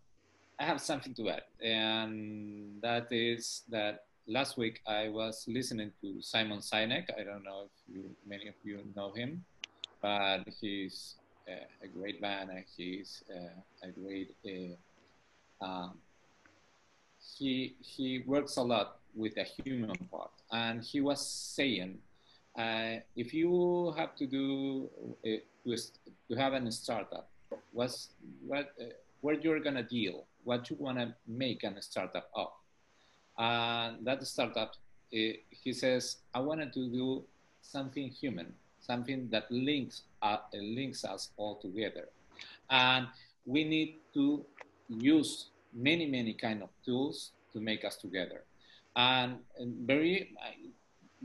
I 0.60 0.64
have 0.64 0.80
something 0.82 1.16
to 1.16 1.30
add, 1.32 1.46
and 1.64 2.80
that 2.84 3.08
is 3.10 3.64
that 3.72 4.04
last 4.28 4.56
week 4.56 4.82
I 4.86 5.10
was 5.10 5.46
listening 5.48 5.94
to 6.02 6.22
Simon 6.22 6.60
Sinek. 6.60 7.10
I 7.20 7.24
don't 7.24 7.44
know 7.44 7.66
if 7.66 7.96
you, 7.96 8.16
many 8.28 8.50
of 8.50 8.56
you 8.64 8.82
know 8.96 9.12
him, 9.12 9.44
but 10.00 10.44
he's 10.62 11.16
uh, 11.50 11.66
a 11.82 11.88
great 11.88 12.22
man 12.22 12.52
and 12.52 12.66
he's 12.78 13.24
uh, 13.36 13.88
a 13.88 13.90
great. 13.90 14.36
Uh, 14.46 15.66
um, 15.66 15.98
he 17.36 17.76
he 17.80 18.22
works 18.28 18.58
a 18.58 18.62
lot 18.62 19.00
with 19.16 19.36
the 19.36 19.44
human 19.44 19.96
part, 20.12 20.32
and 20.52 20.84
he 20.84 21.02
was 21.02 21.26
saying, 21.26 21.98
uh, 22.58 23.00
if 23.16 23.34
you 23.34 23.94
have 23.98 24.16
to 24.16 24.26
do 24.26 24.90
uh, 25.26 25.30
to, 25.66 26.36
have 26.36 26.54
a 26.54 26.72
startup, 26.72 27.30
what's 27.72 28.10
what 28.46 28.74
uh, 28.80 28.86
where 29.22 29.36
you're 29.36 29.60
gonna 29.60 29.84
deal, 29.84 30.26
what 30.44 30.70
you 30.70 30.76
wanna 30.80 31.16
make 31.28 31.64
a 31.64 31.82
startup 31.82 32.30
of, 32.36 32.48
and 33.38 34.06
that 34.06 34.26
startup, 34.26 34.74
uh, 35.14 35.34
he 35.50 35.74
says, 35.74 36.18
I 36.34 36.40
wanted 36.40 36.74
to 36.74 36.90
do 36.90 37.24
something 37.62 38.10
human, 38.10 38.54
something 38.80 39.28
that 39.32 39.50
links 39.50 40.04
uh, 40.22 40.38
links 40.54 41.04
us 41.04 41.32
all 41.38 41.56
together, 41.56 42.10
and 42.70 43.08
we 43.46 43.64
need 43.64 43.98
to 44.14 44.46
use 44.90 45.48
many 45.74 46.06
many 46.06 46.34
kind 46.34 46.64
of 46.64 46.70
tools 46.86 47.32
to 47.52 47.60
make 47.60 47.84
us 47.84 47.98
together 47.98 48.44
and, 48.96 49.40
very 49.60 50.36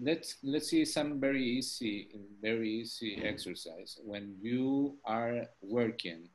let's 0.00 0.36
let's 0.42 0.68
see 0.68 0.84
some 0.84 1.20
very 1.20 1.44
easy 1.44 2.08
very 2.42 2.70
easy 2.70 3.22
exercise. 3.24 3.98
When 4.04 4.36
you 4.40 4.96
are 5.04 5.46
working 5.62 6.28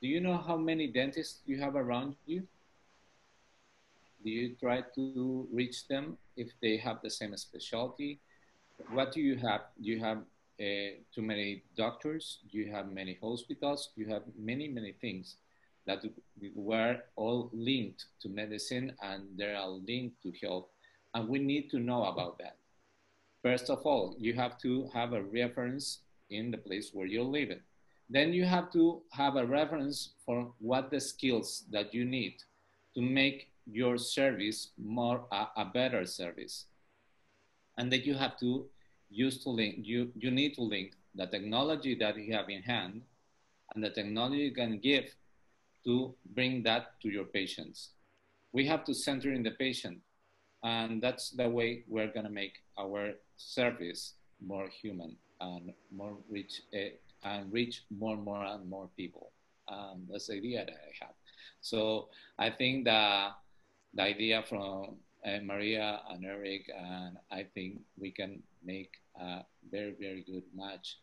do 0.00 0.08
you 0.08 0.20
know 0.20 0.38
how 0.38 0.56
many 0.56 0.86
dentists 0.86 1.40
you 1.44 1.60
have 1.60 1.76
around 1.76 2.16
you? 2.24 2.42
Do 4.24 4.30
you 4.30 4.56
try 4.58 4.82
to 4.94 5.46
reach 5.52 5.88
them 5.88 6.16
if 6.36 6.48
they 6.62 6.78
have 6.78 7.02
the 7.02 7.10
same 7.10 7.36
specialty? 7.36 8.18
What 8.92 9.12
do 9.12 9.20
you 9.20 9.36
have? 9.36 9.60
You 9.78 10.00
have 10.00 10.18
uh, 10.58 11.04
too 11.14 11.20
many 11.22 11.64
doctors? 11.76 12.38
You 12.50 12.72
have 12.72 12.90
many 12.90 13.18
hospitals? 13.20 13.90
You 13.94 14.06
have 14.06 14.22
many 14.38 14.68
many 14.68 14.92
things 14.92 15.36
that 15.90 16.04
we 16.40 16.52
were 16.54 16.98
all 17.16 17.50
linked 17.52 18.06
to 18.22 18.28
medicine 18.28 18.92
and 19.02 19.24
they 19.36 19.52
are 19.52 19.68
linked 19.68 20.22
to 20.22 20.32
health. 20.40 20.66
And 21.14 21.28
we 21.28 21.40
need 21.40 21.68
to 21.70 21.80
know 21.80 22.04
about 22.04 22.38
that. 22.38 22.56
First 23.42 23.70
of 23.70 23.80
all 23.84 24.14
you 24.18 24.34
have 24.34 24.56
to 24.58 24.88
have 24.94 25.12
a 25.12 25.22
reference 25.22 26.00
in 26.30 26.52
the 26.52 26.58
place 26.58 26.90
where 26.92 27.06
you're 27.06 27.24
living. 27.40 27.60
Then 28.08 28.32
you 28.32 28.44
have 28.44 28.72
to 28.72 29.02
have 29.10 29.36
a 29.36 29.46
reference 29.46 30.10
for 30.24 30.52
what 30.58 30.90
the 30.90 31.00
skills 31.00 31.64
that 31.70 31.92
you 31.92 32.04
need 32.04 32.34
to 32.94 33.00
make 33.00 33.48
your 33.66 33.98
service 33.98 34.70
more 34.78 35.24
a, 35.32 35.46
a 35.56 35.64
better 35.64 36.06
service. 36.06 36.66
And 37.78 37.92
then 37.92 38.02
you 38.04 38.14
have 38.14 38.38
to 38.38 38.66
use 39.10 39.42
to 39.42 39.50
link 39.50 39.74
you 39.82 40.12
you 40.14 40.30
need 40.30 40.54
to 40.54 40.62
link 40.62 40.92
the 41.16 41.26
technology 41.26 41.96
that 41.96 42.16
you 42.16 42.32
have 42.32 42.48
in 42.48 42.62
hand 42.62 43.02
and 43.74 43.82
the 43.82 43.90
technology 43.90 44.42
you 44.42 44.52
can 44.52 44.78
give 44.78 45.06
to 45.84 46.14
bring 46.34 46.62
that 46.64 47.00
to 47.02 47.08
your 47.08 47.24
patients. 47.24 47.90
We 48.52 48.66
have 48.66 48.84
to 48.84 48.94
center 48.94 49.32
in 49.32 49.42
the 49.42 49.52
patient 49.52 49.98
and 50.62 51.00
that's 51.00 51.30
the 51.30 51.48
way 51.48 51.84
we're 51.88 52.12
going 52.12 52.26
to 52.26 52.32
make 52.32 52.54
our 52.78 53.12
service 53.36 54.14
more 54.44 54.68
human 54.68 55.16
and 55.40 55.72
more 55.90 56.16
reach 56.28 56.62
uh, 56.74 56.90
and 57.24 57.52
reach 57.52 57.84
more 57.90 58.14
and 58.14 58.24
more 58.24 58.44
and 58.44 58.68
more 58.68 58.88
people. 58.96 59.32
Um, 59.68 60.06
that's 60.10 60.26
the 60.26 60.34
idea 60.36 60.64
that 60.64 60.74
i 60.74 61.04
have. 61.04 61.14
So 61.60 62.08
i 62.38 62.50
think 62.50 62.84
that 62.84 63.32
the 63.94 64.02
idea 64.02 64.44
from 64.48 64.96
uh, 65.26 65.38
Maria 65.44 66.00
and 66.10 66.24
Eric, 66.24 66.70
and 66.76 67.16
I 67.30 67.46
think 67.54 67.80
we 67.98 68.10
can 68.10 68.42
make 68.64 68.90
a 69.20 69.40
very, 69.70 69.94
very 69.98 70.24
good 70.26 70.44
match 70.56 70.98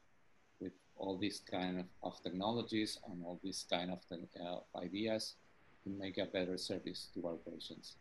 all 0.98 1.18
these 1.18 1.42
kind 1.50 1.80
of, 1.80 1.86
of 2.04 2.22
technologies 2.24 2.98
and 3.10 3.24
all 3.24 3.40
these 3.44 3.66
kind 3.70 3.92
of 3.92 4.00
uh, 4.10 4.80
ideas 4.80 5.36
to 5.84 5.90
make 5.90 6.18
a 6.18 6.26
better 6.26 6.58
service 6.58 7.10
to 7.14 7.28
our 7.28 7.36
patients. 7.50 7.96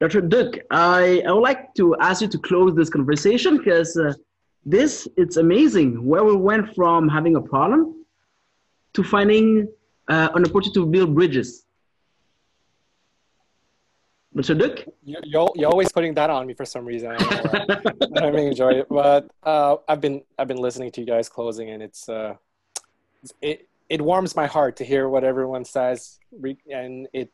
Dr. 0.00 0.20
Duc, 0.20 0.58
I, 0.70 1.22
I 1.26 1.32
would 1.32 1.40
like 1.40 1.74
to 1.74 1.96
ask 1.96 2.20
you 2.22 2.28
to 2.28 2.38
close 2.38 2.74
this 2.74 2.90
conversation 2.90 3.58
because 3.58 3.96
uh, 3.96 4.12
this 4.64 5.08
it's 5.16 5.36
amazing 5.36 6.04
where 6.04 6.24
we 6.24 6.36
went 6.36 6.74
from 6.74 7.08
having 7.08 7.36
a 7.36 7.40
problem 7.40 8.04
to 8.94 9.02
finding 9.02 9.68
uh, 10.08 10.28
an 10.34 10.44
opportunity 10.44 10.72
to 10.74 10.86
build 10.86 11.14
bridges. 11.14 11.65
Mr. 14.36 14.56
Duc? 14.56 14.84
You, 15.02 15.16
you're, 15.24 15.50
you're 15.54 15.70
always 15.70 15.90
putting 15.90 16.12
that 16.14 16.28
on 16.28 16.46
me 16.46 16.52
for 16.52 16.66
some 16.66 16.84
reason. 16.84 17.12
I 17.12 17.16
don't 17.16 18.12
really 18.34 18.46
enjoy 18.48 18.72
it, 18.72 18.86
but 18.90 19.30
uh, 19.42 19.76
I've 19.88 20.00
been 20.00 20.22
I've 20.38 20.46
been 20.46 20.58
listening 20.58 20.90
to 20.92 21.00
you 21.00 21.06
guys 21.06 21.28
closing, 21.28 21.70
and 21.70 21.82
it's 21.82 22.08
uh, 22.08 22.34
it 23.40 23.66
it 23.88 24.02
warms 24.02 24.36
my 24.36 24.46
heart 24.46 24.76
to 24.76 24.84
hear 24.84 25.08
what 25.08 25.24
everyone 25.24 25.64
says, 25.64 26.18
and 26.70 27.08
it 27.14 27.32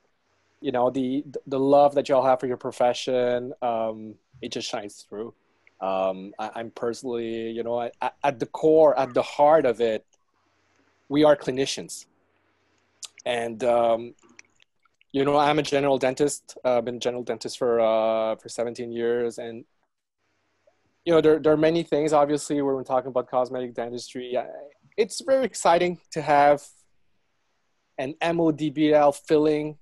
you 0.61 0.71
know 0.71 0.91
the 0.91 1.25
the 1.49 1.59
love 1.59 1.97
that 1.97 2.09
y'all 2.09 2.25
have 2.25 2.39
for 2.39 2.47
your 2.47 2.57
profession, 2.57 3.53
um, 3.63 4.15
it 4.41 4.53
just 4.53 4.71
shines 4.71 5.05
through. 5.09 5.35
Um, 5.81 6.33
I, 6.39 6.51
I'm 6.55 6.71
personally, 6.71 7.51
you 7.51 7.65
know, 7.65 7.81
at, 7.81 8.15
at 8.23 8.39
the 8.39 8.47
core, 8.47 8.97
at 8.97 9.13
the 9.15 9.23
heart 9.23 9.67
of 9.67 9.81
it, 9.81 10.07
we 11.09 11.25
are 11.25 11.35
clinicians, 11.35 12.07
and 13.27 13.65
um, 13.65 14.15
you 15.13 15.25
know 15.25 15.37
i'm 15.37 15.59
a 15.59 15.63
general 15.63 15.99
dentist. 15.99 16.57
I've 16.65 16.85
been 16.85 17.01
general 17.01 17.23
dentist 17.23 17.59
for 17.59 17.81
uh, 17.81 18.37
for 18.37 18.49
17 18.49 18.91
years 18.93 19.39
and 19.39 19.65
you 21.05 21.13
know 21.13 21.21
there, 21.21 21.39
there 21.39 21.53
are 21.53 21.57
many 21.57 21.83
things 21.83 22.13
obviously 22.13 22.61
when 22.63 22.75
we're 22.75 22.85
talking 22.85 23.09
about 23.09 23.29
cosmetic 23.29 23.75
dentistry. 23.75 24.37
It's 24.97 25.23
very 25.25 25.45
exciting 25.45 26.01
to 26.13 26.23
have 26.23 26.63
an 27.99 28.15
modbl 28.23 29.15
filling 29.27 29.79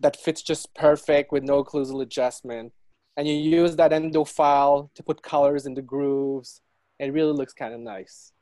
that 0.00 0.16
fits 0.16 0.42
just 0.42 0.74
perfect 0.74 1.32
with 1.32 1.44
no 1.44 1.62
occlusal 1.62 2.02
adjustment. 2.02 2.72
And 3.16 3.28
you 3.28 3.34
use 3.34 3.76
that 3.76 3.92
endo 3.92 4.24
file 4.24 4.90
to 4.94 5.02
put 5.02 5.22
colors 5.22 5.66
in 5.66 5.74
the 5.74 5.82
grooves. 5.82 6.60
It 6.98 7.12
really 7.12 7.32
looks 7.32 7.52
kind 7.52 7.74
of 7.74 7.80
nice. 7.80 8.32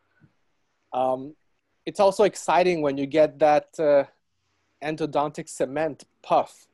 Um, 0.93 1.35
it's 1.87 2.01
also 2.01 2.25
exciting 2.25 2.83
when 2.83 2.97
you 2.97 3.07
get 3.07 3.39
that 3.41 3.69
uh, 3.79 4.05
endodontic 4.83 5.49
cement 5.49 6.05
puff 6.23 6.67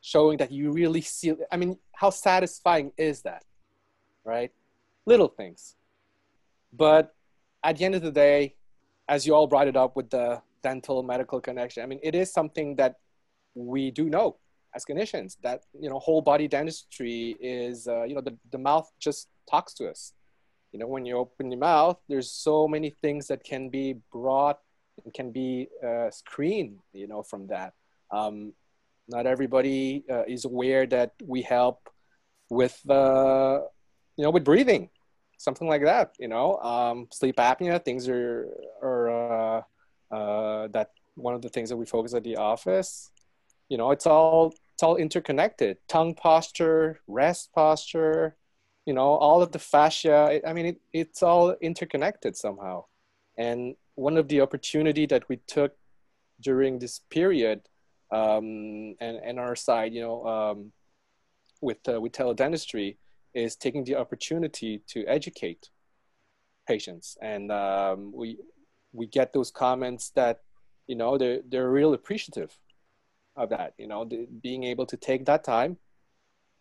showing 0.00 0.38
that 0.38 0.52
you 0.52 0.70
really 0.70 1.00
see 1.00 1.34
i 1.50 1.56
mean 1.56 1.78
how 1.92 2.10
satisfying 2.10 2.92
is 2.96 3.22
that 3.22 3.44
right? 4.28 4.52
Little 5.06 5.28
things. 5.28 5.74
But 6.72 7.14
at 7.64 7.78
the 7.78 7.84
end 7.84 7.94
of 7.94 8.02
the 8.02 8.12
day 8.12 8.54
as 9.08 9.26
you 9.26 9.34
all 9.34 9.46
brought 9.46 9.66
it 9.66 9.76
up 9.76 9.96
with 9.96 10.10
the 10.10 10.40
dental 10.62 11.02
medical 11.04 11.40
connection 11.40 11.84
i 11.84 11.86
mean 11.86 12.00
it 12.02 12.14
is 12.16 12.32
something 12.32 12.74
that 12.74 12.96
we 13.54 13.92
do 13.92 14.10
know 14.10 14.36
as 14.74 14.84
clinicians 14.84 15.36
that 15.40 15.62
you 15.80 15.88
know 15.88 15.98
whole 15.98 16.20
body 16.20 16.46
dentistry 16.48 17.36
is 17.40 17.86
uh, 17.88 18.02
you 18.02 18.14
know 18.14 18.20
the, 18.20 18.36
the 18.50 18.58
mouth 18.58 18.90
just 18.98 19.28
talks 19.48 19.72
to 19.72 19.88
us. 19.88 20.12
You 20.72 20.78
know 20.80 20.86
when 20.86 21.06
you 21.06 21.16
open 21.16 21.50
your 21.50 21.60
mouth 21.60 21.98
there's 22.08 22.30
so 22.30 22.68
many 22.68 22.90
things 22.90 23.28
that 23.28 23.42
can 23.42 23.70
be 23.70 23.96
brought 24.12 24.60
can 25.14 25.30
be 25.32 25.68
uh, 25.86 26.10
screened, 26.10 26.78
you 26.92 27.06
know, 27.06 27.22
from 27.22 27.46
that. 27.48 27.74
Um, 28.10 28.52
not 29.08 29.26
everybody 29.26 30.04
uh, 30.10 30.24
is 30.26 30.44
aware 30.44 30.86
that 30.86 31.12
we 31.24 31.42
help 31.42 31.88
with, 32.50 32.78
uh, 32.90 33.60
you 34.16 34.24
know, 34.24 34.30
with 34.30 34.44
breathing, 34.44 34.90
something 35.38 35.68
like 35.68 35.84
that. 35.84 36.14
You 36.18 36.28
know, 36.28 36.58
um, 36.58 37.08
sleep 37.10 37.36
apnea. 37.36 37.82
Things 37.82 38.08
are 38.08 38.48
are 38.82 39.08
uh, 39.10 39.62
uh, 40.14 40.68
that 40.68 40.90
one 41.14 41.34
of 41.34 41.42
the 41.42 41.48
things 41.48 41.68
that 41.70 41.76
we 41.76 41.86
focus 41.86 42.14
at 42.14 42.24
the 42.24 42.36
office. 42.36 43.10
You 43.68 43.78
know, 43.78 43.90
it's 43.90 44.06
all 44.06 44.54
it's 44.74 44.82
all 44.82 44.96
interconnected. 44.96 45.78
Tongue 45.88 46.14
posture, 46.14 47.00
rest 47.06 47.52
posture. 47.54 48.36
you 48.88 48.94
know, 48.94 49.20
all 49.20 49.42
of 49.42 49.52
the 49.52 49.58
fascia, 49.58 50.40
I 50.46 50.54
mean, 50.54 50.64
it, 50.64 50.80
it's 50.94 51.22
all 51.22 51.54
interconnected 51.60 52.34
somehow. 52.38 52.86
And 53.36 53.76
one 53.98 54.16
of 54.16 54.28
the 54.28 54.40
opportunity 54.40 55.06
that 55.06 55.28
we 55.28 55.36
took 55.48 55.72
during 56.40 56.78
this 56.78 57.00
period 57.10 57.60
um, 58.12 58.94
and, 59.00 59.16
and 59.24 59.40
our 59.40 59.56
side, 59.56 59.92
you 59.92 60.00
know, 60.00 60.24
um, 60.24 60.72
with, 61.60 61.78
uh, 61.88 62.00
with 62.00 62.12
teledentistry 62.12 62.96
is 63.34 63.56
taking 63.56 63.82
the 63.82 63.96
opportunity 63.96 64.80
to 64.86 65.04
educate 65.06 65.70
patients. 66.66 67.18
And 67.20 67.50
um, 67.50 68.12
we, 68.14 68.38
we 68.92 69.06
get 69.06 69.32
those 69.32 69.50
comments 69.50 70.10
that, 70.14 70.42
you 70.86 70.94
know, 70.94 71.18
they're, 71.18 71.40
they're 71.48 71.70
real 71.70 71.92
appreciative 71.92 72.56
of 73.34 73.50
that, 73.50 73.74
you 73.78 73.88
know, 73.88 74.04
the, 74.04 74.28
being 74.42 74.62
able 74.62 74.86
to 74.86 74.96
take 74.96 75.26
that 75.26 75.42
time, 75.42 75.76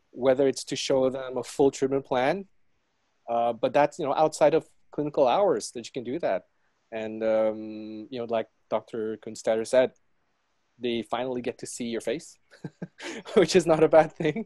whether 0.09 0.47
it's 0.47 0.63
to 0.63 0.75
show 0.75 1.11
them 1.11 1.37
a 1.37 1.43
full 1.43 1.69
treatment 1.69 2.05
plan, 2.05 2.45
uh, 3.29 3.53
but 3.53 3.73
that's, 3.73 3.99
you 3.99 4.05
know, 4.05 4.13
outside 4.15 4.55
of 4.55 4.67
clinical 4.91 5.27
hours 5.27 5.71
that 5.71 5.85
you 5.85 5.91
can 5.91 6.03
do 6.03 6.17
that. 6.17 6.45
And, 6.91 7.23
um, 7.23 8.07
you 8.09 8.19
know, 8.19 8.27
like 8.29 8.47
Dr. 8.69 9.17
Kundstater 9.17 9.67
said, 9.67 9.91
they 10.79 11.01
finally 11.01 11.41
get 11.41 11.57
to 11.59 11.65
see 11.65 11.85
your 11.85 12.01
face, 12.01 12.37
which 13.33 13.55
is 13.55 13.65
not 13.65 13.83
a 13.83 13.89
bad 13.89 14.13
thing. 14.13 14.45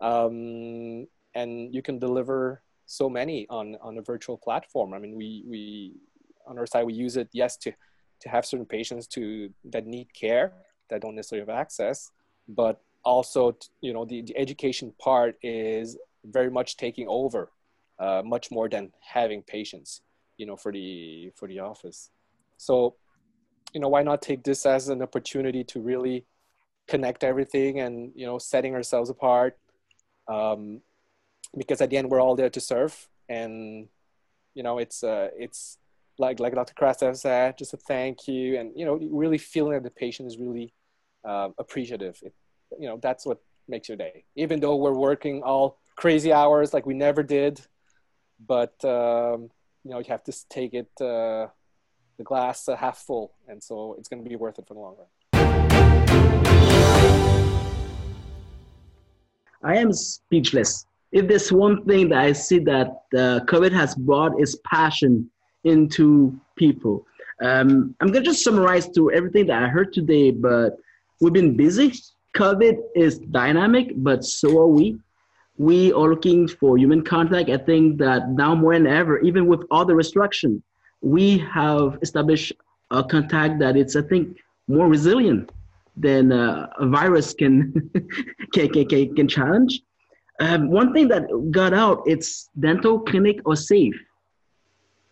Um, 0.00 1.06
and 1.34 1.74
you 1.74 1.82
can 1.82 1.98
deliver 1.98 2.62
so 2.86 3.08
many 3.08 3.46
on, 3.48 3.76
on 3.80 3.98
a 3.98 4.02
virtual 4.02 4.36
platform. 4.36 4.94
I 4.94 4.98
mean, 4.98 5.16
we, 5.16 5.44
we, 5.46 5.94
on 6.46 6.58
our 6.58 6.66
side, 6.66 6.84
we 6.84 6.94
use 6.94 7.16
it, 7.16 7.28
yes, 7.32 7.56
to, 7.58 7.72
to 8.20 8.28
have 8.28 8.44
certain 8.44 8.66
patients 8.66 9.06
to, 9.08 9.50
that 9.64 9.86
need 9.86 10.12
care, 10.14 10.52
that 10.90 11.02
don't 11.02 11.14
necessarily 11.14 11.46
have 11.46 11.56
access, 11.56 12.10
but 12.48 12.80
also, 13.04 13.56
you 13.80 13.92
know, 13.92 14.04
the, 14.04 14.22
the 14.22 14.36
education 14.36 14.92
part 14.98 15.36
is 15.42 15.96
very 16.24 16.50
much 16.50 16.76
taking 16.76 17.06
over, 17.08 17.50
uh, 17.98 18.22
much 18.24 18.50
more 18.50 18.68
than 18.68 18.90
having 19.00 19.42
patients, 19.42 20.02
you 20.38 20.46
know, 20.46 20.56
for 20.56 20.72
the, 20.72 21.30
for 21.36 21.46
the 21.46 21.58
office. 21.58 22.10
So 22.56 22.96
you 23.74 23.80
know, 23.80 23.88
why 23.88 24.02
not 24.02 24.22
take 24.22 24.42
this 24.42 24.64
as 24.66 24.88
an 24.88 25.02
opportunity 25.02 25.64
to 25.64 25.80
really 25.80 26.24
connect 26.86 27.22
everything 27.22 27.80
and, 27.80 28.12
you 28.14 28.26
know, 28.26 28.38
setting 28.38 28.74
ourselves 28.74 29.10
apart. 29.10 29.58
Um, 30.26 30.80
because 31.56 31.80
at 31.80 31.90
the 31.90 31.96
end, 31.96 32.10
we're 32.10 32.20
all 32.20 32.34
there 32.34 32.50
to 32.50 32.60
serve. 32.60 33.08
And, 33.28 33.88
you 34.54 34.62
know, 34.62 34.78
it's, 34.78 35.04
uh, 35.04 35.28
it's 35.36 35.78
like, 36.18 36.40
like 36.40 36.54
Dr. 36.54 36.74
Krastev 36.74 37.16
said, 37.16 37.58
just 37.58 37.74
a 37.74 37.76
thank 37.76 38.26
you. 38.26 38.58
And, 38.58 38.72
you 38.74 38.84
know, 38.84 38.94
really 38.94 39.38
feeling 39.38 39.74
that 39.74 39.82
the 39.82 39.90
patient 39.90 40.28
is 40.28 40.38
really 40.38 40.72
uh, 41.24 41.50
appreciative. 41.58 42.18
It, 42.22 42.34
you 42.78 42.88
know, 42.88 42.98
that's 43.02 43.26
what 43.26 43.38
makes 43.66 43.88
your 43.88 43.96
day. 43.96 44.24
Even 44.34 44.60
though 44.60 44.76
we're 44.76 44.92
working 44.92 45.42
all 45.42 45.78
crazy 45.96 46.32
hours 46.32 46.72
like 46.72 46.86
we 46.86 46.94
never 46.94 47.22
did, 47.22 47.60
but, 48.46 48.82
um, 48.84 49.50
you 49.84 49.90
know, 49.90 49.98
you 49.98 50.04
have 50.08 50.24
to 50.24 50.32
take 50.48 50.74
it, 50.74 50.90
uh, 51.00 51.48
the 52.16 52.24
glass 52.24 52.68
uh, 52.68 52.76
half 52.76 52.98
full, 52.98 53.32
and 53.48 53.62
so 53.62 53.94
it's 53.98 54.08
going 54.08 54.22
to 54.22 54.28
be 54.28 54.36
worth 54.36 54.58
it 54.58 54.66
for 54.66 54.74
the 54.74 54.80
long 54.80 54.96
run. 54.98 55.06
I 59.62 59.76
am 59.76 59.92
speechless. 59.92 60.86
If 61.10 61.26
there's 61.26 61.50
one 61.50 61.84
thing 61.84 62.10
that 62.10 62.18
I 62.18 62.32
see 62.32 62.58
that 62.60 62.88
uh, 63.14 63.40
COVID 63.46 63.72
has 63.72 63.94
brought 63.94 64.40
is 64.40 64.56
passion 64.64 65.30
into 65.64 66.38
people. 66.56 67.06
Um, 67.40 67.94
I'm 68.00 68.08
gonna 68.08 68.24
just 68.24 68.44
summarize 68.44 68.86
through 68.88 69.12
everything 69.12 69.46
that 69.46 69.62
I 69.62 69.68
heard 69.68 69.92
today, 69.92 70.30
but 70.30 70.76
we've 71.20 71.32
been 71.32 71.56
busy. 71.56 71.92
COVID 72.36 72.78
is 72.94 73.18
dynamic, 73.18 73.92
but 73.96 74.24
so 74.24 74.58
are 74.58 74.66
we. 74.66 74.98
We 75.58 75.92
are 75.92 76.08
looking 76.08 76.46
for 76.46 76.78
human 76.78 77.02
contact. 77.02 77.50
I 77.50 77.58
think 77.58 77.98
that 77.98 78.30
now 78.30 78.54
more 78.54 78.74
than 78.74 78.86
ever, 78.86 79.18
even 79.20 79.46
with 79.46 79.64
all 79.70 79.84
the 79.84 79.94
restriction, 79.94 80.62
we 81.00 81.38
have 81.38 81.98
established 82.00 82.52
a 82.90 83.02
contact 83.04 83.58
that 83.58 83.76
it's, 83.76 83.96
I 83.96 84.02
think, 84.02 84.38
more 84.68 84.88
resilient 84.88 85.50
than 85.96 86.32
uh, 86.32 86.68
a 86.78 86.86
virus 86.86 87.34
can, 87.38 87.90
can, 88.52 88.68
can, 88.68 89.14
can, 89.14 89.28
challenge. 89.28 89.82
Um, 90.40 90.70
one 90.70 90.92
thing 90.92 91.08
that 91.08 91.26
got 91.50 91.74
out, 91.74 92.02
it's 92.06 92.48
dental 92.60 93.00
clinic 93.00 93.40
are 93.46 93.56
safe. 93.56 93.94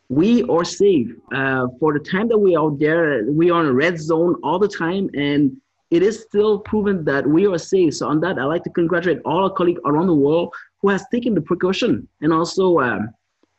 We 0.09 0.45
are 0.45 0.65
safe. 0.65 1.09
Uh, 1.35 1.67
for 1.81 1.93
the 1.93 1.99
time 1.99 2.29
that 2.29 2.39
we 2.39 2.55
are 2.55 2.71
there, 2.71 3.25
we 3.25 3.51
are 3.51 3.63
in 3.63 3.67
a 3.67 3.73
red 3.73 3.99
zone 4.01 4.37
all 4.45 4.61
the 4.61 4.69
time, 4.69 5.11
and 5.15 5.57
it 5.91 6.03
is 6.03 6.23
still 6.23 6.59
proven 6.59 7.05
that 7.05 7.27
we 7.27 7.47
are 7.47 7.59
safe. 7.59 7.95
So 7.95 8.09
on 8.09 8.21
that, 8.21 8.39
I'd 8.39 8.45
like 8.45 8.65
to 8.65 8.71
congratulate 8.71 9.21
all 9.25 9.45
our 9.45 9.51
colleagues 9.51 9.81
around 9.85 10.09
the 10.09 10.15
world 10.15 10.53
who 10.83 10.89
has 10.89 11.05
taken 11.13 11.35
the 11.35 11.41
precaution 11.41 12.09
and 12.21 12.33
also 12.33 12.81
um, 12.81 13.11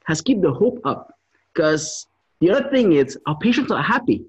has 0.05 0.21
kept 0.21 0.41
the 0.41 0.51
hope 0.51 0.79
up. 0.85 1.13
Because 1.53 2.05
the 2.41 2.51
other 2.51 2.69
thing 2.69 2.93
is 2.93 3.17
our 3.27 3.37
patients 3.37 3.71
are 3.71 3.81
happy. 3.81 4.25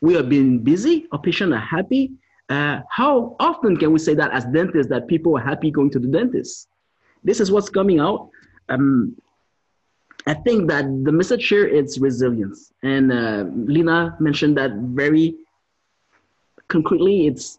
We 0.00 0.14
have 0.14 0.28
been 0.28 0.58
busy, 0.58 1.06
our 1.12 1.18
patients 1.18 1.54
are 1.54 1.58
happy. 1.58 2.12
Uh, 2.48 2.80
how 2.90 3.36
often 3.40 3.76
can 3.76 3.92
we 3.92 3.98
say 3.98 4.14
that 4.14 4.30
as 4.32 4.44
dentists 4.46 4.90
that 4.90 5.08
people 5.08 5.36
are 5.36 5.40
happy 5.40 5.70
going 5.70 5.90
to 5.90 5.98
the 5.98 6.08
dentist? 6.08 6.68
This 7.24 7.40
is 7.40 7.50
what's 7.50 7.70
coming 7.70 7.98
out. 7.98 8.28
Um, 8.68 9.16
I 10.26 10.34
think 10.34 10.68
that 10.68 10.84
the 11.04 11.12
message 11.12 11.48
here 11.48 11.66
is 11.66 11.98
resilience. 11.98 12.72
And 12.82 13.12
uh, 13.12 13.44
Lina 13.54 14.16
mentioned 14.20 14.56
that 14.58 14.72
very 14.74 15.36
concretely. 16.72 17.26
It's 17.26 17.58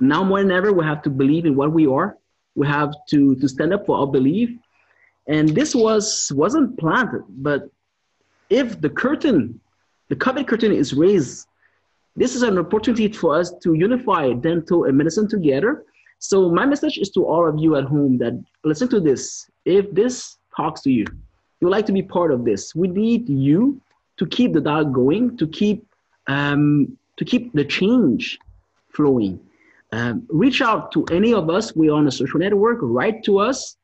now 0.00 0.24
more 0.24 0.40
than 0.42 0.50
ever, 0.50 0.72
we 0.72 0.84
have 0.84 1.02
to 1.02 1.10
believe 1.10 1.44
in 1.46 1.54
what 1.54 1.72
we 1.72 1.86
are. 1.86 2.18
We 2.56 2.66
have 2.66 2.92
to, 3.10 3.36
to 3.36 3.48
stand 3.48 3.72
up 3.72 3.86
for 3.86 3.98
our 3.98 4.06
belief. 4.06 4.50
And 5.28 5.48
this 5.48 5.74
was, 5.74 6.32
wasn't 6.34 6.78
planned, 6.78 7.22
but 7.28 7.70
if 8.50 8.80
the 8.80 8.90
curtain, 8.90 9.60
the 10.08 10.16
COVID 10.16 10.46
curtain 10.46 10.72
is 10.72 10.92
raised, 10.92 11.46
this 12.16 12.36
is 12.36 12.42
an 12.42 12.58
opportunity 12.58 13.08
for 13.08 13.34
us 13.34 13.52
to 13.62 13.74
unify 13.74 14.32
dental 14.34 14.84
and 14.84 14.96
medicine 14.96 15.28
together. 15.28 15.84
So 16.18 16.50
my 16.50 16.66
message 16.66 16.98
is 16.98 17.10
to 17.10 17.26
all 17.26 17.48
of 17.48 17.58
you 17.58 17.76
at 17.76 17.84
home 17.84 18.18
that 18.18 18.34
listen 18.64 18.88
to 18.88 19.00
this. 19.00 19.50
If 19.64 19.90
this 19.92 20.36
talks 20.56 20.82
to 20.82 20.90
you, 20.90 21.06
you 21.60 21.68
like 21.70 21.86
to 21.86 21.92
be 21.92 22.02
part 22.02 22.30
of 22.30 22.44
this. 22.44 22.74
We 22.74 22.88
need 22.88 23.28
you 23.28 23.80
to 24.18 24.26
keep 24.26 24.52
the 24.52 24.60
dialogue 24.60 24.94
going, 24.94 25.36
to 25.38 25.46
keep 25.48 25.86
um, 26.26 26.96
to 27.16 27.24
keep 27.24 27.52
the 27.52 27.64
change 27.64 28.38
flowing. 28.90 29.40
Um, 29.92 30.26
reach 30.28 30.60
out 30.60 30.92
to 30.92 31.04
any 31.12 31.32
of 31.32 31.48
us. 31.50 31.74
We're 31.76 31.92
on 31.92 32.06
a 32.06 32.10
social 32.10 32.40
network. 32.40 32.78
Write 32.82 33.22
to 33.24 33.38
us, 33.38 33.76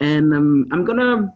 and 0.00 0.34
um, 0.34 0.66
I'm 0.72 0.84
gonna 0.84 1.32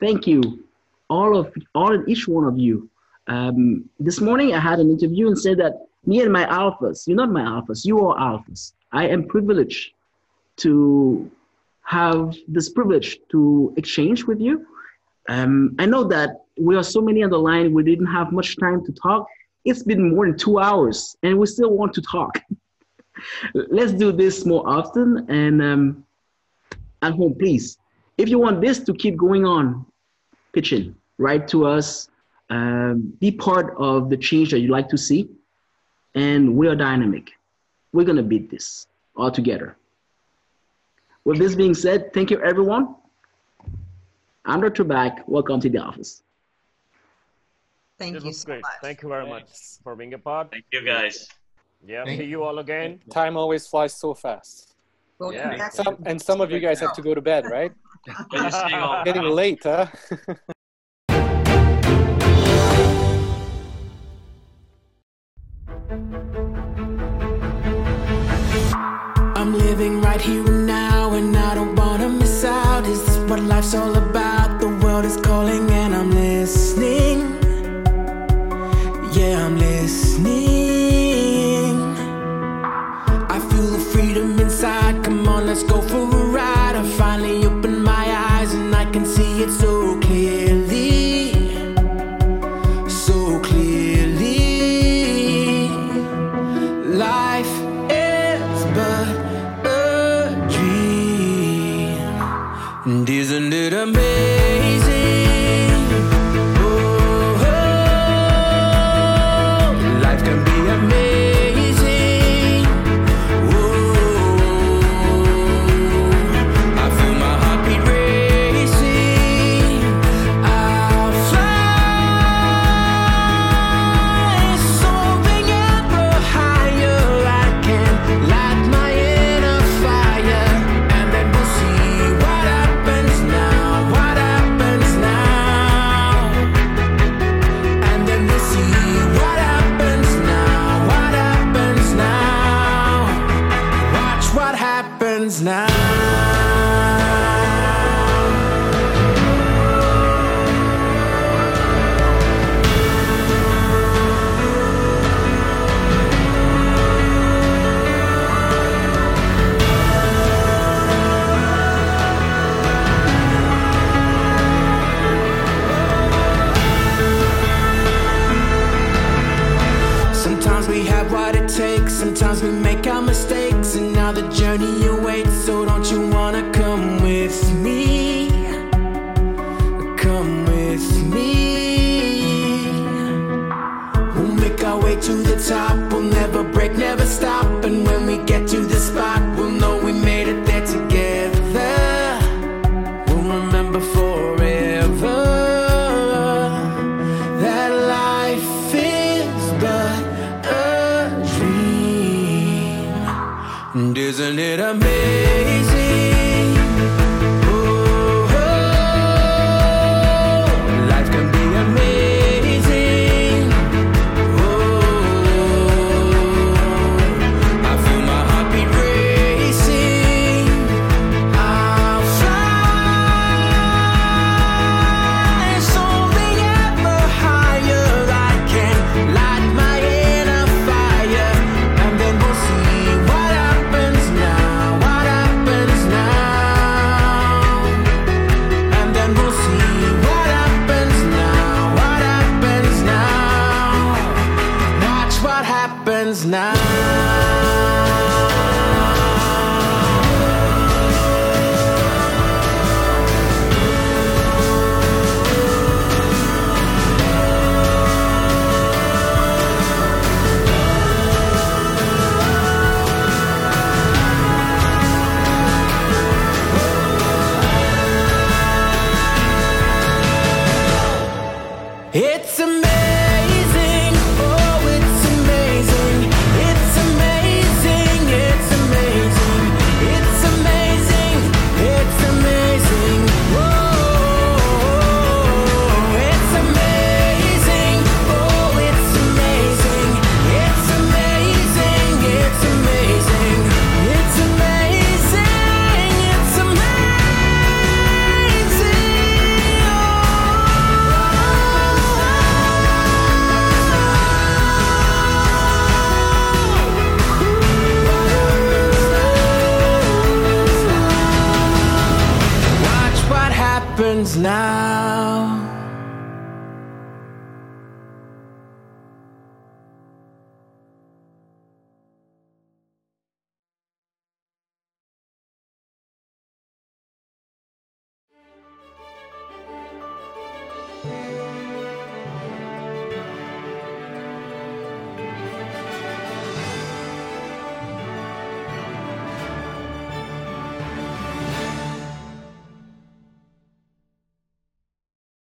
thank 0.00 0.26
you 0.26 0.64
all 1.08 1.36
of 1.36 1.52
all 1.74 1.94
and 1.94 2.08
each 2.08 2.28
one 2.28 2.44
of 2.44 2.58
you. 2.58 2.88
Um, 3.26 3.88
this 3.98 4.20
morning 4.20 4.54
I 4.54 4.60
had 4.60 4.78
an 4.78 4.90
interview 4.90 5.28
and 5.28 5.38
said 5.38 5.58
that 5.58 5.86
me 6.04 6.20
and 6.20 6.32
my 6.32 6.44
alphas, 6.46 7.06
you're 7.06 7.16
not 7.16 7.30
my 7.30 7.42
alphas, 7.42 7.84
you 7.84 8.06
are 8.06 8.16
alphas. 8.18 8.72
I 8.92 9.08
am 9.08 9.26
privileged 9.26 9.92
to 10.56 11.30
have 11.84 12.34
this 12.48 12.68
privilege 12.70 13.18
to 13.30 13.72
exchange 13.76 14.24
with 14.24 14.40
you. 14.40 14.66
Um, 15.28 15.74
I 15.78 15.86
know 15.86 16.04
that 16.04 16.44
we 16.58 16.76
are 16.76 16.82
so 16.82 17.00
many 17.00 17.22
on 17.22 17.30
the 17.30 17.38
line, 17.38 17.72
we 17.72 17.82
didn't 17.82 18.06
have 18.06 18.32
much 18.32 18.56
time 18.58 18.84
to 18.84 18.92
talk. 18.92 19.26
It's 19.64 19.82
been 19.82 20.14
more 20.14 20.26
than 20.26 20.36
two 20.36 20.58
hours 20.58 21.16
and 21.22 21.38
we 21.38 21.46
still 21.46 21.70
want 21.70 21.94
to 21.94 22.02
talk. 22.02 22.38
Let's 23.54 23.92
do 23.92 24.12
this 24.12 24.44
more 24.44 24.68
often 24.68 25.26
and 25.30 25.62
um, 25.62 26.04
at 27.02 27.14
home, 27.14 27.34
please. 27.38 27.78
If 28.18 28.28
you 28.28 28.38
want 28.38 28.60
this 28.60 28.80
to 28.80 28.94
keep 28.94 29.16
going 29.16 29.44
on, 29.44 29.86
pitch 30.52 30.72
in, 30.72 30.94
write 31.18 31.48
to 31.48 31.66
us, 31.66 32.08
um, 32.50 33.14
be 33.20 33.30
part 33.30 33.74
of 33.78 34.10
the 34.10 34.16
change 34.16 34.50
that 34.50 34.60
you 34.60 34.68
like 34.68 34.88
to 34.88 34.98
see. 34.98 35.30
And 36.14 36.56
we 36.56 36.68
are 36.68 36.76
dynamic. 36.76 37.32
We're 37.92 38.04
going 38.04 38.16
to 38.16 38.22
beat 38.22 38.50
this 38.50 38.86
all 39.16 39.30
together. 39.30 39.76
With 41.24 41.38
this 41.38 41.54
being 41.54 41.74
said, 41.74 42.12
thank 42.12 42.30
you, 42.30 42.40
everyone. 42.42 42.96
I'm 44.44 44.60
Dr. 44.60 44.84
Bak. 44.84 45.26
Welcome 45.26 45.60
to 45.60 45.70
the 45.70 45.78
office. 45.78 46.23
Thank 47.98 48.14
this 48.14 48.24
you 48.24 48.32
so 48.32 48.46
great. 48.46 48.62
much. 48.62 48.72
Thank 48.82 49.02
you 49.02 49.08
very 49.08 49.26
much 49.28 49.48
for 49.82 49.94
being 49.96 50.14
a 50.14 50.18
part. 50.18 50.50
Thank 50.50 50.64
you, 50.72 50.84
guys. 50.84 51.28
Yeah, 51.86 52.04
see 52.04 52.24
you 52.24 52.42
all 52.42 52.58
again. 52.58 53.00
Time 53.10 53.36
always 53.36 53.66
flies 53.66 53.94
so 53.94 54.14
fast. 54.14 54.74
We'll 55.18 55.32
Yeah. 55.32 55.68
Some, 55.68 56.02
and 56.06 56.20
some 56.20 56.40
of 56.40 56.50
you 56.50 56.58
guys 56.58 56.80
have 56.80 56.94
to 56.94 57.02
go 57.02 57.14
to 57.14 57.20
bed, 57.20 57.44
right? 57.50 57.72
But 58.30 58.44
you 58.44 58.50
see 58.50 58.74
all- 58.74 59.04
Getting 59.04 59.22
late, 59.22 59.62
huh? 59.62 59.86
I'm 69.36 69.52
living 69.58 70.00
right 70.00 70.20
here 70.20 70.44
and 70.46 70.66
now, 70.66 71.12
and 71.12 71.36
I 71.36 71.54
don't 71.54 71.74
wanna 71.76 72.08
miss 72.08 72.44
out. 72.44 72.84
Is 72.86 73.04
this 73.04 73.18
what 73.30 73.40
life's 73.40 73.74
all 73.74 73.93